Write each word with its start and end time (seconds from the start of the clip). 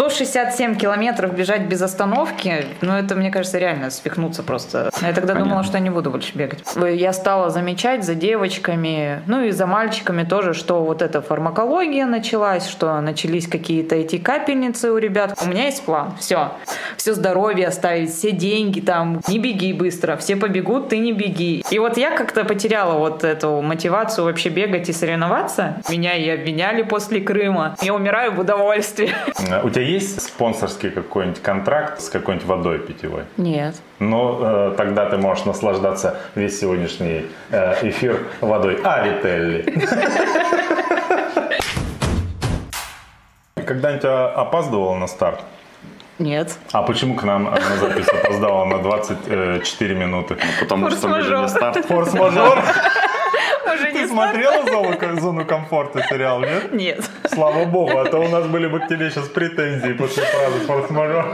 167 0.00 0.76
километров 0.76 1.34
бежать 1.34 1.66
без 1.66 1.82
остановки, 1.82 2.64
ну 2.80 2.94
это, 2.94 3.14
мне 3.16 3.30
кажется, 3.30 3.58
реально 3.58 3.90
свихнуться 3.90 4.42
просто. 4.42 4.90
Я 5.02 5.08
тогда 5.08 5.34
Понятно. 5.34 5.44
думала, 5.44 5.62
что 5.62 5.76
я 5.76 5.80
не 5.80 5.90
буду 5.90 6.10
больше 6.10 6.34
бегать. 6.34 6.64
Я 6.94 7.12
стала 7.12 7.50
замечать 7.50 8.02
за 8.02 8.14
девочками, 8.14 9.20
ну 9.26 9.44
и 9.44 9.50
за 9.50 9.66
мальчиками 9.66 10.24
тоже, 10.24 10.54
что 10.54 10.82
вот 10.82 11.02
эта 11.02 11.20
фармакология 11.20 12.06
началась, 12.06 12.66
что 12.66 12.98
начались 13.02 13.46
какие-то 13.46 13.94
эти 13.94 14.16
капельницы 14.16 14.90
у 14.90 14.96
ребят. 14.96 15.38
У 15.44 15.46
меня 15.46 15.66
есть 15.66 15.84
план, 15.84 16.14
все. 16.18 16.52
Все 16.96 17.12
здоровье 17.12 17.68
оставить, 17.68 18.10
все 18.10 18.32
деньги 18.32 18.80
там, 18.80 19.20
не 19.28 19.38
беги 19.38 19.74
быстро, 19.74 20.16
все 20.16 20.34
побегут, 20.34 20.88
ты 20.88 20.96
не 20.96 21.12
беги. 21.12 21.62
И 21.70 21.78
вот 21.78 21.98
я 21.98 22.16
как-то 22.16 22.44
потеряла 22.46 22.94
вот 22.98 23.22
эту 23.22 23.60
мотивацию 23.60 24.24
вообще 24.24 24.48
бегать 24.48 24.88
и 24.88 24.94
соревноваться. 24.94 25.82
Меня 25.90 26.14
и 26.16 26.26
обвиняли 26.30 26.84
после 26.84 27.20
Крыма. 27.20 27.76
Я 27.82 27.92
умираю 27.92 28.32
в 28.32 28.40
удовольствии. 28.40 29.10
Э, 29.46 29.60
У 29.62 29.68
тебя 29.68 29.89
есть 29.90 30.20
спонсорский 30.22 30.90
какой-нибудь 30.90 31.42
контракт 31.42 32.00
с 32.00 32.08
какой-нибудь 32.08 32.46
водой 32.46 32.78
питьевой? 32.78 33.24
Нет. 33.36 33.76
Но 33.98 34.38
э, 34.40 34.74
тогда 34.76 35.08
ты 35.08 35.16
можешь 35.16 35.44
наслаждаться 35.44 36.16
весь 36.34 36.58
сегодняшний 36.60 37.26
э, 37.50 37.88
эфир 37.88 38.26
водой 38.40 38.80
Арителли. 38.82 39.64
Когда-нибудь 43.54 44.04
а, 44.04 44.32
опаздывала 44.36 44.96
на 44.96 45.06
старт? 45.06 45.42
Нет. 46.18 46.58
А 46.72 46.82
почему 46.82 47.14
к 47.14 47.22
нам 47.24 47.44
на 47.44 47.76
запись 47.80 48.08
опоздала 48.08 48.64
на 48.64 48.78
24 48.78 49.94
минуты? 49.94 50.36
Потому 50.60 50.90
что 50.90 51.08
мы 51.08 51.22
же 51.22 51.36
не 51.36 51.48
старт. 51.48 51.84
Форс-мажор? 51.86 52.62
Уже 53.74 53.92
Ты 53.92 54.08
смотрела 54.08 54.66
зону, 54.66 55.20
зону 55.20 55.44
комфорта 55.46 56.02
сериал, 56.08 56.40
нет? 56.40 56.72
Нет. 56.72 57.10
Слава 57.26 57.64
богу, 57.64 57.98
а 57.98 58.04
то 58.04 58.18
у 58.18 58.28
нас 58.28 58.46
были 58.46 58.66
бы 58.66 58.80
к 58.80 58.88
тебе 58.88 59.10
сейчас 59.10 59.28
претензии 59.28 59.92
после 59.92 60.24
фразы 60.24 60.58
форс-мажор. 60.66 61.24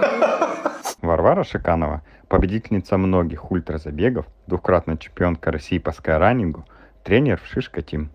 Варвара 1.03 1.45
Шиканова, 1.45 2.03
победительница 2.29 2.97
многих 2.99 3.51
ультразабегов, 3.51 4.27
двукратная 4.47 4.97
чемпионка 4.97 5.51
России 5.53 5.79
по 5.79 5.93
скайранингу, 5.93 6.65
тренер 7.05 7.41
в 7.43 7.53
Шишка 7.53 7.83
Тим. 7.83 8.11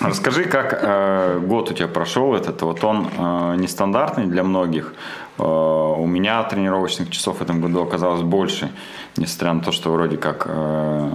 Расскажи, 0.00 0.44
как 0.44 0.78
э, 0.80 1.40
год 1.40 1.70
у 1.70 1.74
тебя 1.74 1.88
прошел 1.88 2.34
этот. 2.34 2.62
Вот 2.62 2.84
он 2.84 3.08
э, 3.08 3.56
нестандартный 3.56 4.26
для 4.26 4.44
многих. 4.44 4.94
Э, 5.38 5.42
у 5.42 6.06
меня 6.06 6.44
тренировочных 6.44 7.10
часов 7.10 7.38
в 7.38 7.42
этом 7.42 7.60
году 7.60 7.82
оказалось 7.82 8.22
больше, 8.22 8.70
несмотря 9.16 9.54
на 9.54 9.60
то, 9.60 9.72
что 9.72 9.92
вроде 9.92 10.16
как 10.16 10.46
э, 10.48 11.10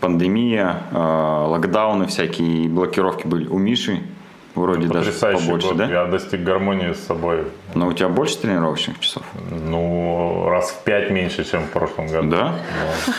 пандемия, 0.00 0.82
э, 0.90 0.96
локдауны 0.96 2.06
всякие, 2.06 2.68
блокировки 2.68 3.26
были. 3.26 3.46
У 3.46 3.58
Миши 3.58 4.00
вроде 4.54 4.86
даже 4.88 5.12
побольше, 5.12 5.68
год. 5.68 5.76
да? 5.76 5.86
Я 5.86 6.04
достиг 6.06 6.42
гармонии 6.42 6.92
с 6.92 7.06
собой. 7.06 7.44
Но 7.74 7.88
у 7.88 7.92
тебя 7.92 8.08
больше 8.08 8.38
тренировочных 8.38 9.00
часов? 9.00 9.22
Ну, 9.50 10.46
раз 10.48 10.70
в 10.70 10.84
пять 10.84 11.10
меньше, 11.10 11.44
чем 11.44 11.62
в 11.64 11.70
прошлом 11.70 12.06
году. 12.06 12.30
Да? 12.30 12.54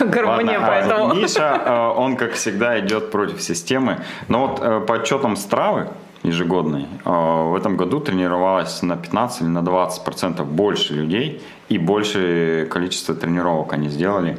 Гармония 0.00 0.58
Ладно, 0.58 0.66
а 0.66 0.68
поэтому. 0.68 1.14
Миша, 1.20 1.62
э, 1.64 1.92
он, 1.96 2.16
как 2.16 2.32
всегда, 2.32 2.78
идет 2.80 3.10
против 3.10 3.42
системы. 3.42 3.98
Но 4.28 4.46
вот 4.46 4.60
э, 4.62 4.80
по 4.80 4.96
отчетам 4.96 5.36
Стравы 5.36 5.88
ежегодной, 6.22 6.86
в 7.04 7.54
этом 7.56 7.76
году 7.76 8.00
тренировалось 8.00 8.82
на 8.82 8.96
15 8.96 9.42
или 9.42 9.48
на 9.48 9.62
20 9.62 10.02
процентов 10.02 10.48
больше 10.48 10.92
людей 10.94 11.40
и 11.68 11.78
больше 11.78 12.66
количество 12.68 13.14
тренировок 13.14 13.72
они 13.74 13.88
сделали, 13.90 14.36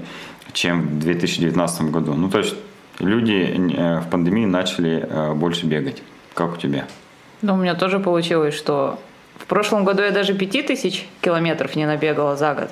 чем 0.53 0.81
в 0.87 0.99
2019 0.99 1.81
году. 1.91 2.13
Ну, 2.13 2.29
то 2.29 2.39
есть 2.39 2.55
люди 2.99 3.73
э, 3.77 3.99
в 3.99 4.09
пандемии 4.09 4.45
начали 4.45 5.05
э, 5.09 5.33
больше 5.33 5.65
бегать. 5.65 6.01
Как 6.33 6.53
у 6.53 6.57
тебя? 6.57 6.85
Ну, 7.41 7.53
у 7.53 7.57
меня 7.57 7.75
тоже 7.75 7.99
получилось, 7.99 8.55
что 8.55 8.99
в 9.37 9.45
прошлом 9.45 9.83
году 9.85 10.03
я 10.03 10.11
даже 10.11 10.33
5000 10.33 11.07
километров 11.21 11.75
не 11.75 11.85
набегала 11.85 12.35
за 12.35 12.53
год. 12.53 12.69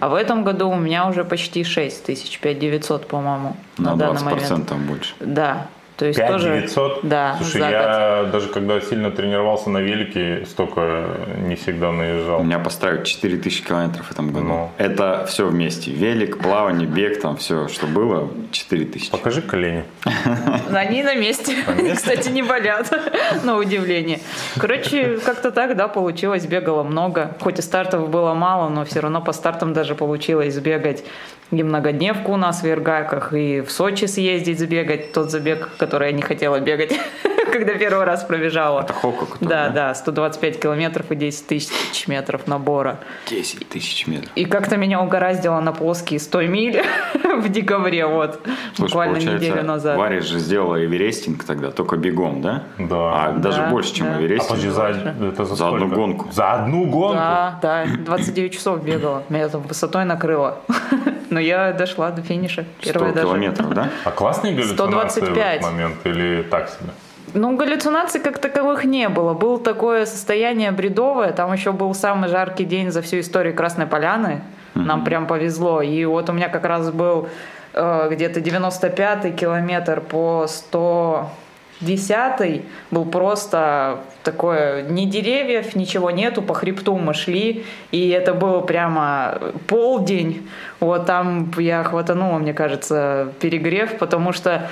А 0.00 0.08
в 0.08 0.14
этом 0.14 0.44
году 0.44 0.68
у 0.70 0.76
меня 0.76 1.08
уже 1.08 1.24
почти 1.24 1.64
6 1.64 2.04
тысяч, 2.04 2.38
5900, 2.38 3.08
по-моему, 3.08 3.56
на, 3.78 3.90
На 3.92 3.96
данный 3.96 4.12
20 4.12 4.24
момент. 4.24 4.40
процентов 4.40 4.78
больше. 4.78 5.14
Да, 5.20 5.66
то 5.98 6.06
есть 6.06 6.16
5 6.16 6.28
тоже... 6.30 6.60
900? 6.60 7.00
Да, 7.02 7.34
Слушай, 7.38 7.60
за 7.60 7.70
я 7.70 8.28
даже 8.30 8.48
когда 8.48 8.80
сильно 8.80 9.10
тренировался 9.10 9.68
на 9.68 9.78
велике, 9.78 10.46
столько 10.46 11.08
не 11.38 11.56
всегда 11.56 11.90
наезжал. 11.90 12.40
У 12.40 12.44
меня 12.44 12.60
поставят 12.60 13.02
4000 13.02 13.64
километров 13.64 14.06
в 14.06 14.12
этом 14.12 14.32
году. 14.32 14.46
Ну. 14.46 14.70
Это 14.78 15.26
все 15.28 15.44
вместе. 15.48 15.90
Велик, 15.90 16.38
плавание, 16.38 16.86
бег, 16.86 17.20
там 17.20 17.36
все, 17.36 17.66
что 17.66 17.88
было, 17.88 18.30
4000. 18.52 19.10
Покажи 19.10 19.42
колени. 19.42 19.82
Они 20.72 21.02
на 21.02 21.16
месте. 21.16 21.56
Кстати, 21.92 22.28
не 22.28 22.44
болят, 22.44 22.96
на 23.42 23.56
удивление. 23.56 24.20
Короче, 24.56 25.18
как-то 25.18 25.50
так, 25.50 25.74
да, 25.74 25.88
получилось. 25.88 26.46
Бегала 26.46 26.84
много. 26.84 27.36
Хоть 27.40 27.58
и 27.58 27.62
стартов 27.62 28.08
было 28.08 28.34
мало, 28.34 28.68
но 28.68 28.84
все 28.84 29.00
равно 29.00 29.20
по 29.20 29.32
стартам 29.32 29.72
даже 29.72 29.96
получилось 29.96 30.54
сбегать 30.54 31.02
и 31.50 31.62
многодневку 31.62 32.32
у 32.32 32.36
нас 32.36 32.62
в 32.62 32.66
Иргаках, 32.66 33.32
и 33.32 33.60
в 33.60 33.70
Сочи 33.70 34.04
съездить 34.04 34.58
сбегать. 34.58 35.12
Тот 35.12 35.30
забег, 35.30 35.70
который 35.78 36.10
я 36.10 36.12
не 36.12 36.22
хотела 36.22 36.60
бегать, 36.60 36.92
когда 37.52 37.74
первый 37.74 38.04
раз 38.04 38.24
пробежала. 38.24 38.82
Это 38.82 38.92
Хока, 38.92 39.26
который, 39.26 39.48
Да, 39.48 39.68
да? 39.68 39.88
да, 39.88 39.94
125 39.94 40.60
километров 40.60 41.10
и 41.10 41.16
10 41.16 41.46
тысяч 41.46 42.06
метров 42.08 42.46
набора. 42.46 42.98
10 43.28 43.68
тысяч 43.68 44.06
метров. 44.06 44.30
И 44.34 44.44
как-то 44.44 44.76
меня 44.76 45.00
угораздило 45.00 45.60
на 45.60 45.72
плоские 45.72 46.20
100 46.20 46.42
миль 46.42 46.82
в 47.42 47.48
декабре, 47.48 48.06
вот, 48.06 48.40
Слушай, 48.74 48.90
буквально 48.90 49.14
получается, 49.14 49.46
неделю 49.46 49.62
назад. 49.64 49.96
Варя 49.98 50.20
же 50.20 50.38
сделала 50.38 50.82
эверестинг 50.84 51.44
тогда, 51.44 51.70
только 51.70 51.96
бегом, 51.96 52.40
да? 52.42 52.62
Да. 52.78 53.26
А 53.26 53.32
даже 53.32 53.58
Да, 53.62 53.68
больше, 53.68 53.94
чем 53.94 54.06
да. 54.06 54.16
А 54.16 54.20
эверестинг. 54.20 54.48
подожди, 54.48 54.68
за, 54.70 54.82
это 55.26 55.44
за, 55.44 55.54
За 55.54 55.68
одну 55.68 55.88
гонку. 55.88 56.28
За 56.32 56.52
одну 56.52 56.84
гонку? 56.86 57.14
Да, 57.16 57.58
да, 57.62 57.84
29 57.98 58.52
часов 58.52 58.82
бегала. 58.84 59.22
Меня 59.28 59.48
там 59.48 59.62
высотой 59.62 60.04
накрыло. 60.04 60.58
Но 61.30 61.40
я 61.40 61.72
дошла 61.72 62.10
до 62.10 62.22
финиша. 62.22 62.64
100 62.80 62.92
Первая 62.92 63.12
даже. 63.12 63.26
километров, 63.26 63.74
да? 63.74 63.90
А 64.04 64.10
классные 64.10 64.54
галлюцинации 64.54 65.20
в 65.20 65.24
125. 65.24 65.56
этот 65.60 65.70
момент 65.72 65.96
или 66.04 66.42
так 66.42 66.68
себе? 66.70 66.90
Ну, 67.34 67.56
галлюцинаций 67.56 68.20
как 68.20 68.38
таковых 68.38 68.84
не 68.84 69.08
было. 69.08 69.34
Было 69.34 69.58
такое 69.58 70.06
состояние 70.06 70.72
бредовое. 70.72 71.32
Там 71.32 71.52
еще 71.52 71.72
был 71.72 71.94
самый 71.94 72.28
жаркий 72.28 72.64
день 72.64 72.90
за 72.90 73.02
всю 73.02 73.20
историю 73.20 73.54
Красной 73.54 73.86
Поляны. 73.86 74.40
Нам 74.74 75.04
прям 75.04 75.26
повезло. 75.26 75.82
И 75.82 76.04
вот 76.04 76.30
у 76.30 76.32
меня 76.32 76.48
как 76.48 76.64
раз 76.64 76.90
был 76.90 77.28
э, 77.74 78.08
где-то 78.10 78.40
95-й 78.40 79.32
километр 79.32 80.00
по 80.00 80.46
110 80.46 82.62
был 82.90 83.04
просто 83.04 84.00
такое, 84.22 84.82
ни 84.82 85.04
деревьев, 85.04 85.74
ничего 85.74 86.10
нету, 86.10 86.42
по 86.42 86.54
хребту 86.54 86.96
мы 86.96 87.14
шли, 87.14 87.64
и 87.90 88.10
это 88.10 88.34
был 88.34 88.60
прямо 88.60 89.38
полдень, 89.66 90.48
вот 90.80 91.06
там 91.06 91.50
я 91.56 91.82
хватанула, 91.82 92.38
мне 92.38 92.52
кажется, 92.52 93.32
перегрев, 93.40 93.98
потому 93.98 94.32
что 94.32 94.68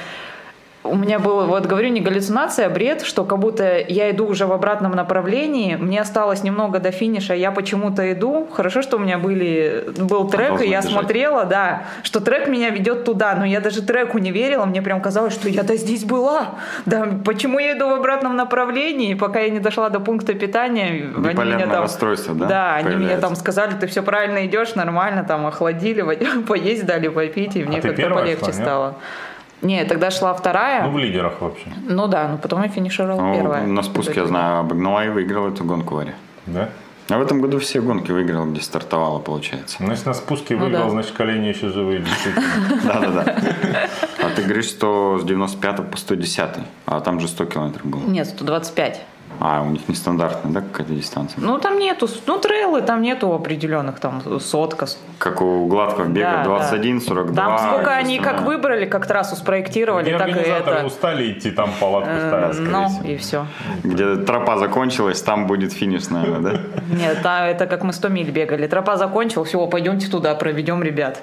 у 0.87 0.97
меня 0.97 1.19
было, 1.19 1.45
вот 1.45 1.67
говорю, 1.67 1.89
не 1.89 2.01
галлюцинация, 2.01 2.67
а 2.67 2.71
бред, 2.71 3.03
что 3.03 3.25
как 3.25 3.39
будто 3.39 3.79
я 3.79 4.11
иду 4.11 4.27
уже 4.27 4.47
в 4.47 4.53
обратном 4.53 4.93
направлении, 4.93 5.77
мне 5.77 6.01
осталось 6.01 6.43
немного 6.43 6.79
до 6.79 6.91
финиша, 6.91 7.35
я 7.35 7.51
почему-то 7.51 8.13
иду. 8.13 8.49
Хорошо, 8.53 8.83
что 8.83 8.97
у 8.97 9.01
меня 9.01 9.19
были, 9.19 9.85
был 9.99 10.29
трек, 10.29 10.61
и 10.61 10.69
я 10.69 10.79
бежать. 10.79 10.93
смотрела, 10.93 11.45
да, 11.45 11.85
что 12.03 12.21
трек 12.21 12.49
меня 12.49 12.71
ведет 12.71 13.05
туда, 13.05 13.35
но 13.35 13.45
я 13.45 13.61
даже 13.61 13.83
треку 13.83 14.19
не 14.19 14.31
верила, 14.31 14.65
мне 14.65 14.83
прям 14.83 15.01
казалось, 15.01 15.35
что 15.35 15.49
я-то 15.49 15.77
здесь 15.77 16.05
была. 16.05 16.55
Да, 16.87 17.09
почему 17.25 17.59
я 17.59 17.77
иду 17.77 17.89
в 17.89 17.93
обратном 17.93 18.37
направлении, 18.37 19.15
пока 19.15 19.41
я 19.41 19.51
не 19.51 19.61
дошла 19.61 19.91
до 19.91 20.01
пункта 20.01 20.35
питания, 20.35 21.13
они 21.17 21.55
меня 21.55 21.67
там... 21.67 21.83
расстройство, 21.83 22.35
да? 22.35 22.47
Да, 22.47 22.75
они 22.75 22.89
мне 22.89 22.97
появляется? 22.97 23.21
там 23.21 23.37
сказали, 23.37 23.75
ты 23.81 23.87
все 23.87 24.03
правильно 24.03 24.47
идешь, 24.47 24.75
нормально, 24.75 25.25
там 25.25 25.47
охладили, 25.47 26.03
поесть 26.47 26.87
дали, 26.87 27.09
попить, 27.09 27.57
и 27.57 27.65
мне 27.65 27.79
А 27.79 27.83
как-то 27.83 28.11
полегче 28.11 28.53
шла, 28.53 28.87
нет? 28.89 28.95
Не, 29.63 29.85
тогда 29.85 30.11
шла 30.11 30.35
вторая. 30.35 30.85
Ну, 30.85 30.91
в 30.93 30.99
лидерах 30.99 31.41
вообще. 31.41 31.67
Ну 31.89 32.07
да, 32.09 32.29
но 32.29 32.39
потом 32.39 32.63
я 32.63 32.69
финишировала 32.69 33.21
Ну, 33.21 33.35
первая. 33.35 33.67
на 33.67 33.83
спуске, 33.83 34.21
я 34.21 34.27
знаю, 34.27 34.61
обогнала 34.61 35.05
и 35.05 35.09
выиграла 35.09 35.49
эту 35.49 35.65
гонку 35.65 35.95
Варя. 35.97 36.15
Да? 36.47 36.69
А 37.09 37.19
в 37.19 37.23
этом 37.23 37.41
году 37.41 37.61
все 37.61 37.81
гонки 37.81 38.11
выиграла, 38.11 38.47
где 38.47 38.61
стартовала, 38.61 39.21
получается. 39.21 39.77
Ну, 39.81 39.91
если 39.93 40.09
на 40.09 40.15
спуске 40.15 40.57
Ну 40.57 40.65
выиграл, 40.65 40.85
да. 40.87 40.91
значит, 40.91 41.13
колени 41.13 41.47
еще 41.47 41.69
живые, 41.71 42.01
действительно. 42.01 42.47
Да-да-да. 42.85 43.37
А 44.23 44.31
ты 44.35 44.43
говоришь, 44.43 44.67
что 44.67 45.19
с 45.21 45.25
95 45.25 45.89
по 45.91 45.97
110, 45.97 46.49
а 46.87 47.01
там 47.01 47.21
же 47.21 47.29
100 47.29 47.45
километров 47.47 47.87
было. 47.87 48.01
Нет, 48.01 48.27
125. 48.27 49.03
А, 49.41 49.63
у 49.63 49.71
них 49.71 49.89
нестандартная, 49.89 50.53
да, 50.53 50.61
какая-то 50.61 50.95
дистанция? 50.95 51.41
Ну 51.43 51.59
там 51.59 51.79
нету, 51.79 52.09
ну 52.27 52.39
трейлы 52.39 52.83
там 52.83 53.03
нету 53.03 53.33
определенных, 53.35 54.01
там 54.01 54.23
сотка. 54.41 54.87
Как 55.19 55.41
у 55.43 55.67
гладкого 55.67 56.07
бега 56.07 56.39
Да, 56.39 56.45
21, 56.45 57.01
42. 57.01 57.35
Там 57.35 57.59
сколько 57.59 57.91
они 57.91 58.19
как 58.19 58.43
выбрали, 58.43 58.87
как 58.87 59.07
трассу 59.07 59.37
спроектировали, 59.37 60.05
Где 60.05 60.19
так 60.19 60.29
и 60.29 60.33
это. 60.33 60.85
устали 60.87 61.33
идти, 61.33 61.51
там 61.51 61.71
палатку 61.81 62.11
Э, 62.11 62.29
ставят, 62.29 62.59
Ну, 62.59 62.89
всего. 62.89 63.09
и 63.09 63.17
все. 63.17 63.47
Где 63.85 64.17
тропа 64.17 64.59
закончилась, 64.59 65.21
там 65.23 65.47
будет 65.47 65.73
финиш, 65.73 66.09
наверное, 66.11 66.53
да? 66.53 66.61
Нет, 66.97 67.23
та- 67.23 67.47
это 67.47 67.67
как 67.67 67.83
мы 67.83 67.93
100 67.93 68.09
миль 68.09 68.31
бегали. 68.31 68.67
Тропа 68.67 68.97
закончилась, 68.97 69.49
все, 69.49 69.67
пойдемте 69.67 70.09
туда, 70.09 70.35
проведем 70.35 70.83
ребят. 70.83 71.23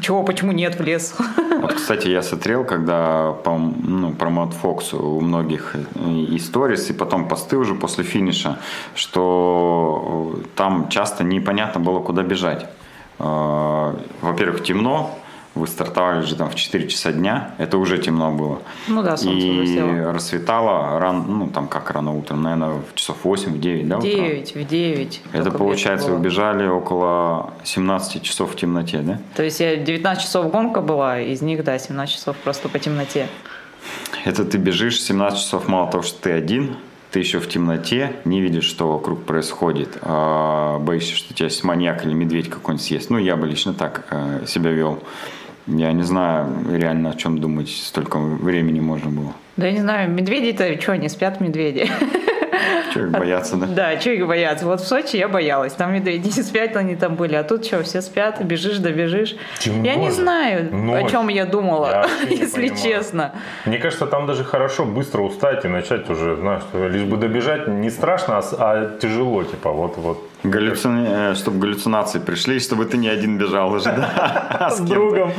Чего, 0.00 0.22
почему 0.22 0.52
нет 0.52 0.78
в 0.78 0.82
лес? 0.82 1.14
Вот, 1.60 1.74
кстати, 1.74 2.08
я 2.08 2.22
смотрел, 2.22 2.64
когда 2.64 3.32
по 3.32 3.58
ну, 3.58 4.12
промот 4.12 4.54
Фоксу 4.54 4.98
у 4.98 5.20
многих 5.20 5.76
и 6.06 6.38
сторис, 6.38 6.88
и 6.88 6.94
потом 6.94 7.28
посты 7.28 7.58
уже 7.58 7.74
после 7.74 8.02
финиша, 8.02 8.58
что 8.94 10.32
э, 10.36 10.42
там 10.56 10.88
часто 10.88 11.22
непонятно 11.22 11.80
было, 11.80 12.00
куда 12.00 12.22
бежать. 12.22 12.66
Э, 13.18 13.94
Во-первых, 14.22 14.62
темно, 14.62 15.19
вы 15.54 15.66
стартовали 15.66 16.22
же 16.22 16.36
там 16.36 16.48
в 16.48 16.54
4 16.54 16.88
часа 16.88 17.12
дня, 17.12 17.54
это 17.58 17.78
уже 17.78 17.98
темно 17.98 18.30
было. 18.30 18.62
Ну 18.88 19.02
да, 19.02 19.16
солнце 19.16 19.46
И 19.46 19.66
село. 19.66 20.12
рассветало 20.12 20.98
рано, 20.98 21.24
ну 21.26 21.48
там 21.48 21.66
как 21.66 21.90
рано 21.90 22.16
утром, 22.16 22.42
наверное, 22.42 22.80
в 22.80 22.94
часов 22.94 23.16
8, 23.24 23.54
в 23.54 23.60
9, 23.60 23.88
да? 23.88 23.96
В 23.96 23.98
утра? 23.98 24.10
9, 24.10 24.54
в 24.54 24.66
9. 24.66 25.22
Это 25.32 25.50
получается, 25.50 26.12
вы 26.12 26.20
бежали 26.20 26.66
около 26.66 27.52
17 27.64 28.22
часов 28.22 28.52
в 28.52 28.56
темноте, 28.56 28.98
да? 28.98 29.18
То 29.34 29.42
есть 29.42 29.60
я 29.60 29.76
19 29.76 30.22
часов 30.22 30.50
гонка 30.50 30.80
была, 30.80 31.20
из 31.20 31.42
них, 31.42 31.64
да, 31.64 31.78
17 31.78 32.14
часов 32.14 32.36
просто 32.36 32.68
по 32.68 32.78
темноте. 32.78 33.26
Это 34.24 34.44
ты 34.44 34.58
бежишь 34.58 35.00
17 35.02 35.38
часов, 35.38 35.68
мало 35.68 35.90
того, 35.90 36.02
что 36.02 36.20
ты 36.22 36.32
один, 36.32 36.76
ты 37.10 37.18
еще 37.18 37.40
в 37.40 37.48
темноте, 37.48 38.16
не 38.24 38.40
видишь, 38.40 38.64
что 38.64 38.92
вокруг 38.92 39.24
происходит, 39.24 39.98
а 40.02 40.78
боишься, 40.78 41.16
что 41.16 41.34
тебя 41.34 41.48
маньяк 41.64 42.04
или 42.04 42.12
медведь 42.12 42.48
какой-нибудь 42.48 42.84
съест. 42.86 43.10
Ну, 43.10 43.18
я 43.18 43.36
бы 43.36 43.46
лично 43.46 43.74
так 43.74 44.04
э, 44.10 44.44
себя 44.46 44.70
вел. 44.70 45.02
Я 45.66 45.92
не 45.92 46.02
знаю 46.02 46.48
реально, 46.72 47.10
о 47.10 47.14
чем 47.14 47.38
думать, 47.38 47.68
столько 47.68 48.18
времени 48.18 48.80
можно 48.80 49.10
было. 49.10 49.32
Да 49.56 49.66
я 49.66 49.72
не 49.72 49.80
знаю, 49.80 50.10
медведи-то 50.10 50.80
что, 50.80 50.96
не 50.96 51.08
спят 51.08 51.40
медведи? 51.40 51.88
Че 52.92 53.00
их 53.04 53.10
бояться, 53.12 53.56
да? 53.56 53.66
Да, 53.66 54.00
что 54.00 54.10
их 54.10 54.26
бояться? 54.26 54.66
Вот 54.66 54.80
в 54.80 54.86
Сочи 54.86 55.16
я 55.16 55.28
боялась, 55.28 55.72
там 55.74 55.94
медведи 55.94 56.26
не 56.26 56.42
спят, 56.42 56.76
они 56.76 56.96
там 56.96 57.14
были, 57.14 57.34
а 57.36 57.44
тут 57.44 57.64
что, 57.64 57.82
все 57.84 58.02
спят, 58.02 58.42
бежишь, 58.42 58.78
добежишь. 58.78 59.36
Тем 59.60 59.82
Я 59.84 59.94
не 59.94 60.10
знаю, 60.10 60.68
о 60.72 60.74
Ночь. 60.76 61.10
чем 61.10 61.28
я 61.28 61.40
Я 61.42 61.46
думала, 61.46 62.06
не 62.28 62.36
если 62.36 62.68
понимаю. 62.68 62.82
честно. 62.82 63.32
Мне 63.64 63.78
кажется, 63.78 64.06
там 64.06 64.26
даже 64.26 64.44
хорошо 64.44 64.84
быстро 64.84 65.22
устать 65.22 65.64
и 65.64 65.68
начать 65.68 66.10
уже, 66.10 66.36
знаешь, 66.36 66.62
что 66.62 66.88
лишь 66.88 67.04
бы 67.04 67.16
добежать 67.16 67.68
не 67.68 67.90
страшно, 67.90 68.38
а, 68.38 68.42
а 68.58 68.98
тяжело, 69.00 69.44
типа, 69.44 69.70
вот, 69.70 69.96
вот. 69.96 70.29
Галлюци- 70.42 71.32
э, 71.32 71.34
Чтобы 71.34 71.58
галлюцинации 71.58 72.18
пришли, 72.18 72.60
чтобы 72.60 72.84
ты 72.86 72.96
не 72.96 73.08
один 73.08 73.36
бежал 73.38 73.72
уже, 73.72 73.92
да? 73.92 74.70
С 74.74 74.80
другом. 74.80 75.32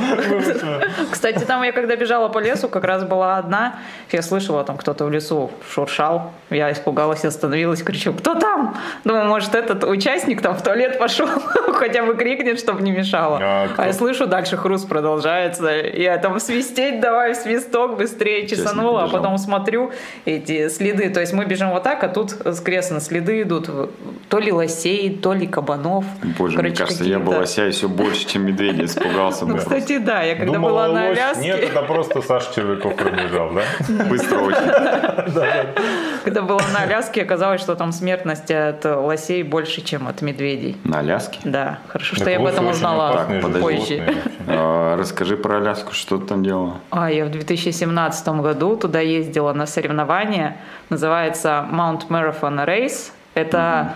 Кстати, 1.10 1.44
там 1.44 1.62
я 1.62 1.72
когда 1.72 1.96
бежала 1.96 2.28
по 2.28 2.38
лесу, 2.38 2.68
как 2.68 2.84
раз 2.84 3.04
была 3.04 3.36
одна, 3.38 3.76
я 4.12 4.22
слышала, 4.22 4.64
там 4.64 4.76
кто-то 4.76 5.04
в 5.04 5.10
лесу 5.10 5.50
шуршал, 5.68 6.30
я 6.50 6.70
испугалась, 6.70 7.24
остановилась, 7.24 7.82
кричу, 7.82 8.12
кто 8.12 8.34
там? 8.34 8.76
Думаю, 9.04 9.26
может, 9.26 9.54
этот 9.54 9.84
участник 9.84 10.40
там 10.40 10.54
в 10.54 10.62
туалет 10.62 10.98
пошел, 10.98 11.26
хотя 11.74 12.04
бы 12.04 12.14
крикнет, 12.14 12.58
чтобы 12.58 12.82
не 12.82 12.92
мешало. 12.92 13.38
А 13.42 13.68
А, 13.76 13.86
я 13.86 13.92
слышу, 13.92 14.26
дальше 14.26 14.56
хруст 14.56 14.88
продолжается, 14.88 15.68
я 15.70 16.16
там 16.18 16.38
свистеть 16.40 17.00
давай, 17.00 17.32
в 17.34 17.36
свисток 17.36 17.96
быстрее! 17.96 18.46
Чесанула, 18.46 19.04
а 19.04 19.08
потом 19.08 19.38
смотрю 19.38 19.90
эти 20.24 20.68
следы, 20.68 21.10
то 21.10 21.20
есть 21.20 21.32
мы 21.32 21.44
бежим 21.44 21.70
вот 21.70 21.82
так, 21.82 22.04
а 22.04 22.08
тут 22.08 22.34
скрестно 22.54 23.00
следы 23.00 23.42
идут, 23.42 23.68
то 24.28 24.38
ли 24.38 24.52
лосей, 24.52 24.91
то 25.22 25.32
ли 25.34 25.46
кабанов. 25.46 26.04
Боже, 26.38 26.54
мне 26.58 26.70
Короче, 26.70 26.76
кажется, 26.84 27.04
я 27.04 27.18
был 27.18 27.32
какие-то- 27.32 27.40
лося 27.40 27.62
еще 27.62 27.88
больше, 27.88 28.26
чем 28.26 28.46
медведя, 28.46 28.84
испугался 28.84 29.46
Ну, 29.46 29.54
бы. 29.54 29.58
кстати, 29.58 29.98
да, 29.98 30.22
я 30.22 30.34
когда 30.36 30.58
была 30.58 30.88
на. 30.88 31.08
Аляске... 31.08 31.42
Нет, 31.44 31.60
это 31.62 31.82
просто 31.82 32.22
Саша 32.22 32.54
Червяков 32.54 32.96
пробежал, 32.96 33.50
да? 33.52 33.62
Быстро 34.08 34.38
очень. 34.38 34.56
Когда 36.24 36.42
была 36.42 36.60
на 36.72 36.82
Аляске, 36.84 37.22
оказалось, 37.22 37.60
что 37.60 37.74
там 37.74 37.92
смертность 37.92 38.50
от 38.50 38.84
лосей 38.84 39.42
больше, 39.42 39.80
чем 39.82 40.06
от 40.08 40.22
медведей. 40.22 40.76
На 40.84 41.00
Аляске? 41.00 41.38
Да, 41.44 41.78
хорошо, 41.88 42.16
что 42.16 42.30
я 42.30 42.36
об 42.38 42.46
этом 42.46 42.68
узнала 42.68 43.26
позже. 43.60 44.02
А, 44.46 44.96
Расскажи 44.96 45.36
про 45.36 45.56
Аляску, 45.58 45.92
что 45.92 46.18
ты 46.18 46.26
там 46.26 46.42
делала? 46.44 46.78
А, 46.90 47.10
я 47.10 47.24
в 47.24 47.30
2017 47.30 48.28
году 48.40 48.76
туда 48.76 49.00
ездила 49.00 49.52
на 49.52 49.66
соревнования. 49.66 50.56
Называется 50.90 51.66
Mount 51.72 52.08
Marathon 52.08 52.64
Race. 52.66 53.10
Это 53.34 53.94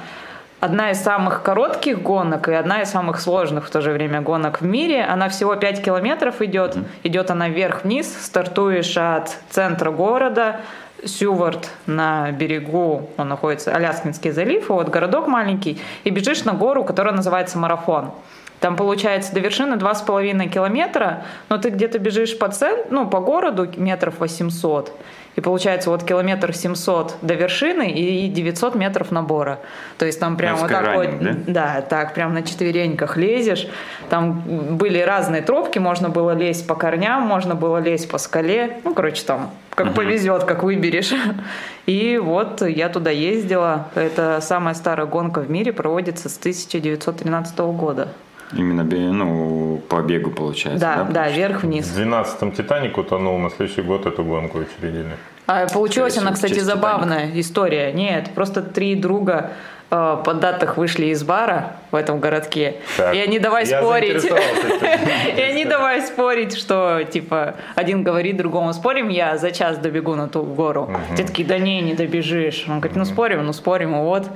одна 0.61 0.91
из 0.91 1.03
самых 1.03 1.43
коротких 1.43 2.03
гонок 2.03 2.49
и 2.49 2.53
одна 2.53 2.83
из 2.83 2.91
самых 2.91 3.21
сложных 3.21 3.67
в 3.67 3.71
то 3.71 3.81
же 3.81 3.93
время 3.93 4.21
гонок 4.21 4.61
в 4.61 4.65
мире. 4.65 5.05
Она 5.05 5.29
всего 5.29 5.55
5 5.55 5.83
километров 5.83 6.41
идет. 6.43 6.77
Идет 7.03 7.31
она 7.31 7.49
вверх-вниз. 7.49 8.07
Стартуешь 8.25 8.97
от 8.97 9.37
центра 9.51 9.91
города. 9.91 10.61
Сювард 11.05 11.69
на 11.85 12.33
берегу, 12.33 13.11
он 13.19 13.29
находится, 13.29 13.75
Аляскинский 13.75 14.31
залив, 14.31 14.71
вот 14.71 14.89
городок 14.89 15.29
маленький, 15.29 15.79
и 16.05 16.11
бежишь 16.11 16.45
на 16.45 16.55
гору, 16.55 16.85
которая 16.85 17.15
называется 17.15 17.59
Марафон. 17.59 18.13
Там 18.61 18.77
получается 18.77 19.35
до 19.35 19.41
вершины 19.41 19.75
2,5 19.75 20.49
километра, 20.49 21.25
но 21.49 21.59
ты 21.59 21.69
где-то 21.69 21.99
бежишь 21.99 22.39
по, 22.39 22.49
цен... 22.49 22.87
ну, 22.91 23.07
по 23.07 23.21
городу 23.21 23.69
метров 23.77 24.19
800. 24.19 24.91
И 25.37 25.43
получается 25.43 25.91
вот 25.91 26.03
километр 26.03 26.55
700 26.55 27.17
до 27.21 27.35
вершины 27.35 27.91
и 27.93 28.29
900 28.29 28.75
метров 28.75 29.13
набора. 29.13 29.61
То 29.99 30.07
есть 30.07 30.19
там 30.19 30.37
прям 30.37 30.57
вот 30.57 30.71
так 30.71 30.95
вот, 30.95 31.05
скайранинг, 31.05 31.45
да, 31.47 31.83
так 31.83 32.15
прям 32.15 32.33
на 32.33 32.43
четвереньках 32.43 33.19
лезешь. 33.19 33.69
Там 34.09 34.43
были 34.77 34.99
разные 34.99 35.43
тропки, 35.43 35.79
можно 35.79 36.09
было 36.09 36.31
лезть 36.31 36.67
по 36.67 36.75
корням, 36.75 37.23
можно 37.23 37.55
было 37.55 37.79
лезть 37.79 38.11
по 38.11 38.17
скале. 38.17 38.81
Ну, 38.83 38.95
короче, 38.95 39.25
там 39.25 39.51
как 39.75 39.93
повезет, 39.95 40.45
как 40.45 40.63
выберешь. 40.63 41.13
И 41.87 42.17
вот 42.17 42.63
я 42.63 42.89
туда 42.89 43.11
ездила. 43.11 43.89
Это 43.95 44.41
самая 44.41 44.75
старая 44.75 45.07
гонка 45.07 45.41
в 45.41 45.51
мире, 45.51 45.73
проводится 45.73 46.31
с 46.31 46.39
1913 46.39 47.59
года. 47.59 48.09
Именно 48.53 48.85
бе- 48.85 48.99
ну, 49.11 49.81
по 49.89 50.03
бегу 50.03 50.31
получается, 50.31 50.81
Да, 50.81 51.05
да? 51.05 51.13
да, 51.25 51.29
В 51.29 51.33
вверх-вниз. 51.33 51.87
12-м 51.97 52.53
Титаник 52.53 52.97
утонул, 52.99 53.39
на 53.39 53.51
следующий 53.51 53.83
год 53.83 54.07
эту 54.07 54.23
гонку 54.25 54.59
учредили. 54.59 55.17
А 55.49 55.67
получилась 55.69 56.17
она, 56.19 56.31
в 56.31 56.35
кстати, 56.35 56.59
забавная 56.61 57.31
история. 57.41 57.93
Нет, 57.93 58.31
просто 58.35 58.63
три 58.63 58.95
друга 58.97 59.51
э, 59.91 60.17
поддатых 60.25 60.77
вышли 60.77 61.07
из 61.07 61.23
бара 61.23 61.77
в 61.91 61.97
этом 61.97 62.21
городке. 62.21 62.77
Так, 62.97 63.15
И 63.15 63.19
они 63.19 63.39
давай 63.39 63.67
я 63.67 63.81
спорить. 63.81 64.25
И 65.37 65.41
они 65.41 65.65
давай 65.65 66.03
спорить, 66.03 66.57
что, 66.57 67.03
типа, 67.05 67.55
один 67.75 68.03
говорит 68.03 68.37
другому, 68.37 68.73
спорим, 68.73 69.09
я 69.09 69.37
за 69.39 69.51
час 69.51 69.79
добегу 69.79 70.15
на 70.15 70.29
ту 70.29 70.43
гору. 70.43 70.91
Те 71.17 71.25
такие, 71.25 71.47
да 71.47 71.59
не, 71.59 71.81
не 71.81 71.95
добежишь. 71.95 72.65
Он 72.69 72.81
говорит, 72.81 72.97
ну 72.97 73.05
спорим, 73.05 73.45
ну 73.45 73.53
спорим, 73.53 73.95
и 73.95 73.99
вот. 73.99 74.29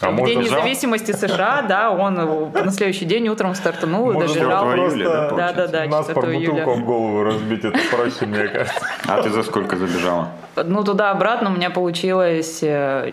А 0.00 0.10
в 0.10 0.16
День 0.26 0.42
жал? 0.42 0.58
независимости 0.58 1.12
США, 1.12 1.62
да, 1.68 1.90
он 1.90 2.14
на 2.52 2.70
следующий 2.70 3.06
день 3.06 3.28
утром 3.28 3.54
стартанул 3.54 4.10
и 4.10 4.14
добежал. 4.14 4.70
4 4.70 4.86
июля, 4.88 5.04
да, 5.04 5.28
просто 5.28 5.36
Да, 5.36 5.52
да, 5.52 5.66
да, 5.66 5.84
нас 5.86 6.06
4 6.06 6.64
по 6.64 6.72
об 6.72 6.84
голову 6.84 7.22
разбить, 7.22 7.64
это 7.64 7.78
проще, 7.90 8.26
мне 8.26 8.48
кажется. 8.48 8.86
А 9.06 9.22
ты 9.22 9.30
за 9.30 9.42
сколько 9.42 9.76
забежала? 9.76 10.28
Ну, 10.56 10.84
туда-обратно 10.84 11.50
у 11.50 11.54
меня 11.54 11.70
получилось, 11.70 12.62
э, 12.62 13.12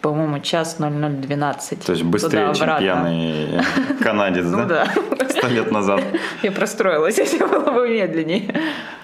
по-моему, 0.00 0.40
час 0.40 0.76
0012. 0.78 1.84
То 1.84 1.92
есть 1.92 2.04
быстрее, 2.04 2.54
чем 2.54 2.78
пьяный 2.78 3.60
канадец, 4.02 4.44
Ну 4.48 4.66
да? 4.66 4.86
да. 4.86 5.28
Сто 5.28 5.48
лет 5.48 5.70
назад. 5.70 6.02
Я 6.42 6.52
простроилась, 6.52 7.18
если 7.18 7.38
было 7.38 7.70
бы 7.70 7.88
медленнее. 7.88 8.54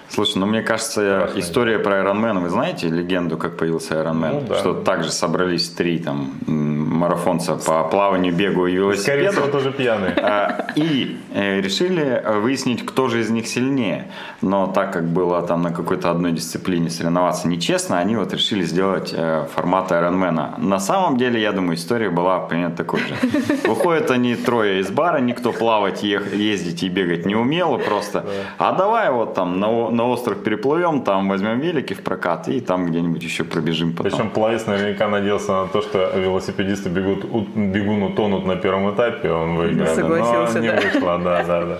Слушай, 0.09 0.37
ну 0.37 0.45
мне 0.45 0.61
кажется, 0.61 1.19
Страшная 1.25 1.41
история 1.41 1.79
про 1.79 2.01
Ironman, 2.01 2.39
вы 2.39 2.49
знаете 2.49 2.87
легенду, 2.87 3.37
как 3.37 3.57
появился 3.57 3.95
Ironman? 3.95 4.41
Ну 4.41 4.41
да. 4.47 4.55
Что 4.55 4.73
также 4.73 5.11
собрались 5.11 5.69
три 5.69 5.99
там 5.99 6.31
марафонца 6.47 7.55
по 7.55 7.83
плаванию, 7.83 8.33
бегу 8.33 8.67
и 8.67 8.71
Скорее 8.71 9.23
велосипеду. 9.23 9.31
всего, 9.31 9.47
тоже 9.47 9.71
пьяные. 9.71 10.13
А, 10.17 10.67
И 10.75 11.17
э, 11.33 11.61
решили 11.61 12.03
э, 12.03 12.39
выяснить, 12.39 12.85
кто 12.85 13.07
же 13.07 13.19
из 13.21 13.29
них 13.29 13.47
сильнее. 13.47 14.11
Но 14.41 14.67
так 14.67 14.93
как 14.93 15.05
было 15.05 15.41
там 15.41 15.61
на 15.61 15.71
какой-то 15.71 16.11
одной 16.11 16.31
дисциплине 16.31 16.89
соревноваться 16.89 17.47
нечестно, 17.47 17.99
они 17.99 18.15
вот 18.15 18.33
решили 18.33 18.63
сделать 18.63 19.13
э, 19.15 19.45
формат 19.53 19.91
Ironman. 19.91 20.59
На 20.59 20.79
самом 20.79 21.17
деле, 21.17 21.41
я 21.41 21.51
думаю, 21.51 21.75
история 21.75 22.09
была 22.09 22.39
примерно 22.39 22.75
такой 22.75 22.99
же. 23.01 23.15
Выходят 23.67 24.11
они 24.11 24.35
трое 24.35 24.79
из 24.79 24.89
бара, 24.89 25.19
никто 25.19 25.51
плавать, 25.51 26.03
ездить 26.03 26.83
и 26.83 26.89
бегать 26.89 27.25
не 27.25 27.35
умел 27.35 27.77
просто. 27.77 28.25
А 28.57 28.71
давай 28.73 29.11
вот 29.11 29.33
там 29.33 29.59
на, 29.59 29.89
на 29.95 30.07
остров 30.07 30.43
переплывем, 30.43 31.01
там 31.01 31.29
возьмем 31.29 31.59
велики 31.59 31.93
в 31.93 32.01
прокат 32.03 32.47
и 32.47 32.59
там 32.59 32.85
где-нибудь 32.87 33.23
еще 33.23 33.43
пробежим 33.43 33.93
потом. 33.93 34.11
Причем 34.11 34.29
пловец 34.29 34.65
наверняка 34.67 35.07
надеялся 35.07 35.51
на 35.63 35.67
то, 35.67 35.81
что 35.81 36.11
велосипедисты 36.17 36.89
бегут, 36.89 37.25
у- 37.25 37.41
бегун 37.55 38.03
утонут 38.03 38.45
на 38.45 38.55
первом 38.55 38.93
этапе, 38.93 39.31
он 39.31 39.55
выиграет. 39.55 39.95
Согласился, 39.95 40.55
Но 40.55 40.59
не 40.59 40.67
да. 40.71 40.75
вышло, 40.81 41.19
да, 41.19 41.43
да, 41.43 41.65
да. 41.65 41.77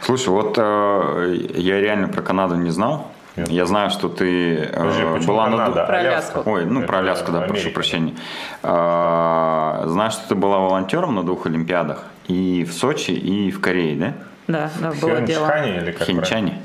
Слушай, 0.00 0.28
вот 0.28 0.54
э, 0.58 1.36
я 1.54 1.80
реально 1.80 2.08
про 2.08 2.22
Канаду 2.22 2.56
не 2.56 2.70
знал. 2.70 3.08
Нет. 3.36 3.48
Я 3.48 3.66
знаю, 3.66 3.90
что 3.90 4.08
ты 4.08 4.54
э, 4.58 4.76
Подожди, 4.76 5.26
была 5.26 5.46
на... 5.48 5.56
Канада? 5.56 5.80
ду- 5.80 5.86
Про. 5.86 5.98
Аляску. 5.98 6.42
Ой, 6.46 6.66
ну 6.66 6.80
Это 6.80 6.88
про 6.88 6.98
Аляску, 6.98 7.32
да, 7.32 7.40
прошу 7.40 7.52
Америка. 7.54 7.74
прощения. 7.74 8.14
А, 8.62 9.82
Знаю, 9.86 10.10
что 10.10 10.28
ты 10.28 10.34
была 10.34 10.58
волонтером 10.58 11.14
на 11.14 11.22
двух 11.22 11.46
Олимпиадах. 11.46 12.04
И 12.28 12.64
в 12.64 12.72
Сочи, 12.72 13.10
и 13.10 13.50
в 13.50 13.60
Корее, 13.60 13.96
да? 13.96 14.12
Да, 14.46 14.70
да, 14.80 14.92
было 15.00 15.20
дело. 15.22 15.46
Хенчхане 15.48 15.76
или 15.78 15.90
как 15.92 16.06
Хинчане? 16.06 16.26
правильно? 16.28 16.58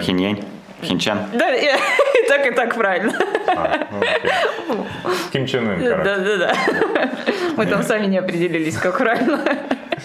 Хиньянь? 0.00 0.44
Хинчан? 0.82 1.18
Да, 1.32 1.54
и 1.54 1.64
и 2.24 2.28
так, 2.28 2.46
и 2.46 2.50
так 2.50 2.74
правильно. 2.74 3.12
А, 3.46 3.86
ну. 4.68 4.86
Ким 5.32 5.46
Чен 5.46 5.68
Ын, 5.68 5.80
короче. 5.80 6.04
Да, 6.04 6.18
да, 6.18 6.36
да. 6.36 7.10
Мы 7.56 7.66
там 7.66 7.82
сами 7.82 8.06
не 8.06 8.18
определились, 8.18 8.76
как 8.76 8.98
правильно. 8.98 9.40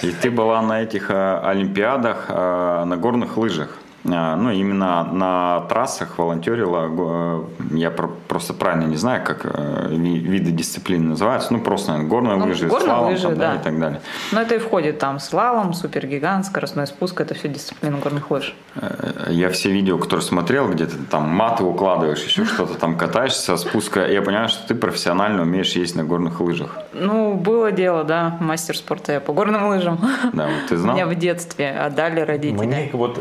И 0.01 0.11
ты 0.11 0.31
была 0.31 0.61
на 0.61 0.81
этих 0.81 1.09
э, 1.09 1.39
Олимпиадах 1.43 2.25
э, 2.29 2.83
на 2.85 2.95
горных 2.97 3.37
лыжах. 3.37 3.77
А, 4.05 4.35
Ну, 4.35 4.51
именно 4.51 5.03
на 5.03 5.61
трассах 5.69 6.17
волонтерила, 6.17 6.87
го- 6.87 7.49
я 7.71 7.91
про- 7.91 8.09
просто 8.27 8.53
правильно 8.53 8.85
не 8.85 8.95
знаю, 8.95 9.23
как 9.25 9.41
э, 9.45 9.87
ви- 9.89 10.19
виды 10.19 10.51
дисциплины 10.51 11.09
называются, 11.09 11.51
ну, 11.53 11.59
просто 11.59 11.91
наверное, 11.91 12.09
горные 12.09 12.35
Ну, 12.37 12.45
лыжи, 12.45 12.67
горные 12.67 12.85
слалом 12.87 13.09
лыжи, 13.11 13.27
там, 13.27 13.37
да, 13.37 13.55
и 13.55 13.57
так 13.59 13.79
далее. 13.79 14.01
Но 14.31 14.41
это 14.41 14.55
и 14.55 14.57
входит 14.59 14.99
там 14.99 15.19
слалом, 15.19 15.73
супергигант, 15.73 16.45
скоростной 16.45 16.87
спуск, 16.87 17.19
это 17.21 17.33
все 17.33 17.49
дисциплина 17.49 17.97
горных 17.97 18.31
лыж. 18.31 18.55
Э, 18.75 19.27
Я 19.29 19.49
все 19.49 19.69
видео, 19.71 19.97
которые 19.97 20.21
смотрел, 20.23 20.69
где 20.69 20.85
ты 20.85 20.95
там 21.09 21.23
маты 21.29 21.63
укладываешь, 21.63 22.23
еще 22.23 22.45
что-то 22.53 22.75
там 22.75 22.97
катаешься, 22.97 23.57
спуска, 23.57 24.05
и 24.05 24.13
я 24.13 24.21
понимаю, 24.21 24.47
что 24.49 24.65
ты 24.67 24.75
профессионально 24.75 25.41
умеешь 25.41 25.73
ездить 25.73 25.95
на 25.97 26.03
горных 26.03 26.39
лыжах. 26.39 26.77
Ну, 26.93 27.33
было 27.35 27.71
дело, 27.71 28.03
да, 28.05 28.37
мастер 28.39 28.77
спорта 28.77 29.11
я 29.13 29.19
по 29.19 29.33
горным 29.33 29.67
лыжам. 29.67 29.99
Да, 30.33 30.45
вот 30.47 30.67
ты 30.69 30.77
знал? 30.77 30.95
Меня 30.99 31.05
в 31.05 31.15
детстве 31.15 31.69
отдали 31.71 32.21
родители. 32.21 32.65
Мне 32.65 32.89
вот 32.93 33.19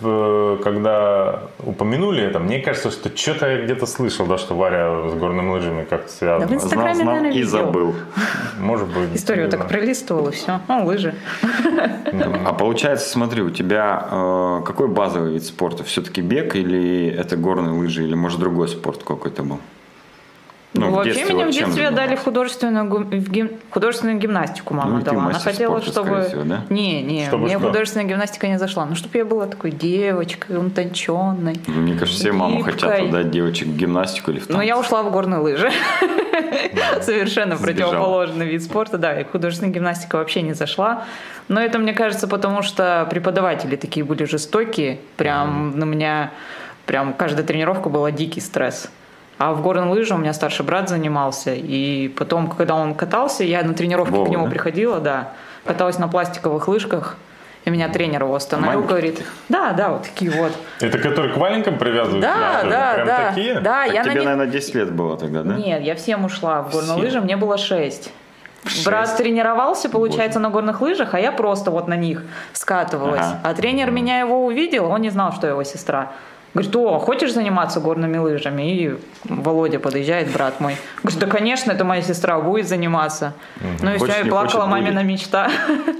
когда 0.00 1.40
упомянули 1.64 2.22
это, 2.22 2.38
мне 2.38 2.60
кажется, 2.60 2.90
что 2.90 3.14
что-то 3.16 3.48
я 3.48 3.64
где-то 3.64 3.86
слышал, 3.86 4.26
да, 4.26 4.38
что 4.38 4.54
Варя 4.54 5.08
с 5.08 5.14
горными 5.14 5.50
лыжами 5.52 5.84
как-то 5.84 6.06
Да 6.06 6.12
связано. 6.12 6.46
вы- 6.46 6.54
Инстаграме, 6.54 6.94
знал, 6.94 7.04
знал 7.04 7.14
наверное, 7.16 7.38
и 7.40 7.42
забыл. 7.44 7.94
Может 8.58 8.88
быть. 8.88 9.14
Историю 9.14 9.48
так 9.48 9.68
пролистывал 9.68 10.28
и 10.28 10.32
все. 10.32 10.60
Ну, 10.68 10.86
лыжи. 10.86 11.14
А 12.44 12.52
получается, 12.52 13.08
смотри, 13.08 13.42
у 13.42 13.50
тебя 13.50 14.06
э, 14.10 14.62
какой 14.66 14.88
базовый 14.88 15.32
вид 15.34 15.44
спорта? 15.44 15.84
Все-таки 15.84 16.20
бег 16.20 16.56
или 16.56 17.08
это 17.08 17.36
горные 17.36 17.72
лыжи, 17.72 18.04
или 18.04 18.14
может 18.14 18.40
другой 18.40 18.68
спорт 18.68 19.02
какой-то 19.04 19.42
был? 19.42 19.58
Ну, 20.72 20.88
в 20.88 20.92
вообще 20.92 21.12
детстве 21.14 21.34
меня 21.34 21.44
вот 21.46 21.54
в 21.54 21.56
детстве 21.58 22.16
в 22.16 22.24
художественную, 22.24 23.04
гим- 23.10 23.50
художественную 23.70 24.18
гимнастику 24.18 24.74
мама 24.74 24.98
Ну, 24.98 25.02
дала. 25.02 25.24
Она 25.26 25.38
хотела, 25.38 25.80
спорта, 25.80 25.90
чтобы... 25.90 26.22
всего, 26.22 26.42
да? 26.44 26.64
Не, 26.70 27.02
не, 27.02 27.26
Чтобы 27.26 27.44
мне 27.46 27.58
что? 27.58 27.66
художественная 27.66 28.06
гимнастика 28.06 28.46
не 28.46 28.58
зашла. 28.58 28.86
Ну, 28.86 28.94
чтобы 28.94 29.18
я 29.18 29.24
была 29.24 29.46
такой 29.46 29.72
девочкой, 29.72 30.64
утонченной. 30.64 31.56
Мне 31.66 31.94
кажется, 31.98 32.20
все 32.20 32.32
мамы 32.32 32.62
хотят 32.62 33.00
отдать 33.00 33.30
девочек 33.30 33.66
в 33.68 33.76
гимнастику 33.76 34.30
или 34.30 34.38
в 34.38 34.48
Но 34.48 34.54
танцы. 34.54 34.66
я 34.68 34.78
ушла 34.78 35.02
в 35.02 35.10
горные 35.10 35.40
лыжи. 35.40 35.70
Совершенно 37.02 37.56
противоположный 37.56 38.46
вид 38.46 38.62
спорта, 38.62 38.98
да, 38.98 39.20
и 39.20 39.24
художественная 39.24 39.72
гимнастика 39.72 40.16
вообще 40.16 40.42
не 40.42 40.52
зашла. 40.52 41.04
Но 41.48 41.60
это, 41.60 41.78
мне 41.78 41.92
кажется, 41.92 42.28
потому 42.28 42.62
что 42.62 43.06
преподаватели 43.10 43.76
такие 43.76 44.04
были 44.04 44.24
жестокие, 44.24 45.00
прям 45.16 45.78
на 45.78 45.84
меня, 45.84 46.30
прям 46.86 47.12
каждая 47.12 47.44
тренировка 47.44 47.88
была 47.88 48.10
дикий 48.12 48.40
стресс. 48.40 48.88
А 49.40 49.54
в 49.54 49.62
горные 49.62 49.90
лыжи 49.90 50.12
у 50.12 50.18
меня 50.18 50.34
старший 50.34 50.66
брат 50.66 50.90
занимался, 50.90 51.54
и 51.54 52.08
потом, 52.08 52.50
когда 52.50 52.74
он 52.74 52.94
катался, 52.94 53.42
я 53.42 53.62
на 53.62 53.72
тренировке 53.72 54.12
Вова, 54.12 54.26
к 54.26 54.28
нему 54.28 54.44
да? 54.44 54.50
приходила, 54.50 55.00
да, 55.00 55.28
каталась 55.64 55.98
на 55.98 56.08
пластиковых 56.08 56.68
лыжках, 56.68 57.16
и 57.64 57.70
меня 57.70 57.88
тренер 57.88 58.24
его 58.24 58.34
остановил, 58.34 58.68
Маленьких 58.68 58.88
говорит, 58.90 59.26
да, 59.48 59.72
да, 59.72 59.88
вот 59.88 60.02
такие 60.02 60.30
вот. 60.30 60.52
Это 60.80 60.98
которые 60.98 61.32
к 61.32 61.38
валенкам 61.38 61.78
привязывают? 61.78 62.20
Да, 62.20 62.64
да, 62.64 62.92
Прям 62.92 63.06
да, 63.06 63.28
такие? 63.30 63.60
да, 63.60 63.84
Так 63.86 63.94
я 63.94 64.02
на 64.02 64.10
тебе, 64.10 64.14
них 64.20 64.24
наверное, 64.24 64.46
10 64.46 64.74
лет 64.74 64.92
было 64.92 65.16
тогда, 65.16 65.42
да? 65.42 65.54
нет, 65.54 65.80
я 65.84 65.94
всем 65.94 66.26
ушла 66.26 66.60
в 66.60 66.72
горные 66.72 66.92
Всем? 66.92 67.00
лыжи, 67.00 67.20
мне 67.22 67.38
было 67.38 67.56
6. 67.56 67.68
шесть? 67.68 68.84
Брат 68.84 69.16
тренировался, 69.16 69.88
получается, 69.88 70.38
на 70.38 70.50
горных 70.50 70.82
лыжах, 70.82 71.14
а 71.14 71.18
я 71.18 71.32
просто 71.32 71.70
вот 71.70 71.88
на 71.88 71.96
них 71.96 72.22
скатывалась. 72.52 73.20
Ага. 73.20 73.40
А 73.42 73.54
тренер 73.54 73.90
меня 73.90 74.18
его 74.20 74.44
увидел, 74.44 74.84
он 74.90 75.00
не 75.00 75.08
знал, 75.08 75.32
что 75.32 75.46
его 75.46 75.64
сестра. 75.64 76.12
Говорит, 76.52 76.74
о, 76.74 76.98
хочешь 76.98 77.32
заниматься 77.32 77.78
горными 77.80 78.18
лыжами? 78.18 78.62
И 78.74 78.96
Володя 79.24 79.78
подъезжает, 79.78 80.32
брат 80.32 80.60
мой. 80.60 80.76
Говорит, 81.02 81.20
да, 81.20 81.26
конечно, 81.26 81.70
это 81.72 81.84
моя 81.84 82.02
сестра 82.02 82.40
будет 82.40 82.66
заниматься. 82.68 83.34
Ну 83.82 83.94
и 83.94 83.98
все, 83.98 84.22
и 84.24 84.28
плакала 84.28 84.62
хочет, 84.64 84.68
мамина 84.70 85.00
будет. 85.02 85.06
мечта. 85.12 85.48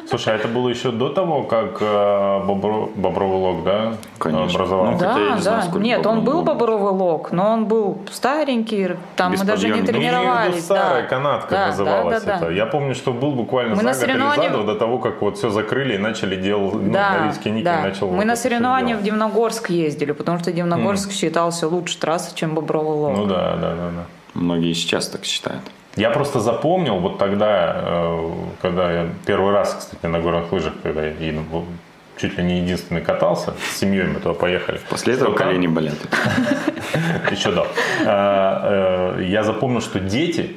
Слушай, 0.09 0.35
а 0.35 0.37
это 0.37 0.49
было 0.49 0.69
еще 0.69 0.91
до 0.91 1.09
того, 1.11 1.45
как 1.45 1.79
э, 1.81 1.85
Бобро- 1.85 2.91
Бобровый 2.97 3.39
лог, 3.39 3.65
да, 3.65 3.95
Конечно. 4.19 4.45
образовался? 4.59 4.93
Ну, 4.93 4.99
Хотя 4.99 5.21
я 5.21 5.29
Да, 5.31 5.37
не 5.37 5.41
знаю, 5.43 5.57
да. 5.59 5.63
сколько 5.69 5.85
Нет, 5.85 6.07
он 6.07 6.25
был 6.25 6.43
бобровый 6.43 6.93
лог. 6.93 7.31
но 7.31 7.53
он 7.53 7.67
был 7.67 7.99
старенький, 8.11 8.97
там 9.15 9.31
Без 9.33 9.41
мы 9.41 9.47
даже 9.47 9.69
не. 9.69 9.81
Ну, 9.81 9.87
тренировались. 9.87 10.65
старая 10.65 11.03
да. 11.03 11.09
канатка 11.09 11.51
Да, 11.55 11.67
называлась 11.69 12.25
да, 12.25 12.27
да, 12.27 12.37
это. 12.39 12.47
да. 12.47 12.53
Я 12.53 12.67
помню, 12.67 12.95
что 12.97 13.13
был 13.13 13.31
буквально 13.33 13.77
Мы 13.77 13.83
на 13.85 13.93
за 13.95 14.01
год 14.01 14.09
или 14.17 14.19
за 14.19 14.25
соревнованиях- 14.35 14.53
два 14.53 14.63
до 14.65 14.75
того, 14.79 14.99
как 14.99 15.21
вот 15.23 15.39
все 15.39 15.51
закрыли 15.51 15.95
и 15.95 15.99
начали 15.99 16.35
делать, 16.35 16.75
ну, 16.75 16.93
Да, 16.93 17.19
Норильский 17.21 17.53
никель 17.53 17.65
да. 17.67 17.81
начал 17.83 18.09
Мы 18.11 18.17
вот 18.17 18.25
на 18.25 18.35
соревнования 18.35 18.97
в. 18.97 19.03
Дивногорск 19.03 19.71
ездили, 19.71 20.11
потому 20.13 20.39
что 20.41 20.53
Дивногорск 20.53 21.13
считался 21.13 21.69
лучше 21.69 21.99
трассы, 21.99 22.35
чем 22.35 22.55
Бобровый 22.55 22.97
лог. 22.97 23.17
Ну 23.17 23.27
да, 23.27 23.57
да, 23.57 23.75
да, 23.75 23.91
да. 23.91 24.05
Многие 24.35 24.73
сейчас 24.73 25.09
так 25.09 25.25
считают. 25.25 25.63
Я 25.97 26.11
просто 26.11 26.41
запомнил 26.41 26.99
вот 26.99 27.19
тогда, 27.19 27.75
э, 27.77 28.31
когда 28.63 28.93
я 28.93 29.09
первый 29.27 29.53
раз, 29.53 29.75
кстати, 29.79 30.07
на 30.07 30.21
горных 30.21 30.53
лыжах, 30.53 30.75
когда 30.83 31.05
я 31.05 31.13
и, 31.13 31.33
ну, 31.33 31.65
чуть 32.17 32.39
ли 32.39 32.45
не 32.45 32.61
единственный 32.61 33.01
катался, 33.01 33.55
с 33.73 33.79
семьей 33.79 34.05
мы 34.05 34.21
туда 34.21 34.35
поехали. 34.35 34.81
После 34.89 35.15
этого 35.15 35.37
там- 35.37 35.49
колени 35.49 35.67
болят. 35.67 35.97
еще 37.31 37.51
до. 37.51 37.67
А, 38.07 39.17
э, 39.19 39.25
Я 39.25 39.43
запомнил, 39.43 39.81
что 39.81 39.99
дети, 39.99 40.57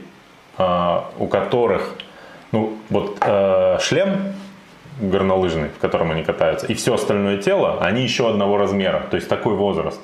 а, 0.58 1.10
у 1.18 1.28
которых, 1.28 1.96
ну, 2.52 2.78
вот 2.90 3.18
э, 3.22 3.78
шлем 3.82 4.34
горнолыжный, 5.00 5.70
в 5.70 5.80
котором 5.80 6.12
они 6.12 6.24
катаются, 6.24 6.68
и 6.68 6.74
все 6.74 6.94
остальное 6.94 7.38
тело, 7.38 7.80
они 7.82 8.04
еще 8.04 8.30
одного 8.30 8.58
размера, 8.58 9.06
то 9.10 9.16
есть 9.16 9.28
такой 9.30 9.56
возраст. 9.56 10.00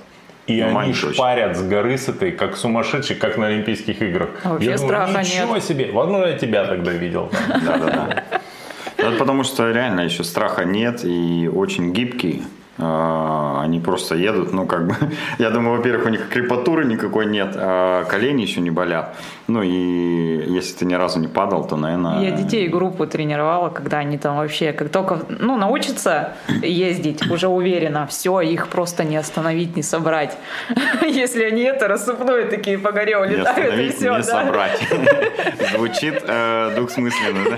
И 0.47 0.63
Ну, 0.63 0.79
они 0.79 0.93
шпарят 0.93 1.55
с 1.57 1.61
горы 1.61 1.95
с 1.97 2.09
этой, 2.09 2.31
как 2.31 2.57
сумасшедшие, 2.57 3.17
как 3.17 3.37
на 3.37 3.47
Олимпийских 3.47 4.01
играх. 4.01 4.29
А 4.43 4.53
вообще 4.53 4.71
я 4.71 4.77
думаю, 4.77 4.89
страха 4.89 5.21
ничего 5.21 5.55
нет. 5.55 5.63
себе. 5.63 5.91
Возможно, 5.91 6.25
я 6.25 6.37
тебя 6.39 6.65
тогда 6.65 6.91
видел. 6.91 7.31
Да-да-да. 7.47 8.23
Это 8.97 9.11
потому 9.17 9.43
что 9.43 9.69
реально 9.71 10.01
еще 10.01 10.23
страха 10.23 10.65
нет 10.65 11.05
и 11.05 11.47
очень 11.53 11.93
гибкие. 11.93 12.41
А, 12.81 13.61
Они 13.61 13.79
просто 13.79 14.15
едут, 14.15 14.53
ну 14.53 14.65
как 14.65 14.87
бы, 14.87 14.95
я 15.37 15.49
думаю, 15.49 15.77
во-первых, 15.77 16.05
у 16.05 16.09
них 16.09 16.29
крепатуры 16.29 16.85
никакой 16.85 17.25
нет, 17.25 17.53
а 17.55 18.05
колени 18.05 18.41
еще 18.41 18.61
не 18.61 18.71
болят. 18.71 19.15
Ну 19.47 19.61
и 19.63 20.45
если 20.47 20.77
ты 20.77 20.85
ни 20.85 20.93
разу 20.93 21.19
не 21.19 21.27
падал, 21.27 21.67
то, 21.67 21.75
наверное... 21.75 22.21
Я 22.21 22.31
детей 22.31 22.67
группу 22.69 23.05
тренировала, 23.05 23.69
когда 23.69 23.97
они 23.97 24.17
там 24.17 24.37
вообще, 24.37 24.71
как 24.71 24.89
только 24.89 25.19
ну, 25.27 25.57
научатся 25.57 26.33
ездить, 26.61 27.29
уже 27.29 27.47
уверенно, 27.47 28.07
все, 28.07 28.39
их 28.39 28.69
просто 28.69 29.03
не 29.03 29.17
остановить, 29.17 29.75
не 29.75 29.83
собрать. 29.83 30.37
Если 31.01 31.43
они 31.43 31.63
это 31.63 31.87
рассыпные 31.87 32.45
такие 32.45 32.77
по 32.77 32.91
горе 32.91 33.17
улетают, 33.17 33.75
и 33.75 33.89
все, 33.89 34.15
не 34.15 34.23
собрать. 34.23 34.79
Звучит 35.75 36.23
э, 36.25 36.73
двухсмысленно, 36.75 37.57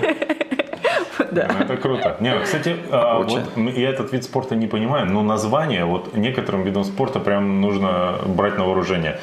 Да. 1.30 1.48
Ну, 1.58 1.64
Это 1.64 1.76
круто. 1.76 2.16
Не, 2.20 2.38
кстати, 2.40 2.76
а, 2.90 3.18
вот 3.18 3.40
я 3.56 3.90
этот 3.90 4.12
вид 4.12 4.24
спорта 4.24 4.54
не 4.56 4.66
понимаю, 4.66 5.06
но 5.06 5.22
название 5.22 5.84
вот 5.84 6.14
некоторым 6.16 6.62
видам 6.64 6.84
спорта 6.84 7.20
прям 7.20 7.60
нужно 7.60 8.18
брать 8.26 8.58
на 8.58 8.64
вооружение. 8.64 9.18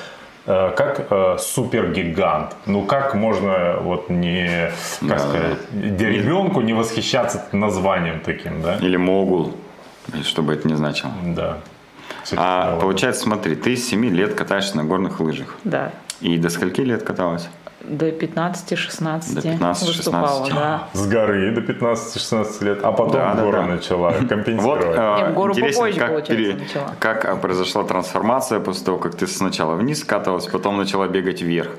Э, 0.45 0.71
Как 0.75 1.07
э, 1.11 1.37
супергигант. 1.39 2.55
Ну 2.65 2.83
как 2.83 3.13
можно 3.13 3.77
вот 3.81 4.09
не, 4.09 4.71
как 5.01 5.09
Да. 5.09 5.19
сказать, 5.19 5.57
ребенку 5.73 6.61
не 6.61 6.73
восхищаться 6.73 7.45
названием 7.51 8.19
таким, 8.21 8.61
да? 8.61 8.77
Или 8.77 8.97
могул, 8.97 9.53
чтобы 10.23 10.53
это 10.53 10.67
не 10.67 10.75
значило. 10.75 11.11
Да. 11.23 11.57
Кстати, 12.23 12.41
А 12.41 12.71
да, 12.75 12.79
получается, 12.81 13.21
смотри, 13.23 13.55
ты 13.55 13.75
с 13.75 13.87
7 13.87 14.05
лет 14.09 14.33
катаешься 14.33 14.75
на 14.77 14.83
горных 14.83 15.19
лыжах. 15.19 15.55
Да. 15.63 15.91
И 16.21 16.37
до 16.37 16.49
скольки 16.49 16.81
лет 16.81 17.03
каталась? 17.03 17.47
До 17.81 18.09
15-16 18.09 19.33
До 19.35 19.41
15-16. 19.41 19.85
выступала, 19.87 20.47
да. 20.49 20.83
С 20.93 21.07
горы 21.07 21.51
до 21.51 21.61
15-16 21.61 22.63
лет, 22.65 22.79
а 22.83 22.91
потом 22.91 23.13
Да, 23.13 23.33
в 23.33 23.37
да, 23.37 23.51
да. 23.51 23.65
начала 23.65 24.09
Вот 24.11 24.27
компенсировать. 24.27 24.85
э, 24.85 25.17
Не, 25.25 25.31
в 25.31 25.33
гору 25.33 25.53
интересно, 25.53 25.81
попозже, 25.81 25.99
как, 25.99 26.09
получается, 26.09 26.57
начала. 26.57 26.95
как 26.99 27.25
а, 27.25 27.35
произошла 27.37 27.83
трансформация 27.85 28.59
после 28.59 28.85
того, 28.85 28.97
как 28.97 29.15
ты 29.15 29.27
сначала 29.27 29.75
вниз 29.75 30.03
каталась, 30.03 30.45
потом 30.47 30.77
начала 30.77 31.07
бегать 31.07 31.41
вверх. 31.41 31.69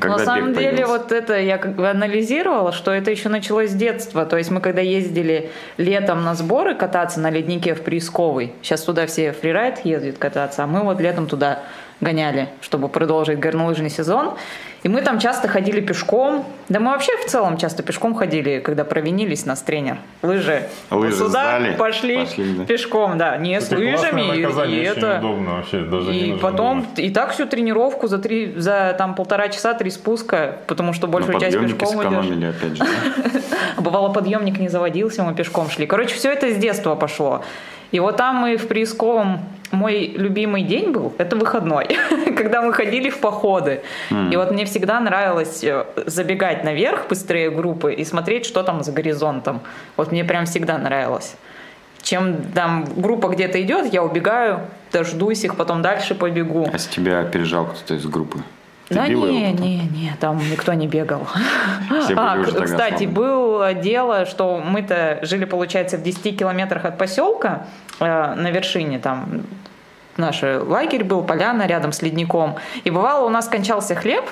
Когда 0.00 0.18
На 0.18 0.24
самом 0.24 0.48
бег 0.52 0.58
деле, 0.58 0.70
появился? 0.70 0.92
вот 0.92 1.12
это 1.12 1.38
я 1.40 1.56
как 1.58 1.74
бы 1.76 1.88
анализировала, 1.88 2.72
что 2.72 2.90
это 2.90 3.10
еще 3.10 3.28
началось 3.30 3.70
с 3.70 3.74
детства. 3.74 4.26
То 4.26 4.36
есть 4.36 4.50
мы 4.50 4.60
когда 4.60 4.82
ездили 4.82 5.50
летом 5.78 6.24
на 6.24 6.34
сборы 6.34 6.74
кататься 6.74 7.20
на 7.20 7.30
леднике 7.30 7.74
в 7.74 7.80
Приисковой, 7.82 8.52
сейчас 8.62 8.82
туда 8.82 9.06
все 9.06 9.32
фрирайд 9.32 9.84
ездят 9.84 10.18
кататься, 10.18 10.64
а 10.64 10.66
мы 10.66 10.82
вот 10.82 11.00
летом 11.00 11.26
туда 11.26 11.60
гоняли, 12.00 12.48
чтобы 12.60 12.88
продолжить 12.88 13.40
горнолыжный 13.40 13.90
сезон. 13.90 14.34
И 14.84 14.88
мы 14.88 15.02
там 15.02 15.18
часто 15.18 15.48
ходили 15.48 15.80
пешком. 15.80 16.44
Да 16.68 16.78
мы 16.78 16.92
вообще 16.92 17.16
в 17.16 17.24
целом 17.26 17.56
часто 17.56 17.82
пешком 17.82 18.14
ходили, 18.14 18.60
когда 18.60 18.84
провинились 18.84 19.44
нас 19.44 19.60
тренер. 19.62 19.98
Лыжи. 20.22 20.68
Лыжи 20.90 21.16
сюда 21.16 21.28
сдали, 21.30 21.74
пошли, 21.76 22.18
пошли, 22.24 22.52
да. 22.54 22.64
пешком, 22.64 23.18
да. 23.18 23.36
Не 23.38 23.60
с 23.60 23.66
Это 23.66 23.74
классное 23.76 24.12
лыжами, 24.12 24.36
и- 24.36 24.80
и 24.80 24.82
это... 24.84 25.18
удобно 25.18 25.54
вообще, 25.56 25.80
даже 25.80 26.14
И 26.14 26.32
потом, 26.38 26.82
думать. 26.82 26.98
и 26.98 27.10
так 27.10 27.32
всю 27.32 27.46
тренировку 27.46 28.06
за 28.06 28.18
три, 28.18 28.54
за 28.56 28.94
там 28.96 29.16
полтора 29.16 29.48
часа 29.48 29.74
три 29.74 29.90
спуска, 29.90 30.58
потому 30.68 30.92
что 30.92 31.08
большую 31.08 31.40
часть 31.40 31.56
подъемнике 31.56 31.78
пешком 31.78 32.02
идешь. 32.02 32.10
сэкономили, 32.12 32.46
опять 32.46 32.76
же. 32.76 32.84
да? 32.84 33.40
Бывало, 33.82 34.10
подъемник 34.12 34.58
не 34.60 34.68
заводился, 34.68 35.24
мы 35.24 35.34
пешком 35.34 35.68
шли. 35.70 35.86
Короче, 35.86 36.14
все 36.14 36.30
это 36.32 36.52
с 36.52 36.56
детства 36.56 36.94
пошло. 36.94 37.42
И 37.90 38.00
вот 38.00 38.16
там 38.16 38.36
мы 38.36 38.56
в 38.56 38.68
Приисковом 38.68 39.40
мой 39.70 40.06
любимый 40.16 40.62
день 40.62 40.92
был, 40.92 41.12
это 41.18 41.36
выходной, 41.36 41.86
когда 42.36 42.62
мы 42.62 42.72
ходили 42.72 43.10
в 43.10 43.18
походы. 43.18 43.82
И 44.32 44.36
вот 44.36 44.50
мне 44.50 44.64
всегда 44.64 45.00
нравилось 45.00 45.64
э, 45.64 45.84
забегать 46.06 46.64
наверх 46.64 47.08
быстрее 47.08 47.50
группы 47.50 47.92
и 47.92 48.04
смотреть, 48.04 48.46
что 48.46 48.62
там 48.62 48.82
за 48.82 48.92
горизонтом. 48.92 49.60
Вот 49.96 50.12
мне 50.12 50.24
прям 50.24 50.44
всегда 50.46 50.78
нравилось. 50.78 51.36
чем 52.02 52.36
там 52.54 52.86
группа 52.96 53.28
где-то 53.28 53.60
идет, 53.60 53.92
я 53.92 54.02
убегаю, 54.02 54.60
дождусь 54.92 55.44
их, 55.44 55.56
потом 55.56 55.82
дальше 55.82 56.14
побегу. 56.14 56.68
А 56.72 56.78
с 56.78 56.86
тебя 56.86 57.20
опережал 57.20 57.66
кто-то 57.66 57.94
из 57.94 58.06
группы? 58.06 58.38
Ты 58.88 58.94
да 58.94 59.06
била 59.06 59.26
не, 59.26 59.50
его? 59.50 59.58
не, 59.58 59.76
не, 59.80 60.12
там 60.18 60.38
никто 60.38 60.72
не 60.72 60.86
бегал. 60.86 61.26
А, 62.16 62.42
кстати, 62.42 63.04
было 63.04 63.74
дело, 63.74 64.24
что 64.24 64.62
мы-то 64.64 65.18
жили, 65.22 65.44
получается, 65.44 65.98
в 65.98 66.02
10 66.02 66.38
километрах 66.38 66.86
от 66.86 66.96
поселка 66.96 67.66
э, 68.00 68.04
на 68.34 68.50
вершине 68.50 68.98
там 68.98 69.42
наш 70.16 70.42
лагерь 70.42 71.04
был, 71.04 71.22
поляна 71.22 71.66
рядом 71.66 71.92
с 71.92 72.02
ледником. 72.02 72.56
И 72.84 72.90
бывало, 72.90 73.26
у 73.26 73.28
нас 73.28 73.46
кончался 73.48 73.94
хлеб, 73.94 74.24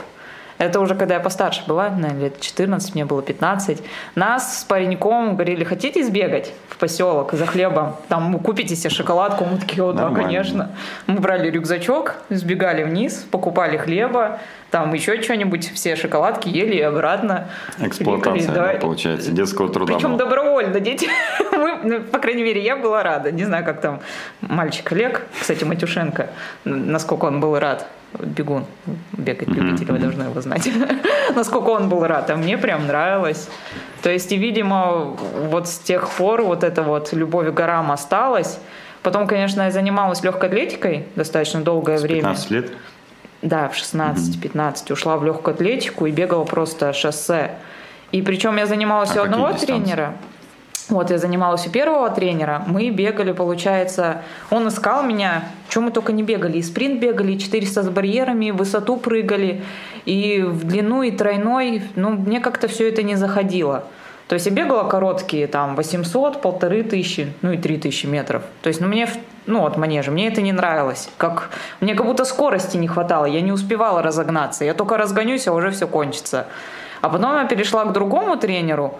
это 0.58 0.80
уже 0.80 0.94
когда 0.94 1.14
я 1.14 1.20
постарше 1.20 1.62
была, 1.66 1.90
наверное, 1.90 2.24
лет 2.24 2.40
14, 2.40 2.94
мне 2.94 3.04
было 3.04 3.22
15. 3.22 3.82
Нас 4.14 4.60
с 4.60 4.64
пареньком 4.64 5.34
говорили, 5.34 5.64
хотите 5.64 6.02
сбегать 6.02 6.52
в 6.68 6.76
поселок 6.76 7.32
за 7.32 7.46
хлебом? 7.46 7.96
Там 8.08 8.38
купите 8.38 8.74
себе 8.76 8.90
шоколадку. 8.90 9.44
Мы 9.44 9.58
такие, 9.58 9.82
о, 9.82 9.92
да, 9.92 10.02
Нормально. 10.02 10.24
конечно. 10.24 10.70
Мы 11.06 11.20
брали 11.20 11.50
рюкзачок, 11.50 12.14
сбегали 12.30 12.82
вниз, 12.84 13.26
покупали 13.30 13.76
хлеба, 13.76 14.38
там 14.70 14.92
еще 14.94 15.20
что-нибудь, 15.22 15.72
все 15.74 15.94
шоколадки 15.96 16.48
ели 16.48 16.74
и 16.76 16.80
обратно. 16.80 17.48
Эксплуатация, 17.78 18.52
да, 18.52 18.78
получается, 18.80 19.30
детского 19.30 19.68
труда 19.72 19.94
Причем 19.94 20.16
была. 20.16 20.24
добровольно, 20.24 20.80
дети. 20.80 21.08
Мы, 21.52 21.78
ну, 21.84 22.00
по 22.00 22.18
крайней 22.18 22.42
мере, 22.42 22.62
я 22.62 22.76
была 22.76 23.02
рада. 23.02 23.30
Не 23.30 23.44
знаю, 23.44 23.64
как 23.64 23.80
там 23.80 24.00
мальчик 24.40 24.90
Олег, 24.92 25.26
кстати, 25.40 25.64
Матюшенко, 25.64 26.30
насколько 26.64 27.26
он 27.26 27.40
был 27.40 27.58
рад. 27.58 27.86
Бегун, 28.20 28.64
бегать 29.12 29.48
любители, 29.48 29.90
вы 29.92 29.98
должны 29.98 30.22
его 30.24 30.40
знать. 30.40 30.68
Насколько 31.34 31.68
он 31.70 31.88
был 31.88 32.04
рад, 32.06 32.30
а 32.30 32.36
мне 32.36 32.56
прям 32.58 32.86
нравилось. 32.86 33.48
То 34.02 34.10
есть, 34.10 34.30
и, 34.32 34.36
видимо, 34.36 35.16
вот 35.50 35.68
с 35.68 35.78
тех 35.78 36.08
пор 36.10 36.42
вот 36.42 36.64
эта 36.64 36.82
вот 36.82 37.12
любовь 37.12 37.48
к 37.48 37.54
горам 37.54 37.92
осталась. 37.92 38.58
Потом, 39.02 39.26
конечно, 39.26 39.62
я 39.62 39.70
занималась 39.70 40.22
легкой 40.22 40.48
атлетикой 40.48 41.06
достаточно 41.16 41.60
долгое 41.60 41.98
С 41.98 42.02
время. 42.02 42.22
15 42.22 42.50
лет? 42.50 42.72
Да, 43.42 43.68
в 43.68 43.74
16-15 43.76 44.92
ушла 44.92 45.16
в 45.16 45.24
легкую 45.24 45.54
атлетику 45.54 46.06
и 46.06 46.10
бегала 46.10 46.44
просто 46.44 46.92
шоссе. 46.92 47.52
И 48.12 48.22
причем 48.22 48.56
я 48.56 48.66
занималась 48.66 49.16
А 49.16 49.20
у 49.20 49.24
одного 49.24 49.46
какие 49.48 49.60
дистанции? 49.60 49.84
тренера. 49.84 50.14
Вот, 50.88 51.10
я 51.10 51.18
занималась 51.18 51.66
у 51.66 51.70
первого 51.70 52.08
тренера. 52.10 52.62
Мы 52.66 52.90
бегали, 52.90 53.32
получается, 53.32 54.22
он 54.50 54.68
искал 54.68 55.02
меня, 55.02 55.48
чем 55.68 55.84
мы 55.84 55.90
только 55.90 56.12
не 56.12 56.22
бегали. 56.22 56.58
И 56.58 56.62
спринт 56.62 57.00
бегали, 57.00 57.32
и 57.32 57.38
400 57.38 57.82
с 57.82 57.88
барьерами, 57.88 58.46
и 58.46 58.52
высоту 58.52 58.96
прыгали, 58.96 59.62
и 60.04 60.42
в 60.42 60.64
длину, 60.64 61.02
и 61.02 61.10
тройной. 61.10 61.82
Ну, 61.96 62.10
мне 62.10 62.40
как-то 62.40 62.68
все 62.68 62.88
это 62.88 63.02
не 63.02 63.16
заходило. 63.16 63.84
То 64.28 64.34
есть 64.34 64.46
я 64.46 64.52
бегала 64.52 64.88
короткие, 64.88 65.46
там, 65.46 65.76
800, 65.76 66.40
полторы 66.40 66.82
тысячи, 66.82 67.32
ну 67.42 67.52
и 67.52 67.58
3000 67.58 68.06
метров. 68.06 68.42
То 68.62 68.68
есть, 68.68 68.80
ну, 68.80 68.88
мне, 68.88 69.08
ну, 69.46 69.64
от 69.64 69.76
манежа, 69.76 70.10
мне 70.10 70.28
это 70.28 70.40
не 70.42 70.52
нравилось. 70.52 71.08
Как, 71.16 71.50
мне 71.80 71.94
как 71.94 72.06
будто 72.06 72.24
скорости 72.24 72.76
не 72.76 72.88
хватало, 72.88 73.26
я 73.26 73.40
не 73.40 73.52
успевала 73.52 74.02
разогнаться. 74.02 74.64
Я 74.64 74.74
только 74.74 74.96
разгонюсь, 74.96 75.46
а 75.46 75.52
уже 75.52 75.70
все 75.70 75.86
кончится. 75.86 76.46
А 77.02 77.08
потом 77.08 77.36
я 77.36 77.44
перешла 77.44 77.84
к 77.84 77.92
другому 77.92 78.36
тренеру, 78.36 78.98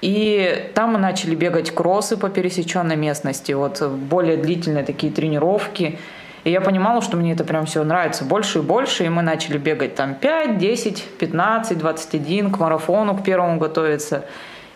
и 0.00 0.70
там 0.74 0.92
мы 0.92 0.98
начали 0.98 1.34
бегать 1.34 1.72
кроссы 1.72 2.16
по 2.16 2.28
пересеченной 2.28 2.96
местности, 2.96 3.52
вот 3.52 3.82
более 3.82 4.36
длительные 4.36 4.84
такие 4.84 5.12
тренировки. 5.12 5.98
И 6.44 6.50
я 6.50 6.60
понимала, 6.60 7.02
что 7.02 7.16
мне 7.16 7.32
это 7.32 7.44
прям 7.44 7.66
все 7.66 7.82
нравится 7.82 8.24
больше 8.24 8.60
и 8.60 8.62
больше, 8.62 9.04
и 9.04 9.08
мы 9.08 9.22
начали 9.22 9.58
бегать 9.58 9.96
там 9.96 10.14
5, 10.14 10.58
10, 10.58 11.04
15, 11.18 11.78
21, 11.78 12.52
к 12.52 12.58
марафону 12.58 13.16
к 13.16 13.24
первому 13.24 13.58
готовиться. 13.58 14.24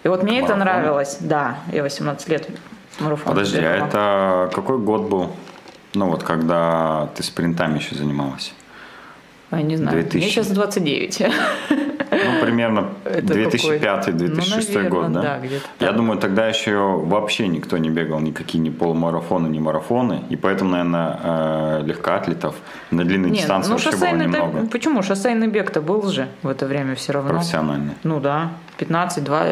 И 0.02 0.08
вот 0.08 0.24
мне 0.24 0.40
это 0.40 0.56
марафону? 0.56 0.64
нравилось. 0.64 1.18
Да, 1.20 1.58
я 1.72 1.82
18 1.82 2.28
лет 2.28 2.48
марафон 2.98 3.32
Подожди, 3.32 3.58
а 3.58 3.74
бегала. 3.74 3.86
это 3.86 4.50
какой 4.54 4.78
год 4.78 5.02
был? 5.02 5.30
Ну 5.94 6.10
вот, 6.10 6.24
когда 6.24 7.08
ты 7.14 7.22
спринтами 7.22 7.78
еще 7.78 7.94
занималась? 7.94 8.52
Я 9.58 9.62
не 9.62 9.76
знаю, 9.76 9.96
2000. 9.96 10.16
мне 10.16 10.28
сейчас 10.30 10.46
29. 10.48 11.22
Ну, 12.12 12.40
примерно 12.42 12.90
Это 13.04 13.34
2005-2006 13.34 14.72
какой? 14.72 14.82
Ну, 14.82 14.88
год, 14.90 15.12
да? 15.12 15.22
да, 15.22 15.38
Я 15.44 15.60
так. 15.78 15.96
думаю, 15.96 16.18
тогда 16.18 16.46
еще 16.46 16.76
вообще 16.76 17.48
никто 17.48 17.78
не 17.78 17.88
бегал 17.88 18.20
никакие 18.20 18.60
ни 18.62 18.68
полумарафоны, 18.70 19.46
ни 19.48 19.58
марафоны, 19.58 20.22
и 20.28 20.36
поэтому, 20.36 20.70
наверное, 20.72 21.18
э, 21.22 21.82
легкоатлетов 21.84 22.54
на 22.90 23.04
длинной 23.04 23.30
Нет, 23.30 23.40
дистанции 23.40 23.70
ну 23.70 23.74
вообще 23.76 23.90
было 23.92 24.00
шоссейный, 24.00 24.26
да, 24.28 24.38
немного. 24.40 24.66
почему? 24.68 25.02
Шоссейный 25.02 25.46
бег-то 25.48 25.80
был 25.80 26.02
же 26.10 26.28
в 26.42 26.48
это 26.48 26.66
время 26.66 26.94
все 26.96 27.12
равно. 27.12 27.30
Профессиональный. 27.30 27.94
Ну 28.02 28.20
да, 28.20 28.50
15, 28.78 29.24
2, 29.24 29.46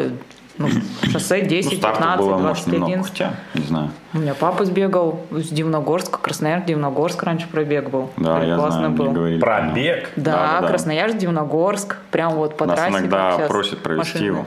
ну, 0.61 0.68
шоссе 1.11 1.40
10, 1.44 1.73
Ну, 1.73 1.79
стартов 1.79 1.99
15, 2.01 2.20
было, 2.20 2.37
может, 2.38 2.64
21. 2.66 2.81
немного, 2.88 3.03
хотя, 3.09 3.31
не 3.55 3.62
знаю. 3.62 3.90
У 4.14 4.18
меня 4.18 4.35
папа 4.35 4.64
сбегал 4.64 5.20
с 5.33 5.49
Дивногорска, 5.49 6.18
Красноярск, 6.18 6.66
Дивногорск 6.66 7.23
раньше 7.25 7.49
пробег 7.49 7.90
был. 7.90 8.11
Да, 8.16 8.37
Прям 8.37 8.49
я 8.49 8.57
классно 8.57 8.79
знаю, 8.81 8.92
был. 8.92 9.05
мне 9.07 9.14
говорили. 9.14 9.40
Пробег. 9.40 10.11
Да, 10.16 10.23
Да, 10.33 10.33
да, 10.55 10.61
да. 10.61 10.68
Красноярск, 10.68 11.16
Дивногорск, 11.18 11.96
прям 12.12 12.35
вот 12.35 12.57
по 12.57 12.66
Нас 12.66 12.77
трассе. 12.79 12.92
иногда 12.92 13.38
просят 13.49 13.79
провести 13.81 14.14
машины. 14.18 14.27
его. 14.27 14.44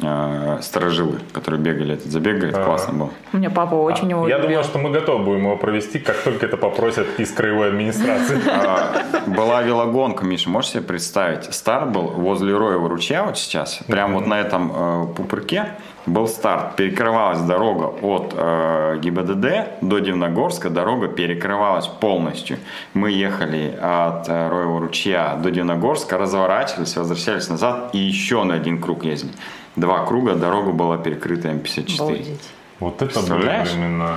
Э, 0.00 0.58
Сторожилы, 0.62 1.18
которые 1.34 1.60
бегали 1.60 1.94
этот 1.94 2.10
забег, 2.10 2.36
говорит, 2.36 2.54
Ага. 2.54 2.64
классно 2.64 2.92
был. 2.94 3.10
У 3.32 3.36
меня 3.36 3.50
папа 3.50 3.74
очень 3.74 4.08
его 4.08 4.24
А, 4.24 4.28
Я 4.28 4.36
любил. 4.36 4.48
думаю, 4.48 4.64
что 4.64 4.78
мы 4.78 4.90
готовы 4.90 5.22
будем 5.24 5.40
его 5.44 5.56
провести, 5.58 5.98
как 5.98 6.16
только 6.22 6.46
это 6.46 6.56
попросят 6.56 7.06
из 7.20 7.30
краевой 7.30 7.68
администрации. 7.68 8.40
А, 8.50 9.02
Была 9.26 9.60
велогонка, 9.62 10.24
Миша, 10.24 10.48
можешь 10.48 10.70
себе 10.70 10.82
представить? 10.82 11.52
Старт 11.52 11.90
был 11.92 12.04
возле 12.08 12.56
Роева 12.56 12.88
ручья 12.88 13.24
вот 13.24 13.36
сейчас, 13.38 13.80
прям 13.86 14.14
вот 14.14 14.26
на 14.26 14.40
этом 14.40 14.72
э, 14.74 15.06
пупырке 15.14 15.66
был 16.06 16.26
старт. 16.26 16.74
Перекрывалась 16.76 17.40
дорога 17.40 17.84
от 18.02 18.32
э, 18.34 18.98
ГИБДД 18.98 19.82
до 19.82 19.98
Дивногорска, 19.98 20.70
дорога 20.70 21.08
перекрывалась 21.08 21.86
полностью. 21.86 22.56
Мы 22.94 23.10
ехали 23.10 23.78
от 23.80 24.26
э, 24.28 24.48
Роева 24.48 24.80
ручья 24.80 25.36
до 25.36 25.50
Дивногорска, 25.50 26.16
разворачивались, 26.16 26.96
возвращались 26.96 27.48
назад 27.50 27.90
и 27.92 27.98
еще 27.98 28.42
на 28.44 28.54
один 28.54 28.80
круг 28.80 29.04
ездили. 29.04 29.32
Два 29.76 30.04
круга, 30.04 30.34
дорога 30.34 30.72
была 30.72 30.98
перекрыта 30.98 31.48
М54. 31.48 32.00
Обалдеть. 32.00 32.50
Вот 32.80 33.00
это 33.00 33.04
были 33.04 33.12
Представляешь? 33.12 33.70
времена. 33.70 34.16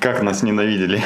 Как 0.00 0.22
нас 0.22 0.42
ненавидели 0.42 1.00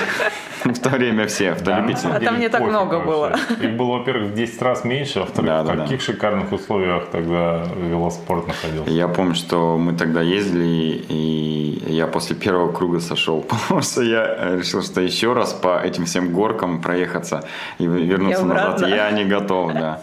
в 0.65 0.79
то 0.79 0.91
время 0.91 1.27
все 1.27 1.51
автолюбители. 1.51 2.13
А 2.13 2.21
там 2.21 2.41
не 2.41 2.49
так 2.49 2.63
много 2.63 3.01
было. 3.01 3.37
Их 3.61 3.77
было, 3.77 3.99
во-первых, 3.99 4.31
в 4.31 4.35
10 4.35 4.63
раз 4.63 4.85
меньше, 4.85 5.19
а 5.19 5.23
во-вторых, 5.23 5.67
в 5.67 5.83
каких 5.83 6.01
шикарных 6.01 6.53
условиях 6.53 7.09
тогда 7.11 7.65
велоспорт 7.77 8.47
находился. 8.47 8.91
Я 8.91 9.09
помню, 9.09 9.35
что 9.35 9.77
мы 9.77 9.93
тогда 9.93 10.23
ездили, 10.23 11.05
и 11.09 11.83
я 11.89 12.07
после 12.07 12.37
первого 12.37 12.73
круга 12.73 13.01
сошел, 13.01 13.43
потому 13.49 13.83
что 13.83 14.03
я 14.03 14.57
решил, 14.57 14.83
что 14.83 15.01
еще 15.01 15.33
раз 15.33 15.53
по 15.53 15.81
этим 15.81 16.05
всем 16.07 16.33
горкам 16.33 16.81
проехаться 16.81 17.45
и 17.79 17.87
вернуться 17.87 18.45
назад 18.45 18.89
я 18.89 19.11
не 19.11 19.25
готов, 19.25 19.73
да. 19.73 20.01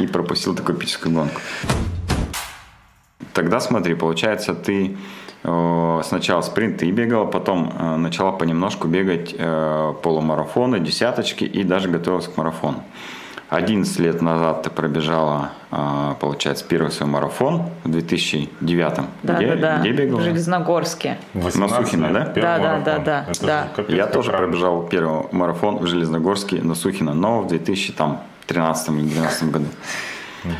И 0.00 0.06
пропустил 0.06 0.54
такую 0.54 0.78
эпическую 0.78 1.14
гонку. 1.14 1.40
Тогда 3.32 3.60
смотри, 3.60 3.94
получается, 3.94 4.54
ты 4.54 4.96
э, 5.44 6.00
сначала 6.04 6.40
спринт 6.42 6.78
ты 6.78 6.90
бегала, 6.90 7.26
потом 7.26 7.72
э, 7.78 7.96
начала 7.96 8.32
понемножку 8.32 8.88
бегать 8.88 9.34
э, 9.36 9.94
полумарафоны, 10.02 10.80
десяточки 10.80 11.44
и 11.44 11.62
даже 11.64 11.88
готовилась 11.88 12.28
к 12.28 12.36
марафону. 12.36 12.82
11 13.50 13.98
лет 13.98 14.22
назад 14.22 14.62
ты 14.62 14.70
пробежала, 14.70 15.50
э, 15.72 16.14
получается, 16.20 16.64
первый 16.68 16.92
свой 16.92 17.08
марафон 17.08 17.64
в 17.82 17.90
2009. 17.90 19.00
Да, 19.24 19.34
где, 19.34 19.46
да, 19.48 19.56
да. 19.56 19.78
где 19.80 19.90
бегала? 19.90 20.20
В 20.20 20.22
Железногорске. 20.22 21.18
18 21.34 21.76
Сухино, 21.86 22.06
лет, 22.06 22.32
да? 22.34 22.40
Да, 22.42 22.58
да, 22.58 22.78
да, 22.78 22.98
да, 22.98 23.24
Это 23.28 23.46
да. 23.46 23.68
капец 23.74 23.96
Я 23.96 24.06
тоже 24.06 24.30
рано. 24.30 24.44
пробежал 24.46 24.82
первый 24.84 25.24
марафон 25.32 25.78
в 25.78 25.86
Железногорске 25.86 26.62
на 26.62 26.76
Сухино, 26.76 27.12
но 27.12 27.40
в 27.40 27.48
2013 27.48 28.88
или 28.90 28.94
2012 28.98 29.50
году. 29.50 29.66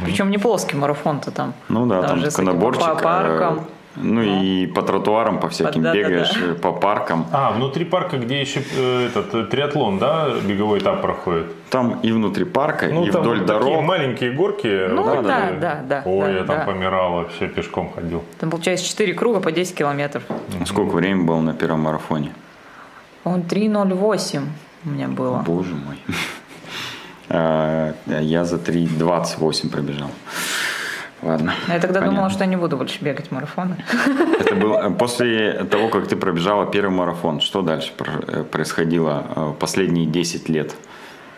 Причем 0.05 0.31
не 0.31 0.39
плоский 0.39 0.77
марафон-то 0.77 1.31
там. 1.31 1.55
Ну 1.69 1.87
да, 1.87 2.03
там 2.03 2.23
этим 2.23 2.45
наборчик. 2.45 2.83
По 2.85 2.95
паркам. 2.95 3.59
э, 3.59 3.61
Ну 3.97 4.23
и 4.23 4.67
по 4.67 4.83
тротуарам, 4.83 5.41
по 5.41 5.49
всяким 5.49 5.83
да, 5.83 5.93
да, 5.93 5.99
бегаешь, 5.99 6.33
да. 6.33 6.47
э, 6.53 6.55
по 6.55 6.73
паркам. 6.73 7.27
А, 7.33 7.51
внутри 7.51 7.85
парка, 7.85 8.19
где 8.19 8.41
еще 8.41 8.63
э, 8.77 9.07
этот 9.07 9.35
э, 9.35 9.45
триатлон, 9.45 9.99
да, 9.99 10.29
беговой 10.49 10.79
этап 10.79 11.01
проходит? 11.03 11.47
Там 11.71 11.99
и 12.03 12.13
внутри 12.13 12.45
парка, 12.45 12.87
Ну, 12.87 13.05
и 13.05 13.11
там 13.11 13.23
вдоль 13.23 13.39
вот 13.39 13.47
такие 13.49 13.65
дорог. 13.73 13.85
маленькие 13.85 14.33
горки. 14.33 14.89
Ну, 14.89 15.03
вот 15.03 15.23
да, 15.27 15.51
эти. 15.51 15.59
да, 15.61 15.81
да, 15.89 16.03
Ой, 16.05 16.33
да, 16.33 16.39
я 16.39 16.45
там 16.45 16.57
да. 16.59 16.65
помирал 16.65 17.13
вообще, 17.15 17.49
пешком 17.49 17.91
ходил. 17.95 18.23
Там 18.39 18.51
получается 18.51 18.87
4 18.87 19.15
круга 19.15 19.41
по 19.41 19.51
10 19.51 19.75
километров. 19.75 20.23
Сколько 20.67 20.95
времени 20.95 21.25
было 21.25 21.41
на 21.41 21.55
первом 21.55 21.81
марафоне? 21.81 22.33
Он 23.25 23.41
3.08 23.41 24.43
у 24.85 24.89
меня 24.89 25.09
было. 25.09 25.43
Боже 25.47 25.75
мой. 25.75 25.99
А, 27.31 27.95
Я 28.07 28.45
за 28.45 28.57
3.28 28.57 29.71
пробежал. 29.71 30.11
Ладно. 31.23 31.53
Но 31.69 31.75
я 31.75 31.81
тогда 31.81 32.01
понятно. 32.01 32.17
думала, 32.17 32.31
что 32.31 32.41
я 32.45 32.47
не 32.47 32.57
буду 32.57 32.77
больше 32.77 33.05
бегать 33.05 33.31
марафоны. 33.31 33.77
Это 34.41 34.55
был 34.55 34.75
э, 34.75 34.91
после 34.99 35.65
того, 35.71 35.89
как 35.89 36.09
ты 36.09 36.17
пробежала 36.17 36.67
первый 36.67 36.91
марафон. 36.95 37.41
Что 37.41 37.61
дальше 37.63 37.93
э, 37.99 38.45
происходило 38.51 39.25
э, 39.37 39.53
последние 39.61 40.07
10 40.07 40.49
лет? 40.49 40.75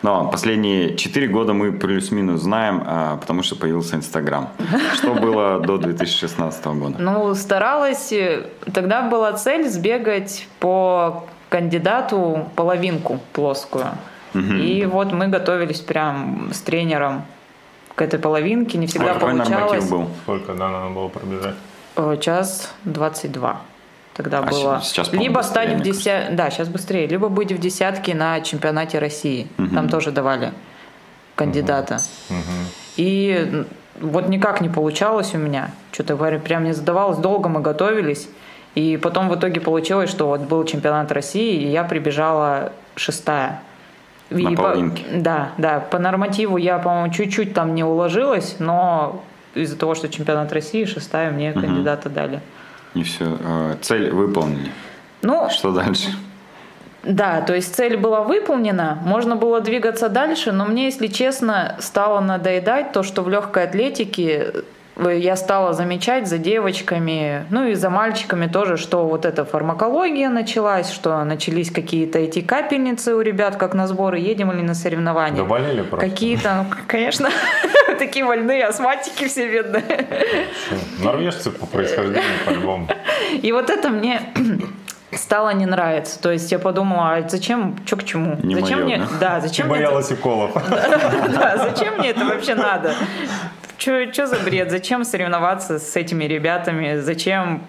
Но 0.01 0.29
последние 0.29 0.95
4 0.97 1.27
года 1.27 1.53
мы 1.53 1.71
плюс-минус 1.71 2.41
знаем, 2.41 2.83
а, 2.85 3.17
потому 3.17 3.41
что 3.41 3.55
появился 3.55 3.95
Инстаграм. 3.95 4.49
Что 4.95 5.13
было 5.13 5.59
до 5.61 5.77
2016 5.77 6.65
года? 6.65 6.95
Ну, 6.99 7.33
старалась. 7.35 8.11
э, 8.11 8.47
Тогда 8.73 9.01
была 9.09 9.33
цель 9.33 9.67
сбегать 9.69 10.47
по 10.59 11.25
кандидату 11.49 12.49
половинку 12.55 13.19
плоскую. 13.33 13.85
И 14.33 14.85
вот 14.91 15.11
мы 15.11 15.27
готовились 15.27 15.79
прям 15.79 16.49
с 16.53 16.61
тренером 16.61 17.23
к 17.95 18.01
этой 18.01 18.19
половинке. 18.19 18.77
Не 18.77 18.87
всегда 18.87 19.07
Ой, 19.07 19.13
какой 19.13 19.31
получалось. 19.31 19.59
норматив 19.61 19.89
был? 19.91 20.09
Сколько, 20.23 20.53
да, 20.53 20.69
надо 20.69 20.89
было 20.93 21.07
пробежать? 21.09 21.55
Э, 21.95 22.17
Час 22.19 22.73
22. 22.85 23.61
Тогда 24.15 24.39
А 24.39 24.41
было. 24.43 24.81
сейчас, 24.83 25.11
либо 25.13 25.41
стать 25.41 25.73
в 25.73 25.81
десятке, 25.81 26.33
да, 26.35 26.49
сейчас 26.51 26.67
быстрее, 26.67 27.07
либо 27.07 27.29
быть 27.29 27.51
в 27.51 27.57
десятке 27.59 28.13
на 28.15 28.41
чемпионате 28.41 28.99
России. 28.99 29.47
Там 29.73 29.89
тоже 29.89 30.11
давали 30.11 30.51
кандидата. 31.35 31.99
И 32.95 33.49
м, 33.51 33.67
вот 33.99 34.27
никак 34.29 34.61
не 34.61 34.69
получалось 34.69 35.33
у 35.33 35.37
меня. 35.39 35.71
Что-то 35.91 36.15
говорю, 36.15 36.39
прям 36.39 36.63
не 36.63 36.73
задавалось. 36.73 37.17
Долго 37.17 37.49
мы 37.49 37.61
готовились. 37.61 38.27
И 38.75 38.97
потом 38.97 39.29
в 39.29 39.35
итоге 39.35 39.61
получилось, 39.61 40.09
что 40.09 40.27
вот 40.27 40.41
был 40.41 40.63
чемпионат 40.65 41.11
России, 41.11 41.61
и 41.61 41.67
я 41.67 41.83
прибежала 41.83 42.71
шестая. 42.95 43.61
На 44.33 44.49
И 44.49 44.55
по- 44.55 44.63
половинке. 44.63 45.03
Да, 45.13 45.49
да. 45.57 45.79
По 45.79 45.99
нормативу 45.99 46.57
я, 46.57 46.79
по-моему, 46.79 47.13
чуть-чуть 47.13 47.53
там 47.53 47.75
не 47.75 47.83
уложилась, 47.83 48.55
но 48.59 49.23
из-за 49.55 49.77
того, 49.77 49.93
что 49.95 50.09
чемпионат 50.09 50.51
России, 50.51 50.85
шестая 50.85 51.31
мне 51.31 51.53
кандидата 51.53 52.09
дали. 52.09 52.41
И 52.95 53.03
все, 53.03 53.37
цель 53.81 54.11
выполнили. 54.11 54.71
Ну, 55.21 55.49
Что 55.49 55.71
дальше? 55.71 56.09
да, 57.03 57.41
то 57.41 57.53
есть 57.53 57.75
цель 57.75 57.97
была 57.97 58.21
выполнена, 58.21 58.99
можно 59.05 59.35
было 59.35 59.61
двигаться 59.61 60.09
дальше, 60.09 60.51
но 60.51 60.65
мне, 60.65 60.85
если 60.85 61.07
честно, 61.07 61.75
стало 61.79 62.19
надоедать 62.19 62.91
то, 62.91 63.03
что 63.03 63.21
в 63.23 63.29
легкой 63.29 63.63
атлетике 63.65 64.51
э, 64.53 64.61
я 64.95 65.35
стала 65.35 65.73
замечать 65.73 66.27
за 66.27 66.37
девочками, 66.37 67.45
ну 67.49 67.67
и 67.67 67.73
за 67.73 67.89
мальчиками 67.89 68.47
тоже, 68.47 68.77
что 68.77 69.05
вот 69.05 69.25
эта 69.25 69.43
фармакология 69.43 70.29
началась, 70.29 70.91
что 70.91 71.23
начались 71.23 71.71
какие-то 71.71 72.19
эти 72.19 72.41
капельницы 72.41 73.15
у 73.15 73.21
ребят, 73.21 73.55
как 73.55 73.73
на 73.73 73.87
сборы, 73.87 74.19
едем 74.19 74.51
или 74.51 74.61
на 74.61 74.75
соревнования. 74.75 75.37
Да 75.37 75.45
болели 75.45 75.81
просто. 75.81 76.09
Какие-то, 76.09 76.65
ну, 76.69 76.75
конечно, 76.87 77.29
такие 77.99 78.23
больные 78.25 78.65
астматики 78.65 79.27
все 79.27 79.51
бедные. 79.51 80.07
Норвежцы 81.03 81.51
по 81.51 81.65
происхождению 81.65 82.23
по-любому. 82.45 82.87
И 83.41 83.51
вот 83.51 83.69
это 83.69 83.89
мне 83.89 84.21
стало 85.11 85.51
не 85.51 85.65
нравиться. 85.65 86.21
То 86.21 86.31
есть 86.31 86.51
я 86.51 86.59
подумала, 86.59 87.15
а 87.15 87.29
зачем, 87.29 87.77
что 87.85 87.97
к 87.97 88.03
чему? 88.03 88.37
Не 88.43 88.55
зачем 88.55 88.83
моё, 88.83 88.85
мне, 88.85 88.97
да? 88.97 89.07
да, 89.19 89.39
Ты 89.39 89.47
зачем 89.47 89.65
это, 89.67 89.75
боялась 89.75 90.11
уколов. 90.11 90.51
да, 90.69 91.57
зачем 91.57 91.97
мне 91.97 92.09
это 92.09 92.25
вообще 92.25 92.55
надо? 92.55 92.93
Что 93.83 94.27
за 94.27 94.37
бред? 94.39 94.71
Зачем 94.71 95.03
соревноваться 95.03 95.77
с 95.77 95.95
этими 95.97 96.23
ребятами? 96.23 96.99
Зачем? 97.01 97.61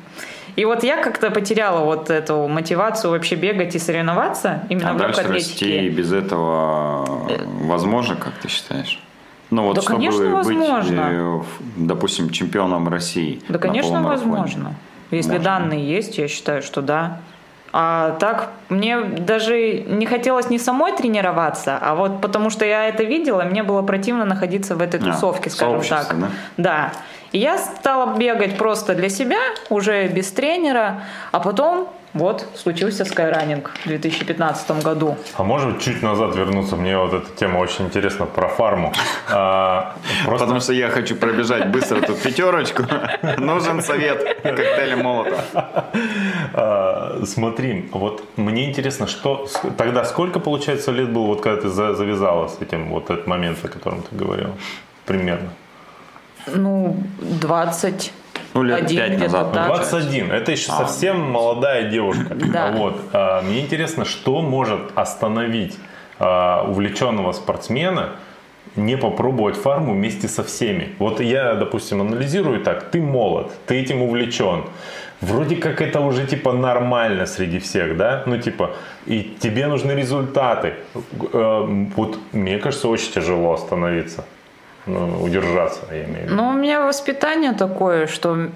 И 0.55 0.65
вот 0.65 0.85
я 0.85 1.03
как-то 1.03 1.33
потеряла 1.33 1.85
вот 1.85 2.09
эту 2.09 2.47
мотивацию 2.47 3.11
вообще 3.11 3.35
бегать 3.35 3.75
и 3.75 3.81
соревноваться 3.81 4.63
именно 4.69 4.91
А 4.91 4.95
в 4.95 4.97
дальше 4.99 5.23
легкой 5.23 5.35
расти 5.35 5.65
атлетике. 5.65 5.89
без 5.89 6.13
этого 6.13 7.29
возможно, 7.63 8.15
как 8.15 8.35
ты 8.35 8.47
считаешь? 8.49 9.01
Ну 9.51 9.65
вот 9.65 9.75
Да, 9.75 9.83
чтобы 9.83 9.97
конечно, 9.97 10.21
быть, 10.21 10.33
возможно. 10.33 11.01
э, 11.01 11.23
в- 11.39 11.47
допустим, 11.87 12.31
чемпионом 12.31 12.89
России. 12.89 13.43
Да, 13.49 13.59
конечно, 13.59 14.01
возможно. 14.05 14.75
Если 15.11 15.31
Можно. 15.33 15.45
данные 15.45 15.85
есть, 15.85 16.17
я 16.19 16.29
считаю, 16.29 16.63
что 16.63 16.81
да. 16.81 17.19
А 17.77 18.13
так, 18.21 18.51
мне 18.69 19.01
даже 19.01 19.81
не 19.81 20.07
хотелось 20.07 20.49
не 20.49 20.61
самой 20.61 20.93
тренироваться, 20.93 21.77
а 21.83 21.97
вот 21.97 22.21
потому 22.21 22.49
что 22.49 22.65
я 22.65 22.85
это 22.85 23.03
видела, 23.03 23.43
мне 23.43 23.65
было 23.65 23.83
противно 23.83 24.25
находиться 24.25 24.77
в 24.77 24.81
этой 24.81 25.01
А, 25.01 25.03
тусовке, 25.03 25.51
скажем 25.51 25.83
сообществе, 25.83 26.21
так. 26.21 26.21
да? 26.21 26.29
Да. 26.57 26.93
И 27.33 27.39
я 27.39 27.59
стала 27.59 28.17
бегать 28.17 28.57
просто 28.59 28.95
для 28.95 29.09
себя, 29.09 29.41
уже 29.71 30.07
без 30.07 30.31
тренера, 30.31 31.01
а 31.33 31.41
потом 31.41 31.89
вот 32.15 32.47
случился 32.57 33.05
скайранинг 33.05 33.71
в 33.85 33.87
2015 33.89 34.83
году. 34.83 35.17
А 35.37 35.43
можем 35.43 35.79
чуть 35.79 36.03
назад 36.03 36.35
вернуться? 36.37 36.77
Мне 36.77 36.97
вот 36.97 37.13
эта 37.13 37.27
тема 37.37 37.59
очень 37.59 37.87
интересна 37.87 38.25
про 38.27 38.49
фарму. 38.49 38.93
А, 39.31 39.97
Просто 40.25 40.45
Потому 40.47 40.61
что 40.61 40.73
я 40.73 40.89
хочу 40.91 41.17
пробежать 41.17 41.69
быстро 41.71 42.01
тут 42.01 42.19
пятерочку. 42.23 42.85
Нужен 43.39 43.83
совет 43.83 44.23
коктейля 44.43 44.97
Молотова. 44.97 45.45
А, 46.55 47.21
смотри, 47.27 47.89
вот 47.93 48.23
мне 48.37 48.69
интересно, 48.71 49.07
что 49.07 49.49
тогда 49.77 50.05
сколько, 50.05 50.41
получается, 50.41 50.93
лет 50.93 51.13
было, 51.13 51.27
вот 51.27 51.41
когда 51.43 51.63
ты 51.63 51.69
за- 51.69 51.95
завязала 51.95 52.49
с 52.49 52.59
этим, 52.61 52.91
вот 52.91 53.11
этот 53.11 53.27
момент, 53.27 53.59
о 53.65 53.69
котором 53.69 54.03
ты 54.03 54.15
говорил, 54.17 54.51
примерно? 55.07 55.51
Ну, 56.47 56.97
20. 57.21 58.13
Ну, 58.55 58.63
лет 58.63 58.79
Один 58.83 58.97
пять 58.99 59.09
где-то 59.17 59.25
назад. 59.33 59.53
так. 59.53 59.67
получается. 59.67 59.97
21. 60.01 60.31
Это 60.33 60.53
еще 60.53 60.73
А. 60.73 60.77
совсем 60.79 61.21
молодая 61.21 61.91
девушка. 61.91 62.35
Да. 62.35 62.71
Вот. 62.73 63.01
А, 63.13 63.43
Мне 63.43 63.61
интересно, 63.61 64.05
что 64.05 64.41
может 64.43 64.81
остановить 64.95 65.77
а, 66.19 66.65
увлеченного 66.69 67.33
спортсмена 67.33 68.11
не 68.77 68.97
попробовать 68.97 69.57
фарму 69.57 69.93
вместе 69.93 70.27
со 70.29 70.43
всеми. 70.43 70.95
Вот 70.99 71.21
я, 71.21 71.55
допустим, 71.55 72.01
анализирую 72.01 72.61
так. 72.61 72.91
Ты 72.91 73.01
молод, 73.01 73.51
ты 73.67 73.81
этим 73.81 74.03
увлечен. 74.03 74.65
Вроде 75.21 75.57
как 75.57 75.81
это 75.81 76.01
уже 76.01 76.27
типа 76.27 76.53
нормально 76.53 77.27
среди 77.27 77.59
всех, 77.59 77.97
да? 77.97 78.23
Ну 78.27 78.37
типа, 78.39 78.71
и 79.07 79.35
тебе 79.41 79.67
нужны 79.69 79.93
результаты. 79.93 80.75
Э, 81.33 81.67
Вот 81.97 82.19
мне 82.33 82.59
кажется, 82.59 82.89
очень 82.89 83.13
тяжело 83.13 83.53
остановиться. 83.55 84.25
Ну, 84.87 85.23
удержаться, 85.23 85.81
я 85.91 86.05
имею 86.05 86.21
в 86.21 86.23
виду. 86.25 86.35
Но 86.35 86.49
у 86.51 86.53
меня 86.53 86.85
воспитание 86.85 87.53
такое, 87.53 88.07
что... 88.07 88.51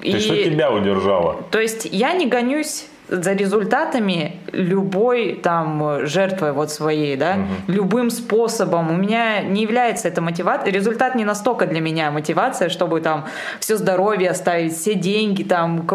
То 0.00 0.06
есть, 0.06 0.26
что 0.26 0.36
тебя 0.36 0.70
удержало? 0.70 1.42
То 1.50 1.60
есть 1.60 1.86
я 1.90 2.12
не 2.12 2.26
гонюсь 2.26 2.86
за 3.10 3.32
результатами 3.32 4.40
любой 4.52 5.34
там 5.42 6.06
жертвой 6.06 6.52
вот 6.52 6.70
своей, 6.70 7.16
да, 7.16 7.38
любым 7.66 8.10
способом. 8.10 8.90
У 8.90 8.96
меня 8.96 9.42
не 9.42 9.62
является 9.62 10.08
это 10.08 10.20
мотивация. 10.20 10.72
Результат 10.72 11.16
не 11.16 11.24
настолько 11.24 11.66
для 11.66 11.80
меня 11.80 12.10
мотивация, 12.10 12.68
чтобы 12.68 13.00
там 13.00 13.26
все 13.58 13.76
здоровье 13.76 14.30
оставить, 14.30 14.76
все 14.76 14.94
деньги, 14.94 15.42
там 15.42 15.88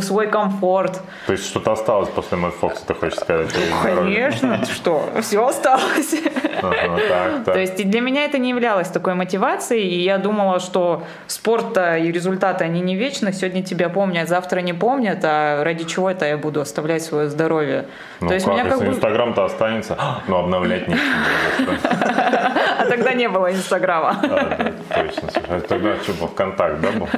свой 0.00 0.26
комфорт. 0.26 1.00
То 1.26 1.32
есть 1.32 1.46
что-то 1.46 1.72
осталось 1.72 2.10
после 2.10 2.36
Мэтт 2.36 2.56
Фокса, 2.56 2.86
ты 2.86 2.94
хочешь 2.94 3.18
сказать? 3.18 3.48
Конечно, 3.82 4.64
что, 4.66 5.08
все 5.22 5.46
осталось. 5.46 6.14
Ага, 6.62 6.98
так, 7.08 7.44
так. 7.44 7.54
То 7.54 7.60
есть 7.60 7.80
и 7.80 7.84
для 7.84 8.00
меня 8.00 8.24
это 8.24 8.38
не 8.38 8.50
являлось 8.50 8.88
такой 8.88 9.14
мотивацией, 9.14 9.88
и 9.88 10.02
я 10.02 10.18
думала, 10.18 10.60
что 10.60 11.02
спорт 11.26 11.76
и 11.76 12.12
результаты, 12.12 12.64
они 12.64 12.80
не 12.80 12.94
вечны, 12.94 13.32
сегодня 13.32 13.62
тебя 13.62 13.88
помнят, 13.88 14.28
завтра 14.28 14.60
не 14.60 14.72
помнят, 14.72 15.20
а 15.24 15.64
ради 15.64 15.84
чего 15.84 16.10
это 16.10 16.26
я 16.26 16.36
буду 16.42 16.60
оставлять 16.60 17.02
свое 17.02 17.28
здоровье? 17.28 17.86
Ну 18.20 18.28
То 18.28 18.34
есть 18.34 18.44
как, 18.46 18.54
меня 18.54 18.64
как 18.64 18.72
если 18.74 18.86
бы... 18.86 18.92
Инстаграм-то 18.94 19.44
останется, 19.44 19.96
но 20.28 20.40
обновлять 20.40 20.88
нечего. 20.88 21.02
А 22.78 22.84
тогда 22.88 23.14
не 23.14 23.28
было 23.28 23.50
Инстаграма. 23.52 24.16
А, 24.22 24.26
да, 24.26 24.72
точно. 25.02 25.28
А 25.48 25.60
Тогда 25.60 25.96
что, 26.02 26.12
был 26.14 26.26
ВКонтакт, 26.28 26.80
да, 26.80 26.88
был? 26.92 27.08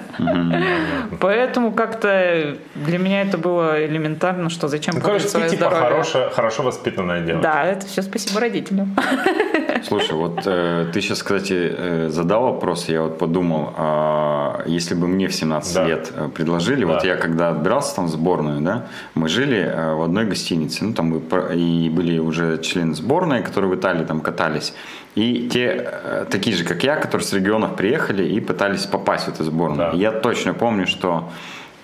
Поэтому 1.21 1.73
как-то 1.73 2.57
для 2.75 2.99
меня 2.99 3.23
это 3.23 3.39
было 3.39 3.85
элементарно, 3.85 4.51
что 4.51 4.69
зачем 4.69 4.95
Ну, 4.97 5.01
портить 5.01 5.31
свое 5.31 5.49
типа 5.49 5.71
здоровье. 5.71 6.31
хорошо 6.33 6.63
воспитанная 6.63 7.21
девушка. 7.23 7.43
Да, 7.53 7.65
это 7.65 7.87
все 7.87 8.03
спасибо 8.03 8.41
родителям. 8.41 8.95
Слушай, 9.87 10.13
вот 10.15 10.41
э, 10.47 10.87
ты 10.93 11.01
сейчас, 11.01 11.23
кстати, 11.23 11.75
э, 11.77 12.09
задал 12.09 12.45
вопрос, 12.45 12.89
я 12.89 13.03
вот 13.03 13.19
подумал, 13.19 13.75
а, 13.77 14.63
если 14.67 14.95
бы 14.95 15.07
мне 15.09 15.29
в 15.29 15.35
17 15.35 15.75
Да. 15.75 15.85
лет 15.85 16.13
э, 16.15 16.29
предложили, 16.29 16.85
вот 16.85 17.03
Да. 17.03 17.09
я 17.09 17.17
когда 17.17 17.51
отбирался 17.51 17.97
там 17.97 18.07
в 18.07 18.11
сборную, 18.11 18.61
да, 18.61 18.87
мы 19.15 19.29
жили 19.29 19.59
э, 19.59 19.95
в 19.95 20.03
одной 20.03 20.25
гостинице, 20.25 20.85
ну 20.85 20.93
там 20.93 21.11
мы 21.11 21.55
и 21.55 21.89
были 21.89 22.19
уже 22.19 22.59
члены 22.59 22.95
сборной, 22.95 23.43
которые 23.43 23.71
в 23.71 23.77
Италии 23.77 24.05
там 24.05 24.21
катались, 24.21 24.75
и 25.15 25.49
те, 25.49 25.87
э, 25.87 26.27
такие 26.29 26.57
же, 26.57 26.65
как 26.65 26.83
я, 26.83 26.97
которые 26.97 27.27
с 27.27 27.33
регионов 27.33 27.77
приехали 27.77 28.25
и 28.27 28.41
пытались 28.41 28.87
попасть 28.87 29.27
в 29.27 29.29
эту 29.29 29.45
сборную. 29.45 29.93
Да. 29.93 29.97
Я 29.97 30.11
точно 30.11 30.55
помню, 30.55 30.87
что 30.87 31.31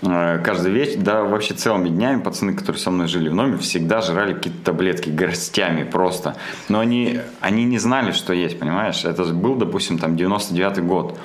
э, 0.03 0.41
каждый 0.45 0.73
вечер, 0.73 1.01
да 1.01 1.23
вообще 1.23 1.55
целыми 1.55 1.89
днями 1.89 2.21
пацаны, 2.21 2.55
которые 2.55 2.81
со 2.81 2.91
мной 2.91 3.07
жили 3.07 3.29
в 3.29 3.35
номере, 3.35 3.59
всегда 3.59 4.01
жрали 4.01 4.35
какие-то 4.35 4.65
таблетки 4.65 5.11
горстями 5.11 5.85
просто. 5.85 6.35
Но 6.69 6.81
они, 6.81 7.21
они 7.41 7.65
не 7.65 7.79
знали, 7.79 8.11
что 8.11 8.33
есть, 8.33 8.59
понимаешь? 8.59 9.05
Это 9.05 9.23
был, 9.25 9.55
допустим, 9.55 9.99
там 9.99 10.17
99-й 10.17 10.83
год. 10.83 11.17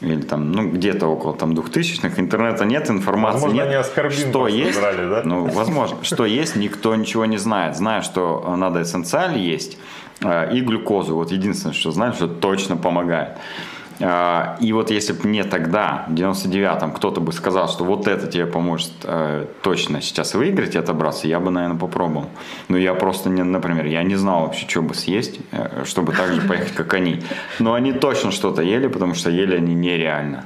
Или 0.00 0.22
там, 0.22 0.52
ну, 0.52 0.70
где-то 0.70 1.06
около 1.06 1.34
там 1.34 1.52
2000-х. 1.52 2.20
Интернета 2.20 2.64
нет, 2.64 2.88
информации 2.90 3.34
Возможно, 3.34 3.56
нет. 3.56 3.66
они 3.66 4.10
что 4.12 4.48
есть? 4.48 4.80
брали, 4.80 5.08
да? 5.08 5.22
Ну, 5.24 5.44
возможно. 5.44 5.98
Что 6.02 6.24
есть, 6.24 6.56
никто 6.56 6.94
ничего 6.96 7.26
не 7.26 7.36
знает. 7.36 7.76
Знаю, 7.76 8.02
что 8.02 8.54
надо 8.56 8.80
эссенциаль 8.80 9.36
есть 9.36 9.76
э, 10.22 10.56
и 10.56 10.60
глюкозу. 10.62 11.14
Вот 11.14 11.32
единственное, 11.32 11.74
что 11.74 11.90
знаю, 11.90 12.14
что 12.14 12.28
точно 12.28 12.76
помогает. 12.78 13.36
А, 14.02 14.56
И 14.60 14.72
вот 14.72 14.90
если 14.90 15.12
бы 15.12 15.28
мне 15.28 15.44
тогда, 15.44 16.04
в 16.08 16.14
99-м, 16.14 16.92
кто-то 16.92 17.20
бы 17.20 17.32
сказал, 17.32 17.68
что 17.68 17.84
вот 17.84 18.08
это 18.08 18.26
тебе 18.26 18.46
поможет 18.46 18.92
э, 19.04 19.46
точно 19.62 20.00
сейчас 20.00 20.34
выиграть 20.34 20.74
и 20.74 20.78
отобраться, 20.78 21.28
я 21.28 21.38
бы, 21.40 21.50
наверное, 21.50 21.78
попробовал. 21.78 22.26
Но 22.68 22.78
я 22.78 22.94
просто, 22.94 23.28
не, 23.28 23.42
например, 23.42 23.86
я 23.86 24.02
не 24.02 24.16
знал 24.16 24.42
вообще, 24.42 24.66
что 24.68 24.82
бы 24.82 24.94
съесть, 24.94 25.40
э, 25.52 25.84
чтобы 25.84 26.12
так 26.12 26.32
же 26.32 26.40
поехать, 26.42 26.72
как 26.74 26.94
они. 26.94 27.20
Но 27.58 27.74
они 27.74 27.92
точно 27.92 28.30
что-то 28.30 28.62
ели, 28.62 28.86
потому 28.88 29.14
что 29.14 29.30
ели 29.30 29.56
они 29.56 29.74
нереально. 29.74 30.44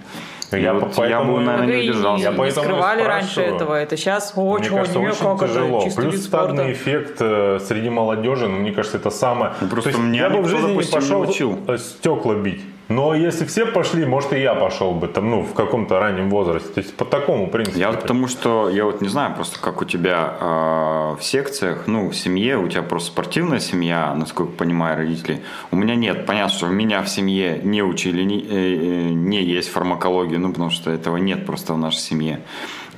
Я 0.50 0.58
Я, 0.58 0.74
вот, 0.74 0.96
я 0.98 1.22
бы, 1.22 1.40
наверное, 1.40 1.76
не 1.76 1.90
удержался. 1.90 2.24
Я 2.24 2.30
не 2.30 2.50
скрывали 2.50 3.02
раньше 3.02 3.40
этого. 3.40 3.74
Это 3.74 3.96
сейчас 3.96 4.36
Мне 4.36 4.44
очень, 4.46 4.70
кажется, 4.70 4.98
очень 4.98 5.14
как 5.16 5.36
это, 5.42 5.48
тяжело. 5.48 5.82
чистый 5.84 6.02
Плюс 6.02 6.24
стадный 6.24 6.72
эффект 6.72 7.16
э, 7.20 7.58
среди 7.66 7.90
молодежи, 7.90 8.48
ну, 8.48 8.58
мне 8.58 8.72
кажется, 8.72 8.98
это 8.98 9.10
самое... 9.10 9.52
Ну, 9.60 9.68
просто 9.68 9.90
То 9.90 9.96
есть 9.96 10.08
меня 10.08 10.22
я 10.24 10.30
бы 10.30 10.42
в 10.42 10.48
жизни 10.48 10.72
не 10.72 10.82
пошел 10.82 11.22
учил. 11.22 11.58
э, 11.66 11.78
стекла 11.78 12.34
бить. 12.34 12.62
Но 12.88 13.14
если 13.14 13.46
все 13.46 13.64
пошли, 13.64 14.04
может 14.04 14.32
и 14.34 14.40
я 14.40 14.54
пошел 14.54 14.92
бы 14.92 15.08
там, 15.08 15.30
ну, 15.30 15.42
в 15.42 15.54
каком-то 15.54 15.98
раннем 15.98 16.28
возрасте. 16.28 16.68
То 16.68 16.80
есть 16.80 16.94
по 16.94 17.04
такому 17.04 17.48
принципу. 17.48 17.78
Я 17.78 17.92
потому 17.92 18.28
что, 18.28 18.68
я 18.68 18.84
вот 18.84 19.00
не 19.00 19.08
знаю, 19.08 19.34
просто 19.34 19.58
как 19.58 19.80
у 19.80 19.84
тебя 19.86 20.36
э, 20.38 21.16
в 21.18 21.24
секциях, 21.24 21.86
ну, 21.86 22.10
в 22.10 22.14
семье, 22.14 22.58
у 22.58 22.68
тебя 22.68 22.82
просто 22.82 23.08
спортивная 23.08 23.60
семья, 23.60 24.14
насколько 24.14 24.52
понимаю, 24.52 24.98
родители. 24.98 25.42
У 25.70 25.76
меня 25.76 25.94
нет. 25.94 26.26
Понятно, 26.26 26.54
что 26.54 26.66
у 26.66 26.70
меня 26.70 27.02
в 27.02 27.08
семье 27.08 27.60
не 27.62 27.82
учили, 27.82 28.22
не, 28.22 28.40
э, 28.40 28.46
э, 28.48 29.08
не 29.10 29.42
есть 29.42 29.70
фармакологию, 29.70 30.38
ну, 30.40 30.50
потому 30.52 30.70
что 30.70 30.90
этого 30.90 31.16
нет 31.16 31.46
просто 31.46 31.72
в 31.72 31.78
нашей 31.78 32.00
семье. 32.00 32.40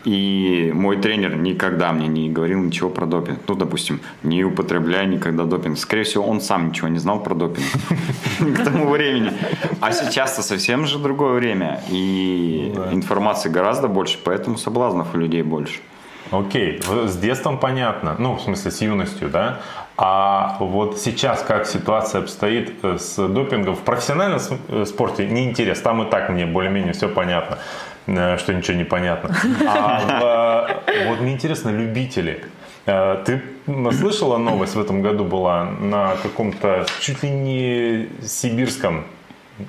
И 0.07 0.71
мой 0.73 0.99
тренер 0.99 1.35
никогда 1.35 1.93
мне 1.93 2.07
не 2.07 2.31
говорил 2.31 2.61
ничего 2.61 2.89
про 2.91 3.07
допинг. 3.07 3.41
Ну, 3.49 3.57
допустим, 3.57 4.01
не 4.23 4.45
употребляй 4.45 5.05
никогда 5.09 5.47
допинг. 5.47 5.77
Скорее 5.77 6.05
всего, 6.05 6.25
он 6.25 6.41
сам 6.41 6.69
ничего 6.69 6.87
не 6.87 7.01
знал 7.01 7.21
про 7.21 7.35
допинг 7.35 7.67
к 8.39 8.65
тому 8.65 8.89
времени. 8.89 9.33
А 9.81 9.91
сейчас-то 9.91 10.43
совсем 10.43 10.87
же 10.87 11.01
другое 11.01 11.33
время. 11.33 11.81
И 11.91 12.73
информации 12.93 13.49
гораздо 13.49 13.89
больше, 13.89 14.17
поэтому 14.23 14.59
соблазнов 14.59 15.13
у 15.13 15.19
людей 15.19 15.43
больше. 15.43 15.81
Окей, 16.31 16.81
с 16.83 17.17
детством 17.17 17.59
понятно, 17.59 18.17
ну, 18.19 18.35
в 18.35 18.41
смысле, 18.41 18.71
с 18.71 18.81
юностью, 18.81 19.29
да? 19.29 19.61
А 19.97 20.57
вот 20.61 20.99
сейчас 20.99 21.43
как 21.43 21.67
ситуация 21.67 22.21
обстоит 22.21 22.73
э, 22.83 22.99
с 22.99 23.17
допингом 23.17 23.75
в 23.75 23.81
профессиональном 23.81 24.41
э, 24.69 24.85
спорте, 24.87 25.27
неинтересно, 25.27 25.85
там 25.85 26.03
и 26.03 26.11
так 26.11 26.29
мне 26.29 26.45
более-менее 26.45 26.93
все 26.93 27.09
понятно, 27.09 27.59
что 28.07 28.55
ничего 28.55 28.77
не 28.77 28.85
понятно. 28.85 29.35
А 29.67 30.83
э, 30.87 31.09
вот 31.09 31.21
мне 31.21 31.33
интересно, 31.33 31.71
любители. 31.71 32.45
Э, 32.87 33.23
Ты 33.25 33.43
слышала 33.93 34.39
новость 34.39 34.75
в 34.77 34.81
этом 34.81 35.03
году 35.03 35.25
была 35.25 35.65
на 35.65 36.17
каком-то 36.23 36.87
чуть 37.01 37.23
ли 37.23 37.31
не 37.31 38.09
сибирском, 38.25 39.05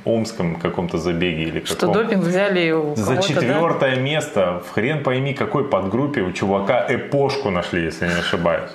омском 0.05 0.55
каком-то 0.55 0.97
забеге 0.97 1.43
или 1.43 1.63
Что 1.65 1.75
каком? 1.87 1.93
допинг 1.93 2.23
взяли 2.23 2.71
у 2.71 2.95
За 2.95 3.15
кого-то, 3.15 3.21
да? 3.33 3.41
четвертое 3.41 3.95
место 3.95 4.61
в 4.67 4.73
хрен 4.73 5.03
пойми 5.03 5.33
какой 5.33 5.63
подгруппе 5.63 6.21
у 6.21 6.31
чувака 6.31 6.85
эпошку 6.89 7.49
нашли, 7.49 7.83
если 7.83 8.05
не 8.07 8.19
ошибаюсь. 8.19 8.71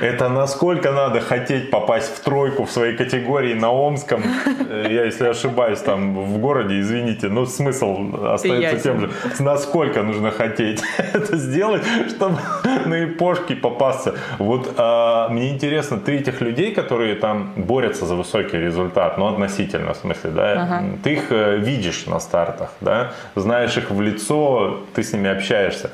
Это 0.00 0.28
насколько 0.28 0.92
надо 0.92 1.20
хотеть 1.20 1.70
попасть 1.70 2.12
в 2.16 2.20
тройку 2.20 2.64
в 2.64 2.70
своей 2.70 2.96
категории 2.96 3.54
на 3.54 3.70
Омском. 3.70 4.22
Э, 4.68 4.86
Я, 4.90 5.04
если 5.04 5.28
ошибаюсь, 5.28 5.78
там 5.80 6.14
в 6.14 6.38
городе, 6.38 6.80
извините, 6.80 7.28
но 7.28 7.46
смысл 7.46 8.26
остается 8.34 8.82
тем 8.82 9.00
же. 9.00 9.10
Насколько 9.38 10.02
нужно 10.02 10.30
хотеть 10.30 10.82
это 11.14 11.36
сделать, 11.36 11.82
чтобы 12.08 12.38
на 12.86 13.04
эпошке 13.04 13.54
попасться. 13.54 14.14
Вот 14.38 14.74
а, 14.76 15.28
мне 15.28 15.50
интересно, 15.50 15.98
ты 15.98 16.16
этих 16.16 16.40
людей, 16.40 16.74
которые 16.74 17.14
там 17.14 17.52
борются 17.56 18.04
за 18.06 18.14
высокий 18.14 18.58
результат, 18.58 19.16
ну 19.18 19.26
относительно, 19.26 19.94
в 19.94 19.96
смысле, 19.96 20.30
да, 20.34 20.82
ты 21.02 21.14
их 21.14 21.30
э, 21.30 21.56
видишь 21.56 22.06
на 22.06 22.20
стартах, 22.20 22.72
да, 22.80 23.12
знаешь 23.34 23.76
их 23.76 23.90
в 23.90 24.00
лицо, 24.00 24.80
ты 24.94 25.02
с 25.02 25.12
ними 25.12 25.30
общаешься. 25.30 25.90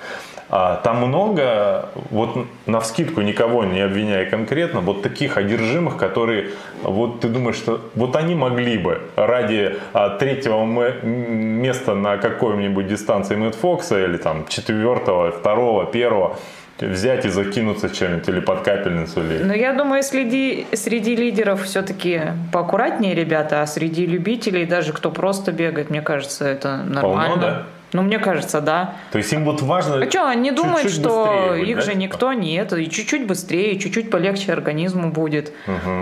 А, 0.52 0.80
там 0.82 0.96
много, 1.06 1.90
вот 2.10 2.46
на 2.66 2.80
вскидку 2.80 3.20
никого 3.20 3.64
не 3.64 3.80
обвиняя 3.80 4.28
конкретно, 4.28 4.80
вот 4.80 5.00
таких 5.00 5.36
одержимых, 5.36 5.96
которые, 5.96 6.50
вот 6.82 7.20
ты 7.20 7.28
думаешь, 7.28 7.54
что 7.54 7.80
вот 7.94 8.16
они 8.16 8.34
могли 8.34 8.76
бы 8.76 9.00
ради 9.14 9.76
а, 9.92 10.10
третьего 10.10 10.64
места 10.64 11.94
на 11.94 12.16
какой-нибудь 12.16 12.88
дистанции 12.88 13.36
Мэтт 13.36 13.54
Фокса 13.54 14.04
или 14.04 14.16
там 14.16 14.44
четвертого, 14.48 15.30
второго, 15.30 15.86
первого 15.86 16.36
взять 16.80 17.24
и 17.24 17.28
закинуться 17.28 17.90
чем-нибудь 17.90 18.28
или 18.28 18.40
под 18.40 18.62
капельницу 18.62 19.20
или... 19.22 19.42
Но 19.42 19.54
я 19.54 19.72
думаю, 19.72 20.02
среди, 20.02 20.66
среди 20.72 21.16
лидеров 21.16 21.64
все-таки 21.64 22.20
поаккуратнее 22.52 23.14
ребята, 23.14 23.62
а 23.62 23.66
среди 23.66 24.06
любителей, 24.06 24.66
даже 24.66 24.92
кто 24.92 25.10
просто 25.10 25.52
бегает, 25.52 25.90
мне 25.90 26.02
кажется, 26.02 26.46
это 26.46 26.78
нормально. 26.78 27.36
да? 27.36 27.66
Ну, 27.92 28.02
мне 28.02 28.18
кажется, 28.18 28.60
да. 28.60 28.94
То 29.10 29.18
есть 29.18 29.32
им 29.32 29.44
вот 29.44 29.62
важно... 29.62 29.96
А 29.96 30.08
что, 30.08 30.28
они 30.28 30.52
думают, 30.52 30.90
что 30.90 31.26
быстрее 31.26 31.60
быть, 31.60 31.68
их 31.68 31.76
да, 31.76 31.82
же 31.82 31.88
типа? 31.88 31.98
никто 31.98 32.32
не 32.32 32.54
это, 32.54 32.76
и 32.76 32.88
чуть-чуть 32.88 33.26
быстрее, 33.26 33.78
чуть-чуть 33.78 34.10
полегче 34.10 34.52
организму 34.52 35.10
будет. 35.10 35.52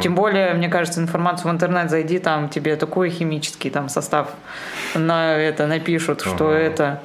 Тем 0.03 0.15
более, 0.15 0.53
мне 0.55 0.69
кажется, 0.69 1.01
информацию 1.01 1.51
в 1.51 1.55
интернет 1.55 1.91
зайди, 1.91 2.19
там 2.19 2.49
тебе 2.49 2.77
такой 2.77 3.11
химический 3.11 3.71
там 3.71 3.89
состав 3.89 4.29
на 4.95 5.35
это 5.35 5.67
напишут, 5.67 6.21
что 6.21 6.53
это 6.53 7.01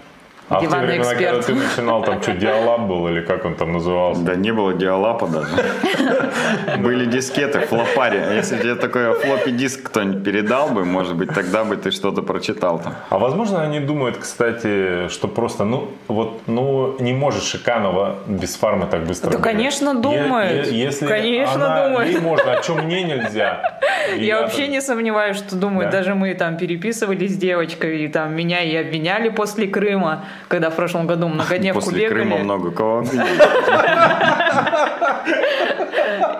А 0.53 0.57
в 0.57 0.61
те 0.61 0.67
диванный 0.67 0.87
времена, 0.87 1.09
когда 1.15 1.41
ты 1.41 1.55
начинал, 1.55 2.03
там 2.03 2.21
что, 2.21 2.31
диалаб 2.33 2.81
был 2.87 3.07
или 3.07 3.21
как 3.21 3.45
он 3.45 3.55
там 3.55 3.73
назывался? 3.73 4.21
Да 4.21 4.35
не 4.35 4.51
было 4.51 4.73
диалапа 4.73 5.27
даже. 5.27 5.49
Были 6.79 7.05
дискеты, 7.05 7.59
флопари. 7.59 8.17
А 8.17 8.33
Если 8.33 8.57
тебе 8.57 8.75
такой 8.75 9.13
флоппи 9.13 9.51
диск 9.51 9.83
кто-нибудь 9.83 10.23
передал 10.23 10.69
бы, 10.69 10.85
может 10.85 11.15
быть, 11.15 11.33
тогда 11.33 11.63
бы 11.63 11.75
ты 11.77 11.91
что-то 11.91 12.21
прочитал 12.21 12.79
там. 12.79 12.95
А 13.09 13.17
возможно, 13.17 13.61
они 13.61 13.79
думают, 13.79 14.17
кстати, 14.17 15.07
что 15.09 15.27
просто, 15.27 15.63
ну, 15.65 15.89
вот, 16.07 16.41
ну, 16.47 16.95
не 16.99 17.13
может 17.13 17.43
Шиканова 17.43 18.17
без 18.27 18.55
фармы 18.55 18.87
так 18.89 19.05
быстро 19.05 19.31
Да, 19.31 19.37
конечно, 19.39 19.93
думают. 19.93 20.67
если 20.67 21.07
Конечно, 21.07 21.87
думают. 21.87 22.09
ей 22.11 22.19
можно, 22.19 22.53
а 22.53 22.63
что 22.63 22.75
мне 22.75 23.03
нельзя? 23.03 23.79
Я 24.17 24.41
вообще 24.41 24.67
не 24.67 24.81
сомневаюсь, 24.81 25.37
что 25.37 25.55
думаю, 25.55 25.85
Да? 25.91 25.97
даже 25.99 26.15
мы 26.15 26.33
там 26.33 26.57
переписывались 26.57 27.33
с 27.33 27.37
девочкой, 27.37 28.03
и 28.03 28.07
там 28.07 28.35
меня 28.35 28.61
и 28.61 28.75
обвиняли 28.75 29.29
после 29.29 29.67
Крыма, 29.67 30.25
когда 30.47 30.69
в 30.69 30.75
прошлом 30.75 31.07
году 31.07 31.27
многодневку 31.27 31.81
После 31.81 32.07
бегали. 32.09 32.21
Крыма 32.21 32.37
много 32.37 32.71
кого 32.71 33.03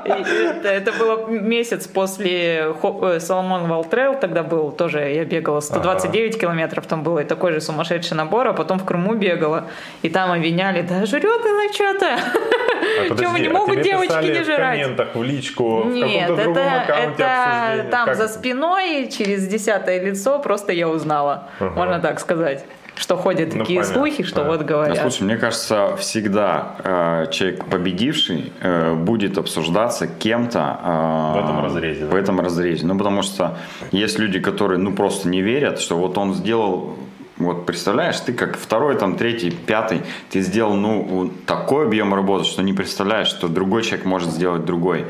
Это, 0.06 0.68
это 0.68 0.92
было 0.92 1.28
месяц 1.28 1.88
после 1.88 2.74
э, 2.84 3.20
Соломон 3.20 3.68
Валтрел, 3.68 4.16
тогда 4.20 4.44
был 4.44 4.72
тоже, 4.72 5.00
я 5.00 5.24
бегала 5.26 5.62
129 5.62 6.39
километров, 6.39 6.86
там 6.88 7.04
был 7.04 7.20
и 7.20 7.24
такой 7.24 7.54
же 7.54 7.62
сумасшедший 7.62 8.18
набор, 8.18 8.48
а 8.48 8.54
потом 8.54 8.80
в 8.80 8.86
Крыму 8.86 9.16
бегала, 9.16 9.66
и 10.02 10.10
там 10.10 10.32
обвиняли, 10.32 10.82
да 10.82 11.06
жрет 11.06 11.42
она 11.46 11.74
что-то. 11.74 12.16
А 12.16 13.10
подожди, 13.10 13.24
Чего 13.24 13.38
не 13.38 13.48
а 13.48 13.52
могут 13.52 13.82
девочки 13.82 14.26
не 14.26 14.39
в 14.42 14.46
жрать? 14.46 14.82
комментах, 14.82 15.16
в 15.16 15.24
личку, 15.24 15.84
в 15.84 15.88
Нет, 15.88 16.28
каком-то 16.28 16.44
другом 16.44 16.63
это, 16.63 16.92
это 17.24 17.88
там 17.89 18.13
за 18.13 18.28
спиной 18.28 19.10
через 19.10 19.48
десятое 19.48 20.02
лицо 20.02 20.39
просто 20.39 20.74
я 20.74 20.89
узнала, 20.89 21.50
можно 21.60 22.00
так 22.00 22.20
сказать, 22.20 22.66
что 22.95 23.17
ходят 23.17 23.53
Ну, 23.53 23.62
такие 23.62 23.79
понятно, 23.79 24.01
слухи, 24.01 24.23
что 24.23 24.43
да. 24.43 24.47
вот 24.49 24.62
А, 24.62 24.63
говорят. 24.63 24.97
Слушай, 24.99 25.23
мне 25.23 25.38
кажется, 25.38 25.95
всегда 25.97 26.75
э, 26.84 27.25
человек 27.32 27.65
победивший 27.65 28.51
э, 28.62 28.93
будет 28.93 29.38
обсуждаться 29.38 30.08
кем-то 30.08 30.79
э, 30.84 31.34
В 31.39 31.43
этом 31.43 31.63
разрезе, 31.63 32.06
В 32.06 32.12
да. 32.12 32.19
этом 32.19 32.39
разрезе. 32.39 32.86
Ну, 32.86 32.97
потому 32.97 33.23
что 33.23 33.58
есть 33.91 34.19
люди, 34.19 34.39
которые 34.39 34.77
ну 34.77 34.93
просто 34.93 35.27
не 35.27 35.41
верят, 35.41 35.79
что 35.79 35.97
вот 35.97 36.17
он 36.17 36.34
сделал. 36.34 36.95
Вот 37.38 37.65
представляешь, 37.65 38.19
ты 38.19 38.32
как 38.32 38.58
второй, 38.58 38.95
там, 38.95 39.15
третий, 39.15 39.49
пятый, 39.49 40.01
ты 40.29 40.41
сделал, 40.41 40.75
ну, 40.75 41.32
такой 41.47 41.88
объем 41.88 42.13
работы, 42.13 42.45
что 42.45 42.62
не 42.62 42.73
представляешь, 42.73 43.27
что 43.27 43.47
другой 43.47 43.82
человек 43.82 44.06
может 44.06 44.29
сделать 44.29 44.65
другой. 44.65 45.08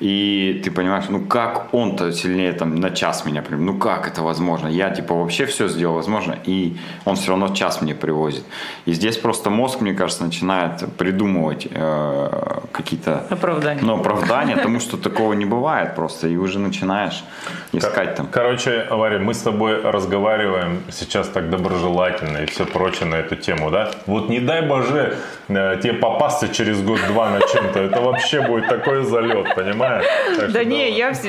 И 0.00 0.60
ты 0.64 0.70
понимаешь, 0.70 1.04
ну 1.10 1.20
как 1.20 1.74
он-то 1.74 2.10
сильнее 2.12 2.52
там 2.54 2.74
на 2.74 2.90
час 2.90 3.26
меня 3.26 3.42
прям, 3.42 3.66
ну 3.66 3.78
как 3.78 4.08
это 4.08 4.22
возможно? 4.22 4.66
Я 4.66 4.90
типа 4.90 5.14
вообще 5.14 5.44
все 5.44 5.68
сделал 5.68 5.94
возможно, 5.94 6.36
и 6.48 6.76
он 7.04 7.16
все 7.16 7.30
равно 7.30 7.54
час 7.54 7.82
мне 7.82 7.94
привозит. 7.94 8.44
И 8.86 8.94
здесь 8.94 9.18
просто 9.18 9.50
мозг, 9.50 9.82
мне 9.82 9.92
кажется, 9.92 10.24
начинает 10.24 10.90
придумывать 10.96 11.68
э, 11.70 12.60
какие-то 12.72 13.26
Оправдания. 13.28 13.80
ну, 13.82 14.00
оправдания, 14.00 14.56
тому 14.56 14.80
что 14.80 14.96
такого 14.96 15.34
не 15.34 15.44
бывает 15.44 15.94
просто, 15.94 16.28
и 16.28 16.36
уже 16.36 16.58
начинаешь 16.58 17.22
искать 17.72 18.14
там. 18.14 18.26
Короче, 18.32 18.86
Варя, 18.90 19.18
мы 19.18 19.34
с 19.34 19.42
тобой 19.42 19.82
разговариваем 19.82 20.82
сейчас 20.90 21.28
так 21.28 21.50
доброжелательно 21.50 22.38
и 22.38 22.46
все 22.46 22.64
прочее 22.64 23.06
на 23.06 23.16
эту 23.16 23.36
тему, 23.36 23.70
да? 23.70 23.90
Вот 24.06 24.30
не 24.30 24.40
дай 24.40 24.62
боже 24.62 25.16
э, 25.48 25.78
тебе 25.82 25.92
попасться 25.92 26.48
через 26.48 26.80
год-два 26.82 27.28
на 27.30 27.40
чем-то, 27.40 27.80
это 27.80 28.00
вообще 28.00 28.40
будет 28.40 28.68
такой 28.68 29.04
залет, 29.04 29.54
понимаешь? 29.54 29.89
Знаю. 29.98 30.52
Да 30.52 30.64
не, 30.64 30.90
я 30.96 31.12
все... 31.12 31.28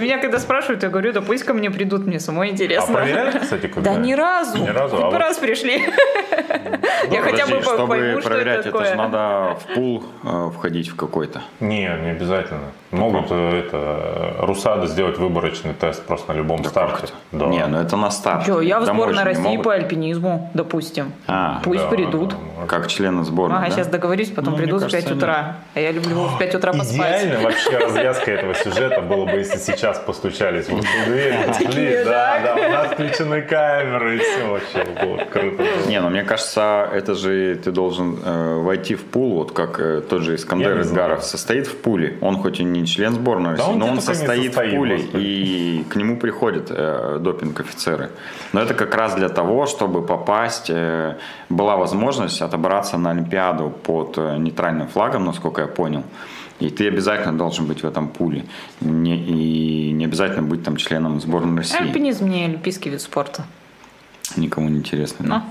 Меня 0.00 0.18
когда 0.18 0.38
спрашивают, 0.38 0.82
я 0.82 0.88
говорю, 0.88 1.12
да 1.12 1.20
пусть 1.20 1.44
ко 1.44 1.54
мне 1.54 1.70
придут, 1.70 2.06
мне 2.06 2.20
самой 2.20 2.48
А 2.48 2.50
интересно. 2.52 2.94
проверяли, 2.94 3.38
кстати, 3.38 3.66
когда? 3.66 3.90
Да 3.94 3.98
ни 3.98 4.12
разу. 4.12 4.58
Ни 4.58 4.68
разу, 4.68 4.96
а 4.96 5.10
Хоть 5.10 5.18
раз 5.18 5.38
пришли. 5.38 5.82
Я 7.10 7.22
хотя 7.22 7.46
бы 7.46 7.62
чтобы 7.62 8.20
проверять, 8.22 8.66
это 8.66 8.84
же 8.84 8.94
надо 8.94 9.56
в 9.60 9.74
пул 9.74 10.04
э, 10.22 10.50
входить 10.54 10.88
в 10.88 10.96
какой-то. 10.96 11.42
Не, 11.60 11.88
не 12.02 12.10
обязательно. 12.10 12.72
Могут 12.90 13.26
э, 13.30 13.60
это 13.60 14.36
Русада 14.40 14.86
сделать 14.86 15.18
выборочный 15.18 15.74
тест 15.74 16.04
просто 16.04 16.32
на 16.32 16.36
любом 16.36 16.64
старте. 16.64 17.08
Да. 17.32 17.46
Не, 17.46 17.66
ну 17.66 17.78
это 17.80 17.96
на 17.96 18.10
старт. 18.10 18.46
Че, 18.46 18.60
я 18.60 18.80
в 18.80 18.86
сборной 18.86 19.22
России 19.24 19.56
по 19.56 19.72
альпинизму, 19.72 20.50
допустим. 20.54 21.12
А, 21.26 21.60
Пусть 21.64 21.88
придут. 21.88 22.34
как 22.68 22.88
члены 22.88 23.24
сборной, 23.24 23.58
Ага, 23.58 23.70
сейчас 23.70 23.86
договорюсь, 23.86 24.30
потом 24.30 24.52
Ну, 24.54 24.58
придут 24.58 24.82
в 24.82 24.90
5 24.90 24.92
кажется, 24.92 25.14
утра. 25.14 25.56
А 25.74 25.80
я 25.80 25.92
люблю 25.92 26.24
в 26.24 26.38
5 26.38 26.54
утра 26.56 26.72
поспать. 26.72 27.22
Идеально 27.22 27.40
вообще 27.40 27.78
развязка 28.00 28.30
этого 28.30 28.54
сюжета 28.54 29.00
было 29.00 29.24
бы, 29.24 29.32
если 29.32 29.58
сейчас 29.58 29.98
постучались 29.98 30.66
в 30.66 30.78
эту 30.78 30.86
дверь, 31.06 31.34
зашли, 31.46 32.04
да, 32.04 32.40
да. 32.42 32.54
у 32.54 32.70
нас 32.70 32.92
включены 32.92 33.42
камеры, 33.42 34.16
и 34.16 34.18
все 34.18 34.46
вообще 34.46 34.84
было 34.84 35.16
круто. 35.24 35.64
Не, 35.88 36.00
ну 36.00 36.10
мне 36.10 36.22
кажется, 36.22 36.88
это 36.92 37.14
же 37.14 37.56
ты 37.56 37.70
должен 37.70 38.18
э, 38.24 38.60
войти 38.60 38.94
в 38.94 39.04
пул, 39.04 39.34
вот 39.34 39.52
как 39.52 39.80
э, 39.80 40.02
тот 40.08 40.22
же 40.22 40.34
Искандер. 40.34 40.80
Изгаров 40.80 41.24
состоит 41.24 41.66
в 41.66 41.76
пуле. 41.76 42.16
Он 42.20 42.36
хоть 42.36 42.60
и 42.60 42.64
не 42.64 42.86
член 42.86 43.12
сборной 43.12 43.56
Да 43.56 43.66
он 43.66 43.78
но 43.78 43.86
он 43.86 43.94
не 43.94 44.00
состоит 44.00 44.52
в 44.52 44.54
состоит, 44.54 44.76
пуле, 44.76 44.96
господи. 44.96 45.22
и 45.22 45.84
к 45.90 45.96
нему 45.96 46.16
приходят 46.16 46.66
э, 46.70 47.18
допинг-офицеры. 47.20 48.10
Но 48.52 48.60
это 48.60 48.74
как 48.74 48.94
раз 48.94 49.14
для 49.14 49.28
того, 49.28 49.66
чтобы 49.66 50.02
попасть, 50.02 50.70
э, 50.70 51.16
была 51.48 51.76
возможность 51.76 52.40
отобраться 52.42 52.98
на 52.98 53.10
Олимпиаду 53.10 53.70
под 53.70 54.18
э, 54.18 54.36
нейтральным 54.38 54.88
флагом, 54.88 55.24
насколько 55.24 55.62
я 55.62 55.66
понял. 55.66 56.02
И 56.60 56.70
ты 56.70 56.88
обязательно 56.88 57.36
должен 57.36 57.66
быть 57.66 57.82
в 57.82 57.86
этом 57.86 58.08
пуле. 58.08 58.44
Не, 58.80 59.16
и 59.16 59.92
не 59.92 60.04
обязательно 60.04 60.42
быть 60.42 60.62
там 60.62 60.76
членом 60.76 61.20
сборной 61.20 61.58
России. 61.58 61.80
Альпинизм 61.80 62.28
не 62.28 62.44
олимпийский 62.44 62.90
вид 62.90 63.00
спорта. 63.00 63.44
Никому 64.36 64.68
не 64.68 64.78
интересно. 64.78 65.24
Ну, 65.26 65.34
да. 65.34 65.44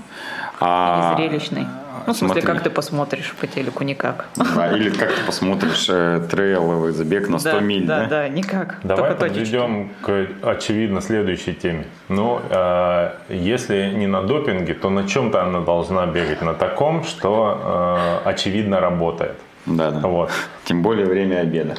А, 0.60 1.14
И 1.18 1.22
зрелищный. 1.22 1.66
Ну, 2.06 2.14
в 2.14 2.16
смысле, 2.16 2.40
смотри. 2.40 2.42
как 2.42 2.62
ты 2.62 2.70
посмотришь 2.70 3.34
по 3.38 3.46
телеку, 3.46 3.84
никак. 3.84 4.26
Да, 4.36 4.74
или 4.74 4.90
как 4.90 5.12
ты 5.12 5.22
посмотришь 5.24 5.86
э, 5.88 6.26
трейловый 6.30 6.92
забег 6.92 7.28
на 7.28 7.38
100 7.38 7.50
да, 7.50 7.60
миль, 7.60 7.86
да? 7.86 8.00
да, 8.00 8.06
да, 8.08 8.28
никак. 8.28 8.78
Давай 8.82 9.10
Только 9.10 9.28
точечки. 9.28 9.56
подведем 9.56 9.90
к, 10.00 10.26
очевидно, 10.42 11.00
следующей 11.00 11.54
теме. 11.54 11.86
Ну, 12.08 12.40
э, 12.48 13.10
если 13.28 13.92
не 13.94 14.06
на 14.06 14.22
допинге, 14.22 14.74
то 14.74 14.88
на 14.88 15.06
чем-то 15.06 15.42
она 15.42 15.60
должна 15.60 16.06
бегать? 16.06 16.42
На 16.42 16.54
таком, 16.54 17.04
что, 17.04 18.22
э, 18.24 18.28
очевидно, 18.28 18.80
работает. 18.80 19.36
Да, 19.76 19.90
да. 19.90 20.06
Вот. 20.06 20.30
Тем 20.64 20.82
более 20.82 21.06
время 21.06 21.40
обеда. 21.40 21.74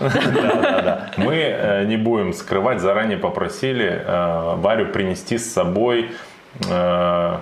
Мы 1.17 1.35
э, 1.35 1.85
не 1.85 1.97
будем 1.97 2.33
скрывать, 2.33 2.79
заранее 2.79 3.17
попросили 3.17 4.01
э, 4.05 4.55
Варю 4.57 4.87
принести 4.87 5.37
с 5.37 5.51
собой 5.51 6.11
э, 6.69 7.37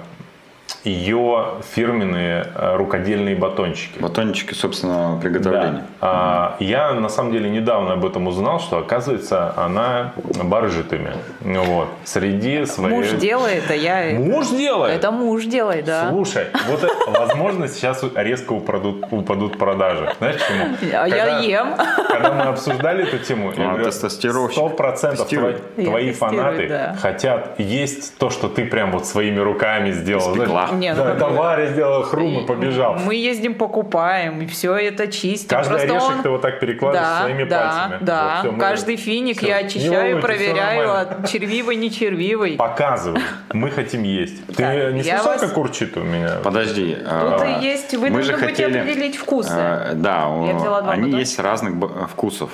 ее 0.83 1.45
фирменные 1.73 2.47
э, 2.55 2.75
рукодельные 2.75 3.35
батончики. 3.35 3.99
Батончики 3.99 4.53
собственного 4.53 5.19
приготовления. 5.19 5.83
Да. 6.01 6.07
А, 6.07 6.55
я 6.59 6.93
на 6.93 7.09
самом 7.09 7.31
деле 7.31 7.49
недавно 7.49 7.93
об 7.93 8.05
этом 8.05 8.27
узнал, 8.27 8.59
что 8.59 8.77
оказывается 8.77 9.53
она 9.57 10.13
баржит 10.43 10.93
ими. 10.93 11.11
Ну 11.41 11.63
Вот. 11.63 11.89
Среди 12.05 12.65
своих... 12.65 12.95
Муж 12.95 13.19
делает, 13.19 13.63
а 13.69 13.75
я... 13.75 14.17
Муж 14.17 14.49
делает? 14.49 14.95
Это 14.95 15.11
муж 15.11 15.45
делает, 15.45 15.85
да. 15.85 16.09
Слушай, 16.09 16.47
вот 16.69 16.83
возможно, 17.07 17.67
сейчас 17.67 18.03
резко 18.15 18.53
упадут, 18.53 19.05
упадут 19.11 19.57
продажи. 19.57 20.13
Знаешь 20.19 20.37
почему? 20.39 20.95
А 20.97 21.07
я 21.07 21.25
Когда- 21.25 21.39
ем. 21.39 21.75
Когда 22.07 22.31
мы 22.33 22.43
обсуждали 22.43 23.03
эту 23.03 23.19
тему, 23.19 23.53
я 23.55 23.63
А, 23.63 23.67
говорю, 23.69 23.85
тестостеровщик. 23.85 24.57
сто 24.57 24.69
процентов 24.69 25.27
твои, 25.27 26.11
фанаты 26.11 26.67
да. 26.67 26.95
хотел 26.99 27.41
есть 27.57 28.17
то, 28.17 28.29
что 28.29 28.47
ты 28.47 28.65
прям 28.65 28.91
вот 28.91 29.05
своими 29.05 29.39
руками 29.39 29.91
сделал. 29.91 30.33
Испекла. 30.33 30.68
Знаешь, 30.69 30.81
Не, 30.81 30.93
ну 30.93 31.15
да, 31.19 31.27
Варя 31.27 31.67
сделала 31.67 32.03
хрум 32.03 32.39
и 32.39 32.45
побежал. 32.45 32.95
Мы 33.05 33.15
ездим, 33.15 33.53
покупаем, 33.55 34.41
и 34.41 34.45
все 34.45 34.75
это 34.75 35.07
чистим. 35.11 35.49
Каждый 35.49 35.69
Просто 35.77 35.91
орешек 35.91 36.09
он- 36.17 36.21
ты 36.23 36.29
вот 36.29 36.41
так 36.41 36.59
перекладываешь 36.59 37.07
да, 37.09 37.21
своими 37.21 37.43
да, 37.43 37.59
пальцами. 37.89 38.05
Да, 38.05 38.39
Вот, 38.43 38.51
мы- 38.53 38.59
каждый 38.59 38.95
финик 38.97 39.37
всё. 39.37 39.47
я 39.47 39.61
Не 39.61 39.67
очищаю, 39.67 40.17
всё 40.17 40.25
проверяю, 40.27 40.99
от 41.01 41.29
червивый, 41.29 41.75
не 41.75 41.91
червивый. 41.91 42.53
Показывай. 42.57 43.21
Мы 43.53 43.69
хотим 43.71 44.03
есть. 44.03 44.45
Ты 44.47 44.63
Да, 44.63 44.91
не 44.91 45.03
слышал, 45.03 45.25
вас- 45.25 45.41
как 45.41 45.57
урчит 45.57 45.97
у 45.97 46.01
меня? 46.01 46.37
Подожди. 46.43 46.95
Тут 46.95 47.07
а, 47.07 47.59
и 47.61 47.65
есть, 47.65 47.93
вы 47.95 48.09
мы 48.09 48.21
же 48.21 48.29
должны 48.31 48.47
будете 48.47 48.63
хотели- 48.63 48.77
определить 48.79 49.15
вкусы. 49.17 49.49
э, 49.53 49.91
Да, 49.95 50.17
Я 50.19 50.25
о, 50.27 50.53
взяла 50.59 50.81
два 50.81 50.91
они 50.93 51.11
есть 51.11 51.39
разных 51.39 51.75
б- 51.75 51.89
вкусов. 52.07 52.51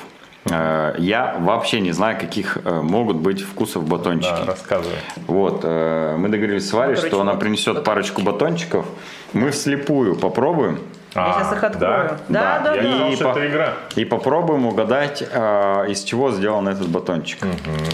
Э, 0.49 0.95
Я 0.99 1.36
вообще 1.39 1.79
не 1.81 1.91
знаю, 1.91 2.19
каких 2.19 2.58
э, 2.63 2.81
могут 2.81 3.17
быть 3.17 3.41
вкусов 3.41 3.84
батончики. 3.88 4.29
Да, 4.31 4.45
рассказывай. 4.45 4.97
Вот, 5.27 5.62
э, 5.63 6.15
мы 6.17 6.29
договорились 6.29 6.69
с 6.69 6.73
Варей, 6.73 6.95
Короче, 6.95 7.08
что 7.08 7.21
она 7.21 7.34
принесет 7.36 7.84
парочку 7.84 8.21
батончиков. 8.21 8.86
Мы 9.34 9.51
вслепую 9.51 10.15
попробуем. 10.15 10.79
Я 11.15 11.34
сейчас 11.34 11.53
их 11.53 11.63
открою. 11.63 12.17
Да, 12.27 12.60
да, 12.60 12.75
Я 12.75 12.81
да. 12.84 12.91
думал, 12.91 13.10
И 13.12 13.15
что 13.15 13.23
по- 13.25 13.29
это 13.38 13.47
игра. 13.47 13.73
И 13.95 14.03
попробуем 14.05 14.65
угадать, 14.65 15.23
э, 15.31 15.86
из 15.89 16.03
чего 16.03 16.31
сделан 16.31 16.67
этот 16.67 16.89
батончик. 16.89 17.39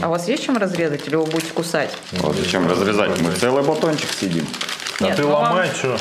А 0.01 0.07
у 0.07 0.11
вас 0.11 0.27
есть 0.27 0.43
чем 0.43 0.57
разрезать 0.57 1.07
или 1.07 1.15
вы 1.15 1.25
будете 1.25 1.53
кусать? 1.53 1.95
Вот 2.13 2.35
зачем 2.35 2.67
разрезать? 2.67 3.11
Мы 3.21 3.31
целый 3.33 3.63
батончик 3.63 4.09
съедим. 4.11 4.45
Да 4.99 5.07
Нет, 5.07 5.15
ты 5.17 5.21
ну 5.21 5.29
вам- 5.29 5.43
ломай, 5.43 5.67
что? 5.69 5.97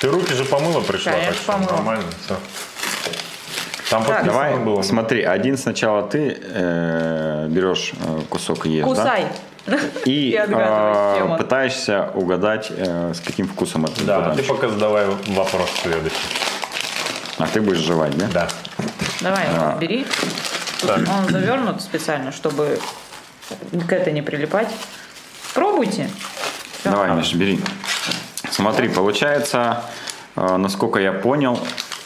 Ты 0.00 0.08
руки 0.10 0.32
же 0.34 0.44
помыла 0.44 0.80
пришла, 0.80 1.12
Конечно, 1.12 1.32
так 1.32 1.42
что 1.42 1.52
помыла. 1.52 1.72
нормально. 1.72 2.04
Всё. 2.24 2.34
Там 3.90 4.04
Так, 4.04 4.24
Давай, 4.26 4.58
было. 4.58 4.82
смотри, 4.82 5.22
один 5.22 5.56
сначала 5.56 6.02
ты 6.06 6.36
э, 6.40 7.46
берешь 7.48 7.92
э, 8.00 8.20
кусок 8.28 8.66
и 8.66 8.70
ешь, 8.70 8.84
да? 8.84 8.88
Кусай. 8.90 9.26
И 10.04 10.30
И 10.30 10.34
э, 10.38 11.36
пытаешься 11.38 12.10
угадать, 12.14 12.68
э, 12.70 13.12
с 13.14 13.20
каким 13.20 13.48
вкусом 13.48 13.86
это 13.86 14.04
Да, 14.04 14.26
а 14.32 14.36
ты 14.36 14.42
пока 14.42 14.68
задавай 14.68 15.06
вопрос 15.28 15.70
следующий. 15.82 16.16
А 17.38 17.46
ты 17.46 17.60
будешь 17.60 17.78
жевать, 17.78 18.16
да? 18.18 18.26
Да. 18.32 18.48
Давай, 19.20 19.44
А. 19.54 19.76
бери. 19.80 20.06
Тут 20.80 20.90
Так. 20.90 20.98
он 21.08 21.30
завернут 21.30 21.80
специально, 21.80 22.30
чтобы 22.32 22.78
к 23.88 23.92
этой 23.92 24.12
не 24.12 24.22
прилипать. 24.22 24.68
Пробуйте. 25.54 26.10
Всё. 26.80 26.90
Давай, 26.90 27.10
Миш, 27.12 27.34
бери. 27.34 27.60
Смотри, 28.50 28.88
получается, 28.88 29.82
э, 30.36 30.56
насколько 30.56 30.98
я 31.00 31.12
понял, 31.12 31.58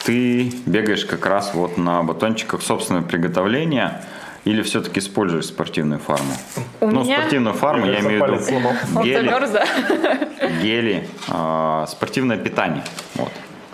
ты 0.03 0.51
бегаешь 0.65 1.05
как 1.05 1.25
раз 1.25 1.53
вот 1.53 1.77
на 1.77 2.03
батончиках 2.03 2.61
собственного 2.61 3.03
приготовления 3.03 4.03
или 4.43 4.61
все-таки 4.61 4.99
используешь 4.99 5.45
спортивную 5.45 5.99
фарму? 5.99 6.33
У 6.81 6.87
ну, 6.87 7.03
меня- 7.03 7.19
спортивную 7.19 7.53
фарму, 7.55 7.85
я 7.85 8.01
Кажется, 8.01 8.09
имею 8.09 8.25
в 8.25 8.49
виду 8.49 9.03
гели, 9.03 10.61
гели 10.61 11.09
э, 11.29 11.85
спортивное 11.87 12.37
питание, 12.37 12.83
вот, 13.15 13.31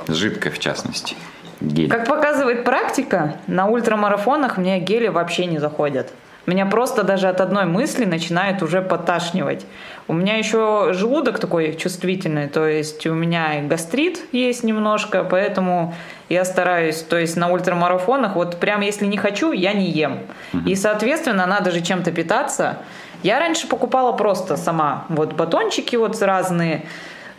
жидкое 0.08 0.54
в 0.54 0.60
частности, 0.60 1.16
гель. 1.62 1.90
Как 1.90 2.08
показывает 2.08 2.64
практика, 2.64 3.38
на 3.48 3.68
ультрамарафонах 3.68 4.58
мне 4.58 4.80
гели 4.80 5.08
вообще 5.08 5.46
не 5.46 5.58
заходят. 5.58 6.12
Меня 6.50 6.66
просто 6.66 7.04
даже 7.04 7.28
от 7.28 7.42
одной 7.42 7.66
мысли 7.66 8.06
начинает 8.06 8.64
уже 8.64 8.82
поташнивать. 8.82 9.68
У 10.08 10.14
меня 10.14 10.36
еще 10.38 10.94
желудок 10.94 11.38
такой 11.38 11.76
чувствительный, 11.76 12.48
то 12.48 12.66
есть 12.66 13.06
у 13.06 13.14
меня 13.14 13.60
и 13.60 13.68
гастрит 13.68 14.20
есть 14.32 14.64
немножко, 14.64 15.24
поэтому 15.24 15.94
я 16.28 16.44
стараюсь, 16.46 17.04
то 17.04 17.20
есть 17.20 17.38
на 17.38 17.52
ультрамарафонах, 17.52 18.34
вот 18.36 18.60
прям 18.60 18.82
если 18.82 19.06
не 19.06 19.18
хочу, 19.18 19.52
я 19.52 19.74
не 19.74 19.92
ем. 19.92 20.22
И, 20.66 20.74
соответственно, 20.74 21.46
надо 21.46 21.70
же 21.70 21.82
чем-то 21.82 22.12
питаться. 22.12 22.80
Я 23.22 23.38
раньше 23.38 23.68
покупала 23.68 24.14
просто 24.14 24.58
сама 24.58 25.06
вот 25.10 25.34
батончики 25.34 25.98
вот 25.98 26.20
разные, 26.20 26.88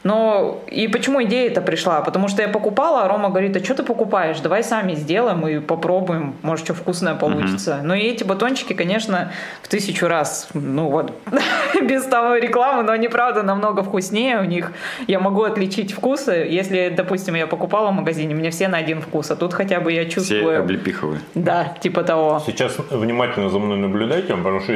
но 0.03 0.63
и 0.67 0.89
почему 0.89 1.23
идея 1.25 1.49
это 1.49 1.61
пришла? 1.61 2.01
Потому 2.01 2.29
что 2.29 2.43
я 2.43 2.49
покупала, 2.49 3.03
а 3.03 3.09
Рома 3.09 3.29
говорит, 3.29 3.57
а 3.57 3.65
что 3.65 3.75
ты 3.75 3.83
покупаешь? 3.83 4.41
Давай 4.41 4.65
сами 4.65 4.95
сделаем 4.95 5.47
и 5.47 5.61
попробуем, 5.61 6.35
может, 6.43 6.65
что 6.65 6.75
вкусное 6.75 7.15
получится. 7.15 7.81
Но 7.83 7.95
и 7.95 8.01
эти 8.01 8.25
батончики, 8.25 8.73
конечно, 8.73 9.33
в 9.63 9.69
тысячу 9.69 10.09
раз, 10.09 10.49
ну 10.55 10.89
вот, 10.89 11.13
без 11.83 12.05
того 12.05 12.37
рекламы, 12.37 12.83
но 12.83 12.93
они, 12.93 13.09
правда, 13.09 13.43
намного 13.43 13.83
вкуснее 13.83 14.41
у 14.41 14.45
них. 14.45 14.73
Я 15.07 15.21
могу 15.21 15.43
отличить 15.43 15.93
вкусы. 15.93 16.33
Если, 16.49 16.93
допустим, 16.97 17.35
я 17.35 17.47
покупала 17.47 17.91
в 17.91 17.95
магазине, 17.95 18.35
мне 18.35 18.51
все 18.51 18.69
на 18.69 18.79
один 18.79 19.03
вкус, 19.03 19.31
а 19.31 19.37
тут 19.37 19.53
хотя 19.53 19.81
бы 19.81 19.93
я 19.93 20.03
Все 20.05 20.13
чувствую... 20.13 20.61
облепиховые. 20.61 21.21
Да, 21.35 21.75
типа 21.81 22.03
того. 22.03 22.43
Сейчас 22.47 22.77
внимательно 22.91 23.51
за 23.51 23.59
мной 23.59 23.77
наблюдайте, 23.77 24.35
потому 24.35 24.61
что 24.61 24.73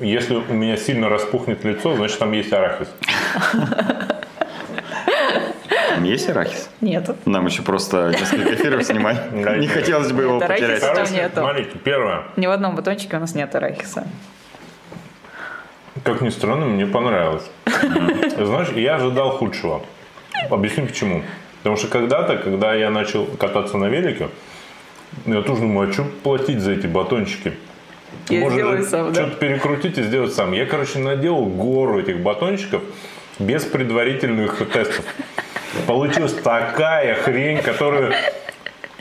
если 0.00 0.34
у 0.34 0.52
меня 0.52 0.76
сильно 0.76 1.08
распухнет 1.08 1.64
лицо, 1.64 1.94
значит 1.96 2.18
там 2.18 2.32
есть 2.32 2.52
арахис. 2.52 2.88
Там 5.90 6.04
есть 6.04 6.28
арахис? 6.28 6.70
Нет. 6.80 7.10
Нам 7.26 7.46
еще 7.46 7.62
просто 7.62 8.10
несколько 8.10 8.54
эфиров 8.54 8.84
снимать. 8.84 9.32
Не 9.32 9.66
хотелось 9.66 10.12
бы 10.12 10.22
его 10.22 10.40
потерять. 10.40 11.12
нету. 11.12 11.40
смотрите, 11.40 11.78
первое. 11.84 12.22
Ни 12.36 12.46
в 12.46 12.50
одном 12.50 12.74
батончике 12.74 13.16
у 13.16 13.20
нас 13.20 13.34
нет 13.34 13.54
арахиса. 13.54 14.06
Как 16.04 16.20
ни 16.22 16.30
странно, 16.30 16.66
мне 16.66 16.86
понравилось. 16.86 17.50
Знаешь, 17.66 18.68
я 18.76 18.94
ожидал 18.94 19.32
худшего. 19.32 19.82
Объясню 20.48 20.86
почему. 20.86 21.22
Потому 21.58 21.76
что 21.76 21.88
когда-то, 21.88 22.38
когда 22.38 22.72
я 22.72 22.90
начал 22.90 23.26
кататься 23.26 23.76
на 23.76 23.86
велике, 23.86 24.30
Я 25.26 25.42
тоже 25.42 25.62
думаю, 25.62 25.90
а 25.90 25.92
что 25.92 26.04
платить 26.04 26.60
за 26.60 26.72
эти 26.72 26.86
батончики? 26.86 27.52
Я 28.28 28.40
Можно 28.40 28.58
сделаю 28.58 28.84
сам, 28.84 29.12
да? 29.12 29.22
что-то 29.22 29.36
перекрутить 29.36 29.98
и 29.98 30.02
сделать 30.02 30.32
сам. 30.34 30.52
Я, 30.52 30.66
короче, 30.66 30.98
наделал 30.98 31.46
гору 31.46 31.98
этих 32.00 32.20
батончиков 32.20 32.82
без 33.38 33.64
предварительных 33.64 34.58
тестов. 34.72 35.04
Получилась 35.86 36.34
такая 36.34 37.14
хрень, 37.14 37.58
которую 37.62 38.12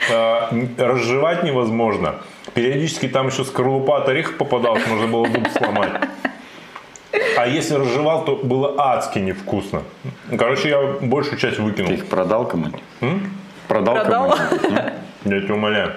э, 0.10 0.66
разжевать 0.78 1.44
невозможно. 1.44 2.16
Периодически 2.54 3.08
там 3.08 3.28
еще 3.28 3.44
скорлупа 3.44 3.98
от 3.98 4.10
ореха 4.10 4.34
попадалась, 4.34 4.86
можно 4.88 5.08
было 5.08 5.28
зуб 5.28 5.48
сломать. 5.56 5.92
А 7.38 7.48
если 7.48 7.76
разжевал, 7.76 8.26
то 8.26 8.36
было 8.36 8.76
адски 8.78 9.20
невкусно. 9.20 9.84
Короче, 10.38 10.70
я 10.70 10.82
большую 11.02 11.38
часть 11.38 11.58
Ты 11.58 11.62
выкинул. 11.62 11.92
их 11.92 12.06
продал 12.08 12.48
кому-нибудь? 12.48 12.82
Продал, 13.68 13.96
Продал. 13.96 14.30
кому-нибудь? 14.32 14.94
Я 15.26 15.42
тебя 15.42 15.54
умоляю. 15.54 15.94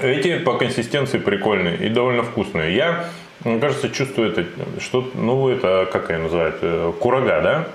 Эти 0.00 0.38
по 0.38 0.54
консистенции 0.54 1.18
прикольные 1.18 1.76
и 1.76 1.88
довольно 1.88 2.22
вкусные. 2.22 2.74
Я, 2.74 3.06
мне 3.44 3.58
кажется, 3.58 3.90
чувствую 3.90 4.30
это, 4.30 4.44
что, 4.80 5.10
ну, 5.14 5.48
это, 5.48 5.88
как 5.90 6.10
ее 6.10 6.18
называют, 6.18 6.56
э, 6.62 6.92
курага, 7.00 7.40
да? 7.42 7.68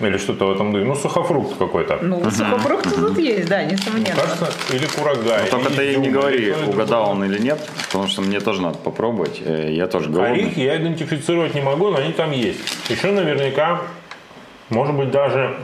Или 0.00 0.16
что-то 0.18 0.46
в 0.46 0.52
этом 0.52 0.72
духе. 0.72 0.84
Ну, 0.84 0.96
сухофрукт 0.96 1.56
какой-то. 1.56 1.98
Ну, 2.02 2.28
сухофрукты 2.28 2.90
тут 2.90 3.16
есть, 3.16 3.48
да, 3.48 3.62
несомненно. 3.62 4.16
Кажется, 4.20 4.50
или 4.72 4.86
курага. 4.86 5.38
Ну, 5.44 5.50
Только 5.50 5.68
или 5.82 5.94
ты 5.94 6.00
не 6.00 6.10
говори, 6.10 6.52
угадал 6.66 7.10
он 7.10 7.24
или 7.24 7.38
нет, 7.38 7.60
потому 7.86 8.08
что 8.08 8.20
мне 8.20 8.40
тоже 8.40 8.60
надо 8.60 8.78
попробовать. 8.78 9.40
Э, 9.44 9.72
Я 9.72 9.86
тоже 9.86 10.10
голодный. 10.10 10.32
Орехи 10.40 10.58
я 10.60 10.76
идентифицировать 10.78 11.54
не 11.54 11.60
могу, 11.60 11.90
но 11.90 11.98
они 11.98 12.12
там 12.12 12.32
есть. 12.32 12.58
Еще 12.90 13.12
наверняка, 13.12 13.82
может 14.68 14.96
быть, 14.96 15.12
даже 15.12 15.56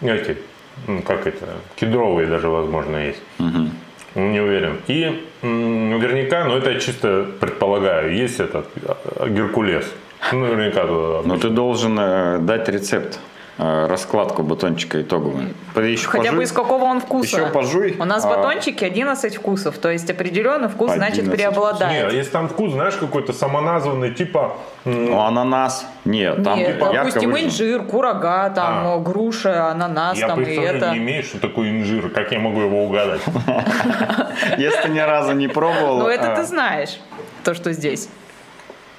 эти, 0.00 0.38
ну, 0.86 1.02
как 1.02 1.26
это, 1.26 1.46
кедровые 1.76 2.28
даже, 2.28 2.48
возможно, 2.48 2.96
есть. 2.96 3.20
Ну, 3.38 3.68
Не 4.16 4.40
уверен. 4.40 4.78
И 4.86 5.26
наверняка, 5.42 6.44
но 6.44 6.56
это 6.56 6.70
я 6.70 6.80
чисто 6.80 7.26
предполагаю, 7.38 8.14
есть 8.14 8.40
этот 8.40 8.66
а, 8.86 9.28
Геркулес. 9.28 9.92
Ну, 10.32 10.40
наверняка 10.40 10.86
туда. 10.86 11.22
Но 11.24 11.36
ты 11.36 11.50
должен 11.50 11.98
э, 12.00 12.38
дать 12.38 12.68
рецепт, 12.70 13.18
э, 13.18 13.35
раскладку 13.58 14.42
батончика 14.42 15.00
итоговую. 15.00 15.54
Еще 15.76 16.06
Хотя 16.08 16.24
бы 16.24 16.28
пожуй. 16.28 16.44
из 16.44 16.52
какого 16.52 16.84
он 16.84 17.00
вкуса. 17.00 17.36
Еще 17.40 17.46
пожуй. 17.46 17.96
У 17.98 18.04
нас 18.04 18.24
А, 18.24 18.28
батончики 18.28 18.84
11 18.84 19.36
вкусов, 19.36 19.78
то 19.78 19.90
есть 19.90 20.10
определенный 20.10 20.68
вкус, 20.68 20.92
значит, 20.92 21.20
11 21.20 21.30
Не, 21.30 21.36
преобладает. 21.36 22.12
если 22.12 22.30
там 22.30 22.48
вкус, 22.48 22.72
знаешь, 22.72 22.96
какой-то 22.96 23.32
самоназванный, 23.32 24.12
типа 24.12 24.56
Ну, 24.84 25.18
ананас. 25.20 25.86
Нет, 26.04 26.44
там 26.44 26.58
Нет, 26.58 26.78
ярко 26.78 26.92
допустим, 26.92 27.30
выражен. 27.30 27.48
инжир, 27.48 27.82
курага, 27.84 28.50
там, 28.50 28.86
А. 28.88 28.98
груша, 28.98 29.70
ананас, 29.70 30.18
я 30.18 30.28
там, 30.28 30.42
и 30.42 30.54
это. 30.54 30.90
не 30.92 30.98
имею, 30.98 31.22
что 31.22 31.40
такое 31.40 31.70
инжир, 31.70 32.10
как 32.10 32.32
я 32.32 32.38
могу 32.38 32.60
его 32.60 32.84
угадать. 32.84 33.22
Если 34.58 34.82
ты 34.82 34.88
ни 34.90 34.98
разу 35.00 35.32
не 35.32 35.48
пробовал. 35.48 35.98
Ну, 36.00 36.08
это 36.08 36.28
э, 36.32 36.36
ты 36.36 36.44
знаешь, 36.44 37.00
то, 37.42 37.54
что 37.54 37.72
здесь. 37.72 38.08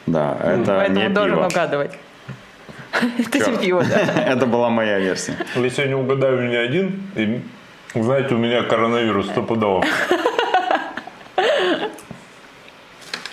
Да, 0.07 0.37
это 0.41 0.77
Поэтому 0.77 0.99
не 0.99 1.09
должен 1.09 1.35
пиво. 1.37 1.47
угадывать. 1.47 1.91
Это 3.33 3.57
пиво, 3.57 3.83
да. 3.83 4.23
Это 4.25 4.45
была 4.45 4.69
моя 4.69 4.99
версия. 4.99 5.35
Если 5.55 5.81
я 5.81 5.87
не 5.87 5.95
угадаю 5.95 6.47
ни 6.49 6.55
один, 6.55 7.03
и, 7.15 7.41
знаете, 7.93 8.35
у 8.35 8.37
меня 8.37 8.63
коронавирус 8.63 9.27
стопудово. 9.27 9.83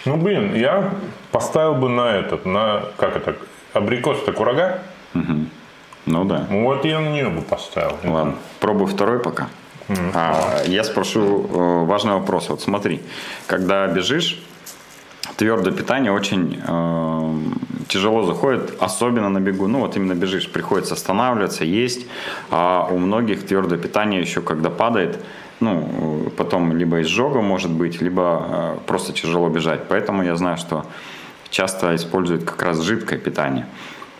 Ну, 0.06 0.18
блин, 0.18 0.54
я 0.54 0.90
поставил 1.32 1.76
бы 1.76 1.88
на 1.88 2.16
этот, 2.16 2.44
на, 2.44 2.82
как 2.98 3.16
это, 3.16 3.36
абрикос-то 3.72 4.32
курага. 4.32 4.82
Ну 5.14 6.24
да. 6.26 6.46
Ну, 6.50 6.64
вот 6.64 6.84
я 6.84 7.00
на 7.00 7.08
нее 7.08 7.30
бы 7.30 7.40
поставил. 7.40 7.96
Ладно, 8.04 8.34
пробуй 8.60 8.86
второй 8.86 9.18
пока. 9.20 9.48
А, 10.14 10.62
я 10.66 10.84
спрошу 10.84 11.46
э, 11.46 11.84
важный 11.84 12.12
вопрос. 12.12 12.50
Вот 12.50 12.60
смотри, 12.60 13.00
когда 13.46 13.86
бежишь, 13.86 14.42
твердое 15.36 15.72
питание 15.72 16.12
очень 16.12 16.62
э, 16.66 17.38
тяжело 17.88 18.24
заходит, 18.24 18.74
особенно 18.80 19.28
на 19.28 19.40
бегу. 19.40 19.68
Ну 19.68 19.80
вот 19.80 19.96
именно 19.96 20.14
бежишь, 20.14 20.50
приходится 20.50 20.94
останавливаться, 20.94 21.64
есть. 21.64 22.06
А 22.50 22.88
у 22.90 22.98
многих 22.98 23.46
твердое 23.46 23.78
питание 23.78 24.20
еще 24.20 24.40
когда 24.40 24.70
падает, 24.70 25.18
ну, 25.60 26.30
потом 26.36 26.76
либо 26.76 27.00
изжога 27.02 27.40
может 27.40 27.70
быть, 27.70 28.02
либо 28.02 28.46
э, 28.48 28.76
просто 28.86 29.12
тяжело 29.12 29.48
бежать. 29.48 29.80
Поэтому 29.88 30.22
я 30.22 30.36
знаю, 30.36 30.56
что 30.56 30.84
часто 31.50 31.94
используют 31.94 32.44
как 32.44 32.62
раз 32.62 32.80
жидкое 32.80 33.18
питание. 33.18 33.66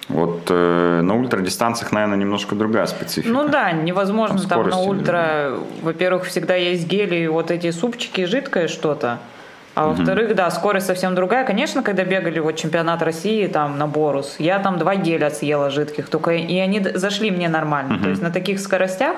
Вот 0.08 0.42
э, 0.50 1.00
на 1.02 1.16
ультрадистанциях, 1.16 1.92
наверное, 1.92 2.18
немножко 2.18 2.54
другая 2.54 2.86
специфика. 2.86 3.32
Ну 3.32 3.48
да, 3.48 3.72
невозможно 3.72 4.38
Там 4.38 4.48
там, 4.48 4.68
на 4.68 4.78
ультра. 4.78 5.58
Во-первых, 5.82 6.26
всегда 6.26 6.54
есть 6.54 6.86
гели, 6.86 7.26
вот 7.26 7.50
эти 7.50 7.70
супчики, 7.70 8.26
жидкое 8.26 8.68
что-то. 8.68 9.18
А 9.74 9.88
во-вторых, 9.88 10.34
да, 10.34 10.50
скорость 10.50 10.86
совсем 10.86 11.14
другая. 11.14 11.44
Конечно, 11.44 11.82
когда 11.82 12.04
бегали 12.04 12.38
вот 12.38 12.52
чемпионат 12.52 13.02
России 13.02 13.46
там 13.48 13.76
на 13.76 13.86
Борус, 13.86 14.36
я 14.38 14.58
там 14.60 14.78
два 14.78 14.94
геля 14.94 15.30
съела 15.30 15.70
жидких, 15.70 16.08
только 16.08 16.32
и 16.32 16.58
они 16.58 16.80
зашли 16.94 17.30
мне 17.30 17.48
нормально. 17.48 17.98
То 18.02 18.08
есть 18.08 18.22
на 18.22 18.30
таких 18.30 18.60
скоростях 18.60 19.16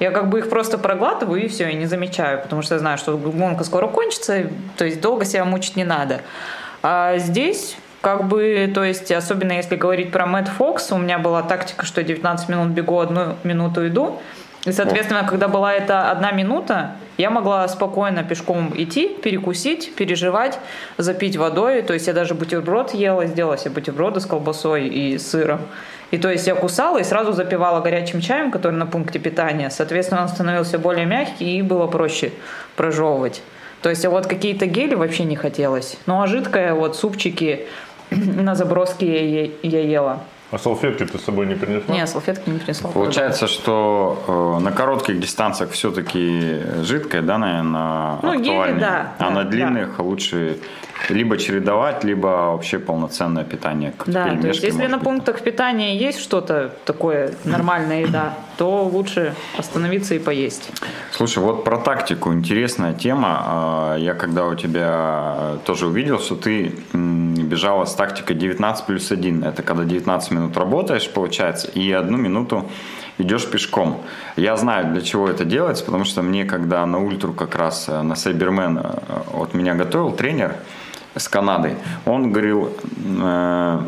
я 0.00 0.10
как 0.10 0.28
бы 0.28 0.40
их 0.40 0.48
просто 0.48 0.78
проглатываю 0.78 1.44
и 1.44 1.48
все, 1.48 1.70
и 1.70 1.74
не 1.74 1.86
замечаю, 1.86 2.42
потому 2.42 2.62
что 2.62 2.74
я 2.74 2.80
знаю, 2.80 2.98
что 2.98 3.16
гонка 3.16 3.62
скоро 3.62 3.86
кончится, 3.86 4.46
то 4.76 4.84
есть 4.84 5.00
долго 5.00 5.24
себя 5.24 5.44
мучить 5.44 5.76
не 5.76 5.84
надо. 5.84 6.22
А 6.82 7.18
здесь 7.18 7.76
как 8.00 8.26
бы, 8.26 8.68
то 8.74 8.82
есть, 8.82 9.12
особенно 9.12 9.52
если 9.52 9.76
говорить 9.76 10.10
про 10.10 10.26
Мэтт 10.26 10.48
Фокс, 10.48 10.90
у 10.90 10.98
меня 10.98 11.20
была 11.20 11.42
тактика, 11.42 11.86
что 11.86 12.02
19 12.02 12.48
минут 12.48 12.68
бегу, 12.70 12.98
одну 12.98 13.36
минуту 13.44 13.86
иду. 13.86 14.18
И, 14.64 14.70
соответственно, 14.70 15.24
когда 15.24 15.48
была 15.48 15.74
эта 15.74 16.10
одна 16.10 16.30
минута, 16.30 16.92
я 17.18 17.30
могла 17.30 17.66
спокойно 17.66 18.22
пешком 18.22 18.72
идти, 18.76 19.08
перекусить, 19.08 19.94
переживать, 19.96 20.58
запить 20.98 21.36
водой. 21.36 21.82
То 21.82 21.94
есть 21.94 22.06
я 22.06 22.12
даже 22.12 22.34
бутерброд 22.34 22.94
ела, 22.94 23.26
сделала 23.26 23.58
себе 23.58 23.70
бутерброды 23.72 24.20
с 24.20 24.26
колбасой 24.26 24.86
и 24.86 25.18
сыром. 25.18 25.60
И 26.12 26.18
то 26.18 26.30
есть 26.30 26.46
я 26.46 26.54
кусала 26.54 26.98
и 26.98 27.04
сразу 27.04 27.32
запивала 27.32 27.80
горячим 27.80 28.20
чаем, 28.20 28.50
который 28.50 28.74
на 28.76 28.86
пункте 28.86 29.18
питания. 29.18 29.68
Соответственно, 29.70 30.22
он 30.22 30.28
становился 30.28 30.78
более 30.78 31.06
мягкий 31.06 31.58
и 31.58 31.62
было 31.62 31.86
проще 31.86 32.32
прожевывать. 32.76 33.42
То 33.80 33.90
есть 33.90 34.04
а 34.04 34.10
вот 34.10 34.26
какие-то 34.26 34.66
гели 34.66 34.94
вообще 34.94 35.24
не 35.24 35.36
хотелось. 35.36 35.96
Ну 36.06 36.22
а 36.22 36.26
жидкое, 36.28 36.74
вот 36.74 36.96
супчики 36.96 37.66
на 38.10 38.54
заброске 38.54 39.06
я, 39.06 39.42
е- 39.42 39.50
я 39.62 39.80
ела. 39.80 40.20
А 40.52 40.58
салфетки 40.58 41.04
ты 41.06 41.18
с 41.18 41.24
собой 41.24 41.46
не 41.46 41.54
принесла? 41.54 41.94
Не, 41.94 42.06
салфетки 42.06 42.50
не 42.50 42.58
принесла. 42.58 42.90
Получается, 42.90 43.46
что 43.46 44.22
э, 44.28 44.62
на 44.62 44.70
коротких 44.70 45.18
дистанциях 45.18 45.70
все-таки 45.70 46.60
жидкое, 46.82 47.22
да, 47.22 47.38
наверное, 47.38 48.18
Ну, 48.22 48.34
гели, 48.34 48.48
актуальнее. 48.50 48.80
да, 48.80 49.12
а 49.18 49.24
да, 49.24 49.30
на 49.30 49.44
да. 49.44 49.50
длинных 49.50 49.98
лучше 49.98 50.58
либо 51.08 51.38
чередовать, 51.38 52.04
либо 52.04 52.26
вообще 52.52 52.78
полноценное 52.78 53.44
питание. 53.44 53.92
как 53.96 54.08
Да, 54.10 54.36
то 54.36 54.48
есть 54.48 54.62
если 54.62 54.86
на 54.86 54.98
пунктах 54.98 55.40
питания 55.40 55.96
есть 55.96 56.20
что-то 56.20 56.74
такое, 56.84 57.32
нормальная 57.44 58.02
еда, 58.02 58.34
то 58.56 58.84
лучше 58.84 59.34
остановиться 59.56 60.14
и 60.14 60.18
поесть. 60.18 60.70
Слушай, 61.10 61.42
вот 61.42 61.64
про 61.64 61.78
тактику 61.78 62.32
интересная 62.32 62.94
тема. 62.94 63.42
А, 63.44 63.96
Я 63.96 64.14
когда 64.14 64.46
у 64.46 64.54
тебя 64.54 65.34
э, 65.36 65.58
тоже 65.64 65.86
увидел, 65.86 66.18
что 66.18 66.36
ты 66.36 66.74
бежала 66.92 67.84
с 67.84 67.94
тактикой 67.94 68.36
19 68.36 68.86
плюс 68.86 69.10
1. 69.10 69.44
Это 69.44 69.62
когда 69.62 69.84
19 69.84 70.30
минут 70.30 70.56
работаешь, 70.56 71.08
получается, 71.10 71.68
и 71.68 71.92
одну 71.92 72.16
минуту 72.18 72.64
идешь 73.18 73.46
пешком. 73.50 74.00
Я 74.36 74.56
знаю, 74.56 74.92
для 74.92 75.02
чего 75.02 75.28
это 75.28 75.44
делается, 75.44 75.84
потому 75.84 76.04
что 76.04 76.22
мне, 76.22 76.44
когда 76.44 76.84
на 76.86 76.98
ультру 77.04 77.32
как 77.32 77.54
раз 77.54 77.88
э, 77.88 78.02
на 78.02 78.14
Сайбермен 78.14 78.78
э, 78.78 78.82
вот 79.32 79.54
меня 79.54 79.74
готовил 79.74 80.12
тренер 80.12 80.56
с 81.14 81.28
Канады, 81.28 81.76
он 82.06 82.32
говорил, 82.32 82.70
э, 82.96 83.80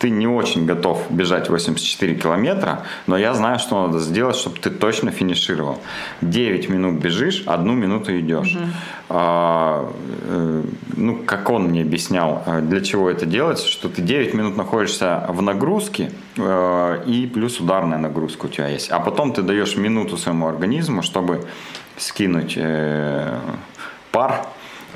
ты 0.00 0.08
не 0.08 0.26
очень 0.26 0.64
готов 0.64 1.06
бежать 1.10 1.50
84 1.50 2.14
километра, 2.14 2.86
но 3.06 3.18
я 3.18 3.34
знаю, 3.34 3.58
что 3.58 3.86
надо 3.86 3.98
сделать, 3.98 4.34
чтобы 4.34 4.56
ты 4.56 4.70
точно 4.70 5.10
финишировал. 5.10 5.78
9 6.22 6.70
минут 6.70 6.94
бежишь, 7.02 7.42
одну 7.46 7.74
минуту 7.74 8.18
идешь. 8.18 8.56
А, 9.10 9.92
э, 10.24 10.62
ну, 10.96 11.16
как 11.26 11.50
он 11.50 11.64
мне 11.64 11.82
объяснял, 11.82 12.42
э, 12.46 12.62
для 12.62 12.80
чего 12.80 13.10
это 13.10 13.26
делается, 13.26 13.68
что 13.68 13.90
ты 13.90 14.00
9 14.00 14.32
минут 14.32 14.56
находишься 14.56 15.26
в 15.28 15.42
нагрузке, 15.42 16.12
э, 16.38 17.02
и 17.06 17.26
плюс 17.26 17.60
ударная 17.60 17.98
нагрузка 17.98 18.46
у 18.46 18.48
тебя 18.48 18.68
есть. 18.68 18.90
А 18.90 19.00
потом 19.00 19.34
ты 19.34 19.42
даешь 19.42 19.76
минуту 19.76 20.16
своему 20.16 20.48
организму, 20.48 21.02
чтобы 21.02 21.44
скинуть 21.98 22.58
пар, 24.12 24.46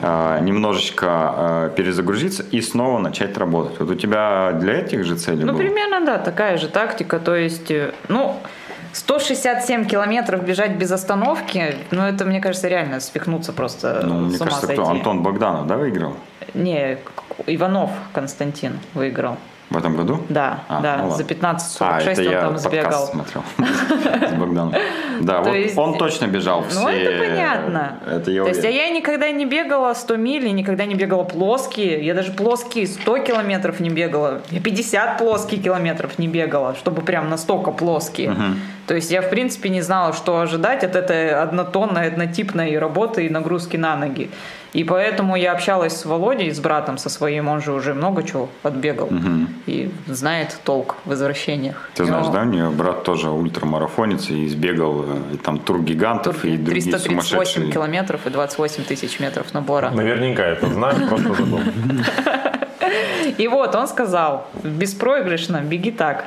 немножечко 0.00 1.34
э, 1.36 1.70
перезагрузиться 1.76 2.42
и 2.50 2.60
снова 2.60 2.98
начать 2.98 3.36
работать. 3.38 3.78
Вот 3.80 3.90
у 3.90 3.94
тебя 3.94 4.52
для 4.52 4.74
этих 4.80 5.04
же 5.04 5.16
целей 5.16 5.44
Ну, 5.44 5.52
было? 5.52 5.58
примерно, 5.58 6.04
да, 6.04 6.18
такая 6.18 6.56
же 6.58 6.68
тактика. 6.68 7.18
То 7.18 7.34
есть, 7.36 7.70
э, 7.70 7.92
ну, 8.08 8.36
167 8.92 9.84
километров 9.86 10.44
бежать 10.44 10.72
без 10.76 10.92
остановки, 10.92 11.74
ну, 11.90 12.02
это, 12.02 12.24
мне 12.24 12.40
кажется, 12.40 12.68
реально 12.68 13.00
спихнуться 13.00 13.52
просто 13.52 14.00
Ну, 14.04 14.14
мне 14.20 14.38
кажется, 14.38 14.66
сойти. 14.66 14.80
кто? 14.82 14.90
Антон 14.90 15.22
Богданов, 15.22 15.66
да, 15.66 15.76
выиграл? 15.76 16.14
Не, 16.54 16.98
Иванов 17.46 17.90
Константин 18.12 18.78
выиграл. 18.94 19.36
В 19.74 19.76
этом 19.76 19.96
году? 19.96 20.20
Да, 20.28 20.60
А, 20.68 20.80
да, 20.80 20.96
ну 20.98 21.08
ладно. 21.08 21.16
за 21.16 21.24
15.46 21.24 21.76
А, 21.80 22.00
это 22.00 22.20
он 22.20 22.30
я 22.30 22.40
там 22.40 22.58
сбегал. 22.58 23.06
смотрел 23.08 23.42
с 24.28 24.32
Богданом. 24.32 24.74
Да, 25.20 25.40
вот 25.40 25.56
он 25.76 25.98
точно 25.98 26.26
бежал 26.26 26.64
все. 26.68 26.80
Ну, 26.80 26.88
это 26.88 27.18
понятно. 27.18 27.98
Это 28.06 28.30
я 28.30 28.42
То 28.42 28.48
есть, 28.50 28.64
а 28.64 28.70
я 28.70 28.90
никогда 28.90 29.30
не 29.32 29.46
бегала 29.46 29.92
100 29.94 30.16
миль, 30.16 30.54
никогда 30.54 30.84
не 30.86 30.94
бегала 30.94 31.24
плоские. 31.24 32.04
Я 32.06 32.14
даже 32.14 32.30
плоские 32.32 32.86
100 32.86 33.18
километров 33.18 33.80
не 33.80 33.90
бегала. 33.90 34.42
Я 34.50 34.60
50 34.60 35.18
плоских 35.18 35.62
километров 35.62 36.18
не 36.18 36.28
бегала, 36.28 36.74
чтобы 36.76 37.02
прям 37.02 37.28
настолько 37.28 37.72
плоские. 37.72 38.36
То 38.86 38.94
есть 38.94 39.10
я, 39.10 39.22
в 39.22 39.30
принципе, 39.30 39.70
не 39.70 39.80
знала, 39.80 40.12
что 40.12 40.38
ожидать 40.40 40.84
от 40.84 40.94
этой 40.94 41.30
однотонной, 41.30 42.06
однотипной 42.06 42.78
работы 42.78 43.26
и 43.26 43.28
нагрузки 43.28 43.76
на 43.76 43.96
ноги. 43.96 44.30
И 44.74 44.82
поэтому 44.82 45.36
я 45.36 45.52
общалась 45.52 45.96
с 45.96 46.04
Володей, 46.04 46.50
с 46.50 46.58
братом 46.58 46.98
со 46.98 47.08
своим, 47.08 47.48
он 47.48 47.62
же 47.62 47.72
уже 47.72 47.94
много 47.94 48.24
чего 48.24 48.48
отбегал 48.64 49.08
и 49.66 49.90
знает 50.06 50.58
толк 50.64 50.96
в 51.04 51.10
возвращениях. 51.10 51.90
Ты 51.94 52.04
знаешь, 52.04 52.26
Но 52.26 52.32
да, 52.32 52.42
у 52.42 52.44
нее 52.44 52.70
брат 52.70 53.04
тоже 53.04 53.30
ультрамарафонец 53.30 54.30
и 54.30 54.46
избегал 54.46 55.04
э, 55.06 55.34
и 55.34 55.36
там 55.36 55.58
тур 55.58 55.80
гигантов 55.80 56.44
и 56.44 56.56
другие 56.56 56.82
338 56.92 57.20
сумасшедшие. 57.20 57.72
километров 57.72 58.26
и 58.26 58.30
28 58.30 58.84
тысяч 58.84 59.20
метров 59.20 59.54
набора. 59.54 59.90
Наверняка 59.90 60.44
это 60.44 60.66
знаю, 60.66 61.08
просто 61.08 61.34
забыл. 61.34 61.60
И 63.38 63.48
вот 63.48 63.74
он 63.74 63.88
сказал, 63.88 64.46
беспроигрышно, 64.62 65.62
беги 65.62 65.90
так. 65.90 66.26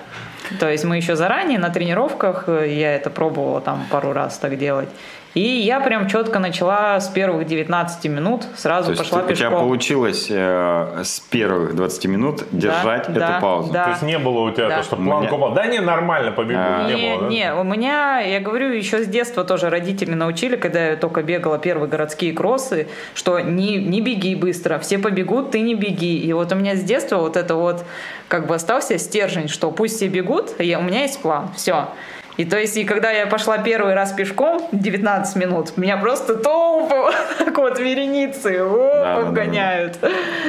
То 0.60 0.70
есть 0.70 0.86
мы 0.86 0.98
еще 0.98 1.16
заранее 1.16 1.60
на 1.60 1.70
тренировках, 1.70 2.46
э, 2.48 2.74
я 2.74 2.96
это 2.96 3.10
пробовала 3.10 3.62
там 3.62 3.86
пару 3.92 4.14
раз 4.14 4.38
так 4.38 4.58
делать. 4.58 4.90
И 5.38 5.60
я 5.62 5.80
прям 5.82 6.08
четко 6.08 6.40
начала 6.40 7.00
с 7.00 7.10
первых 7.10 7.46
19 7.46 8.06
минут, 8.10 8.44
сразу 8.56 8.86
То 8.88 8.92
есть 8.94 9.04
пошла 9.04 9.20
у 9.20 9.22
тебя 9.28 9.36
пешком. 9.36 9.60
получилось 9.60 10.28
э, 10.32 11.02
с 11.04 11.20
первых 11.20 11.76
20 11.76 12.06
минут 12.06 12.44
держать 12.52 13.06
да, 13.14 13.34
эту 13.34 13.42
паузу? 13.42 13.72
да. 13.72 13.84
То 13.84 13.90
есть 13.92 14.02
не 14.02 14.18
было 14.18 14.40
у 14.40 14.52
тебя 14.52 14.68
Да. 14.70 14.78
то, 14.78 14.84
что 14.84 14.96
У 14.96 15.00
меня- 15.00 15.12
планку 15.12 15.36
упал. 15.36 15.54
Да 15.54 15.68
не, 15.68 15.80
нормально 15.80 16.32
побегу. 16.32 16.60
А. 16.60 16.88
Не 16.90 16.96
Не, 16.96 17.12
было, 17.18 17.22
да? 17.22 17.28
не, 17.30 17.54
у 17.54 17.64
меня, 17.64 18.20
я 18.20 18.40
говорю, 18.40 18.70
еще 18.72 19.04
с 19.04 19.08
детства 19.08 19.44
тоже 19.44 19.70
родители 19.70 20.16
научили, 20.16 20.56
когда 20.56 20.88
я 20.88 20.96
только 20.96 21.22
бегала 21.22 21.60
первые 21.60 21.88
городские 21.88 22.34
кроссы, 22.34 22.88
что 23.14 23.40
не, 23.40 23.76
не 23.78 24.02
беги 24.02 24.34
быстро, 24.34 24.80
все 24.80 24.98
побегут, 24.98 25.52
ты 25.52 25.60
не 25.60 25.76
беги. 25.76 26.18
И 26.18 26.34
вот 26.34 26.52
у 26.52 26.56
меня 26.56 26.76
с 26.76 26.82
детства 26.82 27.18
вот 27.18 27.38
это 27.38 27.54
вот 27.54 27.86
как 28.28 28.48
бы 28.48 28.56
остался 28.56 28.98
стержень, 28.98 29.50
что 29.50 29.70
пусть 29.70 29.98
все 29.98 30.08
бегут, 30.08 30.60
я, 30.60 30.80
у 30.80 30.82
меня 30.82 31.02
есть 31.04 31.22
план, 31.22 31.50
все. 31.56 31.90
И 32.38 32.46
то 32.46 32.60
есть, 32.60 32.78
и 32.78 32.84
когда 32.84 33.12
я 33.12 33.26
пошла 33.26 33.58
первый 33.58 33.96
раз 33.96 34.14
пешком, 34.14 34.62
19 34.72 35.36
минут, 35.38 35.76
меня 35.76 35.98
просто 35.98 36.36
толпы 36.36 36.96
так 37.40 37.58
вот 37.58 37.80
вереницы 37.80 38.60
Да, 38.60 38.68
да, 38.68 39.04
да, 39.04 39.28
обгоняют. 39.28 40.00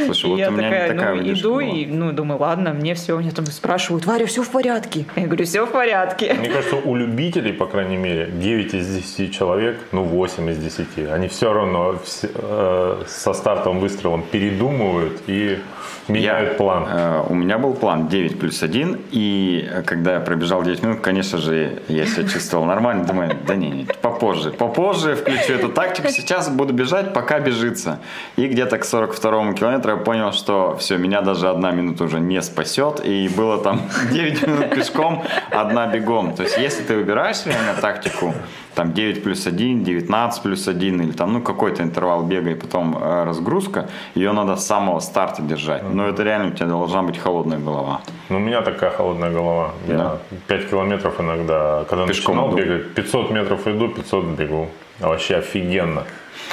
Слушай, 0.05 0.30
вот 0.30 0.39
я 0.39 0.51
меня 0.51 0.70
такая, 0.70 0.89
такая 0.95 1.14
ну, 1.14 1.32
иду 1.32 1.55
была. 1.55 1.62
и, 1.62 1.86
ну, 1.86 2.12
думаю, 2.12 2.41
ладно, 2.41 2.74
мне 2.74 2.95
все, 2.95 3.16
мне 3.16 3.30
там 3.30 3.47
спрашивают, 3.47 4.05
Варя, 4.05 4.26
все 4.26 4.43
в 4.43 4.51
порядке? 4.51 5.07
Я 5.16 5.26
говорю, 5.26 5.45
все 5.47 5.64
в 5.64 5.70
порядке. 5.70 6.34
Мне 6.34 6.51
кажется, 6.51 6.76
у 6.76 6.95
любителей, 6.95 7.53
по 7.53 7.66
крайней 7.66 7.97
мере, 7.97 8.26
9 8.30 8.74
из 8.74 8.86
10 8.86 9.34
человек, 9.34 9.78
ну 9.93 10.05
8 10.05 10.51
из 10.51 10.59
10, 10.59 11.11
они 11.11 11.28
все 11.28 11.53
равно 11.53 11.99
все, 12.05 12.28
э, 12.34 13.03
со 13.07 13.32
стартовым 13.32 13.80
выстрелом 13.80 14.22
передумывают 14.22 15.22
и 15.26 15.59
меняют 16.09 16.50
Я, 16.52 16.54
план. 16.56 16.86
э, 16.88 17.22
у 17.28 17.34
меня 17.34 17.59
был 17.59 17.74
план 17.74 18.09
9 18.09 18.38
плюс 18.38 18.62
1, 18.62 19.00
и 19.11 19.68
когда 19.86 20.14
я 20.14 20.20
пробежал 20.20 20.62
9 20.62 20.82
минут, 20.82 21.00
конечно 21.00 21.38
же, 21.38 21.82
я 21.88 22.06
себя 22.06 22.28
чувствовал 22.28 22.64
нормально. 22.64 23.04
Думаю, 23.04 23.36
да 23.46 23.54
не, 23.54 23.70
не, 23.70 23.84
попозже, 24.02 24.50
попозже 24.50 25.14
включу 25.14 25.52
эту 25.54 25.68
тактику, 25.68 26.09
сейчас 26.09 26.48
буду 26.48 26.72
бежать, 26.72 27.12
пока 27.12 27.38
бежится. 27.40 28.00
И 28.36 28.46
где-то 28.46 28.78
к 28.78 28.84
42 28.84 29.52
километру 29.54 29.92
я 29.92 29.96
понял, 29.98 30.32
что 30.32 30.76
все, 30.78 30.96
меня 30.96 31.20
даже 31.20 31.48
одна 31.48 31.70
минута 31.70 32.04
уже 32.04 32.20
не 32.20 32.40
спасет, 32.42 33.00
и 33.04 33.28
было 33.28 33.59
там 33.59 33.82
9 34.12 34.46
минут 34.46 34.70
пешком, 34.70 35.22
одна 35.50 35.86
бегом. 35.86 36.34
То 36.34 36.42
есть, 36.42 36.59
если 36.59 36.82
ты 36.82 36.96
выбираешь 36.96 37.44
реально 37.46 37.74
тактику, 37.80 38.34
там 38.78 38.92
9 38.92 39.24
плюс 39.24 39.46
1, 39.46 39.82
19 39.84 40.42
плюс 40.42 40.68
1, 40.68 41.00
или 41.02 41.12
там, 41.12 41.32
ну, 41.32 41.42
какой-то 41.42 41.82
интервал 41.82 42.22
бега 42.22 42.50
и 42.50 42.54
потом 42.54 42.96
э, 42.96 43.24
разгрузка, 43.24 43.88
ее 44.14 44.32
надо 44.32 44.54
с 44.54 44.66
самого 44.66 45.00
старта 45.00 45.42
держать. 45.42 45.82
Но 45.94 46.06
это 46.06 46.22
реально 46.22 46.48
у 46.48 46.50
тебя 46.52 46.66
должна 46.66 47.02
быть 47.02 47.18
холодная 47.18 47.58
голова. 47.58 48.00
Ну, 48.28 48.36
у 48.36 48.40
меня 48.40 48.62
такая 48.62 48.90
холодная 48.90 49.32
голова. 49.32 49.70
Я 49.88 49.96
Да. 49.96 50.18
5 50.46 50.70
километров 50.70 51.20
иногда, 51.20 51.84
когда 51.90 52.06
Пешком 52.06 52.36
начинал 52.36 52.48
иду. 52.50 52.56
бегать, 52.58 52.94
500 52.94 53.30
метров 53.32 53.66
иду, 53.66 53.88
500 53.88 54.24
бегу. 54.38 54.68
Вообще 55.00 55.36
офигенно. 55.36 56.02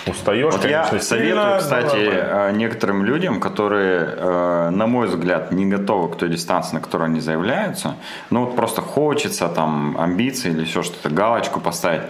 Устаешь, 0.08 0.54
Вот 0.54 0.64
я 0.66 0.84
конечно, 0.84 1.00
советую, 1.00 1.30
сильно, 1.30 1.54
но 1.54 1.58
кстати, 1.58 1.96
нормально. 1.96 2.50
э, 2.50 2.52
некоторым 2.54 3.06
людям, 3.06 3.39
которые, 3.39 4.08
э, 4.18 4.70
на 4.70 4.88
мой 4.88 5.08
взгляд, 5.08 5.52
не 5.52 5.66
готовы 5.66 6.10
к 6.14 6.18
той 6.18 6.30
дистанции, 6.30 6.76
на 6.76 6.82
которую 6.82 7.08
они 7.08 7.20
заявляются, 7.22 7.96
ну 8.30 8.46
вот 8.46 8.56
просто 8.56 8.82
хочется 8.82 9.48
там 9.50 9.98
амбиции 10.00 10.52
или 10.52 10.62
еще 10.62 10.84
что-то, 10.84 11.10
галочку 11.10 11.60
поставить. 11.60 12.04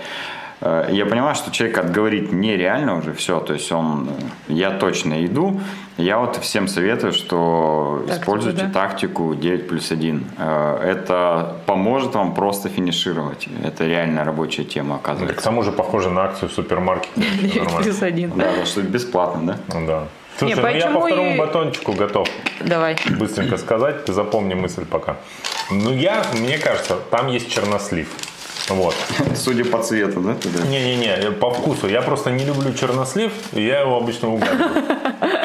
Э, 0.66 0.88
Я 0.89 1.05
понимаю, 1.05 1.36
что 1.36 1.51
человек 1.51 1.78
отговорить 1.78 2.32
нереально 2.34 2.97
уже 2.97 3.13
все, 3.13 3.39
то 3.39 3.53
есть 3.53 3.72
он, 3.72 4.09
э, 4.49 4.53
я 4.53 4.72
точно 4.72 5.24
иду, 5.26 5.59
я 5.97 6.18
вот 6.18 6.36
всем 6.38 6.68
советую, 6.68 7.13
что 7.13 8.03
Тактику, 8.07 8.22
используйте 8.22 8.63
да? 8.63 8.72
тактику 8.74 9.36
9 9.36 9.68
плюс 9.68 9.91
1. 9.91 10.26
Это 10.38 11.55
поможет 11.66 12.16
вам 12.16 12.34
просто 12.34 12.70
финишировать. 12.70 13.47
Это 13.63 13.86
реально 13.88 14.24
рабочая 14.26 14.63
тема, 14.66 14.97
К 14.97 15.01
оказывается. 15.09 15.43
тому 15.43 15.63
же 15.63 15.72
похоже 15.72 16.09
на 16.09 16.24
акцию 16.24 16.49
в 16.49 16.51
супермаркете. 16.53 17.11
Всё 17.49 17.59
нормально. 17.63 17.84
Плюс 17.84 18.01
один. 18.01 18.32
Да, 18.36 18.45
да, 18.59 18.66
что 18.66 18.82
Да. 18.82 18.88
бесплатно, 18.88 19.57
да? 19.88 20.03
Слушай, 20.38 20.55
ну 20.61 20.68
я 20.68 20.88
по 20.91 20.99
второму 20.99 21.36
и- 21.36 21.38
батончику 21.38 21.93
готов 21.93 22.28
Давай. 22.59 22.97
быстренько 23.20 23.57
сказать. 23.57 24.03
Ты 24.05 24.11
запомни 24.13 24.53
мысль 24.53 24.84
пока. 24.86 25.16
Ну 25.72 25.93
я, 25.93 26.24
мне 26.34 26.57
кажется, 26.57 26.95
там 27.09 27.28
есть 27.28 27.49
чернослив. 27.49 28.07
Вот. 28.70 28.95
Судя 29.36 29.66
по 29.66 29.84
цвету, 29.84 30.22
да? 30.22 30.36
Не-не-не, 30.68 31.32
по 31.32 31.51
вкусу. 31.51 31.88
Я 31.88 32.01
просто 32.01 32.32
не 32.32 32.45
люблю 32.45 32.74
чернослив, 32.74 33.32
и 33.53 33.61
я 33.61 33.82
его 33.82 33.97
обычно 33.97 34.34
угадываю. 34.34 34.84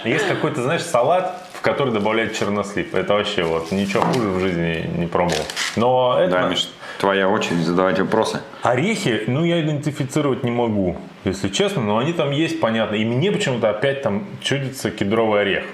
Есть 0.04 0.26
какой-то, 0.26 0.62
знаешь, 0.62 0.82
салат, 0.82 1.46
в 1.52 1.60
который 1.60 1.92
добавляют 1.92 2.34
чернослив. 2.34 2.94
Это 2.94 3.14
вообще 3.14 3.42
вот 3.42 3.70
ничего 3.72 4.02
хуже 4.02 4.28
в 4.28 4.40
жизни 4.40 4.88
не 4.96 5.06
пробовал. 5.06 5.44
Но 5.76 6.16
это... 6.18 6.32
Да, 6.32 6.48
Миш, 6.48 6.68
твоя 6.98 7.28
очередь 7.28 7.58
задавать 7.58 7.98
вопросы. 7.98 8.40
Орехи, 8.62 9.24
ну, 9.26 9.44
я 9.44 9.60
идентифицировать 9.60 10.42
не 10.42 10.50
могу, 10.50 10.96
если 11.24 11.48
честно, 11.50 11.82
но 11.82 11.98
они 11.98 12.14
там 12.14 12.30
есть, 12.30 12.60
понятно. 12.60 12.94
И 12.94 13.04
мне 13.04 13.30
почему-то 13.30 13.68
опять 13.68 14.00
там 14.00 14.26
чудится 14.40 14.90
кедровый 14.90 15.42
орех. 15.42 15.64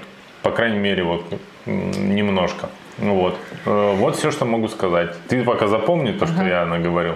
По 0.43 0.51
крайней 0.51 0.79
мере, 0.79 1.05
вот 1.05 1.25
немножко. 1.67 2.69
Ну 2.99 3.15
вот. 3.15 3.37
Э, 3.67 3.95
Вот 3.97 4.17
все, 4.17 4.31
что 4.31 4.45
могу 4.45 4.69
сказать. 4.69 5.15
Ты 5.29 5.45
пока 5.45 5.67
запомни 5.67 6.13
то, 6.13 6.27
что 6.27 6.43
я 6.45 6.65
наговорил. 6.65 7.15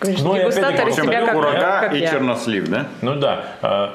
Говоришь, 0.00 0.20
Ну, 0.22 0.36
и 0.36 0.40
опять-таки, 0.40 1.00
как, 1.60 1.80
как 1.80 1.94
и 1.94 1.98
я. 1.98 2.10
чернослив, 2.10 2.68
да? 2.68 2.86
Ну 3.02 3.14
да. 3.16 3.44
э, 3.62 3.88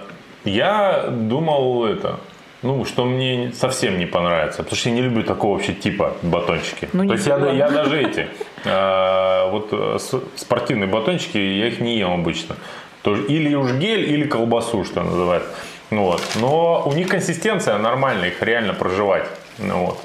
Я 0.50 1.06
думал 1.10 1.86
это, 1.86 2.20
ну, 2.64 2.86
что 2.86 3.06
мне 3.06 3.52
совсем 3.54 4.00
не 4.00 4.06
понравится, 4.08 4.64
потому 4.64 4.76
что 4.78 4.90
я 4.90 4.96
не 4.96 5.02
люблю 5.02 5.24
такого 5.24 5.54
вообще 5.56 5.74
типа 5.74 6.14
батончики. 6.24 6.90
Ну, 6.94 7.08
То 7.08 7.14
есть 7.14 7.28
я, 7.28 7.38
я 7.52 7.70
даже 7.70 8.02
эти, 8.02 8.28
э, 8.66 9.50
вот 9.52 9.70
э, 9.72 9.98
с- 10.00 10.22
спортивные 10.36 10.88
батончики, 10.88 11.38
я 11.38 11.68
их 11.68 11.80
не 11.82 11.98
ем 11.98 12.14
обычно. 12.14 12.56
Тоже 13.04 13.24
или 13.28 13.54
уж 13.56 13.72
гель, 13.74 14.12
или 14.12 14.26
колбасу, 14.28 14.84
что 14.86 15.04
называется. 15.04 15.50
Вот. 15.92 16.22
Но 16.40 16.84
у 16.86 16.94
них 16.94 17.08
консистенция 17.10 17.78
нормальная, 17.78 18.30
их 18.30 18.42
реально 18.42 18.74
проживать. 18.74 19.26
Ну, 19.60 19.86
вот. 19.86 20.00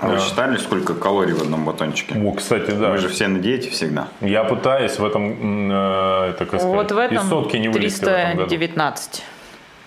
А 0.00 0.08
вы 0.08 0.18
считали, 0.20 0.56
сколько 0.58 0.94
калорий 0.94 1.32
в 1.34 1.42
одном 1.42 1.64
батончике? 1.64 2.14
О, 2.18 2.32
кстати, 2.32 2.70
да. 2.70 2.90
Вы 2.90 2.98
же 2.98 3.08
все 3.08 3.26
на 3.26 3.40
диете 3.40 3.70
всегда. 3.70 4.08
Я 4.20 4.44
пытаюсь 4.44 4.98
в 4.98 5.04
этом, 5.04 5.70
э, 5.72 6.30
это, 6.30 6.46
как 6.46 6.60
сказать, 6.60 6.66
Вот 6.66 6.92
в 6.92 6.98
из 6.98 7.28
сотки 7.28 7.50
этом 7.56 7.60
не 7.62 7.68
вылезти 7.68 8.04
в 8.04 8.08
этом 8.08 8.36
году. 8.36 8.48
319 8.48 9.22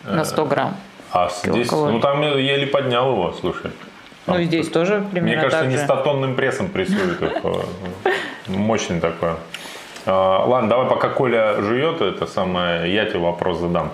на 0.05 0.25
100 0.25 0.45
грамм. 0.45 0.75
А 1.13 1.29
здесь, 1.29 1.67
Килокалорий. 1.67 1.93
ну 1.95 1.99
там 2.01 2.21
я 2.21 2.35
еле 2.35 2.67
поднял 2.67 3.11
его, 3.11 3.33
слушай. 3.39 3.71
Ну 4.27 4.33
Там 4.33 4.41
и 4.41 4.45
здесь 4.45 4.69
тоже 4.69 4.99
Мне 4.99 5.21
примерно 5.21 5.41
кажется, 5.43 5.59
так 5.61 5.69
не 5.69 5.77
статонным 5.77 6.35
прессом 6.35 6.69
прессует 6.69 7.21
их. 7.21 7.31
э, 7.43 8.11
Мощный 8.47 8.99
такой. 8.99 9.31
А, 10.05 10.45
Ладно, 10.45 10.69
давай 10.69 10.87
пока 10.87 11.09
Коля 11.09 11.61
жует 11.61 12.01
это 12.01 12.25
самое, 12.27 12.93
я 12.93 13.05
тебе 13.05 13.19
вопрос 13.19 13.59
задам. 13.59 13.91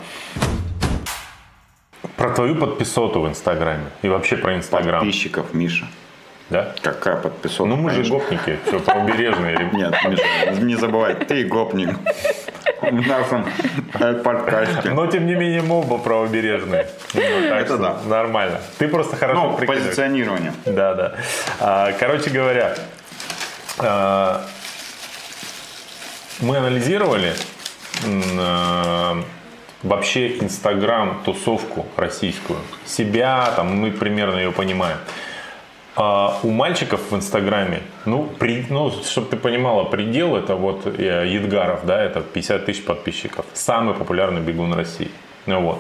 Про 2.16 2.30
твою 2.32 2.56
подписоту 2.56 3.22
в 3.22 3.28
Инстаграме 3.28 3.86
и 4.02 4.10
вообще 4.10 4.38
про 4.38 4.56
Инстаграм. 4.56 5.00
Подписчиков, 5.00 5.54
Миша. 5.54 5.88
Да? 6.50 6.74
Какая 6.82 7.18
подписота? 7.18 7.70
Ну 7.70 7.76
мы 7.76 7.90
же 7.90 7.98
конечно. 8.04 8.18
гопники, 8.18 8.60
все, 8.66 8.80
правобережные. 8.80 9.70
Нет, 9.74 9.94
не 10.62 10.76
забывай, 10.76 11.16
ты 11.16 11.44
гопник. 11.46 11.90
В 12.82 13.08
нашем 13.08 13.46
э, 14.00 14.14
подкасте. 14.14 14.92
Но 14.92 15.08
тем 15.08 15.26
не 15.26 15.34
менее 15.36 15.62
мы 15.62 15.80
оба 15.80 15.98
правобережные. 15.98 16.88
Ну, 17.14 17.22
Это 17.22 17.78
да. 17.78 17.98
Нормально. 18.06 18.62
Ты 18.78 18.88
просто 18.88 19.18
хорошо 19.18 19.58
Ну, 19.60 19.66
позиционирование. 19.66 20.54
Да, 20.66 20.94
да. 20.94 21.16
А, 21.60 21.92
Короче 22.00 22.30
говоря, 22.30 22.76
а, 23.80 24.46
мы 26.40 26.58
анализировали 26.58 27.34
а, 28.40 29.24
вообще 29.82 30.38
Инстаграм, 30.38 31.22
тусовку 31.26 31.88
российскую. 31.98 32.60
Себя, 32.86 33.52
там, 33.56 33.76
мы 33.76 33.92
примерно 33.92 34.38
ее 34.38 34.52
понимаем. 34.52 34.98
А 36.00 36.38
у 36.44 36.52
мальчиков 36.52 37.02
в 37.12 37.16
Инстаграме, 37.16 37.82
ну, 38.06 38.30
при, 38.38 38.64
ну, 38.70 38.92
чтобы 38.92 39.28
ты 39.32 39.36
понимала, 39.36 39.84
предел 39.84 40.36
это 40.36 40.56
вот 40.56 40.86
э, 40.86 41.26
Едгаров, 41.28 41.86
да, 41.86 42.00
это 42.04 42.22
50 42.22 42.66
тысяч 42.68 42.86
подписчиков. 42.86 43.46
Самый 43.54 43.96
популярный 43.96 44.40
бегун 44.42 44.74
России. 44.76 45.10
Ну, 45.48 45.62
вот. 45.62 45.80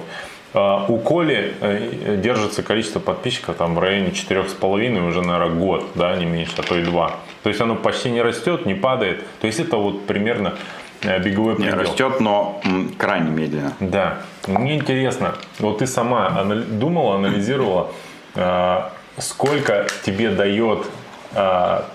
А 0.55 0.85
у 0.87 0.97
Коли 0.97 1.53
э, 1.61 2.17
держится 2.23 2.63
количество 2.63 2.99
подписчиков 2.99 3.57
там 3.57 3.75
в 3.75 3.79
районе 3.79 4.07
4,5 4.09 5.07
уже, 5.07 5.21
наверное, 5.21 5.53
год, 5.55 5.85
да, 5.93 6.15
не 6.15 6.25
меньше, 6.25 6.53
а 6.57 6.63
то 6.63 6.75
и 6.75 6.83
два. 6.83 7.11
То 7.43 7.49
есть 7.49 7.61
оно 7.61 7.75
почти 7.75 8.09
не 8.09 8.23
растет, 8.23 8.65
не 8.65 8.73
падает. 8.73 9.23
То 9.39 9.45
есть 9.45 9.59
это 9.59 9.77
вот 9.77 10.07
примерно 10.07 10.55
э, 11.03 11.19
беговой 11.21 11.57
Не, 11.57 11.65
предел. 11.65 11.77
растет, 11.79 12.19
но 12.21 12.59
м, 12.65 12.89
крайне 12.97 13.29
медленно. 13.29 13.73
Да. 13.79 14.17
Мне 14.47 14.77
интересно, 14.77 15.35
вот 15.59 15.77
ты 15.77 15.85
сама 15.85 16.27
анали- 16.29 16.63
думала, 16.63 17.17
анализировала, 17.17 17.91
а, 18.33 18.93
сколько 19.17 19.87
тебе 20.03 20.29
дает 20.29 20.85
а, 21.33 21.85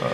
а, 0.00 0.06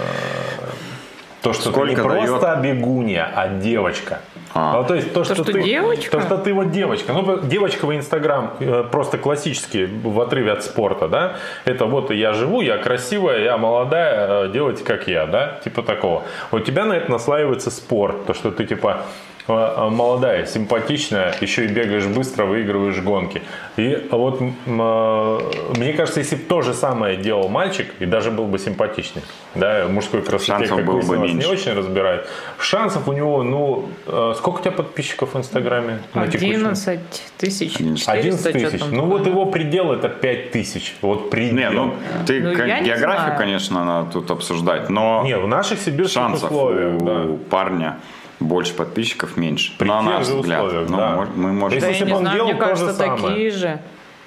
то, 1.42 1.52
что 1.52 1.72
ты 1.72 1.80
не 1.80 1.96
Сколько 1.96 2.08
дает? 2.08 2.28
просто 2.28 2.60
бегунья, 2.62 3.30
а 3.34 3.48
девочка. 3.48 4.20
А. 4.54 4.76
Ну, 4.76 4.84
то 4.84 4.94
есть 4.94 5.12
то, 5.12 5.24
что, 5.24 5.34
что 5.34 5.44
ты, 5.44 5.62
девочка? 5.62 6.10
то, 6.10 6.20
что 6.20 6.38
ты 6.38 6.52
вот 6.52 6.70
девочка. 6.70 7.12
Ну, 7.12 7.40
девочка 7.40 7.86
в 7.86 7.96
Инстаграм 7.96 8.52
э, 8.60 8.84
просто 8.90 9.18
классический 9.18 9.86
в 9.86 10.20
отрыве 10.20 10.52
от 10.52 10.62
спорта, 10.62 11.08
да? 11.08 11.36
Это 11.64 11.86
вот 11.86 12.10
я 12.10 12.32
живу, 12.32 12.60
я 12.60 12.78
красивая, 12.78 13.42
я 13.42 13.56
молодая, 13.56 14.46
э, 14.46 14.52
делайте 14.52 14.84
как 14.84 15.08
я, 15.08 15.26
да? 15.26 15.58
Типа 15.64 15.82
такого. 15.82 16.22
У 16.52 16.60
тебя 16.60 16.84
на 16.84 16.92
это 16.92 17.10
наслаивается 17.10 17.70
спорт, 17.70 18.26
то, 18.26 18.34
что 18.34 18.50
ты 18.50 18.64
типа 18.66 19.02
молодая, 19.48 20.46
симпатичная, 20.46 21.34
еще 21.40 21.64
и 21.64 21.68
бегаешь 21.68 22.06
быстро, 22.06 22.44
выигрываешь 22.44 22.98
гонки. 23.00 23.42
И 23.76 24.06
вот 24.10 24.40
э, 24.40 25.38
мне 25.76 25.92
кажется, 25.94 26.20
если 26.20 26.36
бы 26.36 26.42
то 26.42 26.62
же 26.62 26.74
самое 26.74 27.16
делал 27.16 27.48
мальчик, 27.48 27.86
и 27.98 28.06
даже 28.06 28.30
был 28.30 28.46
бы 28.46 28.58
симпатичный, 28.58 29.22
да, 29.54 29.86
мужской 29.88 30.22
красоте, 30.22 30.52
Шансов 30.52 30.76
как 30.76 30.86
было 30.86 31.00
бы 31.02 31.18
не 31.18 31.34
меньше. 31.34 31.48
очень 31.48 31.72
разбирает. 31.72 32.28
Шансов 32.58 33.08
у 33.08 33.12
него, 33.12 33.42
ну, 33.42 33.88
э, 34.06 34.34
сколько 34.36 34.58
у 34.58 34.62
тебя 34.62 34.72
подписчиков 34.72 35.34
в 35.34 35.38
Инстаграме? 35.38 35.98
на 36.14 36.26
текущем? 36.28 36.50
11 36.66 37.00
тысяч 37.38 37.76
11 37.78 38.04
400, 38.04 38.52
тысяч. 38.52 38.82
Ну 38.90 39.06
вот 39.06 39.26
его 39.26 39.46
предел 39.46 39.92
это 39.92 40.08
5 40.08 40.50
тысяч. 40.52 40.94
Вот 41.02 41.30
предел. 41.30 41.56
Не, 41.56 41.70
ну 41.70 41.94
ты 42.26 42.40
Ну, 42.40 42.54
как- 42.54 42.66
не 42.66 42.86
географию, 42.86 43.36
конечно, 43.36 43.84
надо 43.84 44.12
тут 44.12 44.30
обсуждать, 44.30 44.88
но 44.90 45.22
Не, 45.24 45.36
в 45.36 45.46
наших 45.48 45.80
сибирских 45.80 46.14
шансов 46.20 46.50
условиях, 46.50 47.00
у 47.00 47.04
да. 47.04 47.26
парня 47.50 47.98
больше 48.42 48.74
подписчиков 48.74 49.36
меньше. 49.36 49.72
При 49.78 49.88
на 49.88 50.02
наш 50.02 50.26
взгляд. 50.26 50.62
условиях, 50.64 50.88
Ну, 50.90 50.96
да. 50.96 51.26
мы 51.34 51.52
можем... 51.52 51.80
Да 51.80 51.86
я 51.86 51.92
если 51.92 52.06
не 52.10 52.16
знаю, 52.16 52.36
делал 52.36 52.50
мне 52.50 52.60
кажется, 52.60 52.92
самое. 52.92 53.22
такие 53.22 53.50
же. 53.50 53.78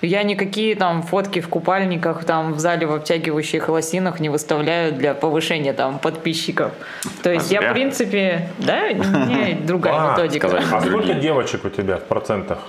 Я 0.01 0.23
никакие 0.23 0.75
там 0.75 1.01
фотки 1.01 1.39
в 1.39 1.47
купальниках 1.47 2.25
там 2.25 2.53
в 2.53 2.59
зале 2.59 2.85
в 2.85 2.93
обтягивающих 2.93 3.69
лосинах 3.69 4.19
не 4.19 4.29
выставляю 4.29 4.91
для 4.93 5.13
повышения 5.13 5.73
там 5.73 5.99
подписчиков. 5.99 6.73
То 7.23 7.31
есть 7.31 7.49
я 7.49 7.59
себя? 7.61 7.69
в 7.71 7.73
принципе, 7.73 8.49
да, 8.59 8.91
не 8.91 9.53
другая 9.65 9.95
А, 9.95 10.11
методика. 10.11 10.47
А 10.71 10.81
сколько 10.81 11.13
девочек 11.13 11.65
у 11.65 11.69
тебя 11.69 11.97
в 11.97 12.03
процентах? 12.03 12.59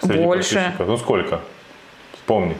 среди 0.00 0.24
Больше. 0.24 0.72
Ну 0.78 0.96
сколько? 0.96 1.40
Вспомни. 2.14 2.56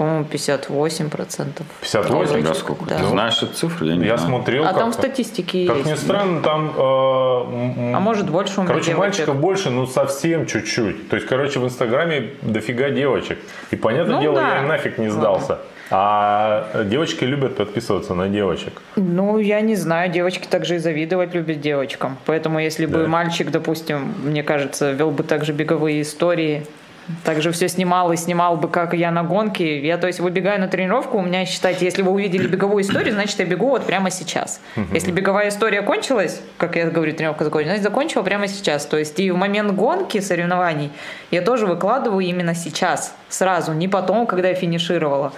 По-моему, 0.00 0.24
58 0.24 1.10
процентов. 1.10 1.66
58? 1.82 2.42
Да, 2.42 2.54
сколько? 2.54 2.86
да. 2.86 2.96
Ты 2.96 3.04
знаешь 3.04 3.42
эту 3.42 3.52
цифру? 3.52 3.84
Я 3.84 3.96
не 3.96 4.06
Я 4.06 4.16
знаю. 4.16 4.30
смотрел 4.32 4.64
А 4.64 4.72
там 4.72 4.92
в 4.92 4.96
как-то. 4.96 5.08
статистике 5.08 5.66
Как 5.66 5.84
ни 5.84 5.90
есть. 5.90 6.02
странно, 6.04 6.40
там... 6.40 6.72
э, 6.74 6.80
м, 6.80 7.94
А 7.94 8.00
может 8.00 8.30
больше 8.30 8.60
у 8.60 8.62
меня 8.62 8.68
Короче, 8.68 8.92
девочек. 8.92 8.98
мальчиков 8.98 9.36
больше, 9.36 9.68
ну 9.68 9.86
совсем 9.86 10.46
чуть-чуть. 10.46 11.10
То 11.10 11.16
есть, 11.16 11.28
короче, 11.28 11.60
в 11.60 11.66
Инстаграме 11.66 12.30
дофига 12.40 12.88
девочек. 12.88 13.40
И, 13.72 13.76
понятное 13.76 14.14
Ну 14.16 14.22
дело, 14.22 14.36
да. 14.36 14.56
я 14.56 14.62
нафиг 14.62 14.96
не 14.96 15.10
сдался. 15.10 15.58
А 15.90 16.82
девочки 16.84 17.24
любят 17.24 17.56
подписываться 17.56 18.14
на 18.14 18.28
девочек. 18.28 18.80
Ну, 18.96 19.36
я 19.38 19.60
не 19.60 19.74
знаю, 19.76 20.10
девочки 20.10 20.46
также 20.48 20.76
и 20.76 20.78
завидовать 20.78 21.34
любят 21.34 21.60
девочкам. 21.60 22.16
Поэтому, 22.24 22.58
если 22.58 22.86
бы 22.86 23.00
Да. 23.02 23.06
мальчик, 23.08 23.50
допустим, 23.50 24.14
мне 24.24 24.42
кажется, 24.42 24.92
вел 24.92 25.10
бы 25.10 25.24
также 25.24 25.52
беговые 25.52 26.00
истории, 26.00 26.64
также 27.24 27.52
все 27.52 27.68
снимал 27.68 28.12
и 28.12 28.16
снимал 28.16 28.56
бы, 28.56 28.68
как 28.68 28.94
я 28.94 29.10
на 29.10 29.22
гонке. 29.22 29.86
Я, 29.86 29.98
то 29.98 30.06
есть, 30.06 30.20
выбегаю 30.20 30.60
на 30.60 30.68
тренировку, 30.68 31.18
у 31.18 31.22
меня, 31.22 31.44
считайте, 31.44 31.84
если 31.84 32.02
вы 32.02 32.12
увидели 32.12 32.46
беговую 32.46 32.82
историю, 32.82 33.14
значит, 33.14 33.38
я 33.38 33.44
бегу 33.44 33.68
вот 33.68 33.84
прямо 33.84 34.10
сейчас. 34.10 34.60
Если 34.92 35.12
беговая 35.12 35.48
история 35.48 35.82
кончилась, 35.82 36.40
как 36.56 36.76
я 36.76 36.90
говорю, 36.90 37.12
тренировка 37.12 37.44
закончилась, 37.44 37.78
значит, 37.78 37.84
закончила 37.84 38.22
прямо 38.22 38.48
сейчас. 38.48 38.86
То 38.86 38.98
есть, 38.98 39.18
и 39.20 39.30
в 39.30 39.36
момент 39.36 39.72
гонки, 39.72 40.20
соревнований, 40.20 40.90
я 41.30 41.42
тоже 41.42 41.66
выкладываю 41.66 42.24
именно 42.24 42.54
сейчас, 42.54 43.14
сразу, 43.28 43.72
не 43.72 43.88
потом, 43.88 44.26
когда 44.26 44.48
я 44.48 44.54
финишировала. 44.54 45.32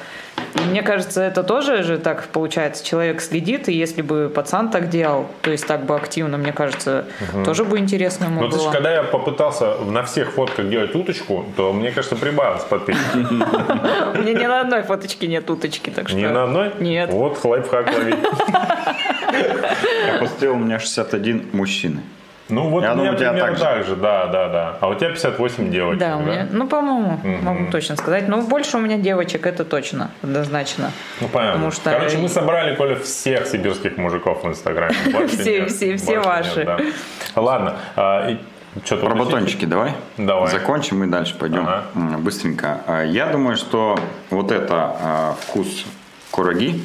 И 0.55 0.61
мне 0.65 0.83
кажется, 0.83 1.23
это 1.23 1.43
тоже 1.43 1.83
же 1.83 1.99
так 1.99 2.25
получается. 2.29 2.85
Человек 2.85 3.21
следит, 3.21 3.69
и 3.69 3.73
если 3.73 4.03
бы 4.03 4.31
пацан 4.35 4.71
так 4.71 4.91
делал, 4.91 5.27
то 5.41 5.51
есть 5.51 5.67
так 5.67 5.85
бы 5.85 5.97
активно, 5.97 6.37
мне 6.37 6.53
кажется, 6.53 7.07
тоже 7.45 7.65
бы 7.65 7.79
интересно 7.79 8.27
ему 8.27 8.43
Ну, 8.43 8.49
то 8.49 8.55
есть, 8.55 8.67
было. 8.67 8.73
когда 8.73 8.93
я 8.93 9.03
попытался 9.03 9.77
на 9.79 10.03
всех 10.05 10.33
фотках 10.33 10.69
делать 10.69 10.95
уточку, 10.95 11.47
то 11.57 11.73
мне, 11.73 11.91
кажется, 11.91 12.17
прибавилось 12.17 12.65
подписчиков. 12.65 13.15
У 13.15 14.19
меня 14.19 14.33
ни 14.35 14.47
на 14.47 14.61
одной 14.61 14.83
фоточке 14.83 15.27
нет 15.27 15.49
уточки, 15.51 15.91
так 15.91 16.09
что... 16.09 16.17
Не 16.17 16.29
на 16.29 16.45
одной? 16.45 16.73
Нет. 16.81 17.11
Вот 17.11 17.45
лайфхак 17.45 17.93
ловить. 17.93 18.17
Я 19.33 20.19
посмотрел, 20.21 20.55
у 20.55 20.59
меня 20.59 20.79
61 20.79 21.49
мужчины. 21.53 22.03
Ну, 22.53 22.69
вот 22.69 22.83
Я 22.85 22.93
у 22.93 22.97
меня 22.97 23.13
думаю, 23.13 23.17
примерно 23.17 23.57
так 23.57 23.59
так 23.59 23.85
же, 23.87 23.97
да, 23.97 24.27
да, 24.27 24.49
да. 24.49 24.77
А 24.81 24.89
у 24.89 24.95
тебя 24.95 25.09
58 25.09 25.71
девочек, 25.71 25.99
Да, 25.99 26.19
у 26.19 26.21
меня, 26.21 26.47
ну, 26.53 26.69
по-моему, 26.69 27.19
могу 27.43 27.71
точно 27.71 27.97
сказать. 27.97 28.29
Ну, 28.29 28.43
больше 28.43 28.77
у 28.77 28.81
меня 28.81 28.99
девочек, 28.99 29.47
это 29.47 29.65
точно, 29.65 30.11
однозначно. 30.23 30.91
Ну, 31.23 31.29
понятно. 31.29 31.53
Потому 31.55 31.71
что- 31.73 31.91
Короче, 31.91 32.19
мы 32.19 32.29
собрали, 32.29 32.75
Коля, 32.77 32.97
всех 32.97 33.47
сибирских 33.47 33.97
мужиков 33.97 34.45
в 34.45 34.49
Инстаграме. 34.49 34.95
Все, 35.29 35.65
все, 35.67 35.97
все 35.97 36.21
ваши. 36.21 36.65
да. 36.65 36.79
Ладно. 37.37 37.77
а, 37.97 38.29
и 38.31 38.37
что-то 38.85 39.07
Про 39.07 39.15
батончики 39.15 39.65
давай. 39.65 39.93
Давай. 40.19 40.51
Закончим 40.51 41.05
и 41.05 41.07
дальше 41.07 41.35
пойдем 41.39 41.67
Ага. 41.67 41.85
Быстренько. 42.19 42.81
А, 42.87 43.03
Я 43.03 43.27
думаю, 43.27 43.57
что 43.57 43.99
вот 44.31 44.53
это 44.53 44.97
а, 45.01 45.35
вкус 45.41 45.87
кураги, 46.31 46.83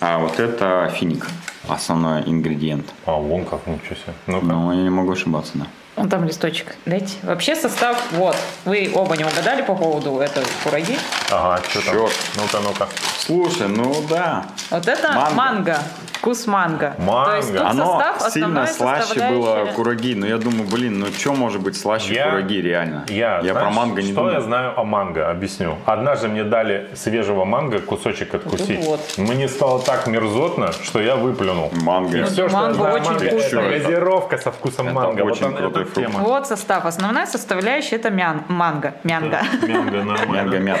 а 0.00 0.18
вот 0.18 0.40
это 0.40 0.90
финик. 0.94 1.26
Основной 1.72 2.22
ингредиент. 2.22 2.86
А, 3.06 3.12
вон 3.12 3.44
как, 3.44 3.66
ничего 3.66 3.94
себе. 3.94 4.14
Ну-ка. 4.26 4.44
Но 4.46 4.72
я 4.72 4.82
не 4.82 4.90
могу 4.90 5.12
ошибаться, 5.12 5.52
да. 5.54 5.66
Вон 5.96 6.08
там 6.08 6.24
листочек. 6.24 6.76
Дайте. 6.86 7.14
Вообще 7.22 7.54
состав, 7.54 8.02
вот. 8.12 8.36
Вы 8.64 8.90
оба 8.94 9.16
не 9.16 9.24
угадали 9.24 9.62
по 9.62 9.74
поводу 9.74 10.18
этой 10.20 10.42
кураги. 10.64 10.96
Ага, 11.30 11.62
что 11.68 11.82
там? 11.82 11.96
Ну-ка, 12.36 12.60
ну-ка. 12.60 12.88
Слушай, 13.26 13.68
ну 13.68 13.94
да. 14.10 14.44
Вот 14.70 14.86
это 14.88 15.12
Манго. 15.12 15.34
манго. 15.34 15.78
Вкус 16.14 16.46
манго. 16.46 16.94
Манго. 16.98 17.30
То 17.30 17.36
есть 17.36 17.52
тут 17.52 17.60
Оно 17.62 18.00
состав, 18.00 18.32
сильно 18.32 18.66
слаще 18.66 19.28
было 19.30 19.64
кураги. 19.74 20.14
Но 20.14 20.24
я 20.26 20.38
думаю, 20.38 20.68
блин, 20.68 21.00
ну 21.00 21.06
что 21.06 21.32
может 21.34 21.60
быть 21.60 21.76
слаще 21.76 22.14
Я- 22.14 22.30
кураги 22.30 22.54
реально? 22.60 23.04
Я, 23.08 23.38
про 23.38 23.52
знаешь, 23.52 23.74
манго 23.76 24.02
не 24.02 24.06
что 24.12 24.16
думал. 24.20 24.30
я 24.32 24.40
знаю 24.40 24.78
о 24.78 24.84
манго? 24.84 25.28
Объясню. 25.30 25.78
Однажды 25.84 26.28
мне 26.28 26.44
дали 26.44 26.90
свежего 26.94 27.44
манго 27.44 27.80
кусочек 27.80 28.34
откусить. 28.34 28.84
вот. 28.84 29.00
Мне 29.18 29.48
стало 29.48 29.80
так 29.80 30.06
мерзотно, 30.06 30.70
что 30.72 31.00
я 31.00 31.16
выплюнул. 31.16 31.70
Манго. 31.82 32.18
И 32.18 32.22
все, 32.24 32.48
что 32.48 32.56
я 32.56 32.62
манго 32.62 32.74
знаю 32.74 33.02
манго, 33.04 33.24
это 33.24 33.56
газировка 33.70 34.38
со 34.38 34.52
вкусом 34.52 34.86
Это 34.88 34.94
манго. 34.94 35.22
очень 35.22 35.46
вот 35.48 35.56
крутой 35.56 35.84
фрукт. 35.84 35.94
тема. 36.08 36.20
Вот 36.20 36.46
состав. 36.46 36.86
Основная 36.86 37.26
составляющая 37.26 37.96
это 37.96 38.10
мян, 38.10 38.42
манго. 38.48 38.94
Мянга. 39.02 39.42
Манго 39.62 40.02
нормально. 40.04 40.26
Манго 40.28 40.58
мята. 40.58 40.80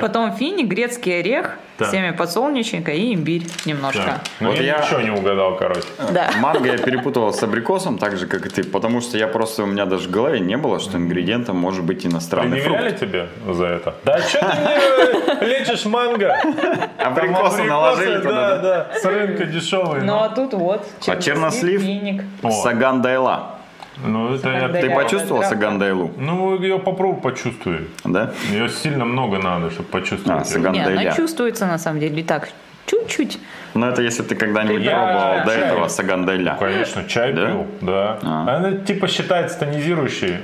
Потом 0.00 0.32
финик, 0.32 0.68
грецкий 0.68 1.18
орех, 1.20 1.56
Так. 1.78 1.90
семя 1.90 2.12
подсолнечника 2.12 2.90
и 2.92 3.14
имбирь 3.14 3.46
немножко. 3.66 4.02
Да. 4.04 4.20
Ну, 4.40 4.50
Вот 4.50 4.58
я, 4.60 4.78
ничего 4.80 5.00
не 5.00 5.10
угадал, 5.10 5.56
короче. 5.56 5.82
Да. 6.12 6.30
Манго 6.38 6.66
я 6.66 6.78
перепутал 6.78 7.32
с 7.32 7.42
абрикосом, 7.42 7.98
так 7.98 8.16
же, 8.16 8.26
как 8.26 8.46
и 8.46 8.48
ты, 8.48 8.64
потому 8.64 9.00
что 9.00 9.18
я 9.18 9.26
просто, 9.28 9.64
у 9.64 9.66
меня 9.66 9.84
даже 9.84 10.08
в 10.08 10.10
голове 10.10 10.40
не 10.40 10.56
было, 10.56 10.80
что 10.80 10.96
ингредиентом 10.96 11.56
может 11.56 11.84
быть 11.84 12.06
иностранный 12.06 12.60
Предъявляли 12.60 12.88
фрукт. 12.88 13.00
тебе 13.00 13.28
за 13.52 13.66
это? 13.66 13.94
Да 14.04 14.18
что 14.20 14.38
ты 14.40 15.44
мне 15.44 15.58
лечишь 15.58 15.84
манго? 15.84 16.34
Абрикосы 16.98 17.64
наложили 17.64 18.16
да, 18.16 18.20
туда. 18.20 18.56
да, 18.58 18.86
с 18.98 19.04
рынка 19.04 19.44
дешевые. 19.44 20.02
Ну 20.02 20.18
а 20.18 20.28
тут 20.30 20.54
вот. 20.54 20.86
А 21.06 21.16
чернослив? 21.16 21.80
финик. 21.82 22.22
О. 22.42 22.50
Ну, 24.04 24.34
это 24.34 24.50
я... 24.50 24.68
Ты 24.68 24.90
почувствовал 24.90 25.40
да, 25.42 25.48
Сагандайлу? 25.48 26.10
Ну, 26.18 26.60
ее 26.60 26.78
попробуй 26.78 27.20
почувствуй. 27.20 27.88
Да? 28.04 28.32
Ее 28.50 28.68
сильно 28.68 29.04
много 29.04 29.38
надо, 29.38 29.70
чтобы 29.70 29.88
почувствовать. 29.88 30.42
А, 30.42 30.44
Саган- 30.44 30.72
Не, 30.72 30.80
она 30.80 30.88
Гандайля. 30.90 31.12
чувствуется 31.14 31.66
на 31.66 31.78
самом 31.78 32.00
деле. 32.00 32.22
Так, 32.22 32.50
чуть-чуть. 32.86 33.38
Ну, 33.74 33.86
это 33.86 34.02
если 34.02 34.22
ты 34.22 34.34
когда-нибудь 34.34 34.82
Я- 34.82 34.92
пробовал 34.96 35.44
до 35.46 35.50
чай. 35.54 35.60
этого 35.68 35.88
Сагандайля. 35.88 36.56
Конечно, 36.58 37.04
чай 37.04 37.32
Да? 37.32 37.46
пил, 37.46 37.66
да. 37.80 38.18
А. 38.22 38.56
Она 38.56 38.72
типа 38.72 39.08
считается 39.08 39.58
тонизирующей. 39.58 40.36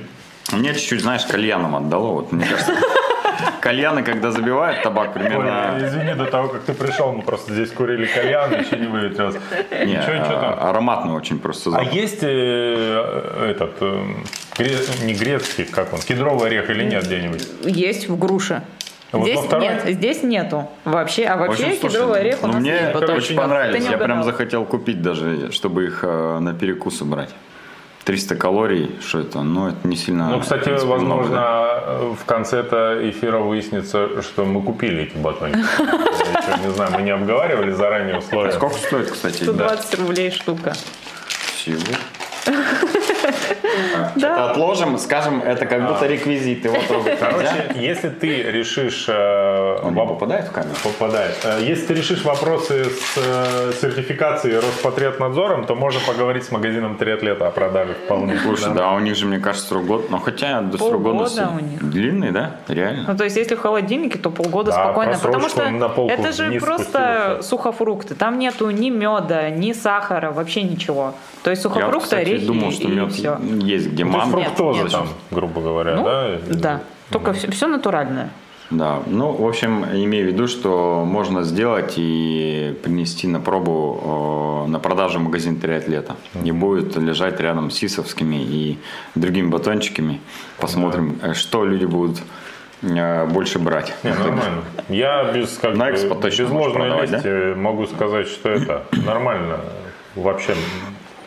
Мне 0.52 0.74
чуть-чуть, 0.74 1.00
знаешь, 1.02 1.24
кальяном 1.24 1.76
отдало, 1.76 2.12
вот 2.12 2.32
мне 2.32 2.44
кажется. 2.46 2.72
Кальяны, 3.60 4.02
когда 4.02 4.30
забивают 4.30 4.82
табак, 4.82 5.08
Ой, 5.08 5.22
примерно... 5.22 5.78
извини, 5.80 6.14
до 6.14 6.26
того, 6.26 6.48
как 6.48 6.62
ты 6.62 6.74
пришел, 6.74 7.12
мы 7.12 7.22
просто 7.22 7.52
здесь 7.52 7.70
курили 7.70 8.06
кальян, 8.06 8.50
еще 8.52 8.76
не 8.76 8.86
выветрилось. 8.86 9.36
Не, 9.84 9.96
там. 9.96 10.40
а, 10.58 10.70
ароматный 10.70 11.12
очень 11.12 11.38
просто 11.38 11.70
А 11.70 11.72
запах. 11.72 11.92
есть 11.92 12.22
э, 12.22 13.50
этот, 13.50 13.76
э, 13.80 15.04
не 15.04 15.14
грецкий, 15.14 15.64
как 15.64 15.92
он, 15.92 16.00
кедровый 16.00 16.48
орех 16.48 16.70
или 16.70 16.84
нет 16.84 17.04
где-нибудь? 17.04 17.46
Есть 17.64 18.08
в 18.08 18.18
груше. 18.18 18.62
Вот 19.12 19.20
во 19.20 19.26
Здесь 19.26 19.52
нет, 19.60 19.82
здесь 19.86 20.22
нету 20.22 20.68
вообще. 20.84 21.24
А 21.26 21.36
вообще 21.36 21.64
общем, 21.64 21.80
слушай, 21.80 21.92
кедровый 21.92 22.20
орех 22.20 22.42
у 22.42 22.46
ну, 22.46 22.52
нас 22.54 22.62
мне 22.62 22.70
есть 22.70 22.84
очень 22.84 23.00
батончик. 23.00 23.36
понравились. 23.36 23.76
Ты 23.76 23.84
не 23.84 23.90
Я 23.90 23.98
прям 23.98 24.22
захотел 24.22 24.64
купить 24.64 25.02
даже, 25.02 25.52
чтобы 25.52 25.84
их 25.84 26.00
э, 26.02 26.38
на 26.38 26.54
перекус 26.54 27.02
убрать. 27.02 27.28
300 28.04 28.34
калорий, 28.36 28.98
что 29.00 29.20
это? 29.20 29.42
Ну, 29.42 29.68
это 29.68 29.86
не 29.86 29.96
сильно... 29.96 30.30
Ну, 30.30 30.40
кстати, 30.40 30.64
принципе, 30.64 30.88
возможно, 30.88 31.14
много, 31.14 31.28
да. 31.28 32.14
в 32.20 32.24
конце 32.24 32.60
это 32.60 32.98
эфира 33.08 33.38
выяснится, 33.38 34.22
что 34.22 34.44
мы 34.44 34.62
купили 34.62 35.04
эти 35.04 35.16
батончики. 35.16 35.62
Не 36.66 36.72
знаю, 36.72 36.92
мы 36.92 37.02
не 37.02 37.10
обговаривали 37.10 37.72
заранее 37.72 38.18
условия. 38.18 38.50
А 38.50 38.52
Сколько 38.52 38.76
стоит, 38.76 39.10
кстати? 39.10 39.42
120 39.42 39.98
рублей 40.00 40.30
штука. 40.30 40.72
Всего? 41.54 41.78
Что-то 44.16 44.50
отложим, 44.50 44.98
скажем, 44.98 45.40
это 45.42 45.66
как 45.66 45.86
будто 45.86 46.06
реквизит. 46.06 46.64
Его 46.64 46.76
трогать. 46.88 47.18
Короче, 47.18 47.74
если 47.76 48.08
ты 48.08 48.42
решишь... 48.42 49.06
э, 49.08 49.78
Он 49.82 49.94
не 49.94 50.06
попадает 50.06 50.46
в 50.46 50.52
камеру? 50.52 50.74
Попадает. 50.82 51.36
Э, 51.44 51.58
Если 51.62 51.86
ты 51.86 51.94
решишь 51.94 52.24
вопросы 52.24 52.84
с 52.84 53.16
э, 53.16 53.72
сертификацией 53.80 54.56
Роспотребнадзором, 54.56 55.64
то 55.66 55.74
можно 55.74 56.00
поговорить 56.06 56.44
с 56.44 56.50
магазином 56.50 56.96
триатлета 56.96 57.46
о 57.48 57.50
продаже 57.50 57.94
вполне. 58.04 58.38
Слушай, 58.42 58.74
да, 58.74 58.92
у 58.92 58.98
них 59.00 59.16
же, 59.16 59.26
мне 59.26 59.38
кажется, 59.38 59.68
срок 59.68 59.86
год. 59.86 60.10
Но 60.10 60.18
хотя 60.18 60.60
до 60.60 60.78
срок 60.78 61.02
годности 61.02 61.40
у 61.40 61.60
них. 61.60 61.82
длинный, 61.90 62.30
да? 62.30 62.56
Реально. 62.68 63.04
Ну, 63.08 63.16
то 63.16 63.24
есть, 63.24 63.36
если 63.36 63.54
в 63.54 63.60
холодильнике, 63.60 64.18
то 64.18 64.30
полгода 64.30 64.70
Да, 64.70 64.84
спокойно. 64.84 65.18
Потому 65.22 65.48
что 65.48 65.68
на 65.70 65.88
полку 65.88 66.12
это 66.12 66.32
же 66.32 66.50
просто 66.60 66.82
спустился. 67.34 67.42
сухофрукты. 67.48 68.14
Там 68.14 68.38
нету 68.38 68.70
ни 68.70 68.90
меда, 68.90 69.50
ни 69.50 69.72
сахара, 69.72 70.30
вообще 70.32 70.62
ничего. 70.62 71.14
То 71.42 71.50
есть 71.50 71.64
Я, 71.64 71.70
сухофрукты, 71.70 72.00
кстати, 72.04 72.28
орехи 72.30 72.46
думал, 72.46 72.72
что 72.72 72.88
мед 72.88 73.11
все. 73.12 73.38
есть 73.62 73.88
где 73.90 74.04
Ну, 74.04 74.10
манго. 74.12 74.40
фруктоза 74.42 74.82
нет. 74.82 74.92
там, 74.92 75.08
грубо 75.30 75.60
говоря, 75.60 75.96
Ну, 75.96 76.04
да? 76.04 76.38
да. 76.50 76.80
Только 77.10 77.32
все, 77.32 77.66
натуральное. 77.66 78.30
Да, 78.70 79.02
ну, 79.06 79.32
в 79.32 79.46
общем, 79.46 79.84
имею 79.84 80.30
в 80.30 80.32
виду, 80.32 80.46
что 80.48 81.04
можно 81.04 81.42
сделать 81.42 81.94
и 81.98 82.74
принести 82.82 83.28
на 83.28 83.38
пробу 83.38 84.64
э, 84.66 84.70
на 84.70 84.78
продажу 84.78 85.18
в 85.18 85.22
магазин 85.24 85.56
триатлета. 85.60 86.16
И 86.42 86.52
будет 86.52 86.96
лежать 86.96 87.38
рядом 87.38 87.70
с 87.70 87.74
сисовскими 87.74 88.36
и 88.36 88.78
другими 89.14 89.48
батончиками. 89.48 90.20
Посмотрим, 90.58 91.18
э, 91.22 91.34
что 91.34 91.66
люди 91.66 91.84
будут 91.84 92.22
э, 92.80 93.26
больше 93.26 93.58
брать. 93.58 93.92
Не, 94.04 94.10
нормально. 94.14 94.62
Я 94.88 95.24
без, 95.32 95.58
как 95.58 95.76
На 95.76 95.86
бы, 95.86 95.90
экспо 95.92 96.14
точно 96.14 96.44
без 96.44 96.50
ложной 96.50 96.88
лести 97.02 97.54
могу 97.54 97.84
сказать, 97.86 98.26
что 98.26 98.48
это 98.48 98.84
нормально. 99.04 99.60
Вообще 100.14 100.54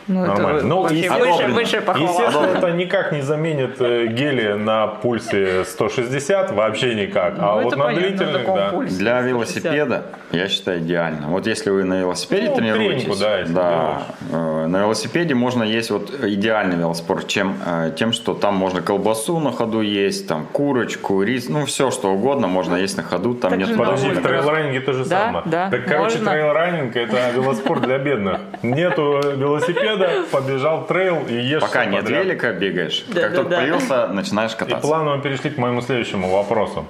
Ну, 0.08 0.24
нормально. 0.24 0.58
это 0.58 0.66
Ну, 0.66 0.82
вообще 0.82 1.10
выше, 1.10 1.46
выше 1.48 1.80
похвала. 1.80 2.08
Естественно, 2.10 2.46
это 2.46 2.70
никак 2.72 3.12
не 3.12 3.22
заменит 3.22 3.80
э, 3.80 4.06
гели 4.06 4.52
на 4.52 4.86
пульсе 4.86 5.64
160, 5.64 6.52
вообще 6.52 6.94
никак. 6.94 7.38
Ну, 7.38 7.44
а 7.44 7.54
вот 7.62 7.76
на 7.76 7.84
понятно, 7.84 8.08
длительных, 8.08 8.46
да. 8.46 8.68
пульсе. 8.70 8.96
Для 8.98 9.20
160. 9.20 9.26
велосипеда, 9.28 10.02
я 10.32 10.48
считаю, 10.48 10.78
идеально. 10.80 11.28
Вот 11.28 11.46
если 11.46 11.70
вы 11.70 11.84
на 11.84 12.00
велосипеде 12.00 12.48
Ну, 12.50 12.56
тренируетесь, 12.56 13.02
тренинку, 13.04 13.20
да, 13.20 13.38
если 13.40 13.54
э, 14.32 14.66
на 14.66 14.76
велосипеде 14.78 15.34
можно 15.34 15.62
есть 15.64 15.90
вот 15.90 16.12
идеальный 16.22 16.76
велоспорт, 16.76 17.26
чем, 17.26 17.56
э, 17.66 17.92
тем, 17.96 18.12
что 18.12 18.34
там 18.34 18.54
можно 18.54 18.82
колбасу 18.82 19.40
на 19.40 19.50
ходу 19.50 19.80
есть, 19.80 20.28
там 20.28 20.46
курочку, 20.52 21.22
рис, 21.22 21.48
ну 21.48 21.64
все 21.66 21.90
что 21.90 22.12
угодно 22.12 22.46
можно 22.46 22.76
есть 22.76 22.96
на 22.96 23.02
ходу, 23.02 23.34
там 23.34 23.50
Так 23.50 23.58
нет 23.58 23.68
же 23.68 23.74
Подожди, 23.76 24.10
в 24.10 24.22
трейл-раннинге 24.22 24.80
то 24.80 24.92
же 24.92 25.04
Да, 25.04 25.26
самое. 25.26 25.44
да, 25.46 25.70
так, 25.70 25.84
короче, 25.86 26.18
трейл-раннинг 26.18 26.94
это 26.96 27.30
велоспорт 27.34 27.82
для 27.82 27.98
бедных. 27.98 28.38
Нету 28.62 29.20
велосипеда, 29.36 29.95
побежал 30.30 30.80
в 30.80 30.86
трейл 30.86 31.24
и 31.28 31.34
ешь 31.34 31.62
Пока 31.62 31.84
нет 31.84 32.02
подряд. 32.02 32.24
велика, 32.24 32.52
бегаешь. 32.52 33.04
Да, 33.08 33.22
как 33.22 33.30
да, 33.30 33.36
только 33.36 33.50
да. 33.50 33.56
появился, 33.58 34.06
начинаешь 34.08 34.52
И 34.52 34.56
кататься. 34.56 34.86
плавно 34.86 35.16
мы 35.16 35.22
перешли 35.22 35.50
к 35.50 35.58
моему 35.58 35.80
следующему 35.80 36.30
вопросу. 36.30 36.86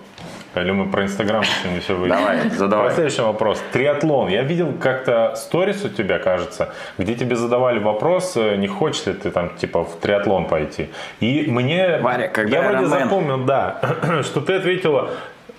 Или 0.54 0.70
мы 0.70 0.90
про 0.90 1.02
Инстаграм 1.04 1.42
не 1.70 1.80
все 1.80 1.94
выяснили. 1.94 2.18
Давай, 2.18 2.50
задавай. 2.50 2.86
Про 2.86 2.94
следующий 2.94 3.22
вопрос. 3.22 3.62
Триатлон. 3.72 4.28
Я 4.28 4.42
видел 4.42 4.72
как-то 4.80 5.34
сторис 5.36 5.84
у 5.84 5.90
тебя, 5.90 6.18
кажется, 6.18 6.72
где 6.96 7.14
тебе 7.14 7.36
задавали 7.36 7.78
вопрос, 7.78 8.36
э, 8.36 8.56
не 8.56 8.66
хочешь 8.66 9.04
ли 9.06 9.12
ты 9.12 9.30
там 9.30 9.50
типа 9.56 9.84
в 9.84 9.96
триатлон 9.96 10.46
пойти. 10.46 10.88
И 11.20 11.44
мне... 11.48 11.98
Варя, 11.98 12.28
когда 12.28 12.56
я 12.56 12.70
вроде 12.70 12.86
запомнил, 12.86 13.44
да, 13.44 13.80
что 14.22 14.40
ты 14.40 14.54
ответила, 14.54 15.10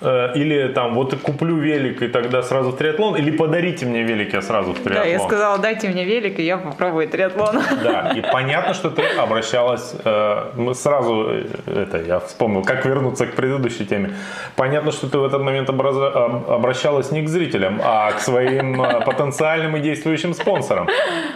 или 0.02 0.72
там, 0.74 0.94
вот 0.94 1.16
куплю 1.16 1.58
велик 1.58 2.02
и 2.02 2.08
тогда 2.08 2.44
сразу 2.44 2.72
в 2.72 2.78
триатлон, 2.78 3.16
или 3.16 3.32
подарите 3.32 3.86
мне 3.86 4.04
велик, 4.04 4.34
я 4.34 4.42
сразу 4.42 4.74
в 4.74 4.80
триатлон. 4.80 5.04
Да, 5.04 5.10
я 5.10 5.20
сказала, 5.20 5.58
дайте 5.58 5.90
мне 5.90 6.06
велик, 6.06 6.40
и 6.40 6.44
я 6.44 6.58
попробую 6.58 7.08
триатлон. 7.08 7.62
Да, 7.84 8.14
и 8.16 8.22
понятно, 8.22 8.74
что 8.74 8.90
ты 8.90 9.04
обращалась, 9.18 9.96
э, 10.04 10.52
мы 10.56 10.76
сразу, 10.76 11.26
э, 11.30 11.46
это 11.66 11.98
я 12.02 12.20
вспомнил, 12.20 12.64
как 12.64 12.86
вернуться 12.86 13.26
к 13.26 13.34
предыдущей 13.34 13.86
теме. 13.86 14.14
Понятно, 14.56 14.92
что 14.92 15.10
ты 15.10 15.18
в 15.18 15.26
этот 15.26 15.42
момент 15.42 15.70
обращалась 15.70 17.12
не 17.12 17.22
к 17.24 17.30
зрителям, 17.30 17.82
а 17.84 18.12
к 18.12 18.20
своим 18.20 18.82
э, 18.82 19.02
потенциальным 19.06 19.78
и 19.78 19.80
действующим 19.80 20.34
спонсорам. 20.34 20.88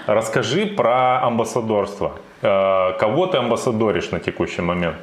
Расскажи 0.07 0.65
про 0.65 1.21
амбассадорство. 1.23 2.13
Э, 2.41 2.93
Кого 2.99 3.27
ты 3.27 3.37
амбассадоришь 3.37 4.11
на 4.11 4.19
текущий 4.19 4.61
момент? 4.61 4.95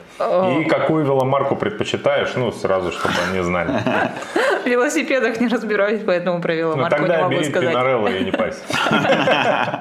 И 0.61 0.64
какую 0.64 1.05
веломарку 1.05 1.57
предпочитаешь? 1.57 2.34
Ну, 2.36 2.51
сразу, 2.53 2.91
чтобы 2.93 3.14
они 3.30 3.43
знали. 3.43 3.72
В 4.64 4.66
велосипедах 4.66 5.41
не 5.41 5.49
разбираюсь, 5.49 6.03
поэтому 6.05 6.41
про 6.41 6.53
Ну, 6.53 6.59
веломарку 6.59 7.01
не 7.03 7.09
тогда 7.09 7.22
могу 7.22 7.34
бери 7.34 7.45
сказать. 7.45 7.70
Пинарелло 7.70 8.09
и 8.09 8.24
не 8.24 8.32
пайся. 8.32 8.61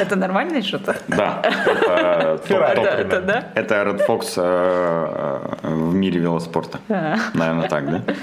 Это 0.00 0.16
нормальное 0.16 0.62
что-то? 0.62 0.96
Да, 1.06 1.40
это 1.44 3.20
да? 3.20 3.44
Это 3.54 3.74
Red 3.74 4.06
Fox 4.06 4.34
э, 4.36 5.48
э, 5.62 5.68
в 5.68 5.94
мире 5.94 6.18
велоспорта. 6.20 6.78
А. 6.88 7.16
Наверное, 7.34 7.68
так, 7.68 7.90
да? 7.90 8.14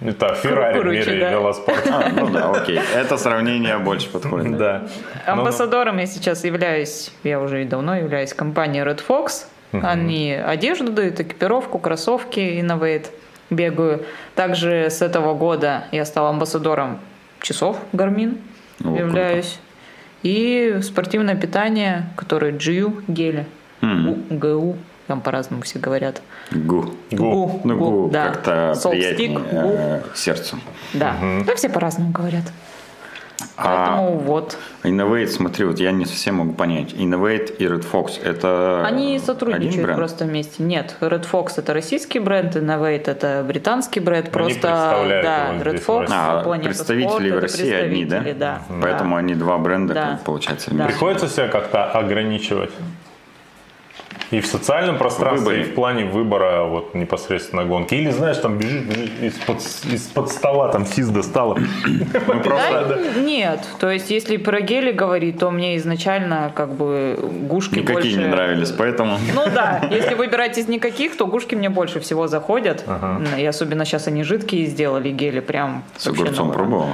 Это 0.00 0.34
Феррари 0.34 0.78
в 0.78 0.84
мире 0.84 1.20
да. 1.20 1.30
велоспорта. 1.30 2.04
А, 2.06 2.08
ну 2.08 2.28
да, 2.30 2.52
окей. 2.52 2.80
Это 2.94 3.16
сравнение 3.16 3.78
больше 3.78 4.08
подходит. 4.10 4.56
Да. 4.56 4.86
Амбассадором 5.26 5.98
я 5.98 6.06
сейчас 6.06 6.44
являюсь, 6.44 7.10
я 7.24 7.40
уже 7.40 7.62
и 7.62 7.64
давно 7.64 7.96
являюсь 7.96 8.32
компанией 8.32 8.84
Red 8.84 9.02
Fox. 9.06 9.46
Они 9.72 10.32
одежду 10.32 10.92
дают, 10.92 11.20
экипировку, 11.20 11.78
кроссовки 11.78 12.38
Innovate 12.38 13.06
бегаю. 13.50 14.04
Также 14.34 14.88
с 14.90 15.02
этого 15.02 15.34
года 15.34 15.84
я 15.92 16.04
стал 16.04 16.26
амбассадором 16.26 17.00
часов 17.40 17.78
Garmin 17.92 18.38
являюсь. 18.80 19.58
И 20.22 20.78
спортивное 20.82 21.36
питание, 21.36 22.06
которое 22.16 22.52
GU 22.52 23.04
гели. 23.08 23.46
ГУ, 23.80 24.76
там 25.08 25.22
по-разному 25.22 25.62
все 25.62 25.78
говорят. 25.78 26.20
Гу. 26.52 26.94
Гу. 27.10 27.60
Ну, 27.64 27.76
гу 27.76 28.10
да. 28.12 28.28
как-то 28.28 28.74
приятнее 28.88 29.40
э, 29.50 30.02
сердцу. 30.14 30.58
Да, 30.92 31.16
да 31.46 31.56
все 31.56 31.68
по-разному 31.68 32.12
говорят. 32.12 32.44
А 33.56 33.86
Поэтому 33.86 34.18
вот. 34.18 34.56
Innovate, 34.82 35.28
смотри, 35.28 35.64
вот 35.64 35.80
я 35.80 35.90
не 35.92 36.04
совсем 36.04 36.36
могу 36.36 36.52
понять. 36.52 36.92
Innovate 36.92 37.56
и 37.56 37.64
Red 37.64 37.84
Fox 37.90 38.22
это 38.22 38.84
Они 38.86 39.14
один 39.14 39.26
сотрудничают 39.26 39.82
бренд? 39.82 39.96
просто 39.96 40.24
вместе. 40.24 40.62
Нет, 40.62 40.96
Red 41.00 41.26
Fox 41.30 41.54
это 41.56 41.72
российский 41.72 42.18
бренд, 42.18 42.54
Innovate 42.56 43.10
это 43.10 43.44
британский 43.46 44.00
бренд. 44.00 44.30
Просто 44.30 44.60
представляют 44.60 45.24
да, 45.24 45.48
его 45.48 45.64
Red 45.64 45.86
Fox. 45.86 46.08
А, 46.10 46.42
Планета 46.42 46.68
представители 46.68 47.28
Спорт, 47.30 47.34
в 47.34 47.38
России 47.42 47.72
одни, 47.72 48.04
да? 48.04 48.20
представители, 48.20 48.38
да? 48.38 48.62
Поэтому 48.82 49.14
да. 49.14 49.18
они 49.18 49.34
два 49.34 49.58
бренда, 49.58 49.94
Да. 49.94 50.10
как 50.10 50.20
получается, 50.22 50.70
вместе. 50.70 50.88
Приходится 50.88 51.28
себя 51.28 51.48
как-то 51.48 51.84
ограничивать. 51.84 52.70
И 54.30 54.40
в 54.40 54.46
социальном 54.46 54.98
пространстве, 54.98 55.46
выборе. 55.46 55.60
и 55.62 55.64
в 55.64 55.74
плане 55.74 56.04
выбора 56.04 56.64
вот 56.64 56.94
непосредственно 56.94 57.64
гонки. 57.64 57.94
Или, 57.94 58.10
знаешь, 58.10 58.36
там 58.36 58.58
бежишь, 58.58 58.82
бежишь 58.82 59.10
из-под, 59.22 59.58
из-под 59.92 60.28
стола, 60.30 60.68
там 60.68 60.84
физ 60.84 61.08
достала. 61.08 61.58
Нет, 63.16 63.60
то 63.80 63.90
есть 63.90 64.10
если 64.10 64.36
про 64.36 64.60
гели 64.60 64.92
говорить, 64.92 65.38
то 65.38 65.50
мне 65.50 65.76
изначально 65.78 66.52
как 66.54 66.74
бы 66.74 67.18
гушки 67.48 67.78
никакие 67.78 67.94
больше... 67.94 68.18
не 68.18 68.26
нравились, 68.26 68.70
поэтому... 68.70 69.18
Ну 69.34 69.44
да, 69.54 69.88
если 69.90 70.14
выбирать 70.14 70.58
из 70.58 70.68
никаких, 70.68 71.16
то 71.16 71.26
гушки 71.26 71.54
мне 71.54 71.70
больше 71.70 72.00
всего 72.00 72.26
заходят. 72.26 72.84
И 73.38 73.46
особенно 73.46 73.84
сейчас 73.84 74.08
они 74.08 74.24
жидкие 74.24 74.66
сделали 74.66 75.10
гели, 75.10 75.40
прям 75.40 75.84
С 75.96 76.06
огурцом 76.06 76.48
на 76.48 76.52
ура. 76.52 76.58
пробовал? 76.58 76.86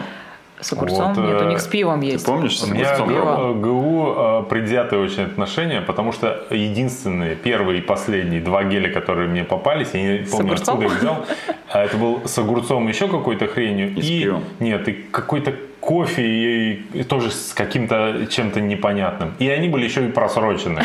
С 0.65 0.73
огурцом? 0.73 1.13
Вот, 1.13 1.25
Нет, 1.27 1.43
у 1.43 1.45
э, 1.45 1.49
них 1.51 1.61
с 1.61 1.67
пивом 1.67 2.01
Ты 2.01 2.07
есть. 2.07 2.25
помнишь, 2.25 2.59
с 2.59 2.65
У 2.65 2.73
меня 2.73 2.93
огурцом 2.95 3.09
пиво. 3.09 3.21
пробовал? 3.23 3.55
к 3.55 3.61
ГУ 3.61 4.15
э, 4.17 4.43
предвзятые 4.49 5.03
очень 5.03 5.25
отношения, 5.25 5.83
потому 5.83 6.13
что 6.13 6.47
единственные, 6.51 7.37
первые 7.37 7.81
и 7.81 7.83
последние 7.83 8.41
два 8.41 8.65
геля, 8.65 8.91
которые 8.91 9.29
мне 9.29 9.45
попались, 9.45 9.91
я 9.93 10.01
не 10.21 10.25
помню, 10.25 10.47
огурцом? 10.53 10.75
откуда 10.79 10.87
их 10.95 11.01
взял, 11.01 11.27
а 11.71 11.85
это 11.85 11.97
был 11.99 12.23
с 12.25 12.39
огурцом 12.39 12.89
еще 12.89 13.09
какой-то 13.09 13.47
хренью. 13.47 13.95
И 13.95 14.01
с 14.01 14.07
пивом. 14.09 14.45
Нет, 14.59 14.89
и 14.89 14.93
какой-то 14.93 15.53
кофе 15.85 16.23
и, 16.23 16.73
и 16.95 17.03
тоже 17.05 17.31
с 17.31 17.53
каким-то 17.53 18.27
чем-то 18.31 18.61
непонятным. 18.61 19.35
И 19.39 19.49
они 19.49 19.69
были 19.69 19.85
еще 19.85 20.07
и 20.07 20.11
просрочены. 20.11 20.83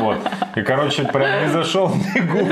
Вот. 0.00 0.18
И, 0.56 0.62
короче, 0.62 1.04
прям 1.04 1.44
не 1.44 1.48
зашел 1.52 1.86
в 1.86 2.14
бегу. 2.14 2.48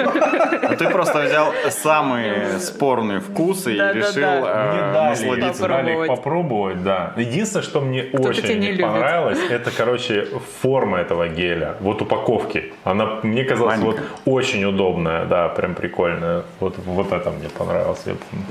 А 0.62 0.76
ты 0.76 0.88
просто 0.88 1.22
взял 1.22 1.52
самые 1.70 2.58
спорные 2.60 3.20
вкусы 3.20 3.72
и 3.72 3.76
решил 3.76 4.44
э, 4.46 4.92
дали, 4.92 5.10
насладиться. 5.10 5.68
дали 5.68 6.06
Попробовать. 6.06 6.82
да. 6.82 7.12
Единственное, 7.16 7.64
что 7.64 7.80
мне 7.80 8.04
очень 8.12 8.58
не 8.58 8.82
понравилось, 8.82 9.38
это, 9.50 9.70
короче, 9.76 10.26
форма 10.62 10.98
этого 10.98 11.28
геля. 11.28 11.74
Вот 11.80 12.02
упаковки. 12.02 12.72
Она, 12.84 13.18
мне 13.22 13.44
казалась, 13.44 13.78
вот 13.80 14.00
очень 14.24 14.64
удобная, 14.64 15.24
да, 15.24 15.48
прям 15.48 15.74
прикольная. 15.74 16.44
Вот, 16.60 16.76
вот 16.84 17.12
это 17.12 17.30
мне 17.30 17.48
понравилось. 17.48 18.02
я 18.06 18.14
помню. 18.14 18.46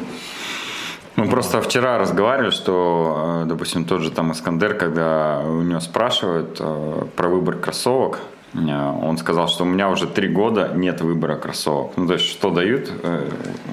Мы 1.20 1.30
просто 1.30 1.62
вчера 1.62 1.98
разговаривали, 1.98 2.52
что, 2.52 3.42
э, 3.44 3.46
допустим, 3.46 3.84
тот 3.84 4.02
же 4.02 4.10
там 4.10 4.32
Искандер, 4.32 4.74
когда 4.76 5.42
у 5.46 5.62
него 5.62 5.82
спрашивают 5.82 6.58
э, 6.60 7.04
про 7.16 7.28
выбор 7.28 7.58
кроссовок, 7.58 8.20
э, 8.54 8.58
он 9.04 9.18
сказал, 9.18 9.50
что 9.50 9.64
у 9.66 9.68
меня 9.68 9.90
уже 9.90 10.08
три 10.08 10.30
года 10.30 10.72
нет 10.74 11.02
выбора 11.02 11.36
кроссовок. 11.36 11.92
Ну, 11.98 12.08
то 12.08 12.14
есть, 12.14 12.26
что 12.26 12.52
дают? 12.52 12.90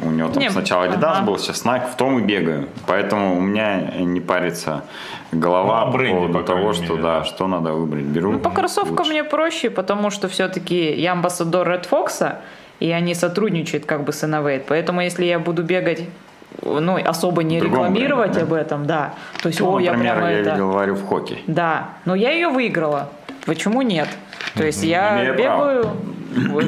У 0.02 0.10
него 0.10 0.28
там 0.28 0.42
Не, 0.42 0.50
сначала 0.50 0.86
Adidas 0.86 1.18
ага. 1.18 1.26
был, 1.26 1.38
сейчас 1.38 1.64
Nike, 1.64 1.92
в 1.92 1.96
том 1.96 2.18
и 2.18 2.22
бегаю. 2.22 2.66
Поэтому 2.86 3.36
у 3.36 3.40
меня 3.40 3.92
не 4.00 4.20
парится 4.20 4.82
голова 5.30 5.86
Ну, 5.86 5.92
по 5.92 5.98
бренде, 5.98 6.14
поводу 6.14 6.34
по 6.34 6.42
того, 6.42 6.72
что 6.72 6.82
мере, 6.82 7.02
да, 7.02 7.18
да. 7.18 7.24
что 7.24 7.46
надо 7.46 7.72
выбрать. 7.72 8.04
Беру. 8.04 8.32
Ну, 8.32 8.38
по 8.40 8.50
кроссовкам 8.50 8.98
лучше. 8.98 9.10
мне 9.10 9.24
проще, 9.24 9.70
потому 9.70 10.10
что 10.10 10.28
все-таки 10.28 10.92
я 10.94 11.12
амбассадор 11.12 11.68
Red 11.68 11.88
Fox, 11.88 12.36
и 12.80 12.90
они 12.90 13.14
сотрудничают 13.14 13.86
как 13.86 14.02
бы 14.02 14.12
с 14.12 14.24
Innovate. 14.24 14.64
Поэтому 14.66 15.00
если 15.00 15.24
я 15.24 15.38
буду 15.38 15.62
бегать 15.62 16.02
ну, 16.62 16.98
особо 17.04 17.42
не 17.42 17.60
другом 17.60 17.78
рекламировать 17.78 18.32
да? 18.32 18.42
об 18.42 18.52
этом, 18.52 18.86
да. 18.86 19.14
То 19.42 19.48
есть, 19.48 19.60
Ну, 19.60 19.76
о, 19.76 19.80
я 19.80 19.92
например, 19.92 20.14
прямо 20.14 20.30
я 20.30 20.38
это... 20.40 20.50
видел 20.52 20.70
Варю 20.70 20.94
в 20.94 21.06
хоккей. 21.06 21.42
Да, 21.46 21.88
но 22.04 22.14
я 22.14 22.32
ее 22.32 22.48
выиграла. 22.48 23.08
Почему 23.46 23.82
нет? 23.82 24.08
То 24.54 24.64
есть 24.64 24.82
я 24.82 25.22
Имею 25.22 25.36
бегаю, 25.36 25.96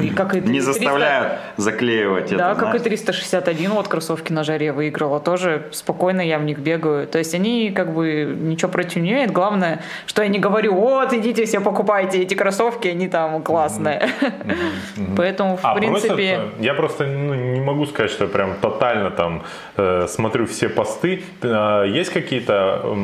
и 0.01 0.09
как 0.09 0.35
и 0.35 0.41
Не 0.41 0.59
300 0.59 0.73
заставляют 0.73 1.33
заклеивать 1.57 2.35
Да, 2.35 2.51
это, 2.51 2.59
как 2.59 2.75
и 2.75 2.79
знаешь. 2.79 3.01
361, 3.01 3.71
вот 3.71 3.87
кроссовки 3.87 4.31
на 4.31 4.43
жаре 4.43 4.71
выиграла, 4.71 5.19
тоже 5.19 5.67
спокойно 5.71 6.21
я 6.21 6.39
в 6.39 6.43
них 6.43 6.59
бегаю. 6.59 7.07
То 7.07 7.17
есть 7.17 7.35
они 7.35 7.71
как 7.71 7.93
бы 7.93 8.35
ничего 8.39 8.71
против 8.71 8.97
не 8.97 9.11
имеют. 9.11 9.31
Главное, 9.31 9.81
что 10.05 10.23
я 10.23 10.29
не 10.29 10.39
говорю, 10.39 10.73
вот, 10.73 11.13
идите 11.13 11.45
все 11.45 11.59
покупайте 11.59 12.21
эти 12.21 12.33
кроссовки, 12.33 12.87
они 12.87 13.07
там 13.07 13.43
классные. 13.43 14.09
Поэтому, 15.17 15.57
в 15.57 15.59
А 15.63 15.75
принципе... 15.75 16.07
просто, 16.07 16.49
я 16.59 16.73
просто 16.73 17.05
ну, 17.05 17.33
не 17.35 17.61
могу 17.61 17.85
сказать, 17.85 18.11
что 18.11 18.25
я 18.25 18.29
прям 18.29 18.55
тотально 18.61 19.11
там 19.11 19.43
э, 19.77 20.07
смотрю 20.07 20.45
все 20.45 20.69
посты. 20.69 21.23
А, 21.43 21.83
есть 21.83 22.11
какие-то 22.11 22.81
э, 22.83 22.95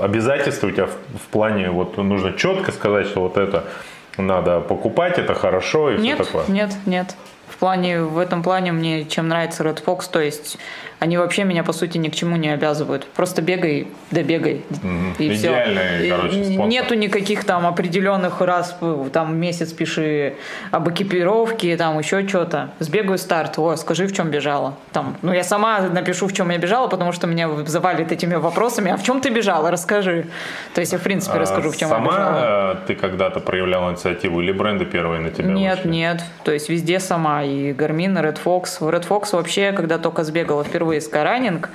обязательства 0.00 0.68
у 0.68 0.70
тебя 0.70 0.86
в, 0.86 0.90
в 0.90 1.26
плане, 1.30 1.70
вот 1.70 1.96
нужно 1.96 2.32
четко 2.32 2.72
сказать, 2.72 3.06
что 3.06 3.20
вот 3.20 3.36
это 3.36 3.64
надо 4.18 4.60
покупать, 4.60 5.18
это 5.18 5.34
хорошо 5.34 5.90
и 5.90 5.98
Нет, 5.98 6.16
все 6.16 6.24
такое? 6.24 6.44
нет, 6.48 6.74
нет. 6.86 7.14
В 7.48 7.58
плане, 7.58 8.02
в 8.02 8.18
этом 8.18 8.42
плане 8.42 8.72
мне 8.72 9.04
чем 9.04 9.28
нравится 9.28 9.62
Red 9.62 9.82
Fox, 9.84 10.10
то 10.10 10.20
есть 10.20 10.58
они 10.98 11.18
вообще 11.18 11.44
меня 11.44 11.62
по 11.62 11.72
сути 11.72 11.98
ни 11.98 12.08
к 12.08 12.14
чему 12.14 12.36
не 12.36 12.48
обязывают. 12.48 13.06
Просто 13.08 13.42
бегай, 13.42 13.88
да 14.10 14.22
бегай. 14.22 14.62
И 15.18 15.30
всё. 15.30 15.48
Идеальный, 15.50 16.06
И 16.06 16.10
короче, 16.10 16.44
спонсор. 16.44 16.66
Нету 16.66 16.94
никаких 16.94 17.44
там 17.44 17.66
определенных 17.66 18.40
раз 18.40 18.78
там 19.12 19.36
месяц 19.36 19.72
пиши 19.72 20.34
об 20.70 20.88
экипировке, 20.90 21.76
там 21.76 21.98
еще 21.98 22.26
что-то. 22.26 22.70
Сбегаю 22.78 23.18
старт, 23.18 23.58
о, 23.58 23.76
скажи, 23.76 24.06
в 24.06 24.12
чем 24.14 24.30
бежала. 24.30 24.74
Там, 24.92 25.16
ну 25.22 25.32
я 25.32 25.44
сама 25.44 25.80
напишу, 25.80 26.26
в 26.26 26.32
чем 26.32 26.50
я 26.50 26.58
бежала, 26.58 26.88
потому 26.88 27.12
что 27.12 27.26
меня 27.26 27.48
завалит 27.66 28.12
этими 28.12 28.34
вопросами. 28.34 28.90
А 28.90 28.96
в 28.96 29.02
чем 29.02 29.20
ты 29.20 29.28
бежала? 29.30 29.70
Расскажи. 29.70 30.26
То 30.74 30.80
есть 30.80 30.92
я 30.92 30.98
в 30.98 31.02
принципе 31.02 31.36
А 31.36 31.40
расскажу, 31.40 31.70
в 31.70 31.76
чем 31.76 31.90
я 31.90 31.98
бежала. 31.98 32.12
Сама 32.12 32.72
э, 32.72 32.86
ты 32.86 32.94
когда-то 32.94 33.40
проявляла 33.40 33.90
инициативу 33.90 34.40
или 34.40 34.52
бренды 34.52 34.86
первые 34.86 35.20
на 35.20 35.30
тебя 35.30 35.48
Нет, 35.52 35.76
вышли? 35.78 35.88
нет. 35.90 36.22
То 36.44 36.52
есть 36.52 36.68
везде 36.68 37.00
сама. 37.00 37.42
И 37.42 37.72
Garmin, 37.72 38.18
и 38.18 38.22
Red 38.22 38.38
Fox. 38.42 38.78
В 38.80 38.88
Red 38.88 39.06
Fox 39.06 39.28
вообще, 39.32 39.72
когда 39.72 39.98
только 39.98 40.24
сбегала 40.24 40.64
впервые 40.64 40.85
Skyrunning, 40.94 41.66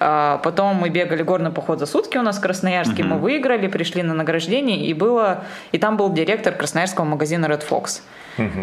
а 0.00 0.38
потом 0.38 0.76
мы 0.76 0.90
бегали 0.90 1.22
горный 1.22 1.50
поход 1.50 1.78
за 1.78 1.86
сутки 1.86 2.16
у 2.18 2.22
нас 2.22 2.38
в 2.38 2.40
Красноярске, 2.40 3.02
мы 3.02 3.18
выиграли, 3.18 3.66
пришли 3.68 4.02
на 4.02 4.14
награждение, 4.14 4.86
и 4.86 4.94
было, 4.94 5.44
и 5.72 5.78
там 5.78 5.96
был 5.96 6.12
директор 6.12 6.54
красноярского 6.54 7.04
магазина 7.04 7.46
Red 7.46 7.64
Fox. 7.68 8.02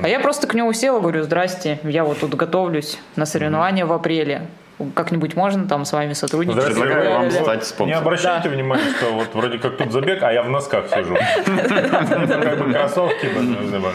А 0.03 0.07
я 0.07 0.19
просто 0.19 0.47
к 0.47 0.53
нему 0.53 0.71
села, 0.73 0.99
говорю, 0.99 1.23
здрасте, 1.23 1.79
я 1.83 2.03
вот 2.05 2.19
тут 2.19 2.33
готовлюсь 2.35 2.97
на 3.15 3.25
соревнования 3.25 3.85
в 3.85 3.91
апреле. 3.91 4.47
Как-нибудь 4.93 5.35
можно 5.35 5.67
там 5.67 5.85
с 5.85 5.93
вами 5.93 6.13
сотрудничать? 6.13 6.65
Предлагаю 6.65 7.11
вам 7.11 7.31
стать 7.31 7.59
Не 7.59 7.65
спонсором. 7.65 8.01
обращайте 8.01 8.49
внимания, 8.49 8.89
что 8.97 9.13
вот 9.13 9.33
вроде 9.33 9.57
как 9.57 9.77
тут 9.77 9.91
забег, 9.93 10.21
а 10.21 10.33
я 10.33 10.43
в 10.43 10.49
носках 10.49 10.89
сижу. 10.89 11.15
Как 11.45 12.57
бы 12.59 12.73
кроссовки. 12.73 13.29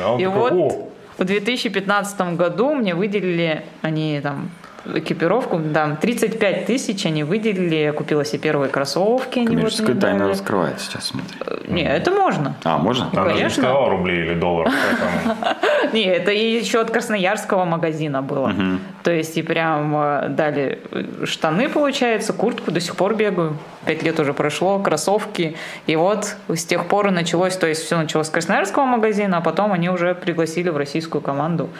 А 0.03 0.17
И 0.19 0.27
вот 0.27 0.53
«О, 0.53 0.89
в 1.19 1.25
2015 1.25 2.21
году 2.35 2.73
мне 2.73 2.95
выделили, 2.95 3.63
они 3.83 4.21
там 4.23 4.51
экипировку, 4.85 5.61
там 5.73 5.97
35 5.97 6.67
тысяч 6.67 7.07
они 7.07 7.25
выделили, 7.25 7.75
я 7.75 7.93
купила 7.93 8.25
себе 8.25 8.39
первые 8.39 8.71
кроссовки. 8.71 9.41
Они 9.41 9.57
вот 9.57 9.99
дали. 9.99 10.23
раскрывает 10.23 10.81
сейчас, 10.81 11.07
смотри. 11.09 11.29
Не, 11.69 11.85
это 11.85 12.11
можно. 12.11 12.55
А, 12.65 12.79
можно? 12.79 13.09
Она 13.13 13.25
же 13.25 13.29
не 13.31 13.37
конечно. 13.39 13.63
сказала 13.63 13.91
рублей 13.91 14.25
или 14.25 14.35
долларов. 14.35 14.73
поэтому- 14.73 15.93
Не, 15.93 16.05
это 16.05 16.31
и 16.31 16.59
еще 16.59 16.81
от 16.81 16.91
красноярского 16.91 17.65
магазина 17.65 18.23
было. 18.23 18.55
То 19.03 19.11
есть 19.11 19.37
и 19.39 19.43
прям 19.43 19.95
э, 19.97 20.29
дали 20.29 20.79
э, 20.91 21.25
штаны, 21.25 21.69
получается, 21.69 22.33
куртку, 22.33 22.71
до 22.71 22.81
сих 22.81 22.97
пор 22.97 23.15
бегаю. 23.15 23.57
Пять 23.87 24.03
лет 24.03 24.21
уже 24.21 24.35
прошло, 24.35 24.79
кроссовки. 24.79 25.57
И 25.87 25.97
вот 25.97 26.37
с 26.49 26.65
тех 26.65 26.87
пор 26.87 27.09
и 27.09 27.11
началось, 27.11 27.57
то 27.57 27.67
есть 27.67 27.83
все 27.85 27.97
началось 27.97 28.27
с 28.27 28.31
красноярского 28.31 28.85
магазина, 28.85 29.39
а 29.39 29.41
потом 29.41 29.73
они 29.73 29.89
уже 29.89 30.15
пригласили 30.15 30.69
в 30.69 30.77
российскую 30.77 31.23
команду, 31.23 31.71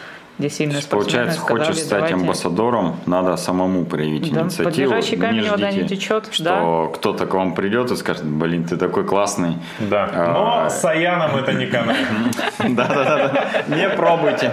где 0.41 0.49
сильные 0.49 0.81
спортсмены 0.81 1.27
получается, 1.27 1.41
сказали, 1.41 1.65
хочешь 1.65 1.83
стать 1.83 1.91
«Давайте». 1.91 2.15
амбассадором, 2.15 2.97
надо 3.05 3.37
самому 3.37 3.85
проявить 3.85 4.33
Да, 4.33 4.41
инициативу. 4.41 4.91
подлежащий 4.91 5.17
камень 5.17 5.43
не 5.43 5.51
вода 5.51 5.71
не 5.71 5.85
течет, 5.87 6.29
что 6.33 6.91
кто-то 6.95 7.27
к 7.27 7.35
вам 7.35 7.55
придет 7.55 7.91
и 7.91 7.97
скажет, 7.97 8.25
блин, 8.25 8.65
ты 8.65 8.79
такой 8.79 9.05
классный. 9.05 9.59
Да. 9.79 10.09
А, 10.13 10.33
Но 10.65 10.71
с 10.71 10.83
Аяном 10.85 11.37
это 11.37 11.53
не 11.53 11.67
канает. 11.67 12.07
Да-да-да, 12.59 13.77
не 13.77 13.89
пробуйте. 13.91 14.51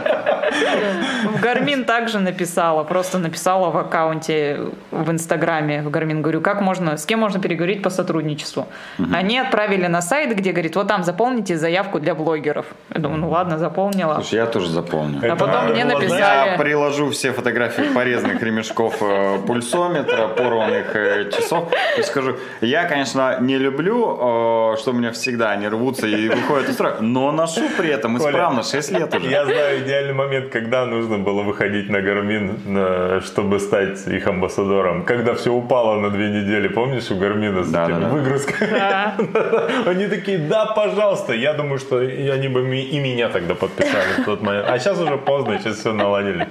В 1.23 1.41
Гармин 1.41 1.85
также 1.85 2.19
написала, 2.19 2.83
просто 2.83 3.17
написала 3.19 3.69
в 3.69 3.77
аккаунте 3.77 4.59
в 4.91 5.09
Инстаграме, 5.11 5.81
в 5.81 5.89
Гармин, 5.89 6.21
говорю, 6.21 6.41
как 6.41 6.61
можно, 6.61 6.97
с 6.97 7.05
кем 7.05 7.19
можно 7.19 7.39
переговорить 7.39 7.81
по 7.81 7.89
сотрудничеству. 7.89 8.67
Они 9.13 9.39
отправили 9.39 9.87
на 9.87 10.01
сайт, 10.01 10.35
где 10.35 10.51
говорит, 10.51 10.75
вот 10.75 10.87
там 10.87 11.03
заполните 11.03 11.57
заявку 11.57 11.99
для 11.99 12.13
блогеров. 12.13 12.65
Я 12.93 13.01
думаю, 13.01 13.21
ну 13.21 13.29
ладно, 13.29 13.57
заполнила. 13.57 14.15
Слушай, 14.15 14.35
я 14.35 14.45
тоже 14.45 14.69
запомню. 14.69 15.19
Это 15.21 15.35
потом 15.35 15.73
мне 15.85 15.93
написали- 15.95 16.49
Я 16.51 16.57
приложу 16.57 17.09
все 17.11 17.31
фотографии 17.31 17.83
порезанных 17.93 18.41
ремешков 18.41 18.95
э, 19.01 19.37
пульсометра, 19.45 20.27
порванных 20.27 20.95
э, 20.95 21.29
часов 21.31 21.69
и 21.97 22.01
скажу, 22.03 22.35
я, 22.61 22.85
конечно, 22.85 23.37
не 23.41 23.57
люблю, 23.57 24.73
э, 24.73 24.77
что 24.77 24.91
у 24.91 24.93
меня 24.93 25.11
всегда 25.11 25.51
они 25.51 25.67
рвутся 25.67 26.07
и 26.07 26.29
выходят 26.29 26.69
из 26.69 26.73
строя, 26.75 26.97
но 27.01 27.31
ношу 27.31 27.61
при 27.77 27.89
этом 27.89 28.17
исправно 28.17 28.63
6 28.63 28.91
лет 28.91 29.15
уже. 29.15 29.29
Я 29.29 29.45
знаю 29.45 29.79
идеальный 29.83 30.13
момент, 30.13 30.49
когда 30.49 30.85
нужно 30.85 31.17
было 31.17 31.41
выходить 31.43 31.89
на 31.89 32.01
Гармин, 32.01 33.21
чтобы 33.21 33.59
стать 33.59 34.07
их 34.07 34.27
амбассадором. 34.27 35.03
Когда 35.03 35.33
все 35.33 35.51
упало 35.51 35.99
на 35.99 36.09
две 36.09 36.29
недели, 36.29 36.67
помнишь, 36.67 37.11
у 37.11 37.15
Гармина 37.15 37.63
с 37.63 37.69
Да, 37.71 37.85
этими 37.85 37.93
да, 37.95 37.99
да. 38.01 38.07
выгрузками? 38.09 38.69
Да. 38.71 39.15
Они 39.85 40.07
такие, 40.07 40.37
да, 40.37 40.65
пожалуйста. 40.65 41.33
Я 41.33 41.53
думаю, 41.53 41.79
что 41.79 41.97
они 41.97 42.47
бы 42.47 42.61
и 42.77 42.99
меня 42.99 43.29
тогда 43.29 43.55
подписали 43.55 44.21
в 44.21 44.25
тот 44.25 44.41
момент. 44.41 44.65
А 44.69 44.79
сейчас 44.79 44.99
уже 44.99 45.17
поздно, 45.17 45.57
сейчас 45.67 45.79
все 45.79 45.93
наладили. 45.93 46.47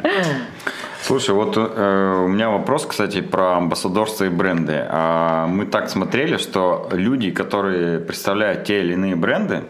Слушай, 1.03 1.35
вот 1.35 1.57
э, 1.57 2.23
у 2.25 2.29
меня 2.29 2.51
вопрос, 2.51 2.85
кстати, 2.85 3.21
про 3.21 3.59
амбассадорство 3.59 4.25
и 4.25 4.29
бренды. 4.29 4.85
А, 4.89 5.47
мы 5.47 5.67
так 5.67 5.89
смотрели, 5.89 6.37
что 6.37 6.89
люди, 6.91 7.31
которые 7.31 8.01
представляют 8.01 8.65
те 8.65 8.81
или 8.81 8.95
иные 8.95 9.15
бренды, 9.15 9.63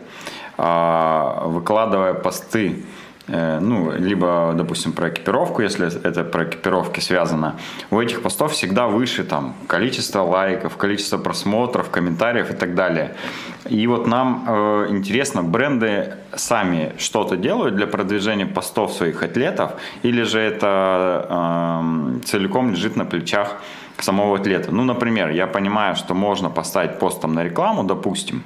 а, 0.56 1.44
выкладывая 1.46 2.14
посты, 2.14 2.84
ну, 3.28 3.92
либо, 3.96 4.54
допустим, 4.56 4.92
про 4.92 5.08
экипировку, 5.08 5.62
если 5.62 5.86
это 6.04 6.22
про 6.24 6.44
экипировки 6.44 7.00
связано, 7.00 7.56
у 7.90 8.00
этих 8.00 8.22
постов 8.22 8.52
всегда 8.52 8.86
выше 8.86 9.24
там 9.24 9.54
количество 9.66 10.22
лайков, 10.22 10.76
количество 10.76 11.18
просмотров, 11.18 11.90
комментариев 11.90 12.50
и 12.50 12.54
так 12.54 12.74
далее. 12.74 13.14
И 13.68 13.86
вот 13.86 14.06
нам 14.06 14.44
э, 14.48 14.86
интересно, 14.90 15.42
бренды 15.42 16.14
сами 16.34 16.92
что-то 16.98 17.36
делают 17.36 17.76
для 17.76 17.86
продвижения 17.86 18.46
постов 18.46 18.92
своих 18.92 19.22
атлетов, 19.22 19.72
или 20.02 20.22
же 20.22 20.38
это 20.38 21.26
эм, 21.80 22.22
целиком 22.24 22.70
лежит 22.70 22.96
на 22.96 23.04
плечах 23.04 23.60
самого 23.98 24.36
атлета. 24.36 24.72
Ну, 24.72 24.84
например, 24.84 25.30
я 25.30 25.46
понимаю, 25.46 25.96
что 25.96 26.14
можно 26.14 26.50
поставить 26.50 26.98
пост 26.98 27.20
там 27.20 27.34
на 27.34 27.44
рекламу, 27.44 27.84
допустим, 27.84 28.42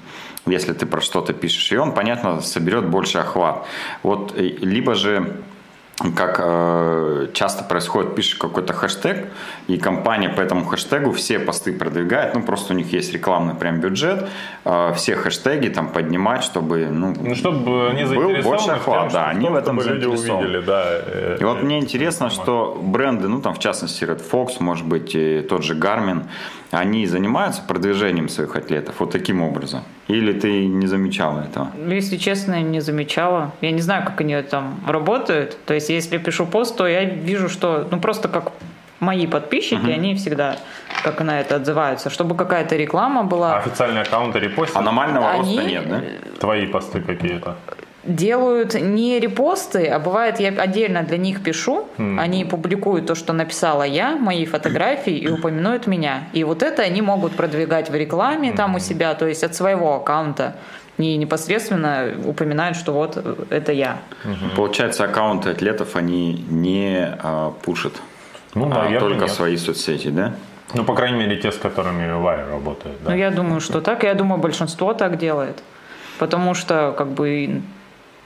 если 0.46 0.72
ты 0.72 0.86
про 0.86 1.00
что-то 1.00 1.32
пишешь, 1.32 1.72
и 1.72 1.76
он, 1.76 1.92
понятно, 1.92 2.40
соберет 2.40 2.86
больше 2.86 3.18
охват. 3.18 3.64
Вот, 4.02 4.32
э, 4.36 4.42
либо 4.42 4.94
же 4.94 5.36
как 6.16 6.40
э, 6.42 7.28
часто 7.34 7.62
происходит, 7.64 8.14
пишешь 8.14 8.36
какой-то 8.36 8.72
хэштег, 8.72 9.28
и 9.68 9.76
компания 9.76 10.30
по 10.30 10.40
этому 10.40 10.64
хэштегу 10.64 11.12
все 11.12 11.38
посты 11.38 11.72
продвигает, 11.72 12.34
ну 12.34 12.42
просто 12.42 12.72
у 12.72 12.76
них 12.76 12.92
есть 12.92 13.12
рекламный 13.12 13.54
прям 13.54 13.80
бюджет, 13.80 14.26
э, 14.64 14.92
все 14.96 15.14
хэштеги 15.14 15.68
там 15.68 15.88
поднимать, 15.88 16.42
чтобы, 16.42 16.86
ну, 16.90 17.14
Ну, 17.20 17.34
чтобы 17.34 17.90
они 17.90 18.04
был 18.04 18.42
больше 18.42 18.70
охват, 18.70 19.10
тем, 19.10 19.12
да, 19.12 19.28
они 19.28 19.48
в 19.48 19.54
этом 19.54 19.78
люди 19.78 20.06
увидели, 20.06 20.60
да. 20.60 20.84
э, 20.86 21.36
И 21.38 21.44
вот 21.44 21.58
э, 21.58 21.62
мне 21.64 21.78
интересно, 21.78 22.30
что 22.30 22.80
бренды, 22.82 23.28
ну 23.28 23.42
там 23.42 23.54
в 23.54 23.58
частности 23.58 24.04
Red 24.04 24.22
Fox, 24.30 24.54
может 24.60 24.86
быть, 24.86 25.14
и 25.14 25.42
тот 25.42 25.62
же 25.64 25.74
Garmin, 25.74 26.22
они 26.70 27.06
занимаются 27.06 27.62
продвижением 27.62 28.28
своих 28.28 28.54
атлетов 28.56 28.96
вот 28.98 29.10
таким 29.10 29.42
образом? 29.42 29.80
Или 30.08 30.32
ты 30.32 30.66
не 30.66 30.86
замечала 30.86 31.40
этого? 31.40 31.70
Если 31.88 32.16
честно, 32.16 32.54
я 32.54 32.62
не 32.62 32.80
замечала. 32.80 33.52
Я 33.60 33.72
не 33.72 33.80
знаю, 33.80 34.04
как 34.04 34.20
они 34.20 34.40
там 34.42 34.80
работают. 34.86 35.56
То 35.66 35.74
есть, 35.74 35.90
если 35.90 36.16
я 36.16 36.22
пишу 36.22 36.46
пост, 36.46 36.76
то 36.76 36.86
я 36.86 37.04
вижу, 37.04 37.48
что, 37.48 37.88
ну, 37.90 38.00
просто 38.00 38.28
как 38.28 38.52
мои 39.00 39.26
подписчики, 39.26 39.90
они 39.90 40.14
всегда 40.14 40.56
как 41.02 41.20
на 41.22 41.40
это 41.40 41.56
отзываются. 41.56 42.10
Чтобы 42.10 42.36
какая-то 42.36 42.76
реклама 42.76 43.20
А 43.20 43.24
была, 43.24 43.56
официальные 43.58 44.02
аккаунты 44.02 44.38
репостят 44.38 44.76
Аномального 44.76 45.30
Они- 45.30 45.56
роста 45.56 45.70
нет, 45.70 45.88
да? 45.88 46.02
твои 46.38 46.66
посты 46.66 47.00
какие-то. 47.00 47.56
Делают 48.04 48.74
не 48.74 49.20
репосты, 49.20 49.86
а 49.86 49.98
бывает, 49.98 50.40
я 50.40 50.48
отдельно 50.48 51.02
для 51.02 51.18
них 51.18 51.42
пишу, 51.42 51.86
они 51.98 52.44
публикуют 52.44 53.06
то, 53.06 53.14
что 53.14 53.32
написала 53.32 53.82
я, 53.82 54.16
мои 54.16 54.46
фотографии, 54.46 55.16
и 55.16 55.28
упомянут 55.28 55.86
меня. 55.86 56.24
И 56.32 56.44
вот 56.44 56.62
это 56.62 56.82
они 56.82 57.02
могут 57.02 57.32
продвигать 57.32 57.90
в 57.90 57.94
рекламе 57.94 58.52
там 58.52 58.74
у 58.74 58.78
себя, 58.78 59.14
то 59.14 59.26
есть 59.26 59.44
от 59.44 59.54
своего 59.54 59.94
аккаунта. 59.96 60.56
И 60.98 61.16
непосредственно 61.16 62.10
упоминают, 62.26 62.76
что 62.76 62.92
вот 62.92 63.16
э, 63.16 63.34
это 63.48 63.72
я. 63.72 63.98
Получается, 64.54 65.04
аккаунты 65.04 65.48
атлетов, 65.48 65.96
они 65.96 66.44
не 66.50 67.16
а, 67.22 67.52
пушат, 67.62 67.94
Ну, 68.54 68.66
а 68.66 68.68
наверное, 68.68 69.00
только 69.00 69.24
нет. 69.24 69.30
свои 69.30 69.56
соцсети, 69.56 70.08
да? 70.08 70.34
Ну, 70.74 70.84
по 70.84 70.94
крайней 70.94 71.18
мере, 71.18 71.36
те, 71.36 71.52
с 71.52 71.56
которыми 71.56 72.12
Варя 72.12 72.46
работает. 72.46 72.96
Да. 73.02 73.10
Ну, 73.12 73.16
я 73.16 73.30
думаю, 73.30 73.62
что 73.62 73.80
так. 73.80 74.04
Я 74.04 74.14
думаю, 74.14 74.40
большинство 74.40 74.92
так 74.92 75.16
делает. 75.16 75.62
Потому 76.18 76.52
что, 76.52 76.94
как 76.96 77.08
бы, 77.08 77.62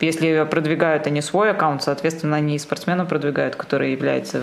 если 0.01 0.45
продвигают 0.45 1.07
они 1.07 1.21
свой 1.21 1.51
аккаунт, 1.51 1.83
соответственно, 1.83 2.37
они 2.37 2.57
и 2.57 2.59
спортсмена 2.59 3.05
продвигают, 3.05 3.57
который 3.57 3.93
является, 3.93 4.43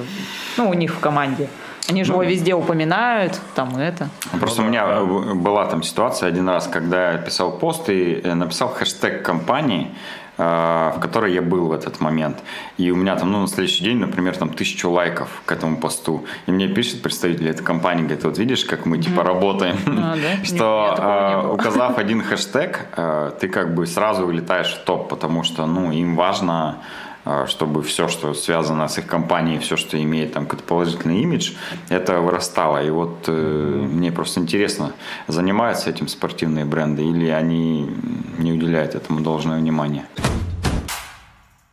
ну, 0.57 0.69
у 0.69 0.73
них 0.73 0.93
в 0.93 0.99
команде. 0.99 1.47
Они 1.89 2.03
же 2.03 2.13
его 2.13 2.23
везде 2.23 2.53
упоминают, 2.53 3.39
там 3.55 3.79
и 3.79 3.83
это. 3.83 4.09
Просто 4.39 4.61
у 4.61 4.65
меня 4.65 4.85
э, 4.87 5.33
была 5.33 5.65
там 5.65 5.83
ситуация 5.83 6.29
один 6.29 6.47
раз, 6.47 6.67
когда 6.67 7.13
я 7.13 7.17
писал 7.17 7.57
пост 7.57 7.89
и 7.89 8.21
э, 8.23 8.33
написал 8.33 8.69
хэштег 8.69 9.23
компании, 9.23 9.91
в 10.41 10.99
которой 10.99 11.33
я 11.33 11.41
был 11.41 11.67
в 11.67 11.71
этот 11.71 11.99
момент. 11.99 12.37
И 12.77 12.91
у 12.91 12.95
меня 12.95 13.15
там, 13.15 13.31
ну, 13.31 13.41
на 13.41 13.47
следующий 13.47 13.83
день, 13.83 13.97
например, 13.97 14.35
там 14.37 14.49
тысячу 14.49 14.89
лайков 14.89 15.29
к 15.45 15.51
этому 15.51 15.77
посту. 15.77 16.25
И 16.47 16.51
мне 16.51 16.67
пишет 16.67 17.01
представитель 17.01 17.49
этой 17.49 17.63
компании, 17.63 18.03
говорит, 18.03 18.23
вот 18.23 18.37
видишь, 18.37 18.65
как 18.65 18.85
мы 18.85 18.97
типа 18.97 19.23
работаем. 19.23 19.77
А? 19.87 20.15
Что 20.43 20.95
э, 20.97 21.53
указав 21.53 21.97
один 21.97 22.21
хэштег, 22.29 22.87
э, 22.97 23.31
ты 23.39 23.47
как 23.47 23.75
бы 23.75 23.85
сразу 23.85 24.25
вылетаешь 24.25 24.73
в 24.73 24.83
топ, 24.83 25.09
потому 25.09 25.43
что, 25.43 25.65
ну, 25.65 25.91
им 25.91 26.15
важно 26.15 26.77
э, 26.77 27.10
чтобы 27.47 27.83
все, 27.83 28.07
что 28.07 28.33
связано 28.33 28.87
с 28.87 28.97
их 28.97 29.07
компанией, 29.07 29.59
все, 29.59 29.77
что 29.77 30.01
имеет 30.01 30.33
там 30.33 30.45
какой-то 30.45 30.63
положительный 30.63 31.21
имидж, 31.21 31.51
это 31.89 32.19
вырастало. 32.19 32.83
И 32.83 32.89
вот 32.89 33.25
э, 33.27 33.31
мне 33.31 34.11
просто 34.11 34.39
интересно, 34.39 34.91
занимаются 35.27 35.89
этим 35.89 36.07
спортивные 36.07 36.65
бренды 36.65 37.03
или 37.03 37.29
они 37.29 37.89
не 38.37 38.51
уделяют 38.53 38.95
этому 38.95 39.21
должное 39.21 39.59
внимание. 39.59 40.05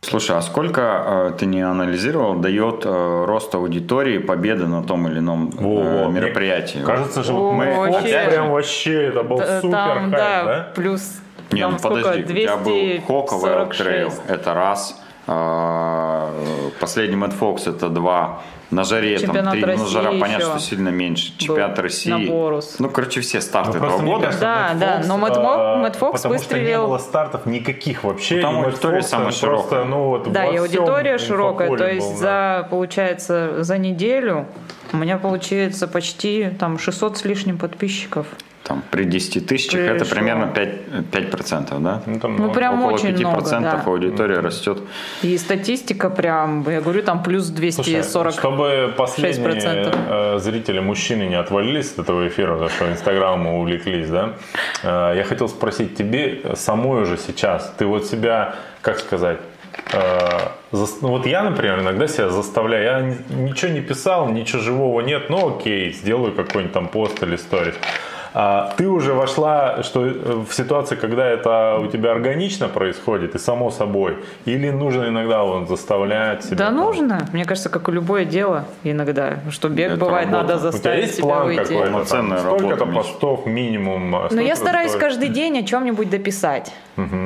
Слушай, 0.01 0.37
а 0.37 0.41
сколько 0.41 0.81
э, 0.81 1.31
ты 1.37 1.45
не 1.45 1.61
анализировал, 1.61 2.35
дает 2.35 2.83
э, 2.85 3.25
рост 3.27 3.53
аудитории 3.53 4.17
победы 4.17 4.65
на 4.65 4.81
том 4.81 5.07
или 5.07 5.19
ином 5.19 5.51
э, 5.57 6.09
мероприятии? 6.09 6.79
Кажется, 6.85 7.23
что 7.23 7.49
О, 7.49 7.51
мы 7.51 7.75
вообще. 7.75 8.25
прям 8.29 8.49
вообще 8.49 9.03
это 9.03 9.23
был 9.23 9.37
Т- 9.37 9.61
супер 9.61 9.77
там, 9.77 9.99
хайп, 9.99 10.11
да, 10.11 10.43
да? 10.45 10.71
плюс 10.73 11.19
Не, 11.51 11.61
там 11.61 11.73
ну 11.73 11.79
сколько? 11.79 11.95
подожди, 12.01 12.23
у 12.23 12.27
тебя 12.27 12.57
был 12.57 12.71
246. 13.05 13.81
Trail, 13.81 14.13
это 14.27 14.53
раз. 14.53 14.99
А, 15.31 16.31
Последний 16.79 17.15
Mad 17.15 17.37
Fox 17.39 17.69
это 17.69 17.89
два. 17.89 18.41
На 18.71 18.83
жаре 18.83 19.17
там 19.19 19.27
Чемпионат 19.27 19.51
три. 19.53 19.61
Ну, 19.61 19.67
России 19.67 19.85
жара 19.93 20.11
понятно, 20.19 20.45
что 20.45 20.59
сильно 20.59 20.89
меньше. 20.89 21.37
Чемпионат 21.37 21.77
России. 21.79 22.09
на 22.11 22.19
Борус. 22.31 22.75
Ну, 22.79 22.89
короче, 22.89 23.21
все 23.21 23.41
старты 23.41 23.77
Ну, 23.79 23.85
этого 23.85 24.01
года. 24.01 24.25
кажется, 24.25 24.41
Да, 24.45 24.71
Mad 24.73 24.79
да, 24.79 25.01
но 25.07 25.17
Mo- 25.17 25.27
а, 25.35 25.83
Mad 25.87 25.99
Fox 25.99 26.11
потому 26.13 26.17
что 26.17 26.27
не 26.29 26.33
выстрелил- 26.37 26.87
было 26.87 26.97
стартов 26.99 27.45
никаких 27.45 28.03
вообще. 28.03 28.35
Ну, 28.37 28.41
там 28.41 28.57
аудитория 28.65 28.99
Fox, 28.99 29.03
самая 29.03 29.31
широкая. 29.31 29.67
Просто, 29.69 29.85
ну, 29.85 30.03
вот 30.09 30.31
Да, 30.31 30.45
и 30.45 30.57
аудитория 30.57 31.17
широкая, 31.17 31.75
то 31.77 31.87
есть 31.91 32.07
был, 32.07 32.19
да. 32.21 32.59
за, 32.61 32.67
получается, 32.69 33.63
за 33.63 33.77
неделю 33.77 34.45
у 34.93 34.97
меня 34.97 35.17
получается 35.17 35.87
почти 35.87 36.49
там 36.59 36.77
600 36.79 37.17
с 37.17 37.25
лишним 37.25 37.57
подписчиков. 37.57 38.25
Там, 38.63 38.83
при 38.91 39.03
10 39.05 39.47
тысячах 39.47 39.79
это 39.79 40.05
примерно 40.05 40.51
5%, 40.53 41.09
5% 41.11 41.79
да? 41.79 42.01
Ну, 42.05 42.19
там, 42.19 42.35
Ну, 42.35 42.47
ну, 42.47 42.53
прям 42.53 42.81
Около 42.83 42.93
очень 42.93 43.09
5% 43.09 43.19
много, 43.21 43.49
да. 43.61 43.83
аудитория 43.85 44.39
растет. 44.41 44.79
И 45.23 45.37
статистика 45.37 46.09
прям, 46.09 46.69
я 46.69 46.81
говорю, 46.81 47.01
там 47.01 47.23
плюс 47.23 47.45
Слушай, 47.47 47.93
240. 47.93 48.33
чтобы 48.33 48.93
последние 48.95 49.55
6%. 49.55 50.35
э, 50.35 50.39
зрители 50.39 50.79
мужчины 50.79 51.23
не 51.23 51.35
отвалились 51.35 51.93
от 51.93 51.99
этого 51.99 52.27
эфира, 52.27 52.57
за 52.57 52.69
что 52.69 52.91
Инстаграмом 52.91 53.47
увлеклись, 53.47 54.09
да? 54.09 54.33
э, 54.83 55.13
я 55.17 55.23
хотел 55.23 55.47
спросить 55.49 55.95
тебе 55.95 56.41
самой 56.55 57.01
уже 57.03 57.17
сейчас, 57.17 57.73
ты 57.77 57.85
вот 57.87 58.05
себя, 58.05 58.55
как 58.81 58.99
сказать, 58.99 59.39
э, 59.93 60.29
ну 61.01 61.07
вот 61.07 61.25
я, 61.25 61.41
например, 61.43 61.79
иногда 61.79 62.07
себя 62.07 62.29
заставляю, 62.29 62.83
я 62.83 63.01
ни- 63.01 63.49
ничего 63.49 63.71
не 63.71 63.81
писал, 63.81 64.29
ничего 64.29 64.61
живого 64.61 65.01
нет, 65.01 65.29
ну 65.29 65.55
окей, 65.57 65.91
сделаю 65.93 66.33
какой-нибудь 66.33 66.73
там 66.73 66.87
пост 66.87 67.23
или 67.23 67.35
сторис. 67.37 67.73
А 68.33 68.73
ты 68.77 68.87
уже 68.87 69.13
вошла 69.13 69.81
что, 69.83 70.05
э, 70.05 70.43
в 70.47 70.53
ситуацию, 70.53 70.99
когда 70.99 71.25
это 71.25 71.77
у 71.81 71.87
тебя 71.87 72.11
органично 72.11 72.67
происходит 72.67 73.35
и 73.35 73.39
само 73.39 73.71
собой? 73.71 74.17
Или 74.45 74.69
нужно 74.69 75.07
иногда 75.07 75.43
вот 75.43 75.67
заставлять 75.67 76.43
себя? 76.45 76.57
Да 76.57 76.65
там? 76.65 76.75
нужно, 76.75 77.27
мне 77.33 77.45
кажется, 77.45 77.69
как 77.69 77.89
и 77.89 77.91
любое 77.91 78.25
дело 78.25 78.65
иногда, 78.83 79.39
что 79.49 79.69
бег 79.69 79.91
Это 79.91 79.99
бывает 79.99 80.31
работа. 80.31 80.53
надо 80.53 80.59
тебя 80.59 80.69
У 80.69 80.71
тебя 80.71 80.71
заставить 80.71 81.03
есть 81.05 81.15
себя 81.15 81.27
план 81.27 81.45
выйти. 81.45 81.73
Полноценная 81.73 82.37
Сколько-то 82.39 82.69
работа, 82.69 82.85
Миш. 82.85 82.95
постов 82.97 83.45
минимум? 83.45 84.15
а 84.15 84.27
Но 84.31 84.41
я 84.41 84.55
стараюсь 84.55 84.89
стоит? 84.91 85.01
каждый 85.01 85.29
день 85.29 85.57
о 85.59 85.63
чем-нибудь 85.63 86.09
дописать. 86.09 86.71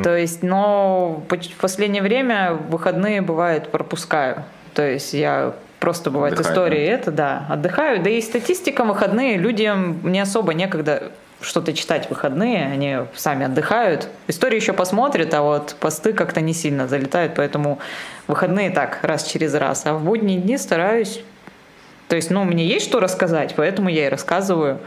То 0.03 0.15
есть, 0.15 0.43
но 0.43 1.23
в 1.29 1.61
последнее 1.61 2.01
время 2.03 2.53
выходные 2.69 3.21
бывает 3.21 3.69
пропускаю. 3.71 4.43
То 4.73 4.83
есть 4.87 5.13
я 5.13 5.53
просто 5.83 6.11
бывает 6.11 6.35
Отдыхаю, 6.35 6.53
истории 6.53 6.85
это, 6.85 7.11
да, 7.11 7.45
отдыхаю. 7.49 8.01
Да 8.01 8.09
и 8.09 8.21
статистика 8.21 8.85
выходные, 8.85 9.37
людям 9.37 9.99
не 10.09 10.21
особо 10.21 10.53
некогда 10.53 11.11
что-то 11.41 11.73
читать 11.73 12.05
в 12.05 12.11
выходные, 12.11 12.67
они 12.67 12.99
сами 13.15 13.45
отдыхают. 13.47 14.07
Истории 14.29 14.55
еще 14.55 14.71
посмотрят, 14.71 15.33
а 15.33 15.41
вот 15.41 15.75
посты 15.81 16.13
как-то 16.13 16.39
не 16.39 16.53
сильно 16.53 16.87
залетают, 16.87 17.33
поэтому 17.35 17.79
выходные 18.27 18.69
так, 18.69 18.99
раз 19.01 19.25
через 19.25 19.53
раз. 19.55 19.85
А 19.85 19.93
в 19.95 20.05
будние 20.05 20.39
дни 20.39 20.57
стараюсь 20.57 21.21
то 22.13 22.17
есть, 22.17 22.29
ну, 22.29 22.43
мне 22.43 22.63
есть 22.63 22.85
что 22.85 22.99
рассказать, 22.99 23.55
поэтому 23.57 23.89
я 23.89 24.05
и 24.05 24.09
рассказываю. 24.09 24.81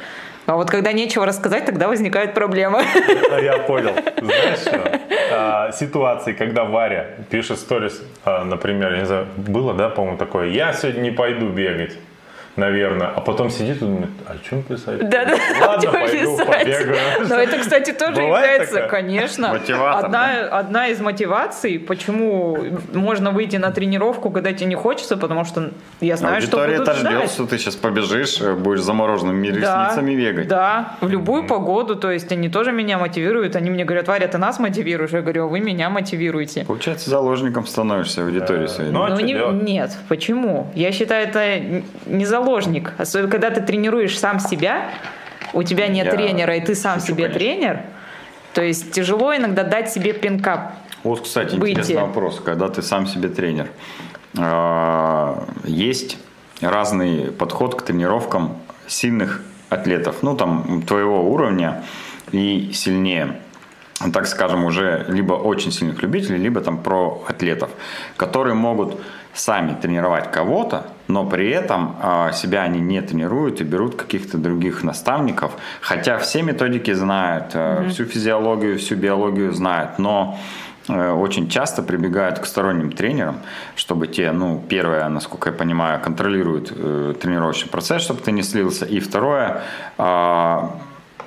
А 0.46 0.54
вот 0.54 0.70
когда 0.70 0.92
нечего 0.92 1.26
рассказать, 1.26 1.64
тогда 1.64 1.88
возникают 1.88 2.34
проблемы. 2.34 2.84
Я 3.42 3.58
понял. 3.58 3.90
Знаешь, 4.22 4.60
что? 4.60 5.00
А, 5.32 5.72
ситуации, 5.72 6.34
когда 6.34 6.62
Варя 6.62 7.16
пишет 7.28 7.58
сторис, 7.58 8.00
а, 8.24 8.44
например, 8.44 8.96
не 8.96 9.06
знаю, 9.06 9.26
было, 9.36 9.74
да, 9.74 9.88
по-моему, 9.88 10.18
такое, 10.18 10.50
я 10.50 10.72
сегодня 10.72 11.00
не 11.00 11.10
пойду 11.10 11.48
бегать. 11.48 11.98
Наверное. 12.56 13.08
А 13.08 13.20
потом 13.20 13.50
сидит 13.50 13.76
и 13.76 13.80
думает, 13.80 14.10
а 14.26 14.32
о 14.32 14.38
чем 14.48 14.62
писать? 14.62 15.08
Да, 15.10 15.24
да, 15.26 15.36
Ладно, 15.66 15.92
пойду 15.92 16.36
побегаю. 16.38 16.96
Но 17.28 17.34
это, 17.36 17.58
кстати, 17.58 17.92
тоже 17.92 18.14
Бывает 18.22 18.50
является, 18.50 18.74
такое? 18.74 18.88
конечно, 18.88 19.48
Мотиватор, 19.52 20.04
одна, 20.06 20.30
одна 20.50 20.88
из 20.88 21.00
мотиваций, 21.00 21.78
почему 21.78 22.58
можно 22.94 23.30
выйти 23.30 23.56
на 23.56 23.70
тренировку, 23.72 24.30
когда 24.30 24.52
тебе 24.52 24.66
не 24.66 24.74
хочется, 24.74 25.16
потому 25.16 25.44
что 25.44 25.70
я 26.00 26.16
знаю, 26.16 26.40
что 26.40 26.56
Аудитория 26.60 26.78
будут 26.78 26.88
это 26.88 26.98
ждет, 26.98 27.12
ждать. 27.12 27.30
что 27.30 27.46
ты 27.46 27.58
сейчас 27.58 27.76
побежишь, 27.76 28.40
э, 28.40 28.54
будешь 28.54 28.80
замороженными 28.80 29.50
Да, 29.50 29.84
ресницами 29.88 30.14
бегать. 30.16 30.48
Да, 30.48 30.94
в 31.00 31.08
любую 31.08 31.46
погоду, 31.46 31.94
то 31.96 32.10
есть 32.10 32.32
они 32.32 32.48
тоже 32.48 32.72
меня 32.72 32.98
мотивируют, 32.98 33.54
они 33.56 33.70
мне 33.70 33.84
говорят, 33.84 34.08
Варя, 34.08 34.28
ты 34.28 34.38
нас 34.38 34.58
мотивируешь? 34.58 35.10
Я 35.10 35.20
говорю, 35.20 35.44
«А 35.44 35.46
вы 35.48 35.60
меня 35.60 35.90
мотивируете. 35.90 36.64
Получается, 36.64 37.10
заложником 37.10 37.66
становишься 37.66 38.22
аудитории 38.22 38.66
своей. 38.66 38.90
ну, 38.90 39.02
а 39.02 39.08
Ну, 39.10 39.16
что 39.16 39.24
не- 39.24 39.34
нет, 39.72 39.90
почему? 40.08 40.70
Я 40.74 40.92
считаю, 40.92 41.28
это 41.28 41.82
не 42.06 42.24
заложник. 42.46 42.92
Особенно, 42.98 43.30
когда 43.30 43.50
ты 43.50 43.60
тренируешь 43.60 44.18
сам 44.18 44.38
себя, 44.40 44.90
у 45.52 45.62
тебя 45.62 45.88
нет 45.88 46.06
Я 46.06 46.12
тренера, 46.12 46.56
и 46.56 46.60
ты 46.60 46.74
сам 46.74 47.00
шучу, 47.00 47.12
себе 47.12 47.24
конечно. 47.24 47.38
тренер, 47.38 47.80
то 48.54 48.62
есть 48.62 48.92
тяжело 48.92 49.34
иногда 49.34 49.64
дать 49.64 49.92
себе 49.92 50.12
пинка. 50.12 50.72
Вот, 51.02 51.22
кстати, 51.22 51.56
Выйти. 51.56 51.80
интересный 51.80 52.02
вопрос. 52.02 52.40
Когда 52.44 52.68
ты 52.68 52.82
сам 52.82 53.06
себе 53.06 53.28
тренер, 53.28 53.68
а, 54.38 55.44
есть 55.64 56.18
разный 56.60 57.32
подход 57.32 57.74
к 57.74 57.82
тренировкам 57.82 58.56
сильных 58.86 59.42
атлетов, 59.68 60.22
ну, 60.22 60.36
там, 60.36 60.82
твоего 60.82 61.30
уровня 61.30 61.82
и 62.32 62.70
сильнее. 62.72 63.40
так 64.12 64.26
скажем, 64.26 64.64
уже 64.64 65.06
либо 65.08 65.32
очень 65.34 65.72
сильных 65.72 66.02
любителей, 66.02 66.36
либо 66.38 66.60
там 66.60 66.82
про 66.82 67.24
атлетов, 67.28 67.70
которые 68.18 68.54
могут 68.54 69.00
сами 69.36 69.74
тренировать 69.74 70.30
кого-то, 70.30 70.86
но 71.08 71.24
при 71.24 71.50
этом 71.50 71.96
э, 72.02 72.32
себя 72.32 72.62
они 72.62 72.80
не 72.80 73.00
тренируют 73.00 73.60
и 73.60 73.64
берут 73.64 73.94
каких-то 73.94 74.38
других 74.38 74.82
наставников, 74.82 75.52
хотя 75.80 76.18
все 76.18 76.42
методики 76.42 76.92
знают, 76.94 77.54
mm-hmm. 77.54 77.88
всю 77.90 78.04
физиологию, 78.04 78.78
всю 78.78 78.96
биологию 78.96 79.52
знают, 79.52 79.98
но 79.98 80.38
э, 80.88 81.12
очень 81.12 81.48
часто 81.48 81.82
прибегают 81.82 82.38
к 82.38 82.46
сторонним 82.46 82.90
тренерам, 82.92 83.40
чтобы 83.76 84.06
те, 84.06 84.32
ну, 84.32 84.62
первое, 84.68 85.08
насколько 85.08 85.50
я 85.50 85.56
понимаю, 85.56 86.00
контролируют 86.00 86.72
э, 86.74 87.14
тренировочный 87.20 87.70
процесс, 87.70 88.02
чтобы 88.02 88.20
ты 88.20 88.32
не 88.32 88.42
слился, 88.42 88.86
и 88.86 89.00
второе, 89.00 89.62
э, 89.98 90.68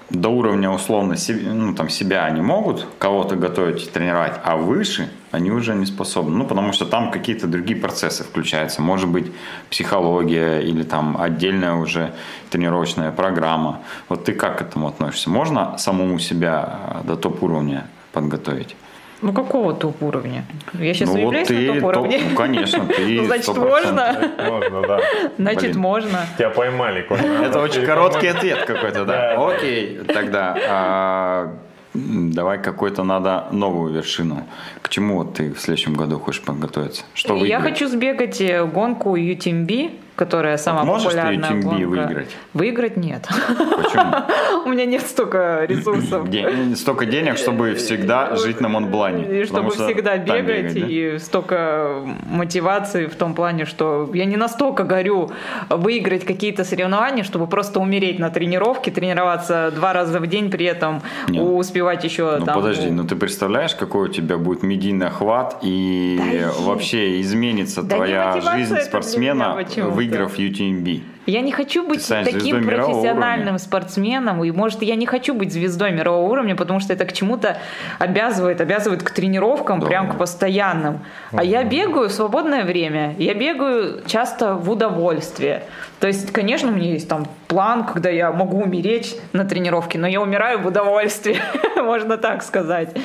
до 0.10 0.30
уровня 0.30 0.72
условно 0.72 1.16
ну, 1.28 1.76
там, 1.76 1.90
себя 1.90 2.26
они 2.26 2.42
могут 2.42 2.86
кого-то 2.98 3.36
готовить, 3.36 3.92
тренировать, 3.92 4.34
а 4.44 4.58
выше 4.58 5.10
они 5.32 5.52
уже 5.52 5.76
не 5.76 5.86
способны. 5.86 6.36
Ну, 6.36 6.46
потому 6.46 6.74
что 6.74 6.86
там 6.86 7.12
какие-то 7.12 7.48
другие 7.48 7.80
процессы 7.80 8.24
включаются. 8.24 8.82
Может 8.82 9.10
быть, 9.10 9.32
психология 9.70 10.60
или 10.62 10.84
там 10.84 11.22
отдельная 11.22 11.76
уже 11.76 12.14
тренировочная 12.50 13.12
программа. 13.12 13.80
Вот 14.08 14.26
ты 14.26 14.34
как 14.34 14.58
к 14.58 14.62
этому 14.62 14.88
относишься? 14.88 15.30
Можно 15.30 15.78
самому 15.78 16.18
себя 16.20 17.02
до 17.04 17.16
топ-уровня 17.16 17.86
подготовить? 18.12 18.76
Ну, 19.22 19.34
какого 19.34 19.74
топ-уровня? 19.74 20.46
Я 20.74 20.94
сейчас 20.94 21.10
ну, 21.10 21.18
являюсь 21.18 21.50
вот 21.50 21.58
ты 21.58 21.68
на 21.68 21.74
топ-уровне? 21.74 22.18
Топ, 22.20 22.30
ну, 22.30 22.36
конечно, 22.36 22.86
ты 22.86 23.16
Ну, 23.18 23.26
значит, 23.26 23.58
можно? 23.58 24.32
Можно, 24.48 24.82
да. 24.82 25.00
Значит, 25.38 25.72
Блин. 25.72 25.80
можно. 25.80 26.20
Тебя 26.38 26.50
поймали, 26.50 27.02
Коля. 27.02 27.22
Это 27.44 27.60
очень 27.60 27.86
короткий 27.86 28.28
ответ 28.28 28.66
какой-то, 28.66 29.06
да? 29.06 29.48
Окей, 29.48 30.00
тогда 30.08 30.58
а, 30.70 31.56
давай 31.94 32.62
какой-то 32.62 33.04
надо 33.04 33.48
новую 33.52 33.94
вершину. 33.94 34.48
К 34.82 34.90
чему 34.90 35.18
вот 35.18 35.34
ты 35.34 35.54
в 35.54 35.60
следующем 35.60 35.96
году 35.96 36.20
хочешь 36.20 36.42
подготовиться? 36.42 37.04
Что 37.14 37.36
Я 37.46 37.60
хочу 37.60 37.88
сбегать 37.88 38.40
э, 38.42 38.66
гонку 38.66 39.18
UTMB, 39.18 40.00
которая 40.20 40.58
самая 40.58 40.84
можешь 40.84 41.14
ты 41.14 41.18
популярная 41.18 41.50
UTMB 41.50 41.64
гонка. 41.64 41.88
выиграть? 41.88 42.36
Выиграть 42.54 42.98
нет. 42.98 43.28
Почему? 43.48 44.14
У 44.66 44.70
меня 44.70 44.86
нет 44.86 45.02
столько 45.02 45.64
ресурсов. 45.66 46.30
Ден- 46.30 46.76
Столько 46.76 47.06
денег, 47.06 47.38
чтобы 47.38 47.74
всегда 47.76 48.36
жить 48.36 48.60
на 48.60 48.68
Монблане. 48.68 49.42
И 49.42 49.46
чтобы 49.46 49.70
всегда 49.72 50.18
бегать, 50.18 50.74
и 50.76 51.18
столько 51.20 52.02
мотивации 52.30 53.06
в 53.06 53.16
том 53.16 53.34
плане, 53.34 53.66
что 53.66 54.10
я 54.14 54.26
не 54.26 54.36
настолько 54.36 54.84
горю 54.84 55.32
выиграть 55.70 56.26
какие-то 56.26 56.66
соревнования, 56.66 57.24
чтобы 57.24 57.48
просто 57.48 57.80
умереть 57.80 58.20
на 58.20 58.30
тренировке, 58.30 58.92
тренироваться 58.92 59.72
два 59.74 59.94
раза 59.94 60.20
в 60.20 60.28
день, 60.28 60.52
при 60.52 60.66
этом 60.66 61.02
успевать 61.30 62.04
еще 62.04 62.38
Ну 62.40 62.46
там... 62.46 62.56
подожди, 62.56 62.90
ну 62.90 63.04
ты 63.06 63.16
представляешь, 63.16 63.74
какой 63.74 64.10
у 64.10 64.12
тебя 64.12 64.38
будет 64.38 64.64
медийный 64.64 65.08
охват 65.08 65.60
и 65.62 66.46
вообще 66.60 67.22
изменится 67.22 67.84
твоя 67.84 68.42
жизнь 68.42 68.76
спортсмена, 68.82 69.56
меня 69.56 70.09
выиграв 70.10 70.38
UTMB. 70.40 71.02
Я 71.26 71.42
не 71.42 71.52
хочу 71.52 71.88
быть 71.88 72.08
таким 72.08 72.66
профессиональным 72.66 73.60
спортсменом, 73.60 74.44
и 74.44 74.52
может 74.52 74.82
я 74.82 74.96
не 74.96 75.06
хочу 75.06 75.34
быть 75.36 75.54
звездой 75.54 75.92
мирового 75.92 76.32
уровня, 76.32 76.56
потому 76.56 76.80
что 76.80 76.94
это 76.94 77.06
к 77.06 77.14
чему-то 77.14 77.58
обязывает, 78.00 78.62
обязывает 78.62 79.04
к 79.04 79.12
тренировкам, 79.12 79.80
Да. 79.80 79.88
прям 79.88 80.12
к 80.12 80.18
постоянным. 80.18 81.00
А 81.32 81.44
я 81.44 81.64
бегаю 81.64 82.10
в 82.10 82.12
свободное 82.12 82.64
время, 82.64 83.16
я 83.20 83.34
бегаю 83.34 84.02
часто 84.08 84.56
в 84.56 84.70
удовольствие. 84.72 85.64
То 86.00 86.08
есть, 86.08 86.32
конечно, 86.32 86.72
у 86.72 86.76
меня 86.76 86.94
есть 86.94 87.08
там 87.08 87.28
план, 87.48 87.84
когда 87.84 88.10
я 88.10 88.32
могу 88.32 88.62
умереть 88.62 89.20
на 89.34 89.46
тренировке, 89.46 90.00
но 90.00 90.08
я 90.08 90.22
умираю 90.22 90.60
в 90.60 90.68
удовольствии, 90.68 91.38
можно 91.76 92.18
так 92.18 92.42
сказать. 92.42 92.96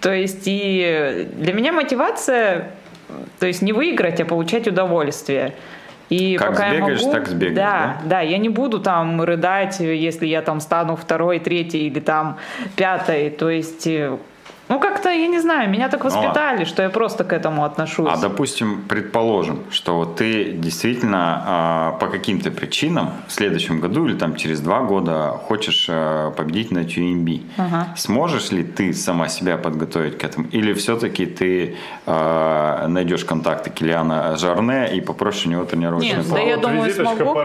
То 0.00 0.12
есть, 0.12 0.42
и 0.46 1.28
для 1.36 1.52
меня 1.52 1.72
мотивация, 1.72 2.70
то 3.38 3.46
есть 3.46 3.60
не 3.62 3.72
выиграть, 3.72 4.20
а 4.20 4.24
получать 4.24 4.66
удовольствие. 4.68 5.54
И 6.10 6.36
Как 6.36 6.50
пока 6.50 6.70
сбегаешь, 6.70 7.00
я 7.00 7.06
могу, 7.06 7.12
так 7.12 7.28
сбегаешь, 7.28 7.56
да, 7.56 7.98
да? 8.02 8.08
да, 8.08 8.20
я 8.20 8.38
не 8.38 8.48
буду 8.48 8.80
там 8.80 9.22
рыдать, 9.22 9.78
если 9.78 10.26
я 10.26 10.42
там 10.42 10.60
стану 10.60 10.96
второй, 10.96 11.38
третий 11.38 11.86
или 11.86 12.00
там 12.00 12.36
пятой. 12.74 13.30
То 13.30 13.48
есть, 13.48 13.86
э, 13.86 14.18
ну 14.70 14.78
как-то, 14.78 15.10
я 15.10 15.26
не 15.26 15.40
знаю, 15.40 15.68
меня 15.68 15.88
так 15.88 16.04
воспитали, 16.04 16.64
что 16.64 16.82
я 16.82 16.90
просто 16.90 17.24
к 17.24 17.32
этому 17.32 17.64
отношусь. 17.64 18.08
А 18.08 18.16
допустим, 18.16 18.84
предположим, 18.88 19.64
что 19.70 19.96
вот 19.96 20.14
ты 20.14 20.52
действительно 20.52 21.42
а, 21.44 21.92
по 21.98 22.06
каким-то 22.06 22.52
причинам 22.52 23.10
в 23.26 23.32
следующем 23.32 23.80
году 23.80 24.06
или 24.06 24.14
там 24.16 24.36
через 24.36 24.60
два 24.60 24.82
года 24.82 25.40
хочешь 25.48 25.88
а, 25.90 26.30
победить 26.30 26.70
на 26.70 26.84
TUMB. 26.84 27.42
Ага. 27.56 27.88
Сможешь 27.96 28.52
ли 28.52 28.62
ты 28.62 28.94
сама 28.94 29.26
себя 29.26 29.56
подготовить 29.56 30.18
к 30.18 30.22
этому? 30.22 30.46
Или 30.52 30.72
все-таки 30.74 31.26
ты 31.26 31.76
а, 32.06 32.86
найдешь 32.86 33.24
контакты 33.24 33.70
Килиана 33.70 34.36
Жарне 34.36 34.94
и 34.94 35.00
попросишь 35.00 35.46
у 35.46 35.50
него 35.50 35.64
тренировочный 35.64 36.18
Нет, 36.18 36.26
план? 36.26 36.40
да 36.40 36.46
я 36.46 36.56
Вот 36.56 36.62
думаю, 36.62 36.92
смогу. 36.92 37.36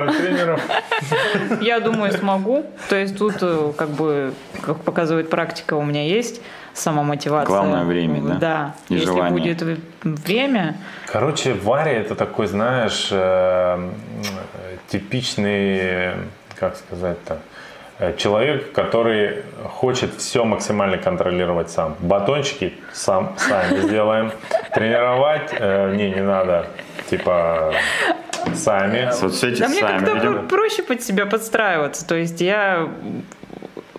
Я 1.61 1.79
думаю, 1.79 2.13
смогу. 2.13 2.65
То 2.89 2.95
есть 2.95 3.17
тут, 3.17 3.35
э, 3.41 3.73
как 3.75 3.89
бы, 3.89 4.33
как 4.61 4.77
показывает 4.81 5.29
практика, 5.29 5.73
у 5.73 5.83
меня 5.83 6.05
есть 6.05 6.41
самомотивация. 6.75 7.47
Главное 7.47 7.83
время, 7.83 8.21
да? 8.21 8.35
Да. 8.35 8.75
И 8.89 8.95
Если 8.95 9.07
желание. 9.07 9.55
будет 9.55 9.79
время, 10.03 10.75
Короче, 11.07 11.53
Варя 11.53 11.91
это 11.93 12.13
такой, 12.15 12.47
знаешь, 12.47 13.07
э, 13.11 13.15
э, 13.15 14.77
типичный, 14.89 16.11
как 16.59 16.75
сказать-то, 16.75 17.39
э, 17.99 18.15
человек, 18.17 18.71
который 18.73 19.43
хочет 19.63 20.13
все 20.15 20.43
максимально 20.43 20.97
контролировать 20.97 21.69
сам. 21.71 21.95
Батончики 21.99 22.73
сам, 22.93 23.35
сами 23.37 23.79
сделаем. 23.81 24.31
Тренировать 24.73 25.49
э, 25.57 25.95
не, 25.95 26.09
не 26.11 26.21
надо. 26.21 26.67
Типа 27.09 27.73
сами. 28.53 29.11
Соцсети 29.11 29.59
Да 29.61 29.67
мне 29.69 29.79
сами, 29.79 29.99
как-то 29.99 30.13
видимо. 30.15 30.33
про- 30.39 30.47
проще 30.47 30.83
под 30.83 31.01
себя 31.01 31.25
подстраиваться. 31.25 32.05
То 32.07 32.15
есть 32.15 32.41
я... 32.41 32.87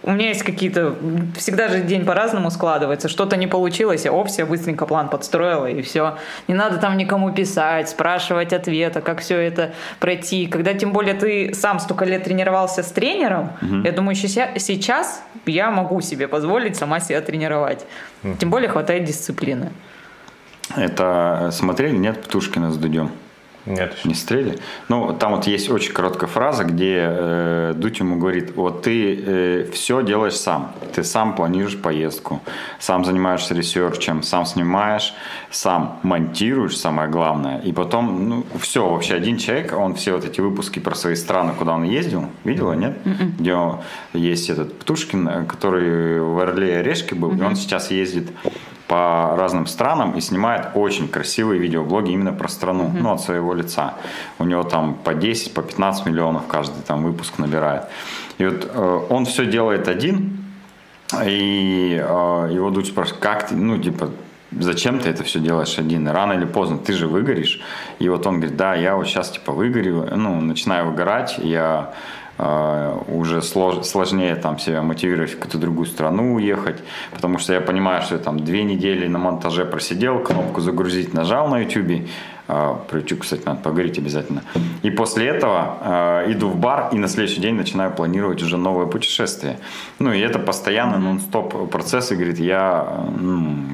У 0.07 0.13
меня 0.13 0.29
есть 0.29 0.45
какие-то... 0.45 0.95
Всегда 1.37 1.69
же 1.69 1.81
день 1.81 2.05
по-разному 2.05 2.51
складывается. 2.51 3.09
Что-то 3.09 3.37
не 3.37 3.49
получилось, 3.49 4.05
я 4.05 4.13
оп, 4.13 4.29
я 4.39 4.47
быстренько 4.47 4.87
план 4.87 5.09
подстроила, 5.09 5.67
и 5.67 5.83
все. 5.83 6.17
Не 6.47 6.55
надо 6.55 6.79
там 6.79 6.97
никому 6.97 7.33
писать, 7.33 7.89
спрашивать 7.89 8.53
ответа, 8.53 9.01
как 9.01 9.21
все 9.21 9.37
это 9.39 9.75
пройти. 9.99 10.47
Когда 10.47 10.75
тем 10.75 10.93
более 10.93 11.15
ты 11.15 11.53
сам 11.55 11.81
столько 11.81 12.05
лет 12.05 12.23
тренировался 12.23 12.85
с 12.85 12.93
тренером, 12.93 13.51
я 13.85 13.91
думаю, 13.91 14.15
сейчас 14.15 15.23
я 15.45 15.71
могу 15.73 16.01
себе 16.01 16.29
позволить 16.29 16.77
сама 16.77 17.01
себя 17.01 17.21
тренировать. 17.21 17.85
Тем 18.39 18.51
более 18.51 18.69
хватает 18.69 19.05
дисциплины. 19.05 19.73
Это 20.77 21.51
смотрели, 21.53 21.97
нет, 21.97 22.23
Птушкина 22.23 22.71
с 22.71 22.77
Дудем? 22.77 23.11
Нет 23.67 23.95
еще. 23.97 24.09
Не 24.09 24.15
стрели? 24.15 24.59
Ну, 24.89 25.13
там 25.13 25.35
вот 25.35 25.47
есть 25.47 25.69
очень 25.71 25.93
короткая 25.93 26.29
фраза, 26.31 26.65
где 26.65 27.05
э, 27.09 27.75
Дудь 27.77 27.99
ему 27.99 28.17
говорит, 28.19 28.55
вот 28.57 28.83
ты 28.83 29.69
все 29.73 30.03
делаешь 30.03 30.37
сам. 30.37 30.73
Ты 30.95 31.03
сам 31.05 31.35
планируешь 31.35 31.77
поездку, 31.77 32.41
сам 32.79 33.05
занимаешься 33.05 33.55
ресерчем, 33.55 34.23
сам 34.23 34.47
снимаешь, 34.47 35.15
сам 35.51 35.99
монтируешь, 36.03 36.77
самое 36.77 37.09
главное. 37.11 37.59
И 37.59 37.73
потом, 37.73 38.29
ну, 38.29 38.47
все, 38.61 38.89
вообще 38.89 39.15
один 39.15 39.37
человек, 39.37 39.75
он 39.77 39.95
все 39.95 40.13
вот 40.15 40.25
эти 40.25 40.41
выпуски 40.41 40.79
про 40.79 40.95
свои 40.95 41.15
страны, 41.17 41.53
куда 41.59 41.75
он 41.75 41.83
ездил, 41.83 42.27
видела, 42.45 42.73
нет? 42.75 42.97
Где 43.39 43.55
он- 43.55 43.81
есть 44.13 44.49
этот 44.49 44.79
Птушкин, 44.79 45.29
э, 45.29 45.45
который 45.45 46.21
в 46.21 46.39
Орле 46.39 46.71
и 46.71 46.75
Орешке 46.77 47.15
был, 47.15 47.33
и 47.37 47.43
он 47.43 47.57
сейчас 47.57 47.91
ездит 47.91 48.29
по 48.89 49.35
разным 49.37 49.67
странам 49.67 50.13
и 50.13 50.21
снимает 50.21 50.69
очень 50.75 51.09
красивые 51.09 51.61
видеоблоги 51.61 52.13
именно 52.13 52.33
про 52.33 52.49
страну, 52.49 52.91
ну, 52.95 53.13
от 53.13 53.21
своего 53.21 53.53
лица. 53.55 53.95
У 54.39 54.45
него 54.45 54.63
там 54.63 54.95
по 54.95 55.15
10, 55.15 55.55
по 55.55 55.63
15 55.63 56.07
миллионов 56.07 56.47
каждый 56.47 56.83
там 56.83 57.03
выпуск 57.03 57.39
набирает. 57.39 57.83
И 58.39 58.47
вот 58.47 58.71
э, 58.73 59.01
он 59.11 59.25
все 59.25 59.47
делает 59.47 59.89
один, 59.89 60.45
и 61.25 62.01
э, 62.01 62.51
его 62.53 62.71
дочь 62.71 62.89
спрашивает, 62.89 63.21
как 63.21 63.49
ты, 63.49 63.57
ну, 63.57 63.79
типа, 63.79 64.11
зачем 64.53 65.01
ты 65.01 65.09
это 65.09 65.25
все 65.25 65.41
делаешь 65.41 65.79
один? 65.79 66.07
Рано 66.09 66.35
или 66.35 66.45
поздно 66.45 66.79
ты 66.79 66.93
же 66.93 67.09
выгоришь. 67.09 67.61
И 67.99 68.09
вот 68.09 68.27
он 68.27 68.37
говорит, 68.37 68.57
да, 68.57 68.75
я 68.75 68.97
вот 68.97 69.07
сейчас 69.07 69.31
типа 69.31 69.53
выгорю, 69.53 70.09
ну, 70.15 70.41
начинаю 70.41 70.91
выгорать, 70.91 71.39
я 71.39 71.93
уже 72.39 73.39
слож- 73.39 73.83
сложнее 73.85 74.37
там 74.37 74.59
себя 74.59 74.83
мотивировать 74.83 75.31
в 75.33 75.35
какую-то 75.37 75.59
другую 75.59 75.87
страну 75.87 76.35
уехать, 76.35 76.83
потому 77.15 77.39
что 77.39 77.53
я 77.55 77.61
понимаю, 77.61 78.03
что 78.03 78.15
я 78.15 78.21
там 78.21 78.41
две 78.41 78.63
недели 78.63 79.07
на 79.07 79.19
монтаже 79.19 79.65
просидел, 79.65 80.19
кнопку 80.21 80.61
загрузить 80.61 81.15
нажал 81.15 81.49
на 81.49 81.61
YouTube, 81.61 82.09
э, 82.49 82.75
про 82.89 82.99
YouTube, 82.99 83.21
кстати, 83.21 83.43
надо 83.47 83.61
поговорить 83.61 83.99
обязательно. 83.99 84.43
И 84.83 84.91
после 84.91 85.29
этого 85.29 85.79
э, 86.27 86.33
иду 86.33 86.49
в 86.49 86.57
бар 86.57 86.91
и 86.93 86.99
на 86.99 87.09
следующий 87.09 87.41
день 87.41 87.55
начинаю 87.55 87.91
планировать 87.91 88.43
уже 88.43 88.59
новое 88.59 88.87
путешествие. 88.87 89.59
Ну 89.99 90.13
и 90.13 90.21
это 90.21 90.39
постоянно 90.39 90.99
нон-стоп 90.99 91.71
процесс, 91.71 92.13
и 92.13 92.17
говорит, 92.17 92.39
я 92.39 93.07
ну, 93.19 93.65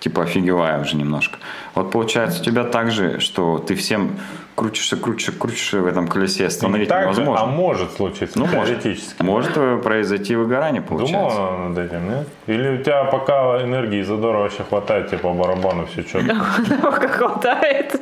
типа 0.00 0.22
офигеваю 0.22 0.82
уже 0.82 0.96
немножко. 0.96 1.38
Вот 1.74 1.90
получается 1.92 2.40
у 2.40 2.44
тебя 2.44 2.64
так 2.64 2.90
же, 2.90 3.20
что 3.20 3.58
ты 3.58 3.74
всем 3.74 4.12
крутишься, 4.54 4.96
крутишься, 4.96 5.32
крутишься 5.32 5.80
в 5.80 5.86
этом 5.86 6.08
колесе, 6.08 6.46
остановить 6.46 6.88
так 6.88 7.14
же, 7.14 7.20
невозможно. 7.22 7.42
а 7.44 7.46
может 7.46 7.92
случиться, 7.92 8.38
Ну, 8.38 8.46
может. 8.46 8.80
теоретически. 8.82 9.22
Может 9.22 9.52
э, 9.56 9.78
произойти 9.82 10.36
выгорание, 10.36 10.82
получается. 10.82 11.36
Думала 11.36 11.68
над 11.68 11.78
этим, 11.78 12.10
нет? 12.10 12.28
Или 12.46 12.80
у 12.80 12.82
тебя 12.82 13.04
пока 13.04 13.62
энергии 13.62 14.02
задора 14.02 14.38
вообще 14.38 14.62
хватает, 14.68 15.08
тебе 15.08 15.18
по 15.18 15.32
барабану 15.32 15.86
все 15.86 16.02
что 16.02 16.20
Пока 16.82 17.08
хватает. 17.08 17.94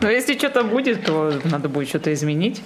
Но 0.00 0.10
если 0.10 0.36
что-то 0.36 0.62
будет, 0.64 1.04
то 1.04 1.32
надо 1.44 1.68
будет 1.68 1.88
что-то 1.88 2.12
изменить. 2.12 2.62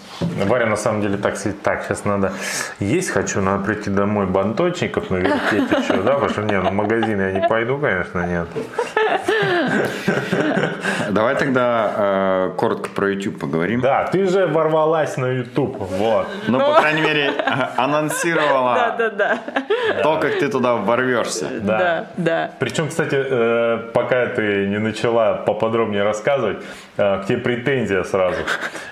Варя 0.47 0.67
на 0.67 0.77
самом 0.77 1.01
деле 1.03 1.17
так 1.17 1.37
сидит, 1.37 1.63
так, 1.63 1.85
сейчас 1.85 2.05
надо 2.05 2.33
есть 2.81 3.11
хочу, 3.11 3.41
надо 3.41 3.65
прийти 3.65 3.91
домой 3.91 4.27
банточников 4.27 5.11
навертеть 5.11 5.71
еще, 5.71 6.03
да, 6.03 6.13
потому 6.15 6.31
что 6.31 6.43
не, 6.43 6.61
ну 6.61 6.71
в 6.71 6.73
магазин 6.73 7.21
я 7.21 7.33
не 7.33 7.47
пойду, 7.49 7.79
конечно, 7.79 8.27
нет. 8.27 8.49
Давай 11.11 11.35
тогда 11.37 11.93
э, 11.97 12.51
коротко 12.57 12.91
про 12.97 13.11
YouTube 13.11 13.39
поговорим. 13.39 13.81
Да, 13.81 14.05
ты 14.11 14.27
же 14.27 14.47
ворвалась 14.47 15.17
на 15.19 15.27
YouTube, 15.27 15.77
вот. 15.79 16.27
Ну, 16.49 16.59
по 16.59 16.81
крайней 16.81 17.03
мере, 17.03 17.31
анонсировала 17.77 18.75
Да-да-да. 18.99 19.39
то, 20.03 20.17
как 20.19 20.39
ты 20.39 20.49
туда 20.49 20.75
ворвешься. 20.75 21.47
Да. 21.61 21.79
Да, 21.79 22.07
да. 22.17 22.51
Причем, 22.59 22.89
кстати, 22.89 23.17
э, 23.17 23.79
пока 23.93 24.27
ты 24.27 24.67
не 24.67 24.79
начала 24.79 25.35
поподробнее 25.35 26.03
рассказывать, 26.03 26.59
э, 26.97 27.23
к 27.23 27.27
тебе 27.27 27.39
претензия 27.39 28.03
сразу. 28.03 28.39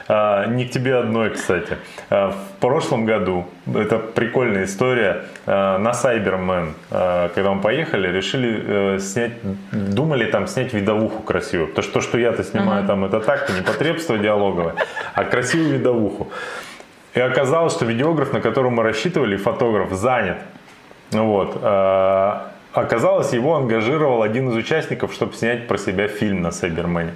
Э, 0.09 0.47
Не 0.49 0.67
к 0.67 0.71
тебе 0.71 0.97
одной, 0.97 1.31
кстати. 1.31 1.79
В 2.11 2.35
прошлом 2.61 3.07
году, 3.07 3.47
это 3.67 3.99
прикольная 3.99 4.65
история, 4.65 5.25
э, 5.47 5.79
на 5.79 5.91
Cyberman, 5.91 6.73
э, 6.91 7.31
когда 7.35 7.53
мы 7.53 7.63
поехали, 7.63 8.09
решили 8.09 8.63
э, 8.67 8.99
снять, 8.99 9.33
думали 9.73 10.31
там 10.31 10.47
снять 10.47 10.75
видовуху 10.75 11.23
красивую. 11.23 11.69
Потому 11.69 11.83
что 11.85 11.93
то, 11.95 12.01
что 12.01 12.19
я-то 12.19 12.45
снимаю 12.45 12.87
там, 12.87 13.05
это 13.05 13.21
так, 13.21 13.49
непотребство 13.51 14.19
диалоговое, 14.19 14.75
а 15.15 15.25
красивую 15.25 15.79
видовуху. 15.79 16.29
И 17.15 17.21
оказалось, 17.21 17.73
что 17.73 17.87
видеограф, 17.87 18.33
на 18.33 18.41
которого 18.41 18.71
мы 18.71 18.83
рассчитывали, 18.83 19.37
фотограф, 19.37 19.93
занят. 19.93 20.39
Ну 21.13 21.27
Вот. 21.27 21.57
Оказалось, 22.73 23.33
его 23.33 23.55
ангажировал 23.55 24.23
один 24.23 24.51
из 24.51 24.57
участников, 24.57 25.13
чтобы 25.13 25.35
снять 25.35 25.69
про 25.69 25.79
себя 25.79 26.09
фильм 26.09 26.43
на 26.43 26.51
Сайбермене. 26.51 27.13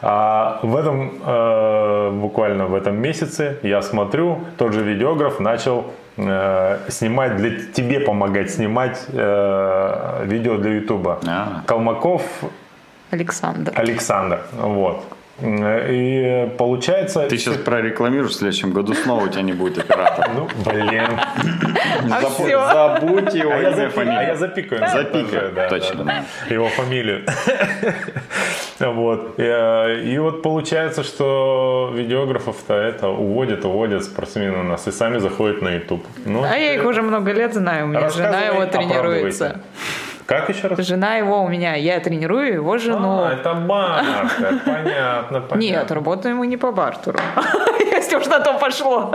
А 0.00 0.60
в 0.62 0.76
этом, 0.76 1.12
э, 1.24 2.10
буквально 2.12 2.66
в 2.66 2.74
этом 2.74 2.96
месяце, 2.96 3.58
я 3.62 3.82
смотрю, 3.82 4.38
тот 4.56 4.72
же 4.72 4.82
видеограф 4.82 5.40
начал 5.40 5.86
э, 6.16 6.78
снимать, 6.88 7.36
для 7.36 7.50
тебе 7.72 8.00
помогать 8.00 8.50
снимать 8.50 9.04
э, 9.08 10.24
видео 10.24 10.56
для 10.58 10.74
Ютуба. 10.74 11.18
А. 11.26 11.62
Колмаков 11.66 12.22
Александр. 13.10 13.72
Александр. 13.74 14.40
Вот. 14.52 15.04
И 15.40 16.48
получается... 16.58 17.28
Ты 17.28 17.38
сейчас 17.38 17.56
прорекламируешь, 17.58 18.32
в 18.32 18.34
следующем 18.34 18.72
году 18.72 18.94
снова 18.94 19.24
у 19.24 19.28
тебя 19.28 19.42
не 19.42 19.52
будет 19.52 19.78
оператора. 19.78 20.30
Ну, 20.34 20.48
блин. 20.64 21.04
А 22.10 22.20
Забудь- 22.20 23.34
его 23.34 23.52
А 23.52 23.56
я, 23.58 23.68
имя, 23.70 23.76
запи- 23.76 23.78
а 23.78 23.82
я 23.84 23.90
фамилию. 23.90 24.36
запикаю. 24.36 24.88
Запикай, 24.90 25.52
Да, 25.52 25.68
точно. 25.68 26.24
Его 26.50 26.68
фамилию. 26.68 27.24
Вот. 28.80 29.34
И, 29.38 29.42
э, 29.42 30.02
И 30.04 30.18
вот 30.18 30.42
получается, 30.42 31.02
что 31.02 31.90
видеографов-то 31.96 32.74
это 32.74 33.08
уводят, 33.08 33.64
уводят 33.64 34.04
спортсмены 34.04 34.58
у 34.60 34.62
нас 34.62 34.86
и 34.86 34.92
сами 34.92 35.18
заходят 35.18 35.62
на 35.62 35.70
YouTube. 35.74 36.06
Ну, 36.24 36.44
А 36.44 36.56
я 36.56 36.74
их 36.74 36.84
уже 36.84 37.02
много 37.02 37.32
лет 37.32 37.54
знаю, 37.54 37.86
у 37.86 37.88
меня 37.88 38.08
жена 38.08 38.40
его 38.42 38.66
тренируется. 38.66 39.60
Как 40.28 40.50
еще 40.50 40.66
раз? 40.66 40.78
Жена 40.86 41.16
его 41.16 41.42
у 41.42 41.48
меня, 41.48 41.74
я 41.74 41.98
тренирую 42.00 42.52
его 42.52 42.76
жену. 42.76 43.24
А, 43.24 43.32
это 43.32 43.54
бартер, 43.54 44.60
понятно, 44.66 45.40
понятно. 45.40 45.56
Нет, 45.56 45.90
работаем 45.90 46.36
мы 46.36 46.46
не 46.46 46.58
по 46.58 46.70
бартеру. 46.70 47.18
Если 47.80 48.14
уж 48.14 48.26
на 48.26 48.38
то 48.38 48.58
пошло. 48.58 49.14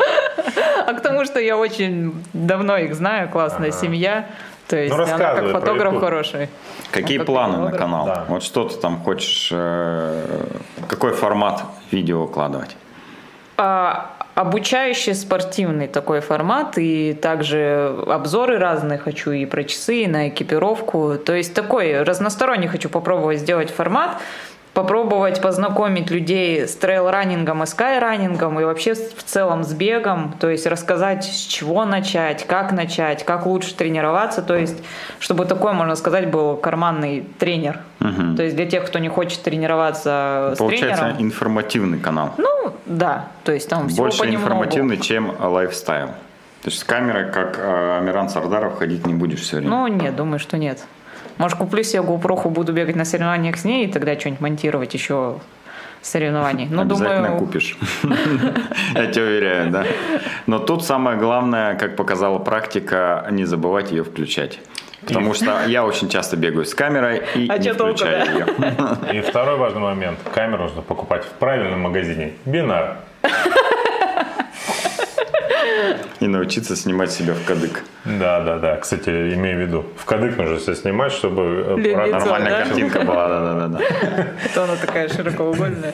А 0.88 0.94
к 0.94 1.02
тому, 1.02 1.23
что 1.26 1.40
я 1.40 1.56
очень 1.56 2.26
давно 2.34 2.77
их 2.77 2.95
знаю, 2.95 3.30
классная 3.30 3.69
семья. 3.69 4.26
То 4.68 4.76
есть 4.76 4.91
Ну, 4.91 5.03
она 5.03 5.18
как 5.19 5.52
фотограф 5.52 5.99
хороший. 5.99 6.49
Какие 6.90 7.19
Он 7.19 7.26
планы 7.26 7.57
на 7.57 7.65
фотограф. 7.65 7.80
канал? 7.80 8.06
Да. 8.07 8.26
Вот 8.27 8.41
что 8.41 8.68
ты 8.68 8.76
там 8.80 8.98
хочешь, 8.98 9.49
э, 9.53 10.45
какой 10.88 11.14
формат 11.14 11.61
видео 11.91 12.23
выкладывать? 12.23 12.76
А, 13.57 14.10
обучающий 14.35 15.14
спортивный 15.14 15.88
такой 15.88 16.22
формат, 16.22 16.77
и 16.77 17.14
также 17.14 17.95
обзоры 18.07 18.57
разные 18.57 18.97
хочу 18.97 19.31
и 19.31 19.45
про 19.45 19.64
часы, 19.64 20.03
и 20.03 20.07
на 20.07 20.30
экипировку. 20.30 21.18
То 21.18 21.34
есть 21.34 21.53
такой 21.53 22.01
разносторонний 22.01 22.68
хочу 22.68 22.89
попробовать 22.89 23.39
сделать 23.39 23.69
формат, 23.69 24.18
попробовать 24.74 25.40
познакомить 25.41 26.10
людей 26.10 26.68
с 26.68 26.76
трейл-раннингом 26.76 27.62
и 27.64 27.66
скай-раннингом, 27.68 28.60
и 28.60 28.64
вообще 28.64 28.95
с- 28.95 29.14
в 29.14 29.24
целом 29.24 29.64
с 29.64 29.72
бегом, 29.74 30.34
то 30.40 30.50
есть 30.50 30.66
рассказать, 30.66 31.24
с 31.26 31.41
чего 31.45 31.86
начать, 31.86 32.45
как 32.48 32.72
начать, 32.72 33.24
как 33.24 33.45
лучше 33.45 33.76
тренироваться, 33.76 34.41
то 34.41 34.56
есть 34.58 34.84
чтобы 35.20 35.45
такой, 35.45 35.74
можно 35.74 35.95
сказать, 35.95 36.30
был 36.32 36.58
карманный 36.58 37.24
тренер. 37.38 37.80
Мгм. 38.00 38.36
То 38.36 38.44
есть 38.44 38.56
для 38.56 38.66
тех, 38.66 38.86
кто 38.86 39.00
не 39.00 39.10
хочет 39.10 39.44
тренироваться 39.44 40.54
с 40.56 40.58
Получается 40.58 41.04
тренером. 41.04 41.22
информативный 41.22 42.00
канал. 42.00 42.34
Ну, 42.38 42.74
да, 42.88 43.28
то 43.44 43.52
есть 43.52 43.70
там 43.70 43.90
всего 43.90 44.06
Больше 44.06 44.20
понемногу. 44.20 44.44
информативный, 44.45 44.98
чем 44.98 45.34
lifestyle. 45.40 46.07
То 46.08 46.70
есть 46.70 46.80
с 46.80 46.84
камерой, 46.84 47.30
как 47.32 47.60
э, 47.60 47.98
Амиран 48.00 48.30
Сардаров, 48.30 48.78
ходить 48.80 49.06
не 49.06 49.14
будешь 49.14 49.41
все 49.41 49.58
время. 49.58 49.70
Ну, 49.70 49.88
нет, 49.88 50.16
думаю, 50.16 50.40
что 50.40 50.58
нет. 50.58 50.80
Может, 51.38 51.57
куплю 51.57 51.84
себе 51.84 52.01
GoPro, 52.01 52.49
буду 52.49 52.73
бегать 52.73 52.95
на 52.95 53.05
соревнованиях 53.05 53.57
с 53.57 53.65
ней, 53.65 53.85
и 53.85 53.91
тогда 53.91 54.19
что-нибудь 54.19 54.41
монтировать 54.41 54.93
еще 54.93 55.39
соревнований. 56.01 56.68
Ну, 56.69 56.81
Обязательно 56.81 57.27
думаю, 57.30 57.39
купишь. 57.39 57.77
Я 58.93 59.07
тебя 59.07 59.23
уверяю, 59.23 59.72
да. 59.72 59.85
Но 60.47 60.60
тут 60.60 60.84
самое 60.84 61.18
главное, 61.18 61.76
как 61.76 61.95
показала 61.95 62.39
практика, 62.39 63.26
не 63.31 63.45
забывать 63.45 63.91
ее 63.91 64.03
включать. 64.03 64.60
Потому 65.05 65.34
что 65.34 65.65
я 65.68 65.84
очень 65.84 66.07
часто 66.07 66.38
бегаю 66.38 66.65
с 66.65 66.73
камерой 66.73 67.23
и 67.35 67.47
А 67.49 67.57
не 67.57 67.73
включаю 67.73 68.26
да? 68.26 68.31
ее. 69.11 69.19
И 69.19 69.22
второй 69.22 69.57
важный 69.57 69.81
момент. 69.81 70.18
Камеру 70.34 70.64
нужно 70.64 70.81
покупать 70.81 71.26
в 71.26 71.30
правильном 71.39 71.81
магазине. 71.81 72.34
Бинар. 72.45 72.99
И 76.20 76.28
научиться 76.28 76.76
снимать 76.76 77.12
себя 77.12 77.34
в 77.34 77.44
кадык. 77.45 77.84
Да, 78.06 78.41
да, 78.41 78.58
да. 78.58 78.78
Кстати, 78.78 79.10
имею 79.10 79.58
в 79.58 79.62
виду. 79.62 79.86
В 79.98 80.06
кадык 80.06 80.38
нужно 80.38 80.58
все 80.58 80.76
снимать, 80.76 81.12
чтобы 81.12 81.66
э, 81.68 81.76
Для. 81.78 82.08
Нормальная 82.08 82.52
да? 82.52 82.66
картинка 82.66 83.00
была, 83.02 83.28
да-да-да. 83.28 83.80
то 84.54 84.64
она 84.64 84.76
такая 84.76 85.10
широкоугольная. 85.10 85.94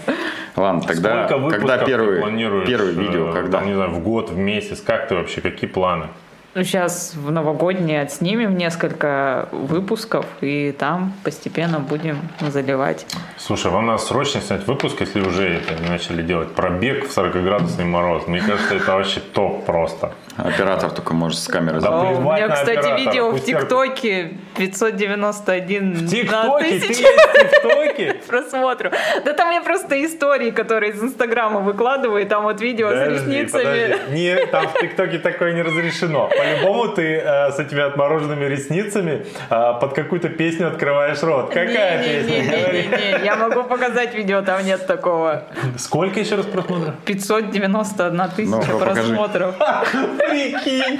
Ладно, 0.55 0.81
тогда, 0.81 1.27
когда 1.27 1.77
первый, 1.79 2.21
первый 2.65 2.93
видео, 2.93 3.29
э, 3.29 3.33
когда? 3.33 3.59
там, 3.59 3.67
не 3.67 3.73
знаю, 3.73 3.91
в 3.91 3.99
год, 3.99 4.29
в 4.29 4.37
месяц, 4.37 4.81
как 4.81 5.07
ты 5.07 5.15
вообще, 5.15 5.41
какие 5.41 5.69
планы? 5.69 6.07
Ну, 6.55 6.63
сейчас 6.63 7.13
в 7.13 7.29
новогодние 7.29 8.01
отснимем 8.01 8.57
несколько 8.57 9.49
выпусков, 9.51 10.25
и 10.41 10.71
там 10.71 11.13
постепенно 11.23 11.79
будем 11.79 12.17
заливать. 12.41 13.05
Слушай, 13.37 13.71
вам 13.71 13.85
надо 13.85 14.01
срочно 14.01 14.41
снять 14.41 14.65
выпуск, 14.65 14.99
если 15.01 15.21
уже 15.21 15.47
это 15.47 15.75
не 15.81 15.87
начали 15.87 16.23
делать. 16.23 16.49
Пробег 16.55 17.07
в 17.07 17.15
40-градусный 17.15 17.85
мороз. 17.85 18.25
Мне 18.25 18.41
кажется, 18.41 18.75
это 18.75 18.93
вообще 18.93 19.19
топ 19.19 19.65
просто. 19.65 20.11
Оператор 20.37 20.89
только 20.89 21.13
может 21.13 21.39
с 21.39 21.47
камеры 21.47 21.81
Да 21.81 21.89
О, 21.89 21.91
забыть. 21.91 22.17
у 22.17 22.21
меня, 22.21 22.47
на 22.47 22.55
кстати, 22.55 22.77
оператора, 22.79 22.97
видео 22.97 23.31
в. 23.31 23.39
ТикТоке 23.41 24.37
591 24.57 25.93
В 25.93 26.01
на 26.01 26.07
ТикТоке? 26.07 26.63
Ты 26.63 26.79
тысячу 26.79 27.01
есть 27.03 27.27
в 27.27 27.49
ТикТоке? 27.49 28.13
просмотров. 28.27 28.93
Да 29.25 29.33
там 29.33 29.51
я 29.51 29.61
просто 29.61 30.03
истории, 30.05 30.51
которые 30.51 30.93
из 30.93 31.03
Инстаграма 31.03 31.59
выкладываю, 31.59 32.21
и 32.21 32.25
там 32.25 32.43
вот 32.43 32.61
видео 32.61 32.89
с 32.89 33.07
ресницами. 33.07 33.63
подожди. 33.63 33.95
Не, 34.11 34.45
там 34.47 34.67
в 34.67 34.79
ТикТоке 34.79 35.19
такое 35.19 35.53
не 35.53 35.61
разрешено. 35.61 36.29
По-любому 36.39 36.87
ты 36.89 37.17
э, 37.17 37.51
с 37.51 37.59
этими 37.59 37.81
отмороженными 37.81 38.45
ресницами 38.45 39.25
э, 39.49 39.73
под 39.81 39.93
какую-то 39.93 40.29
песню 40.29 40.67
открываешь 40.67 41.21
рот. 41.23 41.49
Какая 41.49 42.03
песня? 42.03 42.39
Не-не-не, 42.41 43.25
я 43.25 43.35
могу 43.35 43.63
показать 43.63 44.13
видео, 44.15 44.41
там 44.41 44.63
нет 44.65 44.87
такого. 44.87 45.43
Сколько 45.77 46.19
еще 46.19 46.35
раз 46.35 46.45
просмотров? 46.45 46.95
591 47.05 48.21
тысяча 48.35 48.55
Ну-ка, 48.55 48.71
покажи. 48.79 49.01
просмотров. 49.01 49.55
Прикинь. 50.17 50.99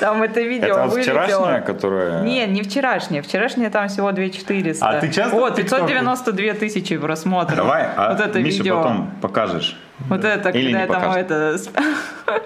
Там 0.00 0.22
это 0.22 0.40
видео 0.40 0.68
Это 0.78 0.86
вылетело. 0.86 1.22
вчерашняя, 1.24 1.60
которая... 1.60 2.22
Не, 2.22 2.46
не 2.46 2.62
вчерашняя. 2.62 3.22
Вчерашняя 3.22 3.70
там 3.70 3.88
всего 3.88 4.12
2400. 4.12 4.86
А 4.86 5.00
ты 5.00 5.10
часто 5.10 5.36
Вот, 5.36 5.52
в 5.54 5.56
ТикТоке? 5.56 5.86
592 5.94 6.54
тысячи 6.54 6.96
просмотров. 6.96 7.56
Давай, 7.56 7.86
а 7.96 8.12
вот 8.12 8.20
это 8.20 8.38
Миша 8.40 8.58
видео. 8.58 8.76
потом 8.82 9.10
покажешь. 9.22 9.76
Вот 10.08 10.24
это, 10.24 10.50
Или 10.50 10.72
когда 10.72 10.80
я 10.80 11.00
там 11.00 11.12
это... 11.12 11.56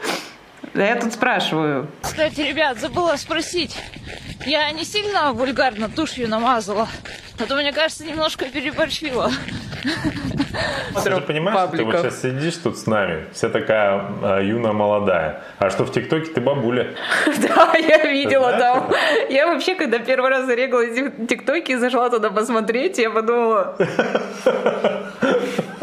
Да 0.75 0.85
я 0.85 0.97
тут 0.97 1.13
спрашиваю. 1.13 1.91
Кстати, 2.03 2.41
ребят, 2.41 2.79
забыла 2.79 3.17
спросить. 3.17 3.77
Я 4.47 4.71
не 4.73 4.85
сильно 4.85 5.33
вульгарно 5.33 5.89
тушью 5.89 6.29
намазала? 6.29 6.89
А 7.39 7.47
то, 7.47 7.57
мне 7.57 7.73
кажется, 7.73 8.05
немножко 8.05 8.45
переборщила. 8.45 9.31
Ты 11.03 11.11
же 11.11 11.21
понимаешь, 11.23 11.59
что 11.59 11.77
ты 11.77 11.85
вот 11.85 11.93
пабликов. 11.95 12.13
сейчас 12.13 12.23
сидишь 12.23 12.57
тут 12.57 12.79
с 12.79 12.87
нами, 12.87 13.25
вся 13.33 13.49
такая 13.49 14.05
э, 14.23 14.45
юная 14.45 14.73
молодая, 14.73 15.43
а 15.59 15.71
что 15.71 15.85
в 15.85 15.93
ТикТоке 15.93 16.27
ты 16.27 16.41
бабуля. 16.41 16.95
Да, 17.39 17.75
я 17.77 18.05
видела 18.07 18.53
там. 18.53 18.93
Я 19.29 19.47
вообще, 19.47 19.75
когда 19.75 19.99
первый 19.99 20.31
раз 20.31 20.47
зарегалась 20.47 20.97
в 20.97 21.27
ТикТоке 21.27 21.73
и 21.73 21.77
зашла 21.77 22.11
туда 22.11 22.31
посмотреть, 22.31 22.99
я 22.99 23.11
подумала, 23.11 23.77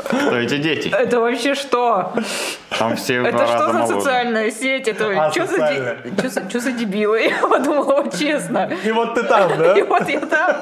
Кто 0.10 0.38
эти 0.38 0.58
дети? 0.58 0.90
Это 0.90 1.20
вообще 1.20 1.56
что? 1.56 2.14
Там 2.78 2.96
все 2.96 3.24
Это 3.26 3.48
что 3.48 3.72
за 3.72 3.86
социальная 3.88 4.52
сеть? 4.52 4.88
Это 4.88 5.26
А, 5.26 5.32
что 5.32 5.46
за, 5.46 6.60
за 6.60 6.72
дебилы? 6.72 7.22
Я 7.42 7.48
подумала, 7.48 8.02
вот 8.04 8.18
честно. 8.18 8.72
И 8.84 8.92
вот 8.92 9.16
ты 9.16 9.24
там, 9.24 9.52
да? 9.58 9.78
И 9.78 9.82
вот 9.82 10.08
я 10.08 10.20
там. 10.22 10.56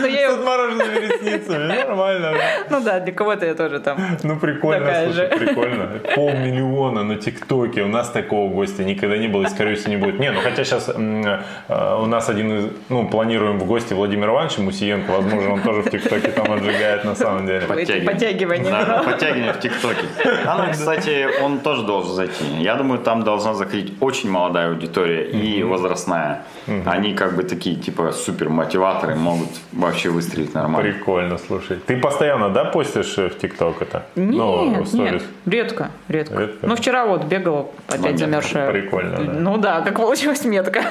Но 0.00 0.06
я, 0.06 0.17
С 0.26 0.34
отмороженными 0.34 0.98
ресницами. 1.06 1.66
Нормально. 1.66 2.32
да? 2.32 2.78
ну 2.78 2.84
да, 2.84 3.00
для 3.00 3.12
кого-то 3.12 3.46
я 3.46 3.54
тоже 3.54 3.80
там. 3.80 3.98
Ну, 4.22 4.36
прикольно, 4.38 4.84
Такая 4.84 5.04
слушай, 5.06 5.30
же. 5.30 5.38
прикольно. 5.38 5.88
Полмиллиона 6.14 7.04
на 7.04 7.16
ТикТоке. 7.16 7.82
У 7.82 7.88
нас 7.88 8.10
такого 8.10 8.52
гостя 8.52 8.84
никогда 8.84 9.16
не 9.16 9.28
было 9.28 9.44
и, 9.44 9.48
скорее 9.48 9.74
всего, 9.76 9.90
не 9.90 9.96
будет. 9.96 10.18
Не, 10.20 10.30
ну 10.30 10.40
хотя 10.40 10.64
сейчас 10.64 10.88
у 10.88 12.06
нас 12.06 12.28
один 12.28 12.58
из, 12.58 12.72
ну, 12.88 13.08
планируем 13.08 13.58
в 13.58 13.66
гости 13.66 13.94
Владимир 13.94 14.28
Иванович 14.28 14.58
Мусиенко. 14.58 15.10
Возможно, 15.10 15.52
он 15.54 15.62
тоже 15.62 15.82
в 15.82 15.90
ТикТоке 15.90 16.28
там 16.28 16.52
отжигает 16.52 17.04
на 17.04 17.14
самом 17.14 17.46
деле. 17.46 17.66
Эти 17.76 18.04
подтягивания. 18.04 18.70
Да, 18.70 19.02
подтягивание 19.04 19.52
в 19.52 19.60
ТикТоке. 19.60 20.06
Там, 20.44 20.70
кстати, 20.72 21.26
он 21.42 21.60
тоже 21.60 21.82
должен 21.82 22.12
зайти. 22.14 22.44
Я 22.58 22.74
думаю, 22.76 23.00
там 23.00 23.22
должна 23.22 23.54
заходить 23.54 23.94
очень 24.00 24.30
молодая 24.30 24.68
аудитория 24.70 25.24
и 25.24 25.62
возрастная. 25.62 26.42
Они 26.86 27.14
как 27.14 27.36
бы 27.36 27.42
такие, 27.42 27.76
типа, 27.76 28.12
супер 28.12 28.48
мотиваторы, 28.48 29.14
могут 29.14 29.48
вообще 29.72 30.07
выстрелить 30.10 30.54
нормально. 30.54 30.92
Прикольно, 30.92 31.38
слушай. 31.38 31.78
Ты 31.86 31.96
постоянно, 31.98 32.48
да, 32.50 32.64
постишь 32.64 33.16
э, 33.18 33.28
в 33.28 33.38
ТикТок 33.38 33.82
это? 33.82 34.06
Ну, 34.16 34.64
в 34.64 34.66
Нет, 34.70 34.78
нет, 34.78 34.88
сторис? 34.88 35.22
редко, 35.46 35.90
редко. 36.08 36.38
Редко? 36.38 36.66
Ну, 36.66 36.76
вчера 36.76 37.06
вот 37.06 37.24
бегала, 37.24 37.68
опять 37.88 38.00
Момент. 38.00 38.18
замерзшая. 38.18 38.70
Прикольно, 38.70 39.16
да. 39.18 39.32
Ну 39.32 39.56
да, 39.58 39.80
как 39.80 39.96
получилась 39.96 40.44
метка. 40.44 40.82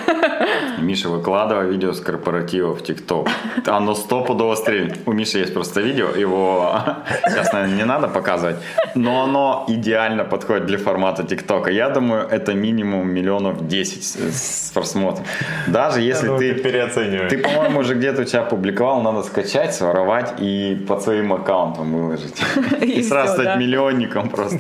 Миша, 0.79 1.09
выкладывай 1.09 1.69
видео 1.69 1.93
с 1.93 1.99
корпоратива 2.01 2.73
в 2.75 2.83
ТикТок. 2.83 3.27
Оно 3.65 3.95
стопудово 3.95 4.55
стрельнет. 4.55 4.97
У 5.05 5.11
Миши 5.11 5.39
есть 5.39 5.53
просто 5.53 5.81
видео, 5.81 6.09
его 6.15 6.81
сейчас, 7.27 7.53
наверное, 7.53 7.75
не 7.77 7.85
надо 7.85 8.07
показывать, 8.07 8.57
но 8.95 9.23
оно 9.23 9.65
идеально 9.67 10.23
подходит 10.23 10.65
для 10.65 10.77
формата 10.77 11.23
ТикТока. 11.23 11.71
Я 11.71 11.89
думаю, 11.89 12.27
это 12.29 12.53
минимум 12.53 13.09
миллионов 13.09 13.67
10 13.67 14.03
с, 14.03 14.71
просмотром. 14.73 15.25
Даже 15.67 16.01
если 16.01 16.27
Ну, 16.27 16.37
ты 16.37 16.53
ты... 16.53 16.61
переоцениваешь. 16.61 17.29
Ты, 17.29 17.37
по-моему, 17.39 17.79
уже 17.79 17.95
где-то 17.95 18.21
у 18.21 18.25
тебя 18.25 18.43
публиковал, 18.43 19.01
надо 19.11 19.27
скачать, 19.27 19.73
своровать 19.73 20.33
и 20.39 20.85
под 20.87 21.01
своим 21.01 21.33
аккаунтом 21.33 21.93
выложить. 21.93 22.41
И 22.81 23.01
сразу 23.03 23.33
стать 23.33 23.57
миллионником 23.57 24.29
просто. 24.29 24.59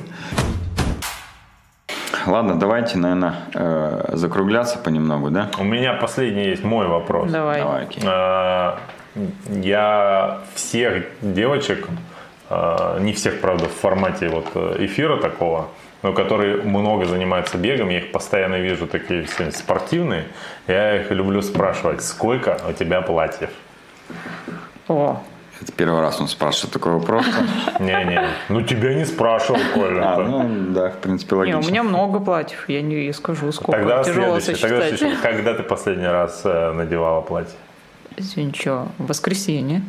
Ладно, 2.25 2.59
давайте, 2.59 2.97
наверное, 2.97 3.35
э, 3.53 4.09
закругляться 4.13 4.77
понемногу, 4.79 5.29
да? 5.29 5.49
У 5.57 5.63
меня 5.63 5.93
последний 5.93 6.47
есть 6.47 6.63
мой 6.63 6.87
вопрос. 6.87 7.31
Давай. 7.31 7.61
Давай. 7.61 7.87
А, 8.05 8.79
Я 9.49 10.39
всех 10.53 11.05
девочек, 11.21 11.87
а, 12.49 12.99
не 12.99 13.13
всех, 13.13 13.39
правда, 13.39 13.65
в 13.65 13.71
формате 13.71 14.27
вот 14.27 14.47
э, 14.55 14.75
эфира 14.85 15.17
такого, 15.17 15.69
но 16.03 16.11
которые 16.13 16.57
много 16.57 17.05
занимаются 17.05 17.57
бегом, 17.57 17.89
я 17.89 17.99
их 17.99 18.11
постоянно 18.11 18.55
вижу 18.55 18.87
такие 18.87 19.23
все 19.23 19.51
спортивные, 19.51 20.25
я 20.67 21.01
их 21.01 21.11
люблю 21.11 21.41
спрашивать, 21.41 22.03
сколько 22.03 22.57
у 22.69 22.73
тебя 22.73 23.01
платьев? 23.01 23.49
О, 24.87 25.21
Это 25.61 25.71
первый 25.71 26.01
раз 26.01 26.21
он 26.21 26.27
спрашивает 26.27 26.73
такой 26.73 26.93
вопрос. 26.93 27.25
Не-не, 27.79 28.27
ну 28.49 28.61
тебя 28.61 28.93
не 28.93 29.05
спрашивал, 29.05 29.59
Коля. 29.73 30.13
А, 30.13 30.17
ну 30.19 30.73
да, 30.73 30.89
в 30.89 30.97
принципе, 30.97 31.35
не, 31.35 31.39
логично. 31.39 31.59
у 31.59 31.63
меня 31.63 31.83
много 31.83 32.19
платьев, 32.19 32.65
я 32.67 32.81
не 32.81 33.11
скажу, 33.13 33.51
сколько. 33.51 33.79
Тогда 33.79 34.03
Тяжело 34.03 34.39
следующий, 34.39 34.61
тогда 34.61 34.81
сосчитать. 34.81 34.99
следующий. 34.99 35.21
Когда 35.21 35.53
ты 35.53 35.63
последний 35.63 36.07
раз 36.07 36.41
э, 36.45 36.71
надевала 36.73 37.21
платье? 37.21 37.55
Сегодня 38.19 38.53
что, 38.53 38.87
воскресенье? 38.97 39.81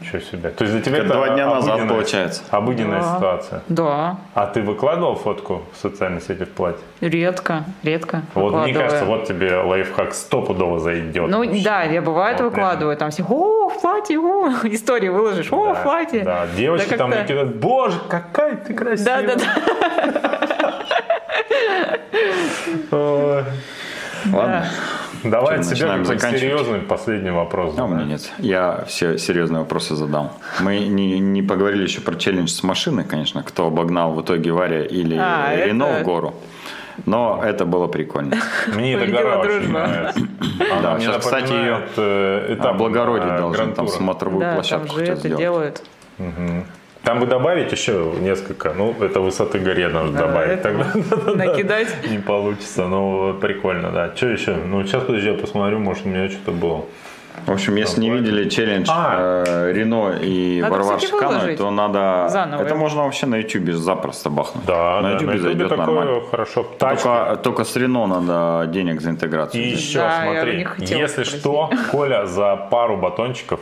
Ничего 0.00 0.20
себе. 0.20 0.50
То 0.50 0.64
есть 0.64 0.74
для 0.74 0.82
тебя 0.82 0.96
Это 0.98 1.06
это 1.06 1.14
два 1.14 1.28
дня 1.30 1.46
назад, 1.46 1.80
обыденная- 1.80 1.88
получается. 1.88 2.42
Обыденная 2.50 3.00
Да. 3.00 3.16
ситуация. 3.16 3.62
Да, 3.68 4.16
А 4.34 4.46
ты 4.46 4.62
выкладывал 4.62 5.14
фотку 5.16 5.62
в 5.72 5.76
социальной 5.76 6.20
сети 6.20 6.44
в 6.44 6.50
платье? 6.50 6.80
редко, 7.00 7.64
редко. 7.82 8.22
Вот 8.34 8.54
мне 8.64 8.72
кажется, 8.74 9.04
вот 9.04 9.26
тебе 9.26 9.56
лайфхак 9.56 10.14
стопудово 10.14 10.78
зайдет. 10.80 11.28
Ну 11.28 11.44
вообще. 11.44 11.62
да, 11.64 11.82
я 11.82 12.00
бывает 12.02 12.40
Вот 12.40 12.50
выкладываю, 12.50 12.96
там 12.96 13.10
все, 13.10 13.24
о, 13.28 13.68
в 13.68 13.80
платье, 13.80 14.18
о, 14.18 14.50
истории 14.64 15.08
выложишь, 15.08 15.48
о, 15.52 15.66
Да, 15.66 15.74
в 15.74 15.82
платье. 15.82 16.22
Да, 16.22 16.46
девочки 16.56 16.90
Да 16.90 16.96
там 16.96 17.10
накидают, 17.10 17.56
боже, 17.56 17.98
какая 18.08 18.56
ты 18.56 18.74
красивая. 18.74 19.26
Да, 19.26 19.34
да, 19.34 19.44
да. 22.90 23.44
Ладно. 24.32 24.66
Давай 25.24 25.62
Что, 25.62 25.72
от 25.72 25.76
себя 25.78 26.04
заканчивать? 26.04 26.40
серьезный 26.40 26.78
последний 26.80 27.30
вопрос. 27.30 27.74
А 27.78 27.84
у 27.84 27.88
меня 27.88 28.04
нет. 28.04 28.30
Я 28.38 28.84
все 28.86 29.18
серьезные 29.18 29.60
вопросы 29.60 29.94
задам. 29.94 30.32
Мы 30.60 30.78
не, 30.80 31.18
не 31.18 31.42
поговорили 31.42 31.82
еще 31.82 32.00
про 32.00 32.14
челлендж 32.16 32.48
с 32.50 32.62
машиной, 32.62 33.04
конечно, 33.04 33.42
кто 33.42 33.66
обогнал 33.66 34.12
в 34.12 34.22
итоге 34.22 34.52
Варя 34.52 34.84
или 34.84 35.16
А, 35.20 35.54
Рено 35.56 35.84
это- 35.84 36.02
в 36.02 36.04
гору. 36.04 36.34
Но 37.06 37.40
это 37.44 37.64
было 37.64 37.86
прикольно. 37.86 38.36
Мне 38.74 38.94
эта 38.94 39.02
Победила 39.04 39.22
гора 39.22 39.38
очень 39.40 39.70
нравится. 39.72 40.20
Да, 40.82 40.94
мне 40.96 41.04
сейчас, 41.06 41.16
кстати, 41.24 41.44
напоминает, 41.44 41.90
э, 41.96 42.72
Благородие 42.76 43.32
на 43.32 43.38
должен 43.38 43.72
там 43.74 43.86
смотровую 43.88 44.40
Да, 44.40 44.46
там 44.46 44.54
площадку 44.56 44.88
же 44.88 45.00
хотят 45.00 45.18
это 45.18 45.20
сделать. 45.20 45.38
делают. 45.38 45.82
Там 47.04 47.20
бы 47.20 47.26
добавить 47.26 47.72
еще 47.72 48.12
несколько, 48.20 48.72
ну, 48.74 48.94
это 49.00 49.20
высоты 49.20 49.58
горе 49.60 49.88
нужно 49.88 50.12
Да, 50.12 50.26
добавить. 50.26 50.62
Тогда 50.62 50.84
Накидать. 51.34 51.88
не 52.10 52.18
получится, 52.18 52.86
ну, 52.86 53.34
прикольно, 53.34 53.90
да. 53.90 54.14
Что 54.14 54.26
еще? 54.26 54.54
Ну, 54.56 54.84
сейчас, 54.84 55.04
подожди, 55.04 55.28
я 55.30 55.34
посмотрю, 55.34 55.78
может, 55.78 56.04
у 56.04 56.08
меня 56.10 56.28
что-то 56.28 56.52
было. 56.52 56.84
В 57.46 57.52
общем, 57.52 57.76
если 57.76 58.00
не 58.00 58.10
видели 58.10 58.48
челлендж 58.48 58.88
А. 58.90 59.44
э, 59.46 59.72
Рено 59.72 60.10
и 60.20 60.60
Надо, 60.60 60.72
Варвар 60.74 60.98
выложить. 61.12 61.56
то 61.58 61.70
надо... 61.70 62.28
Заново 62.28 62.62
Это 62.62 62.74
можно 62.74 63.04
вообще 63.04 63.26
на 63.26 63.36
YouTube 63.36 63.70
запросто 63.74 64.28
бахнуть. 64.28 64.66
Да, 64.66 65.00
на 65.00 65.02
да, 65.02 65.14
Ютубе 65.14 65.38
зайдет 65.38 65.68
такое 65.68 65.86
нормально. 65.86 66.20
хорошо. 66.30 66.66
Только, 66.78 67.38
только 67.42 67.64
с 67.64 67.74
Рено 67.76 68.06
надо 68.06 68.66
денег 68.66 69.00
за 69.00 69.10
интеграцию. 69.10 69.62
И 69.62 69.66
взять. 69.68 69.80
еще, 69.80 69.98
Да, 70.00 70.22
смотри, 70.24 70.66
если 70.80 71.06
спросить. 71.06 71.40
что, 71.40 71.70
Коля 71.92 72.26
за 72.26 72.56
пару 72.56 72.96
батончиков, 72.96 73.60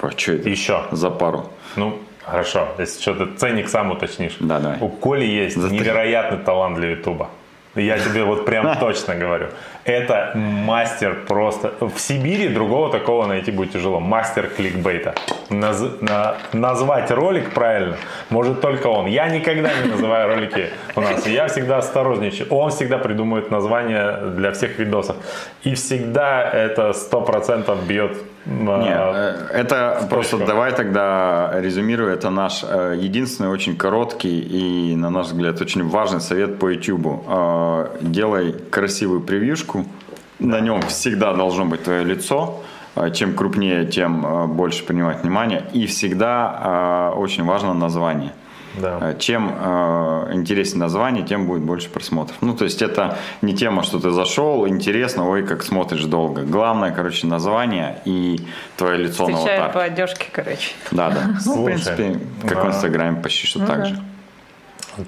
А 0.00 0.10
что 0.16 0.32
это? 0.32 0.48
еще, 0.48 0.82
За 0.92 1.10
пару. 1.10 1.50
ну, 1.76 1.98
хорошо, 2.30 2.68
если 2.78 3.00
что-то 3.02 3.26
ценник 3.36 3.68
сам 3.68 3.90
уточнишь. 3.90 4.36
Да, 4.40 4.58
давай. 4.58 4.78
У 4.80 4.88
Коли 4.88 5.24
есть 5.24 5.56
За 5.56 5.68
три. 5.68 5.78
невероятный 5.78 6.38
талант 6.38 6.76
для 6.76 6.90
Ютуба. 6.90 7.28
Я 7.74 7.98
тебе 7.98 8.24
вот 8.24 8.44
прям 8.44 8.76
точно 8.80 9.14
говорю. 9.14 9.46
Это 9.84 10.32
мастер 10.34 11.16
просто. 11.28 11.72
В 11.80 11.98
Сибири 11.98 12.48
другого 12.48 12.90
такого 12.90 13.26
найти 13.26 13.52
будет 13.52 13.72
тяжело. 13.72 14.00
Мастер 14.00 14.48
кликбейта. 14.48 15.14
Наз- 15.50 15.98
на- 16.02 16.34
назвать 16.52 17.10
ролик 17.10 17.50
правильно 17.54 17.96
может 18.30 18.60
только 18.60 18.88
он. 18.88 19.06
Я 19.06 19.28
никогда 19.28 19.70
не 19.82 19.90
называю 19.90 20.28
ролики 20.28 20.70
у 20.96 21.00
нас. 21.00 21.26
Я 21.26 21.46
всегда 21.46 21.78
осторожничаю. 21.78 22.48
Он 22.50 22.70
всегда 22.70 22.98
придумывает 22.98 23.50
название 23.50 24.16
для 24.36 24.50
всех 24.52 24.78
видосов. 24.78 25.16
И 25.62 25.74
всегда 25.74 26.42
это 26.50 26.92
сто 26.92 27.20
процентов 27.20 27.86
бьет. 27.86 28.16
Не, 28.46 28.94
э, 28.94 29.48
это 29.52 30.06
просто 30.08 30.38
давай 30.38 30.72
тогда 30.72 31.50
резюмирую. 31.54 32.10
Это 32.10 32.30
наш 32.30 32.64
э, 32.64 32.96
единственный 32.98 33.50
очень 33.50 33.76
короткий 33.76 34.40
и, 34.40 34.96
на 34.96 35.10
наш 35.10 35.26
взгляд, 35.26 35.60
очень 35.60 35.86
важный 35.86 36.20
совет 36.20 36.58
по 36.58 36.68
YouTube. 36.68 37.24
Э, 37.26 37.86
Делай 38.00 38.54
красивую 38.70 39.20
превьюшку. 39.20 39.84
На 40.38 40.60
нем 40.60 40.80
всегда 40.82 41.34
должно 41.34 41.64
быть 41.64 41.84
твое 41.84 42.04
лицо. 42.04 42.62
Чем 43.14 43.34
крупнее, 43.34 43.86
тем 43.86 44.56
больше 44.56 44.84
принимать 44.84 45.22
внимание. 45.22 45.64
И 45.72 45.86
всегда 45.86 47.12
очень 47.16 47.44
важно 47.44 47.72
название. 47.72 48.32
Да. 48.76 48.98
Э, 49.00 49.18
Чем 49.18 49.54
э, 49.58 50.30
интереснее 50.32 50.80
название, 50.80 51.24
тем 51.24 51.46
будет 51.46 51.62
больше 51.62 51.88
просмотров. 51.88 52.36
Ну, 52.40 52.54
то 52.54 52.64
есть 52.64 52.82
это 52.82 53.18
не 53.42 53.54
тема, 53.54 53.82
что 53.82 53.98
ты 53.98 54.10
зашел, 54.10 54.68
интересно, 54.68 55.28
ой, 55.28 55.42
как 55.44 55.62
смотришь 55.62 56.04
долго. 56.04 56.42
Главное, 56.42 56.92
короче, 56.92 57.26
название 57.26 58.00
и 58.04 58.40
твое 58.76 58.98
лицо 58.98 59.26
на 59.28 59.36
Встречаю 59.36 59.58
по 59.58 59.64
аватарке. 59.64 59.92
одежке, 59.92 60.26
короче. 60.32 60.70
Да, 60.90 61.10
да. 61.10 61.20
Ну, 61.46 61.62
в 61.62 61.64
принципе, 61.64 62.20
как 62.46 62.64
в 62.64 62.66
а, 62.66 62.68
Инстаграме 62.68 63.22
почти 63.22 63.46
что 63.46 63.60
ну 63.60 63.66
так 63.66 63.78
да. 63.78 63.84
же. 63.86 64.00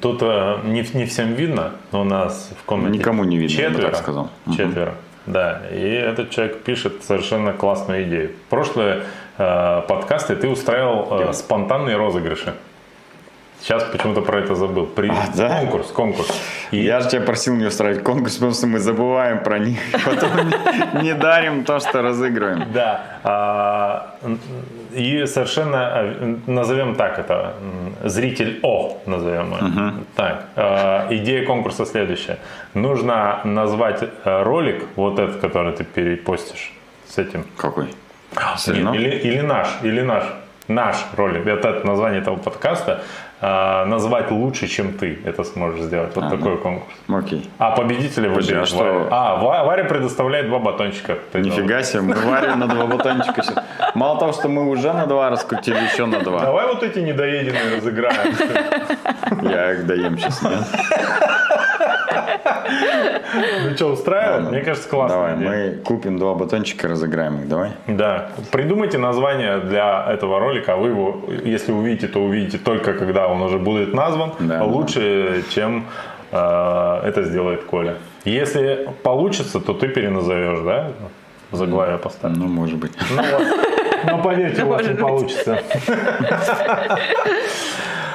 Тут 0.01 0.23
э, 0.23 0.59
не, 0.65 0.85
не 0.95 1.05
всем 1.07 1.35
видно, 1.35 1.73
но 1.93 2.03
у 2.03 2.05
нас 2.05 2.51
в 2.61 2.65
комнате 2.65 2.99
Никому 2.99 3.25
не 3.25 3.39
видно, 3.39 3.61
я 3.61 3.69
бы 3.69 3.75
четверо, 3.75 3.91
так 3.91 4.03
сказал. 4.03 4.31
Четверо, 4.57 4.95
да. 5.27 5.63
И 5.73 5.83
этот 5.83 6.31
человек 6.31 6.63
пишет 6.63 7.03
совершенно 7.05 7.53
классную 7.53 8.05
идею. 8.05 8.31
Прошлые 8.49 9.05
э, 9.37 9.83
подкасты 9.89 10.37
ты 10.37 10.49
устраивал 10.49 11.29
э, 11.29 11.33
спонтанные 11.33 11.97
розыгрыши. 11.97 12.55
Сейчас 13.63 13.85
почему-то 13.85 14.23
про 14.23 14.39
это 14.41 14.55
забыл. 14.55 14.87
При... 14.87 15.09
А, 15.11 15.29
да? 15.37 15.59
Конкурс, 15.61 15.87
конкурс. 15.89 16.41
И 16.71 16.79
Я 16.79 17.01
же 17.01 17.11
тебя 17.11 17.21
просил 17.23 17.55
не 17.57 17.67
устраивать 17.67 18.03
конкурс, 18.03 18.35
потому 18.35 18.53
что 18.53 18.67
мы 18.67 18.79
забываем 18.79 19.43
про 19.43 19.59
них. 19.59 19.79
Потом 20.05 20.31
не- 21.03 21.15
дарим 21.15 21.65
то, 21.65 21.79
что 21.79 22.01
разыгрываем. 22.03 22.73
Да. 22.73 23.01
а, 23.23 24.15
И 24.93 25.27
совершенно, 25.27 25.93
э, 25.95 26.37
назовем 26.47 26.95
так 26.95 27.19
это, 27.19 27.55
зритель 28.05 28.61
О, 28.63 28.97
назовем 29.07 29.53
его. 29.53 29.93
Так, 30.17 30.47
а, 30.57 31.07
идея 31.11 31.45
конкурса 31.45 31.85
следующая. 31.85 32.39
Нужно 32.75 33.41
назвать 33.45 34.03
ролик, 34.25 34.85
вот 34.97 35.19
этот, 35.19 35.41
который 35.41 35.73
ты 35.75 35.85
перепостишь 35.85 36.73
с 37.09 37.19
этим. 37.19 37.45
Какой? 37.57 37.89
Или, 38.95 39.11
или 39.11 39.41
наш, 39.41 39.69
или 39.83 40.01
наш. 40.01 40.25
наш 40.69 40.97
ролик, 41.17 41.47
это, 41.47 41.69
это 41.69 41.87
название 41.87 42.21
этого 42.21 42.37
подкаста, 42.37 43.03
а, 43.43 43.85
назвать 43.87 44.31
лучше, 44.31 44.67
чем 44.69 44.93
ты 44.93 45.19
это 45.25 45.45
сможешь 45.45 45.81
сделать. 45.83 46.15
Вот 46.15 46.25
А, 46.27 46.31
такой 46.31 46.53
ну. 46.53 46.59
конкурс. 46.59 46.95
Окей. 47.09 47.49
А 47.59 47.71
победителя 47.71 48.29
Подожди, 48.29 48.53
выберет 48.53 48.63
а 48.63 48.67
что- 48.67 48.79
Варя. 48.85 49.07
А, 49.11 49.37
Ва- 49.37 49.65
Варя 49.65 49.85
предоставляет 49.85 50.47
два 50.49 50.59
батончика. 50.59 51.19
Нифига 51.35 51.83
себе, 51.83 52.03
мы 52.03 52.15
варим 52.15 52.59
на 52.59 52.67
два 52.67 52.87
батончика. 52.87 53.43
сейчас. 53.43 53.65
Мало 53.95 54.19
того, 54.21 54.33
что 54.33 54.49
мы 54.49 54.69
уже 54.69 54.93
на 54.93 55.07
два 55.07 55.31
раскрутили, 55.31 55.77
еще 55.93 56.07
на 56.07 56.21
два. 56.21 56.41
Давай 56.41 56.67
вот 56.67 56.83
эти 56.83 56.99
недоеденные 56.99 57.77
разыграем. 57.77 58.35
Я 59.43 59.73
их 59.73 59.87
доем 59.87 60.19
сейчас, 60.19 60.43
нет? 60.43 60.59
Ну 63.65 63.75
что, 63.77 63.87
устраивает? 63.93 64.35
Ладно. 64.45 64.51
Мне 64.51 64.61
кажется, 64.63 64.89
классно. 64.89 65.17
Давай, 65.17 65.37
мы 65.37 65.71
купим 65.85 66.19
два 66.19 66.35
батончика, 66.35 66.89
разыграем 66.89 67.41
их, 67.41 67.49
давай. 67.49 67.71
Да. 67.87 68.29
Придумайте 68.51 68.99
название 68.99 69.59
для 69.61 70.07
этого 70.11 70.39
ролика, 70.41 70.75
а 70.75 70.77
вы 70.77 70.89
его, 70.89 71.21
если 71.45 71.73
увидите, 71.73 72.09
то 72.09 72.21
увидите 72.21 72.59
только 72.59 72.93
когда 72.95 73.29
он 73.31 73.43
уже 73.43 73.59
будет 73.59 73.95
назван, 73.95 74.33
Да, 74.41 74.65
лучше, 74.65 75.45
чем 75.51 75.87
э, 76.33 77.01
это 77.05 77.23
сделает 77.25 77.65
Коля. 77.65 77.97
Если 78.25 78.89
получится, 79.03 79.61
то 79.61 79.73
ты 79.73 79.89
переназовешь, 79.89 80.61
да? 80.65 80.93
Заглавие 81.53 81.99
поставь. 81.99 82.33
Ну, 82.37 82.47
может 82.47 82.79
быть. 82.79 82.93
Ну. 83.11 83.23
Но 84.07 84.23
поверьте, 84.23 84.65
у 84.65 84.69
вас 84.69 84.87
не 84.87 84.95
получится. 84.95 85.63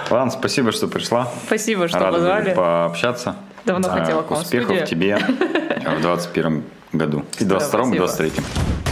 Ладно, 0.09 0.31
спасибо, 0.31 0.71
что 0.71 0.87
пришла. 0.87 1.27
Спасибо, 1.45 1.87
что 1.87 1.99
Рада 1.99 2.17
позвали. 2.17 2.53
пообщаться. 2.53 3.35
Давно 3.65 3.89
хотела 3.89 4.21
к 4.21 4.29
вам 4.29 4.39
в 4.39 4.43
Успехов 4.43 4.85
тебе 4.85 5.17
в 5.97 6.01
21 6.01 6.63
году. 6.93 7.25
И 7.39 7.45
22 7.45 7.81
и 7.81 7.83
спасибо. 7.85 8.05
23 8.05 8.84